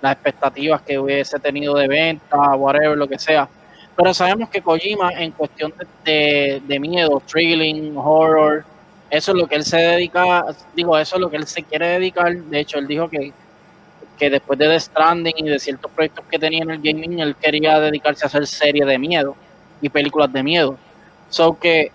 las 0.00 0.12
expectativas 0.12 0.82
que 0.82 0.98
hubiese 0.98 1.38
tenido 1.38 1.76
de 1.76 1.86
venta, 1.86 2.36
whatever, 2.56 2.96
lo 2.96 3.06
que 3.06 3.18
sea. 3.18 3.48
Pero 3.96 4.12
sabemos 4.12 4.48
que 4.48 4.60
Kojima, 4.60 5.12
en 5.12 5.30
cuestión 5.30 5.72
de, 6.04 6.78
miedo, 6.80 7.22
thrilling, 7.24 7.96
horror, 7.96 8.64
eso 9.10 9.30
es 9.30 9.38
lo 9.38 9.46
que 9.46 9.54
él 9.54 9.64
se 9.64 9.76
dedica, 9.76 10.46
digo, 10.74 10.98
eso 10.98 11.14
es 11.14 11.20
lo 11.20 11.30
que 11.30 11.36
él 11.36 11.46
se 11.46 11.62
quiere 11.62 11.86
dedicar. 11.86 12.34
De 12.34 12.60
hecho, 12.60 12.78
él 12.78 12.88
dijo 12.88 13.08
que, 13.08 13.32
que 14.18 14.30
después 14.30 14.58
de 14.58 14.66
The 14.66 14.80
Stranding 14.80 15.34
y 15.36 15.48
de 15.48 15.58
ciertos 15.58 15.90
proyectos 15.90 16.24
que 16.30 16.38
tenía 16.38 16.62
en 16.62 16.70
el 16.70 16.80
gaming, 16.80 17.20
él 17.20 17.36
quería 17.36 17.80
dedicarse 17.80 18.24
a 18.24 18.28
hacer 18.28 18.46
series 18.46 18.86
de 18.86 18.98
miedo 18.98 19.36
y 19.80 19.88
películas 19.88 20.32
de 20.32 20.42
miedo. 20.42 20.76
So 21.28 21.58
que 21.58 21.90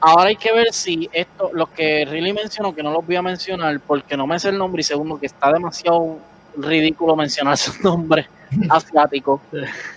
ahora 0.00 0.28
hay 0.28 0.36
que 0.36 0.52
ver 0.52 0.72
si 0.72 1.08
esto, 1.12 1.50
los 1.52 1.68
que 1.70 2.04
Really 2.04 2.32
mencionó, 2.32 2.74
que 2.74 2.82
no 2.82 2.92
los 2.92 3.06
voy 3.06 3.16
a 3.16 3.22
mencionar 3.22 3.80
porque 3.80 4.16
no 4.16 4.26
me 4.26 4.38
sé 4.38 4.50
el 4.50 4.58
nombre 4.58 4.80
y 4.80 4.84
segundo 4.84 5.18
que 5.18 5.26
está 5.26 5.52
demasiado 5.52 6.18
ridículo 6.56 7.16
mencionar 7.16 7.56
su 7.56 7.82
nombre 7.82 8.28
asiático. 8.70 9.40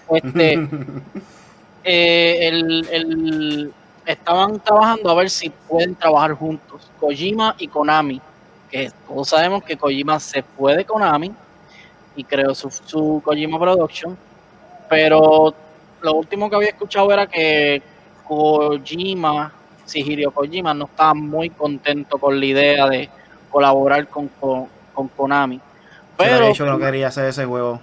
Este, 0.09 0.53
eh, 1.83 2.47
el, 2.47 3.73
estaban 4.05 4.59
trabajando 4.59 5.09
a 5.11 5.15
ver 5.15 5.29
si 5.29 5.49
pueden 5.49 5.95
trabajar 5.95 6.33
juntos, 6.33 6.89
Kojima 6.99 7.55
y 7.59 7.67
Konami, 7.67 8.19
que 8.71 8.91
todos 9.07 9.29
sabemos 9.29 9.63
que 9.63 9.77
Kojima 9.77 10.19
se 10.19 10.41
fue 10.41 10.75
de 10.75 10.85
Konami 10.85 11.31
y 12.15 12.23
creó 12.23 12.53
su, 12.53 12.69
su 12.69 13.21
Kojima 13.23 13.59
Production, 13.59 14.17
pero 14.89 15.53
lo 16.01 16.13
último 16.13 16.49
que 16.49 16.55
había 16.55 16.69
escuchado 16.69 17.11
era 17.11 17.27
que 17.27 17.81
Kojima, 18.27 19.51
Hideo 19.93 20.31
Kojima, 20.31 20.73
no 20.73 20.85
estaba 20.85 21.13
muy 21.13 21.49
contento 21.49 22.17
con 22.17 22.39
la 22.39 22.45
idea 22.45 22.87
de 22.87 23.09
colaborar 23.49 24.07
con, 24.07 24.29
con, 24.39 24.67
Konami. 25.15 25.61
Pero, 26.17 26.51
yo 26.51 26.65
no 26.65 26.77
quería 26.77 27.07
hacer 27.07 27.25
ese 27.25 27.45
juego 27.45 27.79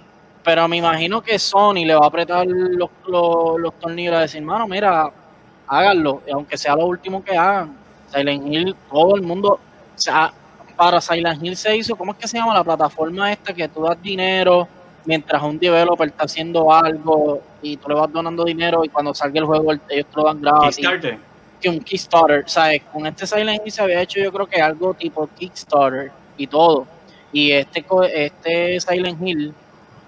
pero 0.47 0.65
me 0.69 0.77
imagino 0.77 1.21
que 1.21 1.37
Sony 1.37 1.83
le 1.85 1.93
va 1.93 2.05
a 2.05 2.07
apretar 2.07 2.47
los, 2.47 2.89
los, 3.05 3.59
los 3.59 3.73
tornillos 3.81 4.15
a 4.15 4.21
decir, 4.21 4.41
mano, 4.41 4.65
mira, 4.65 5.11
háganlo, 5.67 6.21
aunque 6.31 6.57
sea 6.57 6.73
lo 6.73 6.85
último 6.85 7.21
que 7.21 7.35
hagan. 7.35 7.75
Silent 8.09 8.47
Hill, 8.47 8.75
todo 8.89 9.17
el 9.17 9.23
mundo, 9.23 9.59
o 9.59 9.59
sea, 9.99 10.31
para 10.77 11.01
Silent 11.01 11.43
Hill 11.43 11.57
se 11.57 11.75
hizo, 11.75 11.95
¿cómo 11.95 12.11
es 12.13 12.19
que 12.19 12.27
se 12.27 12.37
llama 12.37 12.53
la 12.53 12.63
plataforma 12.63 13.31
esta 13.31 13.51
que 13.51 13.67
tú 13.67 13.81
das 13.81 14.01
dinero 14.01 14.67
mientras 15.05 15.41
un 15.41 15.57
developer 15.57 16.07
está 16.07 16.25
haciendo 16.25 16.71
algo 16.71 17.41
y 17.61 17.77
tú 17.77 17.89
le 17.89 17.95
vas 17.95 18.11
donando 18.13 18.45
dinero 18.45 18.85
y 18.85 18.89
cuando 18.89 19.13
salga 19.13 19.39
el 19.39 19.45
juego 19.45 19.73
ellos 19.89 20.05
te 20.05 20.15
lo 20.15 20.23
dan 20.23 20.39
gratis? 20.39 20.77
Kickstarter. 20.77 21.19
Que 21.59 21.69
un 21.69 21.79
Kickstarter, 21.79 22.43
¿sabes? 22.47 22.83
Con 22.93 23.07
este 23.07 23.25
Silent 23.25 23.61
Hill 23.65 23.71
se 23.71 23.81
había 23.81 24.01
hecho 24.01 24.19
yo 24.19 24.31
creo 24.31 24.45
que 24.45 24.61
algo 24.61 24.93
tipo 24.93 25.27
Kickstarter 25.35 26.11
y 26.37 26.45
todo. 26.45 26.85
Y 27.31 27.51
este, 27.51 27.83
este 28.13 28.79
Silent 28.79 29.19
Hill 29.27 29.53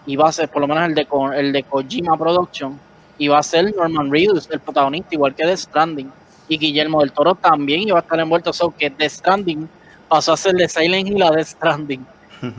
iba 0.05 0.29
a 0.29 0.31
ser, 0.31 0.49
por 0.49 0.61
lo 0.61 0.67
menos 0.67 0.87
el 0.87 0.93
de, 0.93 1.07
el 1.35 1.51
de 1.51 1.63
Kojima 1.63 2.15
Production, 2.15 2.79
iba 3.17 3.39
a 3.39 3.43
ser 3.43 3.75
Norman 3.75 4.11
Reedus, 4.11 4.47
el 4.51 4.59
protagonista, 4.59 5.15
igual 5.15 5.33
que 5.33 5.45
The 5.45 5.57
Stranding. 5.57 6.11
Y 6.47 6.57
Guillermo 6.57 7.01
del 7.01 7.11
Toro 7.11 7.35
también 7.35 7.81
iba 7.81 7.97
a 7.97 8.01
estar 8.01 8.19
envuelto, 8.19 8.53
so 8.53 8.73
que 8.75 8.89
The 8.89 9.09
Stranding 9.09 9.67
pasó 10.09 10.33
a 10.33 10.37
ser 10.37 10.55
de 10.55 10.67
Silent 10.67 11.07
Hill 11.07 11.23
a 11.23 11.31
The 11.31 11.45
Stranding. 11.45 12.05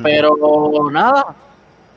Pero 0.03 0.37
nada, 0.91 1.35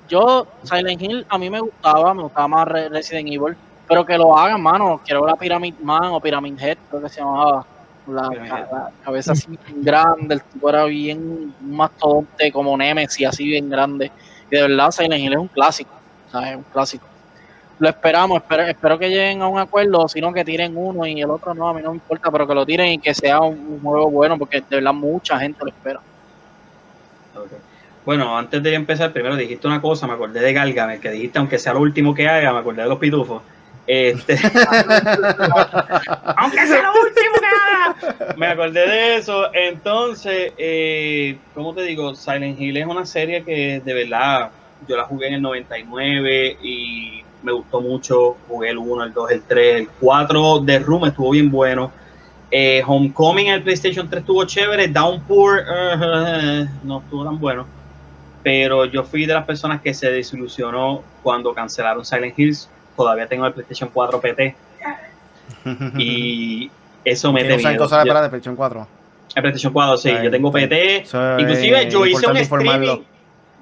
yo, 0.09 0.47
Silent 0.63 1.01
Hill 1.01 1.25
a 1.29 1.37
mí 1.37 1.49
me 1.49 1.59
gustaba, 1.59 2.13
me 2.13 2.23
gustaba 2.23 2.47
más 2.47 2.67
Resident 2.67 3.29
Evil, 3.29 3.55
pero 3.87 4.05
que 4.05 4.17
lo 4.17 4.37
hagan, 4.37 4.61
mano. 4.61 4.99
Quiero 5.05 5.25
la 5.25 5.35
Pyramid 5.35 5.75
Man 5.81 6.05
o 6.05 6.19
Pyramid 6.19 6.59
Head, 6.59 6.77
creo 6.89 7.01
que 7.01 7.09
se 7.09 7.21
llamaba. 7.21 7.65
La, 8.05 8.29
cabeza 9.05 9.31
así 9.31 9.47
bien 9.47 9.81
grande, 9.81 10.35
el 10.35 10.41
tipo 10.41 10.67
era 10.67 10.83
bien 10.83 11.53
un 11.61 11.73
mastodonte 11.73 12.51
como 12.51 12.75
Nemesis, 12.75 13.25
así 13.25 13.45
bien 13.45 13.69
grande 13.69 14.11
de 14.53 14.61
verdad 14.61 14.91
Silent 14.91 15.23
Hill 15.23 15.33
es 15.33 15.39
un 15.39 15.47
clásico, 15.47 15.91
es 16.27 16.55
un 16.55 16.63
clásico. 16.71 17.05
Lo 17.83 17.89
esperamos, 17.89 18.41
espero, 18.41 18.63
espero 18.63 18.97
que 18.97 19.09
lleguen 19.09 19.41
a 19.41 19.47
un 19.49 19.59
acuerdo, 19.59 20.07
sino 20.07 20.31
que 20.31 20.45
tiren 20.45 20.71
uno 20.73 21.05
y 21.05 21.21
el 21.21 21.29
otro 21.29 21.53
no, 21.53 21.67
a 21.67 21.73
mí 21.73 21.81
no 21.81 21.89
me 21.89 21.95
importa, 21.95 22.31
pero 22.31 22.47
que 22.47 22.55
lo 22.55 22.65
tiren 22.65 22.87
y 22.87 22.97
que 22.97 23.13
sea 23.13 23.41
un, 23.41 23.81
juego 23.81 24.09
bueno, 24.09 24.37
porque 24.37 24.61
de 24.61 24.77
verdad 24.77 24.93
mucha 24.93 25.37
gente 25.37 25.59
lo 25.61 25.67
espera. 25.67 25.99
Bueno, 28.05 28.37
antes 28.37 28.63
de 28.63 28.73
empezar, 28.73 29.11
primero 29.11 29.35
dijiste 29.35 29.67
una 29.67 29.81
cosa, 29.81 30.07
me 30.07 30.13
acordé 30.13 30.39
de 30.39 30.53
Galgamel, 30.53 31.01
que 31.01 31.11
dijiste, 31.11 31.39
aunque 31.39 31.59
sea 31.59 31.73
lo 31.73 31.81
último 31.81 32.15
que 32.15 32.25
haga, 32.25 32.53
me 32.53 32.59
acordé 32.59 32.83
de 32.83 32.87
los 32.87 32.99
pitufos. 32.99 33.41
Este, 33.85 34.35
aunque 36.37 36.65
sea 36.65 36.83
lo 36.83 36.93
último 36.93 37.35
que 37.37 37.47
haga, 37.47 37.97
me 38.37 38.47
acordé 38.47 38.87
de 38.87 39.17
eso. 39.17 39.53
Entonces, 39.53 40.53
eh, 40.57 41.37
¿cómo 41.53 41.73
te 41.73 41.81
digo? 41.81 42.15
Silent 42.15 42.57
Hill 42.57 42.77
es 42.77 42.87
una 42.87 43.05
serie 43.05 43.43
que 43.43 43.81
de 43.83 43.93
verdad 43.93 44.51
yo 44.87 44.95
la 44.95 45.03
jugué 45.03 45.27
en 45.27 45.33
el 45.33 45.41
99 45.41 46.59
y 46.61 47.22
me 47.43 47.51
gustó 47.51 47.81
mucho. 47.81 48.37
Jugué 48.47 48.69
el 48.69 48.77
1, 48.77 49.03
el 49.03 49.13
2, 49.13 49.31
el 49.31 49.41
3, 49.43 49.75
el 49.81 49.89
4 49.99 50.59
de 50.59 50.79
Room 50.79 51.05
estuvo 51.05 51.31
bien 51.31 51.51
bueno. 51.51 51.91
Eh, 52.49 52.83
Homecoming 52.85 53.47
en 53.47 53.53
el 53.55 53.63
PlayStation 53.63 54.09
3 54.09 54.21
estuvo 54.21 54.43
chévere. 54.45 54.87
Downpour 54.87 55.59
uh, 55.59 56.65
no 56.83 56.99
estuvo 56.99 57.23
tan 57.25 57.39
bueno. 57.39 57.65
Pero 58.43 58.85
yo 58.85 59.03
fui 59.03 59.25
de 59.25 59.33
las 59.33 59.45
personas 59.45 59.81
que 59.81 59.93
se 59.93 60.11
desilusionó 60.11 61.01
cuando 61.21 61.53
cancelaron 61.53 62.05
Silent 62.05 62.37
Hills 62.37 62.69
todavía 62.95 63.27
tengo 63.27 63.45
el 63.45 63.53
PlayStation 63.53 63.89
4 63.93 64.21
PT. 64.21 64.55
y 65.97 66.69
eso 67.03 67.33
me 67.33 67.43
miedo. 67.43 67.77
cosas 67.77 68.05
para 68.05 68.21
de 68.21 68.29
PlayStation 68.29 68.55
4? 68.55 68.87
El 69.35 69.41
PlayStation 69.41 69.73
4, 69.73 69.97
sí. 69.97 70.11
yo 70.23 70.31
tengo 70.31 70.51
PT. 70.51 71.05
Inclusive 71.39 71.89
yo 71.89 72.05
hice 72.05 72.27
un 72.27 72.37
streaming. 72.37 73.03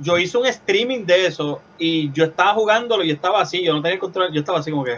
Yo 0.01 0.17
hice 0.17 0.37
un 0.37 0.45
streaming 0.45 1.05
de 1.05 1.27
eso 1.27 1.61
y 1.77 2.11
yo 2.11 2.25
estaba 2.25 2.53
jugándolo 2.53 3.03
y 3.03 3.11
estaba 3.11 3.41
así, 3.41 3.63
yo 3.63 3.73
no 3.73 3.81
tenía 3.81 3.99
control, 3.99 4.31
yo 4.31 4.39
estaba 4.39 4.59
así 4.59 4.71
como 4.71 4.83
que... 4.83 4.97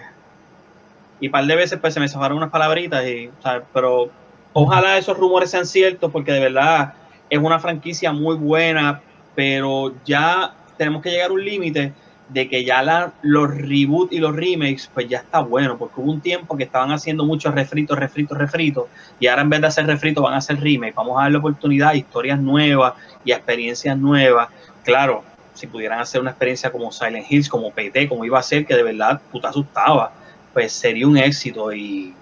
Y 1.19 1.27
un 1.27 1.31
par 1.31 1.45
de 1.45 1.55
veces 1.55 1.79
pues 1.79 1.93
se 1.93 1.99
me 1.99 2.07
zafaron 2.07 2.37
unas 2.37 2.49
palabritas 2.49 3.05
y, 3.05 3.29
Pero 3.73 4.09
ojalá 4.53 4.97
esos 4.97 5.17
rumores 5.17 5.51
sean 5.51 5.65
ciertos 5.65 6.11
porque 6.11 6.31
de 6.31 6.39
verdad 6.39 6.93
es 7.29 7.39
una 7.39 7.59
franquicia 7.59 8.11
muy 8.11 8.35
buena, 8.35 9.01
pero 9.35 9.93
ya 10.05 10.53
tenemos 10.77 11.01
que 11.01 11.11
llegar 11.11 11.29
a 11.29 11.33
un 11.33 11.43
límite 11.43 11.93
de 12.29 12.49
que 12.49 12.63
ya 12.63 12.81
la, 12.81 13.13
los 13.21 13.55
reboot 13.55 14.11
y 14.11 14.19
los 14.19 14.35
remakes, 14.35 14.89
pues 14.93 15.07
ya 15.07 15.19
está 15.19 15.39
bueno, 15.39 15.77
porque 15.77 15.99
hubo 15.99 16.11
un 16.11 16.21
tiempo 16.21 16.57
que 16.57 16.63
estaban 16.63 16.91
haciendo 16.91 17.25
muchos 17.25 17.53
refritos, 17.53 17.97
refritos, 17.97 18.37
refritos, 18.37 18.85
y 19.19 19.27
ahora 19.27 19.43
en 19.43 19.49
vez 19.49 19.61
de 19.61 19.67
hacer 19.67 19.85
refritos 19.85 20.23
van 20.23 20.33
a 20.33 20.37
hacer 20.37 20.59
remake. 20.59 20.95
Vamos 20.95 21.19
a 21.19 21.23
darle 21.23 21.37
oportunidad 21.37 21.89
a 21.89 21.95
historias 21.95 22.39
nuevas 22.39 22.93
y 23.23 23.31
a 23.31 23.35
experiencias 23.35 23.97
nuevas. 23.97 24.49
Claro, 24.83 25.23
si 25.53 25.67
pudieran 25.67 25.99
hacer 25.99 26.21
una 26.21 26.31
experiencia 26.31 26.71
como 26.71 26.91
Silent 26.91 27.25
Hills, 27.29 27.49
como 27.49 27.71
PT, 27.71 28.09
como 28.09 28.25
iba 28.25 28.39
a 28.39 28.43
ser, 28.43 28.65
que 28.65 28.75
de 28.75 28.83
verdad 28.83 29.21
puta 29.31 29.49
asustaba, 29.49 30.11
pues 30.53 30.73
sería 30.73 31.07
un 31.07 31.17
éxito 31.17 31.73
y 31.73 32.13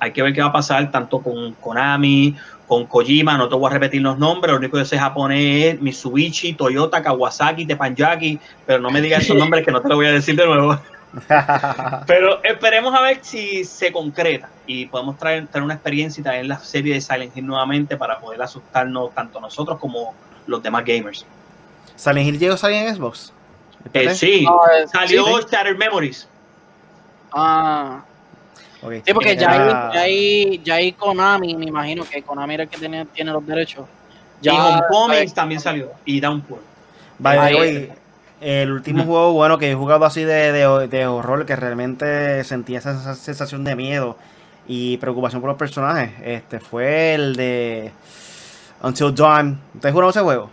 hay 0.00 0.12
que 0.12 0.22
ver 0.22 0.32
qué 0.32 0.40
va 0.40 0.48
a 0.48 0.52
pasar 0.52 0.90
tanto 0.90 1.20
con 1.20 1.52
Konami 1.54 2.36
con 2.66 2.86
Kojima, 2.86 3.38
no 3.38 3.48
te 3.48 3.54
voy 3.54 3.70
a 3.70 3.74
repetir 3.74 4.02
los 4.02 4.18
nombres, 4.18 4.52
lo 4.52 4.58
único 4.58 4.76
que 4.76 4.84
sé 4.84 4.98
japonés 4.98 5.74
es 5.74 5.80
Mitsubishi, 5.80 6.54
Toyota, 6.54 7.02
Kawasaki, 7.02 7.64
Teppanyaki, 7.64 8.40
pero 8.66 8.80
no 8.80 8.90
me 8.90 9.00
digas 9.00 9.22
esos 9.22 9.36
nombres 9.36 9.64
que 9.64 9.70
no 9.70 9.80
te 9.80 9.88
lo 9.88 9.96
voy 9.96 10.06
a 10.06 10.12
decir 10.12 10.36
de 10.36 10.46
nuevo. 10.46 10.78
pero 12.06 12.42
esperemos 12.42 12.92
a 12.92 13.00
ver 13.00 13.20
si 13.22 13.64
se 13.64 13.92
concreta 13.92 14.50
y 14.66 14.86
podemos 14.86 15.16
traer, 15.16 15.46
tener 15.46 15.62
una 15.62 15.74
experiencia 15.74 16.20
y 16.20 16.24
traer 16.24 16.46
la 16.46 16.58
serie 16.58 16.94
de 16.94 17.00
Silent 17.00 17.36
Hill 17.36 17.46
nuevamente 17.46 17.96
para 17.96 18.18
poder 18.18 18.42
asustarnos 18.42 19.14
tanto 19.14 19.40
nosotros 19.40 19.78
como 19.78 20.14
los 20.46 20.62
demás 20.62 20.84
gamers. 20.84 21.24
¿Silent 21.96 22.28
Hill 22.28 22.38
llegó 22.38 22.54
a 22.54 22.58
salir 22.58 22.82
en 22.86 22.94
Xbox? 22.94 23.32
Eh, 23.92 24.14
sí, 24.14 24.46
salió 24.92 25.24
Shattered 25.40 25.76
Memories. 25.76 26.28
Ah, 27.32 28.02
Sí, 29.04 29.12
porque 29.14 29.36
ya 29.36 29.90
hay, 29.92 30.60
ya, 30.62 30.74
hay, 30.74 30.92
Konami, 30.92 31.56
me 31.56 31.64
imagino 31.66 32.04
que 32.04 32.22
Konami 32.22 32.54
era 32.54 32.62
el 32.64 32.68
que 32.68 32.78
tiene, 32.78 33.04
tiene 33.06 33.32
los 33.32 33.44
derechos. 33.44 33.84
Ya, 34.40 34.52
y 34.52 34.56
Homecoming 34.56 35.30
también 35.32 35.60
salió. 35.60 35.90
Y 36.04 36.20
Downpour. 36.20 36.60
Vale, 37.18 37.90
El 38.40 38.70
último 38.70 39.04
juego 39.04 39.32
bueno 39.32 39.58
que 39.58 39.70
he 39.70 39.74
jugado 39.74 40.04
así 40.04 40.22
de, 40.22 40.52
de- 40.52 40.88
de 40.88 41.06
horror, 41.06 41.46
que 41.46 41.56
realmente 41.56 42.44
sentía 42.44 42.78
esa, 42.78 42.92
esa 42.92 43.14
sensación 43.16 43.64
de 43.64 43.74
miedo 43.74 44.16
y 44.68 44.98
preocupación 44.98 45.40
por 45.40 45.48
los 45.50 45.58
personajes, 45.58 46.10
este 46.22 46.60
fue 46.60 47.14
el 47.14 47.34
de 47.34 47.90
Until 48.82 49.14
Dawn. 49.14 49.58
¿Ustedes 49.74 49.92
jugaron 49.92 50.10
ese 50.10 50.20
juego? 50.20 50.50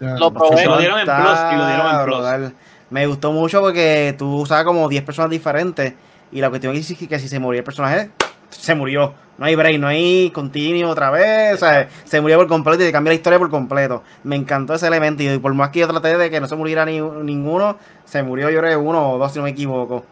Lo 0.00 0.32
probé. 0.32 0.58
Se 0.58 0.66
lo 0.66 0.78
dieron 0.78 0.98
en 0.98 1.06
Plus 1.06 1.38
y 1.52 1.56
lo 1.56 1.66
dieron 1.66 1.86
en 1.86 2.04
Plus. 2.04 2.16
brutal. 2.16 2.54
Me 2.90 3.06
gustó 3.06 3.32
mucho 3.32 3.60
porque 3.60 4.14
tú 4.16 4.42
usabas 4.42 4.64
como 4.64 4.88
10 4.88 5.02
personas 5.04 5.30
diferentes 5.30 5.94
y 6.30 6.40
la 6.40 6.48
cuestión 6.50 6.76
es 6.76 6.92
que 6.96 7.18
si 7.18 7.28
se 7.28 7.38
moría 7.38 7.60
el 7.60 7.64
personaje, 7.64 8.10
se 8.50 8.74
murió. 8.74 9.14
No 9.36 9.46
hay 9.46 9.56
break, 9.56 9.80
no 9.80 9.88
hay 9.88 10.30
continuo 10.30 10.90
otra 10.90 11.10
vez. 11.10 11.54
o 11.54 11.58
sea, 11.58 11.88
se 12.04 12.20
murió 12.20 12.36
por 12.38 12.46
completo 12.46 12.82
y 12.82 12.86
te 12.86 12.92
cambia 12.92 13.10
la 13.10 13.16
historia 13.16 13.38
por 13.38 13.50
completo. 13.50 14.02
Me 14.22 14.36
encantó 14.36 14.74
ese 14.74 14.86
elemento 14.86 15.22
y 15.22 15.38
por 15.38 15.52
más 15.54 15.70
que 15.70 15.80
yo 15.80 15.88
traté 15.88 16.16
de 16.16 16.30
que 16.30 16.40
no 16.40 16.46
se 16.46 16.54
muriera 16.56 16.84
ni, 16.84 17.00
ninguno, 17.00 17.76
se 18.04 18.22
murió 18.22 18.50
yo 18.50 18.60
creo 18.60 18.70
que 18.70 18.76
uno 18.76 19.12
o 19.12 19.18
dos 19.18 19.32
si 19.32 19.38
no 19.38 19.44
me 19.44 19.50
equivoco. 19.50 20.04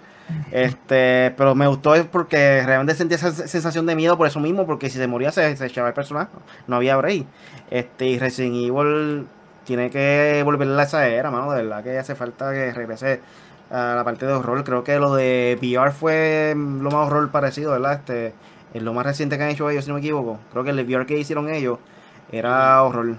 Este, 0.50 1.32
pero 1.36 1.54
me 1.54 1.66
gustó 1.66 1.94
porque 2.10 2.62
realmente 2.64 2.94
sentía 2.94 3.16
esa 3.16 3.32
sensación 3.32 3.86
de 3.86 3.94
miedo 3.96 4.16
por 4.16 4.26
eso 4.26 4.40
mismo, 4.40 4.66
porque 4.66 4.90
si 4.90 4.98
se 4.98 5.06
moría 5.06 5.32
se, 5.32 5.56
se 5.56 5.66
echaba 5.66 5.88
el 5.88 5.94
personaje, 5.94 6.30
no 6.66 6.76
había 6.76 6.96
break. 6.96 7.26
Este, 7.70 8.06
y 8.06 8.18
Resident 8.18 8.56
Evil 8.56 9.26
tiene 9.64 9.90
que 9.90 10.42
volver 10.44 10.68
a 10.68 10.82
esa 10.82 11.06
era, 11.08 11.30
mano, 11.30 11.52
de 11.52 11.62
verdad 11.62 11.82
que 11.82 11.98
hace 11.98 12.14
falta 12.14 12.52
que 12.52 12.72
regrese 12.72 13.20
a 13.70 13.94
la 13.96 14.04
parte 14.04 14.26
de 14.26 14.32
horror. 14.32 14.64
Creo 14.64 14.84
que 14.84 14.98
lo 14.98 15.14
de 15.14 15.58
VR 15.60 15.92
fue 15.92 16.54
lo 16.56 16.90
más 16.90 17.06
horror 17.06 17.30
parecido, 17.30 17.72
¿verdad? 17.72 17.94
Este, 17.94 18.34
es 18.74 18.82
lo 18.82 18.92
más 18.92 19.06
reciente 19.06 19.36
que 19.36 19.44
han 19.44 19.50
hecho 19.50 19.68
ellos, 19.70 19.84
si 19.84 19.88
no 19.90 19.94
me 19.94 20.00
equivoco. 20.00 20.38
Creo 20.52 20.64
que 20.64 20.70
el 20.70 20.84
VR 20.84 21.06
que 21.06 21.18
hicieron 21.18 21.48
ellos 21.50 21.78
era 22.30 22.82
horror. 22.82 23.16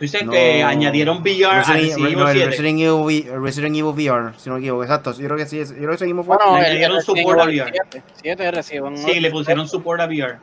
Tú 0.00 0.04
dices 0.04 0.24
No. 0.24 0.32
que 0.32 0.62
añadieron 0.62 1.18
VR 1.20 1.44
a 1.44 1.58
Resident, 1.58 1.82
Resident 1.82 2.06
Evil 2.06 2.18
no, 2.18 2.28
el 2.30 2.32
7. 2.36 2.46
Resident 2.50 2.80
Evil, 2.80 3.42
Resident 3.42 3.76
Evil 3.76 3.84
VR, 3.92 4.32
si 4.38 4.48
no 4.48 4.54
me 4.54 4.60
equivoco, 4.62 4.82
exacto. 4.82 5.12
Yo 5.12 5.26
creo 5.26 5.36
que 5.36 5.44
sí, 5.44 5.58
yo 5.58 5.74
creo 5.76 5.90
que 5.90 5.98
seguimos 5.98 6.24
fue. 6.24 6.38
Bueno, 6.38 6.58
Le 6.58 6.70
el, 6.70 6.76
dieron 6.78 6.96
el 6.96 7.02
Resident 7.02 7.18
support 7.18 7.40
a 7.40 7.44
VR. 7.44 7.72
7, 7.90 8.02
7 8.22 8.50
Resident 8.50 8.96
Sí, 8.96 9.20
le 9.20 9.30
pusieron 9.30 9.68
support 9.68 10.00
a 10.00 10.06
VR. 10.06 10.38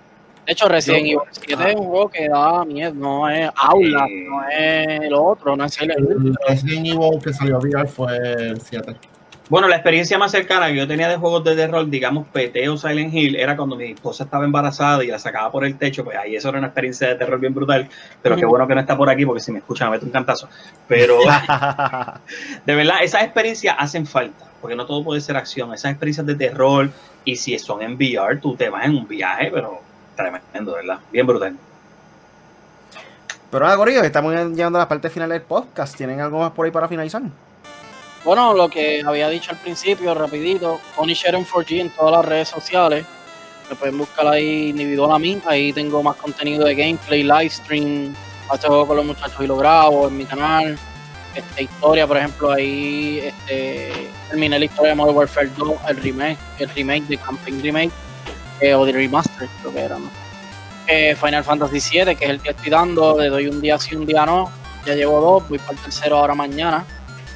De 0.46 0.54
hecho, 0.54 0.68
Resident 0.70 1.06
Yo- 1.08 1.24
Evil 1.24 1.30
7 1.32 1.70
es 1.72 1.76
un 1.76 1.86
juego 1.88 2.08
que 2.10 2.30
da 2.30 2.66
miedo, 2.66 2.94
no 2.94 3.28
es 3.30 3.50
aula, 3.56 4.06
Sí. 4.08 4.26
no 4.30 4.48
es 4.48 5.10
lo 5.10 5.24
otro, 5.24 5.56
no 5.58 5.66
es. 5.66 5.82
El 5.82 6.36
Resident 6.48 6.86
Evil 6.86 7.20
que 7.24 7.34
salió 7.34 7.56
a 7.56 7.60
VR 7.60 7.88
fue 7.88 8.16
el 8.16 8.62
7. 8.62 8.96
Bueno, 9.49 9.69
la 9.69 9.78
experiencia 9.78 10.18
más 10.18 10.32
cercana 10.32 10.68
que 10.68 10.76
yo 10.76 10.88
tenía 10.88 11.07
de 11.07 11.15
juegos 11.15 11.41
de 11.45 11.56
terror, 11.56 11.90
digamos, 11.90 12.28
PT 12.28 12.68
o 12.68 12.76
Silent 12.76 13.14
Hill, 13.14 13.38
era 13.38 13.56
cuando 13.56 13.78
mi 13.78 13.91
esposa 13.91 14.26
estaba 14.26 14.44
embarazada 14.44 15.06
y 15.06 15.07
la 15.07 15.19
sacaba 15.19 15.49
por 15.49 15.64
el 15.64 15.78
techo, 15.78 16.03
pues 16.03 16.18
ahí 16.18 16.36
eso 16.36 16.49
era 16.49 16.57
una 16.57 16.68
experiencia 16.68 17.07
de 17.07 17.15
terror 17.15 17.40
bien 17.40 17.53
brutal, 17.53 17.88
pero 18.22 18.36
qué 18.36 18.45
bueno 18.45 18.68
que 18.68 18.76
no 18.76 18.82
está 18.82 18.98
por 18.98 19.10
aquí 19.10 19.26
porque 19.26 19.40
si 19.40 19.53
me 19.53 19.60
escucha 19.60 19.86
me 19.86 19.91
mete 19.91 20.06
un 20.06 20.11
cantazo. 20.11 20.49
Pero 20.90 21.19
de 22.65 22.76
verdad, 22.76 22.98
esas 23.03 23.24
experiencias 23.24 23.74
hacen 23.80 24.06
falta, 24.06 24.45
porque 24.60 24.76
no 24.76 24.86
todo 24.86 25.02
puede 25.02 25.22
ser 25.22 25.38
acción, 25.38 25.74
esas 25.74 25.91
experiencias 25.91 26.26
de 26.26 26.36
terror, 26.36 26.90
y 27.24 27.38
si 27.38 27.57
son 27.57 27.82
en 27.82 27.95
VR, 27.95 28.41
tú 28.41 28.53
te 28.57 28.68
vas 28.68 28.84
en 28.84 28.98
un 28.98 29.07
viaje, 29.07 29.49
pero 29.53 29.80
tremendo, 30.18 30.74
¿verdad? 30.74 30.99
Bien 31.10 31.26
brutal. 31.26 31.56
Pero 33.49 33.64
nada, 33.64 33.78
Corillo, 33.78 34.02
estamos 34.02 34.34
llegando 34.34 34.78
a 34.78 34.82
la 34.82 34.90
parte 34.90 35.10
final 35.10 35.30
del 35.30 35.41
podcast. 35.41 35.95
¿Tienen 35.95 36.19
algo 36.19 36.40
más 36.40 36.52
por 36.52 36.65
ahí 36.65 36.72
para 36.72 36.90
finalizar? 36.90 37.22
Bueno, 38.23 38.53
lo 38.53 38.69
que 38.69 39.02
había 39.06 39.30
dicho 39.30 39.52
al 39.52 39.57
principio, 39.57 40.14
rapidito, 40.14 40.81
Punisher 40.95 41.35
en 41.35 41.45
4G 41.45 41.81
en 41.81 41.89
todas 41.91 42.11
las 42.11 42.26
redes 42.26 42.49
sociales. 42.49 43.06
Me 43.69 43.76
pueden 43.76 43.98
buscar 43.98 44.27
ahí 44.27 44.69
individual 44.69 45.11
a 45.11 45.19
mí. 45.19 45.41
Ahí 45.45 45.73
tengo 45.73 46.02
más 46.03 46.15
contenido 46.15 46.65
de 46.65 46.76
gameplay, 46.76 47.23
live 47.23 47.49
stream. 47.49 48.15
Este 48.53 48.68
juego 48.68 48.88
con 48.88 48.98
los 48.98 49.06
muchachos 49.06 49.41
y 49.41 49.48
lo 49.48 49.57
grabo 49.57 50.07
en 50.07 50.18
mi 50.18 50.26
canal. 50.26 50.77
Este, 51.35 51.64
historia, 51.64 52.07
por 52.07 52.18
ejemplo, 52.18 52.52
ahí 52.52 53.19
este, 53.23 53.91
terminé 54.30 54.57
la 54.57 54.65
historia 54.65 54.89
de 54.91 54.95
Modern 54.95 55.18
Warfare 55.18 55.52
2, 55.56 55.77
el 55.89 55.98
remake, 55.98 56.38
el 56.57 56.69
remake 56.69 57.03
de 57.03 57.18
Camping 57.18 57.61
Remake, 57.61 57.91
eh, 58.60 58.73
o 58.73 58.85
de 58.85 58.91
Remaster, 58.94 59.48
creo 59.61 59.73
que 59.73 59.80
era, 59.80 59.99
¿no? 59.99 60.10
Eh, 60.88 61.15
Final 61.15 61.44
Fantasy 61.44 61.80
7, 61.80 62.15
que 62.15 62.26
es 62.26 62.31
el 62.31 62.41
que 62.41 62.49
estoy 62.52 62.72
dando, 62.72 63.19
le 63.19 63.27
doy 63.27 63.48
un 63.48 63.61
día 63.61 63.77
sí, 63.77 63.95
un 63.95 64.06
día 64.06 64.26
no. 64.26 64.49
Ya 64.85 64.95
llevo 64.95 65.19
dos, 65.19 65.48
voy 65.49 65.60
para 65.60 65.73
el 65.73 65.80
tercero 65.80 66.18
ahora 66.18 66.34
mañana. 66.34 66.85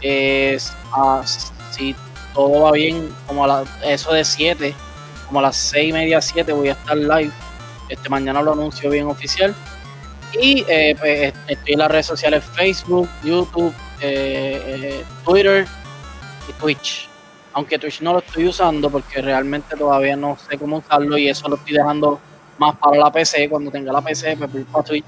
Es, 0.02 0.73
ah, 0.94 1.22
si 1.72 1.95
todo 2.34 2.61
va 2.61 2.72
bien, 2.72 3.14
como 3.28 3.44
a 3.44 3.48
la- 3.48 3.64
eso 3.84 4.14
de 4.14 4.23
7, 4.26 4.73
como 5.28 5.40
a 5.40 5.44
las 5.44 5.56
6 5.57 5.90
y 5.90 5.94
media, 5.94 6.22
7 6.22 6.52
voy 6.53 6.69
a 6.69 6.73
estar 6.73 6.98
live. 6.98 7.32
Este 7.90 8.10
mañana 8.10 8.41
lo 8.41 8.53
anuncio 8.53 8.90
bien 8.90 9.07
oficial. 9.07 9.53
Y 10.41 10.64
eh, 10.68 10.95
pues, 10.98 11.34
estoy 11.48 11.73
en 11.73 11.80
las 11.80 11.91
redes 11.91 12.06
sociales 12.06 12.44
Facebook, 12.56 13.10
YouTube, 13.23 13.73
eh, 14.02 14.61
eh, 14.65 15.03
Twitter 15.26 15.68
y 16.49 16.53
Twitch. 16.53 17.10
Aunque 17.53 17.78
Twitch 17.78 18.02
no 18.02 18.14
lo 18.14 18.19
estoy 18.19 18.48
usando 18.48 18.90
porque 18.90 19.22
realmente 19.22 19.76
todavía 19.76 20.15
no 20.15 20.38
sé 20.38 20.57
cómo 20.57 20.78
usarlo 20.78 21.18
y 21.18 21.28
eso 21.28 21.49
lo 21.49 21.57
estoy 21.57 21.73
dejando 21.73 22.19
más 22.57 22.78
para 22.78 22.98
la 22.98 23.11
PC. 23.11 23.49
Cuando 23.49 23.69
tenga 23.72 23.91
la 23.91 24.02
PC, 24.02 24.38
pues 24.38 24.65
para 24.72 24.84
Twitch, 24.86 25.06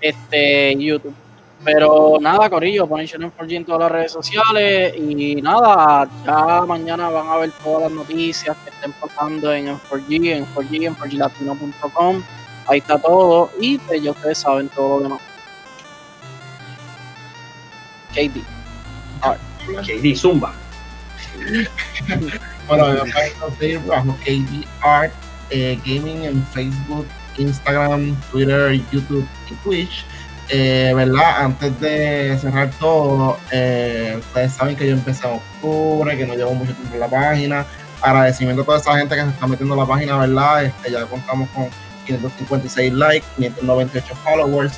este, 0.00 0.76
YouTube. 0.78 1.14
Pero 1.64 2.18
nada, 2.20 2.50
Corillo, 2.50 2.88
ponen 2.88 3.08
en 3.12 3.32
4G 3.32 3.52
en 3.52 3.64
todas 3.64 3.82
las 3.82 3.92
redes 3.92 4.12
sociales 4.12 4.94
y 4.96 5.36
nada, 5.36 6.08
ya 6.26 6.62
mañana 6.66 7.08
van 7.08 7.28
a 7.28 7.36
ver 7.36 7.52
todas 7.62 7.82
las 7.82 7.92
noticias 7.92 8.56
que 8.64 8.70
estén 8.70 8.92
pasando 8.92 9.52
en 9.52 9.68
M4G, 9.68 10.32
en 10.32 10.46
4G, 10.54 10.86
en 10.86 10.96
4glatino.com. 10.96 12.22
Ahí 12.66 12.78
está 12.78 12.98
todo 12.98 13.50
y 13.60 13.78
pues 13.78 14.02
ya 14.02 14.10
ustedes 14.10 14.38
saben 14.38 14.68
todo 14.70 14.98
lo 14.98 15.02
demás. 15.04 15.20
KD. 18.12 18.42
KD 19.66 20.16
Zumba. 20.16 20.52
Bueno, 22.68 23.04
me 23.04 23.76
bajo 23.78 24.16
KD 24.24 24.64
Art 24.82 25.12
eh, 25.50 25.78
Gaming 25.84 26.24
en 26.24 26.46
Facebook, 26.46 27.06
Instagram, 27.36 28.16
Twitter, 28.30 28.80
YouTube 28.92 29.26
y 29.50 29.54
Twitch. 29.56 30.04
Eh, 30.54 30.92
¿Verdad? 30.94 31.44
Antes 31.44 31.80
de 31.80 32.36
cerrar 32.38 32.70
todo, 32.78 33.38
eh, 33.50 34.16
ustedes 34.18 34.52
saben 34.52 34.76
que 34.76 34.86
yo 34.86 34.92
empecé 34.92 35.26
en 35.26 35.36
octubre, 35.36 36.14
que 36.14 36.26
no 36.26 36.34
llevo 36.34 36.52
mucho 36.52 36.74
tiempo 36.74 36.92
en 36.92 37.00
la 37.00 37.08
página. 37.08 37.66
Agradecimiento 38.02 38.60
a 38.60 38.64
toda 38.66 38.78
esa 38.78 38.98
gente 38.98 39.14
que 39.14 39.22
se 39.22 39.28
está 39.30 39.46
metiendo 39.46 39.74
en 39.74 39.80
la 39.80 39.86
página, 39.86 40.18
¿verdad? 40.18 40.64
Este, 40.64 40.90
ya 40.90 41.06
contamos 41.06 41.48
con 41.54 41.68
556 42.04 42.92
likes, 42.92 43.26
598 43.36 44.14
followers, 44.16 44.74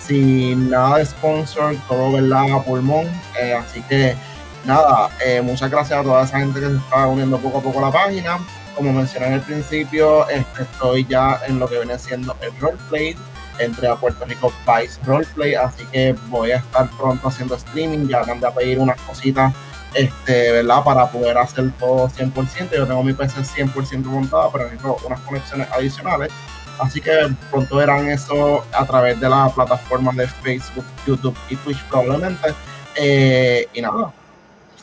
sin 0.00 0.70
nada 0.70 0.96
de 0.96 1.04
sponsor, 1.04 1.76
todo, 1.86 2.12
¿verdad? 2.12 2.50
A 2.50 2.62
pulmón. 2.62 3.06
Eh, 3.38 3.52
así 3.52 3.82
que 3.82 4.16
nada, 4.64 5.10
muchas 5.42 5.70
gracias 5.70 6.00
a 6.00 6.02
toda 6.02 6.24
esa 6.24 6.38
gente 6.38 6.58
que 6.58 6.68
se 6.68 6.76
está 6.76 7.06
uniendo 7.06 7.36
poco 7.36 7.58
a 7.58 7.62
poco 7.62 7.82
la 7.82 7.92
página. 7.92 8.38
Como 8.74 8.94
mencioné 8.94 9.26
en 9.26 9.32
el 9.34 9.40
principio, 9.42 10.26
este, 10.30 10.62
estoy 10.62 11.04
ya 11.04 11.38
en 11.46 11.58
lo 11.58 11.68
que 11.68 11.76
viene 11.76 11.98
siendo 11.98 12.34
el 12.40 12.58
roleplay. 12.58 13.14
Entré 13.58 13.88
a 13.88 13.96
Puerto 13.96 14.24
Rico 14.24 14.52
Vice 14.66 14.98
Roleplay, 15.04 15.54
así 15.54 15.84
que 15.86 16.14
voy 16.28 16.52
a 16.52 16.56
estar 16.56 16.88
pronto 16.90 17.28
haciendo 17.28 17.54
streaming. 17.56 18.06
Ya 18.08 18.22
mandé 18.24 18.46
a 18.46 18.50
pedir 18.54 18.78
unas 18.78 19.00
cositas, 19.02 19.52
este, 19.94 20.52
¿verdad? 20.52 20.82
Para 20.84 21.10
poder 21.10 21.36
hacer 21.38 21.70
todo 21.78 22.08
100%. 22.08 22.70
Yo 22.76 22.86
tengo 22.86 23.02
mi 23.02 23.12
PC 23.12 23.40
100% 23.40 24.04
montada, 24.04 24.50
pero 24.52 24.64
necesito 24.64 24.96
unas 25.06 25.20
conexiones 25.20 25.68
adicionales. 25.72 26.30
Así 26.78 27.00
que 27.00 27.10
pronto 27.50 27.76
verán 27.76 28.08
eso 28.08 28.64
a 28.72 28.86
través 28.86 29.18
de 29.18 29.28
las 29.28 29.52
plataformas 29.52 30.14
de 30.14 30.28
Facebook, 30.28 30.84
YouTube 31.06 31.36
y 31.50 31.56
Twitch 31.56 31.82
probablemente. 31.84 32.54
Eh, 32.94 33.66
y 33.74 33.80
nada, 33.80 34.12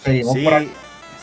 seguimos 0.04 0.34
Sí, 0.34 0.44
por 0.44 0.54
aquí. 0.56 0.72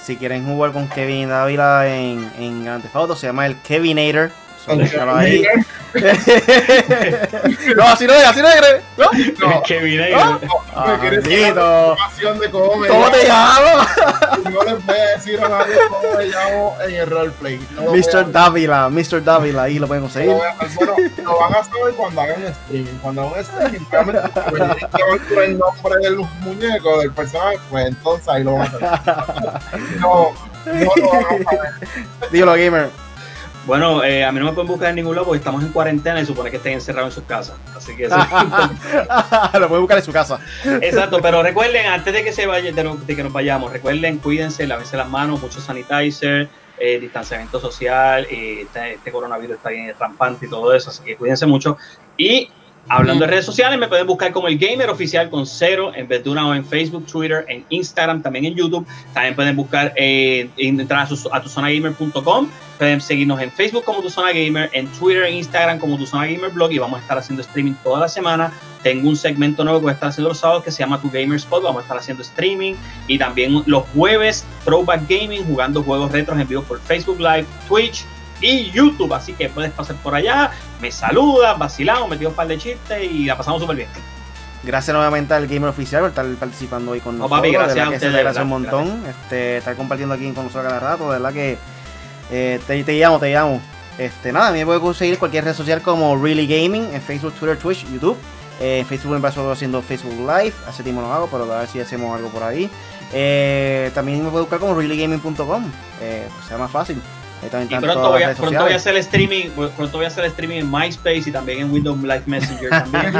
si 0.04 0.16
quieren 0.16 0.46
jugar 0.46 0.72
con 0.72 0.88
Kevin 0.88 1.28
Dávila 1.28 1.86
en, 1.94 2.30
en 2.38 2.64
Grand 2.64 2.82
Theft 2.82 2.96
Auto, 2.96 3.16
se 3.16 3.26
llama 3.26 3.44
el 3.46 3.60
Kevinator. 3.60 4.30
Ahí. 4.66 5.44
no, 7.76 7.82
así 7.84 8.06
no 8.06 8.14
es, 8.14 8.24
así 8.24 8.40
no 8.40 8.48
es. 8.48 8.82
¿no? 8.96 9.48
No, 9.48 9.62
Kevin 9.62 10.00
ahí. 10.00 10.12
Ah. 10.14 10.38
me 10.86 10.98
quieres 11.00 11.24
Maldito. 11.24 11.54
saber 11.54 11.90
información 11.90 12.38
de 12.38 12.50
cómo 12.50 12.76
me 12.76 12.88
¿Cómo 12.88 13.10
te 13.10 13.28
llamo? 13.28 13.66
llamas? 13.66 13.88
No 14.52 14.62
les 14.64 14.86
voy 14.86 14.96
a 14.96 15.16
decir 15.16 15.40
a 15.42 15.48
nadie 15.48 15.74
cómo 15.88 16.14
me 16.16 16.24
llamo 16.26 16.76
en 16.86 16.94
el 16.94 17.06
roleplay. 17.10 17.60
No 17.74 17.92
Mr. 17.92 18.32
Dávila, 18.32 18.88
Mr. 18.88 19.22
Dávila, 19.24 19.62
ahí 19.64 19.78
lo 19.78 19.86
pueden 19.86 20.02
No 20.04 20.08
conseguir. 20.08 20.32
Bueno, 20.76 20.96
lo 21.24 21.38
van 21.38 21.54
a 21.54 21.64
saber 21.64 21.94
cuando 21.96 22.20
hagan 22.20 22.42
streaming. 22.44 22.98
Cuando 23.02 23.22
hagan 23.28 23.40
streaming, 23.40 23.86
realmente, 23.90 24.30
que 25.28 25.44
el 25.44 25.58
nombre 25.58 25.96
del 26.02 26.16
muñeco, 26.40 26.98
del 27.00 27.12
personaje, 27.12 27.58
pues 27.70 27.86
entonces 27.88 28.28
ahí 28.28 28.44
lo 28.44 28.54
van 28.54 28.62
a 28.82 28.94
hacer. 28.94 29.82
No, 30.00 30.32
no 30.66 30.92
lo 30.96 31.08
van 31.10 31.24
a 31.24 31.28
saber. 31.44 31.72
Dígalo, 32.30 32.52
gamer. 32.52 32.90
Bueno, 33.64 34.02
eh, 34.02 34.24
a 34.24 34.32
mí 34.32 34.40
no 34.40 34.46
me 34.46 34.52
pueden 34.52 34.66
buscar 34.68 34.88
en 34.90 34.96
ningún 34.96 35.14
lado 35.14 35.26
porque 35.26 35.38
estamos 35.38 35.62
en 35.62 35.68
cuarentena 35.70 36.20
y 36.20 36.26
supone 36.26 36.50
que 36.50 36.56
estén 36.56 36.72
encerrados 36.72 37.10
en 37.10 37.14
sus 37.14 37.24
casas. 37.24 37.56
Así 37.76 37.94
que 37.96 38.06
eso 38.06 38.16
lo 39.60 39.68
pueden 39.68 39.82
buscar 39.82 39.98
en 39.98 40.04
su 40.04 40.12
casa. 40.12 40.40
Exacto, 40.80 41.20
pero 41.22 41.42
recuerden, 41.44 41.86
antes 41.86 42.12
de 42.12 42.24
que 42.24 42.32
se 42.32 42.46
vaya, 42.46 42.72
de, 42.72 42.84
no- 42.84 42.96
de 42.96 43.14
que 43.16 43.22
nos 43.22 43.32
vayamos, 43.32 43.72
recuerden, 43.72 44.18
cuídense, 44.18 44.66
lávense 44.66 44.96
las 44.96 45.08
manos, 45.08 45.40
mucho 45.40 45.60
sanitizer, 45.60 46.48
eh, 46.78 46.98
distanciamiento 46.98 47.60
social, 47.60 48.26
eh, 48.30 48.62
este, 48.62 48.94
este 48.94 49.12
coronavirus 49.12 49.56
está 49.56 49.68
bien 49.68 49.94
rampante 49.98 50.46
y 50.46 50.50
todo 50.50 50.74
eso, 50.74 50.90
así 50.90 51.02
que 51.04 51.16
cuídense 51.16 51.46
mucho. 51.46 51.76
Y 52.16 52.50
Hablando 52.88 53.24
de 53.24 53.30
redes 53.30 53.46
sociales, 53.46 53.78
me 53.78 53.86
pueden 53.86 54.06
buscar 54.06 54.32
como 54.32 54.48
el 54.48 54.58
Gamer 54.58 54.90
Oficial 54.90 55.30
con 55.30 55.46
cero 55.46 55.92
en 55.94 56.08
vez 56.08 56.24
de 56.24 56.30
una 56.30 56.48
O 56.48 56.54
en 56.54 56.64
Facebook, 56.64 57.06
Twitter, 57.06 57.44
en 57.48 57.64
Instagram, 57.68 58.22
también 58.22 58.44
en 58.44 58.54
YouTube. 58.54 58.86
También 59.14 59.36
pueden 59.36 59.56
buscar, 59.56 59.92
eh, 59.96 60.50
entrar 60.56 61.00
a, 61.00 61.06
su, 61.06 61.28
a 61.32 61.40
tuzonagamer.com. 61.40 62.48
Pueden 62.78 63.00
seguirnos 63.00 63.40
en 63.40 63.52
Facebook 63.52 63.84
como 63.84 64.02
Tu 64.02 64.10
Zona 64.10 64.32
Gamer, 64.32 64.68
en 64.72 64.88
Twitter 64.88 65.22
e 65.22 65.30
Instagram 65.30 65.78
como 65.78 65.96
Tu 65.96 66.06
Zona 66.06 66.26
Gamer 66.26 66.50
Blog 66.50 66.72
y 66.72 66.78
vamos 66.78 66.98
a 66.98 67.02
estar 67.02 67.16
haciendo 67.16 67.42
streaming 67.42 67.74
toda 67.84 68.00
la 68.00 68.08
semana. 68.08 68.52
Tengo 68.82 69.08
un 69.08 69.16
segmento 69.16 69.62
nuevo 69.62 69.78
que 69.78 69.84
voy 69.84 69.90
a 69.92 69.94
estar 69.94 70.08
haciendo 70.08 70.30
los 70.30 70.38
sábados 70.38 70.64
que 70.64 70.72
se 70.72 70.80
llama 70.80 71.00
Tu 71.00 71.08
Gamer 71.08 71.36
Spot. 71.36 71.62
Vamos 71.62 71.78
a 71.78 71.82
estar 71.82 71.96
haciendo 71.96 72.24
streaming 72.24 72.74
y 73.06 73.16
también 73.16 73.62
los 73.66 73.84
jueves 73.94 74.44
Throwback 74.64 75.08
Gaming 75.08 75.44
jugando 75.44 75.84
juegos 75.84 76.10
retros 76.10 76.38
en 76.40 76.48
vivo 76.48 76.62
por 76.62 76.80
Facebook 76.80 77.20
Live, 77.20 77.46
Twitch 77.68 78.04
y 78.42 78.70
YouTube. 78.70 79.12
Así 79.14 79.32
que 79.32 79.48
puedes 79.48 79.70
pasar 79.72 79.96
por 79.96 80.14
allá, 80.14 80.50
me 80.80 80.90
saludas, 80.90 81.58
vacilamos, 81.58 82.08
metimos 82.08 82.32
un 82.32 82.36
par 82.36 82.48
de 82.48 82.58
chistes 82.58 83.02
y 83.10 83.24
la 83.24 83.36
pasamos 83.36 83.60
súper 83.60 83.76
bien. 83.76 83.88
Gracias 84.64 84.94
nuevamente 84.94 85.34
al 85.34 85.48
Gamer 85.48 85.70
Oficial 85.70 86.02
por 86.02 86.10
estar 86.10 86.26
participando 86.36 86.92
hoy 86.92 87.00
con 87.00 87.18
No, 87.18 87.24
nosotros. 87.24 87.40
papi, 87.40 87.52
gracias 87.52 87.86
a 87.86 87.90
ustedes, 87.90 88.34
de 88.34 88.42
un 88.42 88.48
montón. 88.48 89.02
Este, 89.08 89.56
estar 89.56 89.74
compartiendo 89.74 90.14
aquí 90.14 90.30
con 90.32 90.44
nosotros 90.44 90.72
cada 90.72 90.78
rato. 90.78 91.04
De 91.10 91.18
verdad 91.18 91.32
que 91.32 91.58
eh, 92.30 92.60
te, 92.66 92.84
te 92.84 92.92
llamo, 92.94 93.18
te 93.18 93.32
llamo. 93.32 93.60
Este, 93.98 94.32
nada, 94.32 94.48
a 94.48 94.52
mí 94.52 94.60
me 94.60 94.66
puedes 94.66 94.80
conseguir 94.80 95.18
cualquier 95.18 95.44
red 95.44 95.54
social 95.54 95.82
como 95.82 96.16
Really 96.16 96.46
Gaming 96.46 96.94
en 96.94 97.02
Facebook, 97.02 97.34
Twitter, 97.34 97.58
Twitch, 97.58 97.84
YouTube. 97.92 98.16
Eh, 98.60 98.78
en 98.80 98.86
Facebook 98.86 99.14
me 99.14 99.20
paso 99.20 99.50
haciendo 99.50 99.82
Facebook 99.82 100.14
Live. 100.20 100.54
Hace 100.68 100.84
tiempo 100.84 101.02
no 101.02 101.12
hago, 101.12 101.26
pero 101.26 101.52
a 101.52 101.58
ver 101.60 101.68
si 101.68 101.80
hacemos 101.80 102.14
algo 102.16 102.28
por 102.28 102.44
ahí. 102.44 102.70
Eh, 103.12 103.90
también 103.94 104.22
me 104.22 104.30
puedes 104.30 104.44
buscar 104.46 104.60
como 104.60 104.74
reallygaming.com. 104.74 105.64
Eh, 106.00 106.28
pues 106.32 106.46
sea 106.46 106.56
más 106.56 106.70
fácil. 106.70 107.02
Y 107.44 107.48
pronto 107.48 108.10
voy, 108.10 108.22
a, 108.22 108.34
pronto 108.34 108.62
voy 108.62 108.72
a 108.72 108.76
hacer 108.76 108.96
streaming, 108.96 109.50
pronto 109.76 109.96
voy 109.98 110.04
a 110.04 110.08
hacer 110.08 110.24
streaming 110.26 110.58
en 110.58 110.70
MySpace 110.70 111.24
y 111.26 111.32
también 111.32 111.58
en 111.60 111.72
Windows 111.72 111.98
Live 112.00 112.22
Messenger 112.26 112.70
también. 112.70 113.12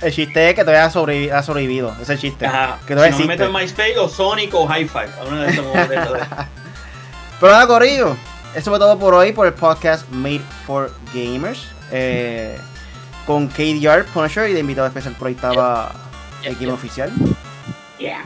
el 0.00 0.12
chiste 0.12 0.48
es 0.48 0.54
que 0.54 0.62
todavía 0.62 0.86
has 0.86 0.94
sobrevi- 0.94 1.30
has 1.30 1.44
sobrevivido. 1.44 1.92
Ese 1.94 2.02
es 2.02 2.08
el 2.10 2.18
chiste. 2.18 2.46
Ajá. 2.46 2.78
Que 2.86 2.94
Si 2.94 3.10
no 3.10 3.18
me 3.18 3.26
meto 3.26 3.44
en 3.44 3.52
MySpace 3.52 3.98
o 3.98 4.08
Sonic 4.08 4.54
o 4.54 4.66
Hi-Fi. 4.66 5.00
Pero 7.40 7.52
nada, 7.52 7.66
Corrillo. 7.66 8.16
Eso 8.54 8.70
fue 8.70 8.78
todo 8.78 8.98
por 8.98 9.14
hoy 9.14 9.32
por 9.32 9.46
el 9.46 9.54
podcast 9.54 10.08
Made 10.10 10.42
for 10.66 10.92
Gamers. 11.14 11.66
Eh, 11.90 12.58
con 13.26 13.48
KDR 13.48 14.04
Punisher 14.12 14.48
y 14.48 14.54
de 14.54 14.60
invitado 14.60 14.86
especial 14.86 15.14
por 15.14 15.28
ahí 15.28 15.34
estaba 15.34 15.92
Yeah, 16.42 16.48
el 16.50 16.56
equipo 16.56 16.64
yeah. 16.70 16.74
oficial. 16.74 17.12
Yeah. 17.98 18.24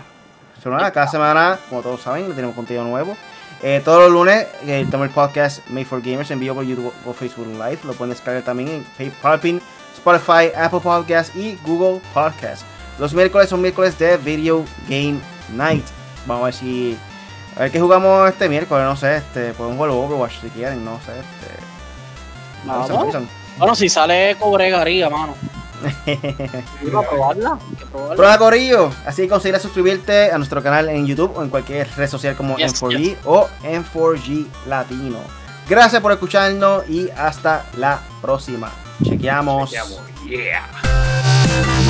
Nada, 0.64 0.90
cada 0.90 1.06
semana, 1.06 1.58
como 1.68 1.80
todos 1.82 2.00
saben, 2.00 2.32
tenemos 2.34 2.56
contenido 2.56 2.84
nuevo. 2.84 3.16
Eh, 3.62 3.80
todos 3.84 4.02
los 4.02 4.12
lunes 4.12 4.46
eh, 4.62 4.84
tenemos 4.84 5.08
el 5.08 5.14
podcast 5.14 5.66
Made 5.68 5.86
for 5.86 6.02
Gamers 6.02 6.30
en 6.30 6.40
vivo 6.40 6.56
por 6.56 6.64
YouTube 6.64 6.92
o 7.04 7.12
Facebook 7.12 7.46
Live. 7.46 7.78
Lo 7.84 7.94
pueden 7.94 8.10
descargar 8.10 8.42
también 8.42 8.68
en 8.68 9.10
PayPal, 9.22 9.60
Spotify, 9.94 10.52
Apple 10.56 10.80
Podcasts 10.80 11.34
y 11.34 11.56
Google 11.64 12.00
Podcasts. 12.12 12.64
Los 12.98 13.14
miércoles 13.14 13.48
son 13.48 13.60
miércoles 13.60 13.98
de 13.98 14.16
Video 14.18 14.64
Game 14.88 15.18
Night. 15.54 15.84
Vamos 16.26 16.42
a 16.42 16.44
ver 16.46 16.54
si. 16.54 16.98
A 17.56 17.60
ver 17.60 17.70
qué 17.70 17.80
jugamos 17.80 18.28
este 18.28 18.48
miércoles, 18.48 18.84
no 18.84 18.96
sé. 18.96 19.16
Este, 19.16 19.52
podemos 19.54 19.76
jugar 19.76 19.90
Overwatch 19.90 20.40
si 20.40 20.48
quieren, 20.48 20.84
no 20.84 21.00
sé. 21.00 21.12
Este, 21.12 21.62
no. 22.66 22.86
Bueno, 23.58 23.74
si 23.74 23.88
sale 23.88 24.36
cobregaría, 24.38 25.08
mano. 25.08 25.34
Probarla. 26.90 27.58
Probarla. 27.90 28.16
Prueba 28.16 28.38
Corillo, 28.38 28.90
así 29.04 29.22
que 29.22 29.28
considera 29.28 29.58
suscribirte 29.58 30.30
a 30.30 30.38
nuestro 30.38 30.62
canal 30.62 30.88
en 30.88 31.06
YouTube 31.06 31.32
o 31.36 31.42
en 31.42 31.50
cualquier 31.50 31.88
red 31.96 32.08
social 32.08 32.36
como 32.36 32.56
Yes, 32.56 32.82
M4G 32.82 33.16
o 33.24 33.48
M4G 33.62 34.46
Latino. 34.66 35.18
Gracias 35.68 36.00
por 36.00 36.12
escucharnos 36.12 36.88
y 36.88 37.10
hasta 37.10 37.66
la 37.76 38.00
próxima. 38.22 38.70
Chequeamos. 39.02 39.70
Chequeamos. 39.70 40.00
Yeah. 40.26 41.85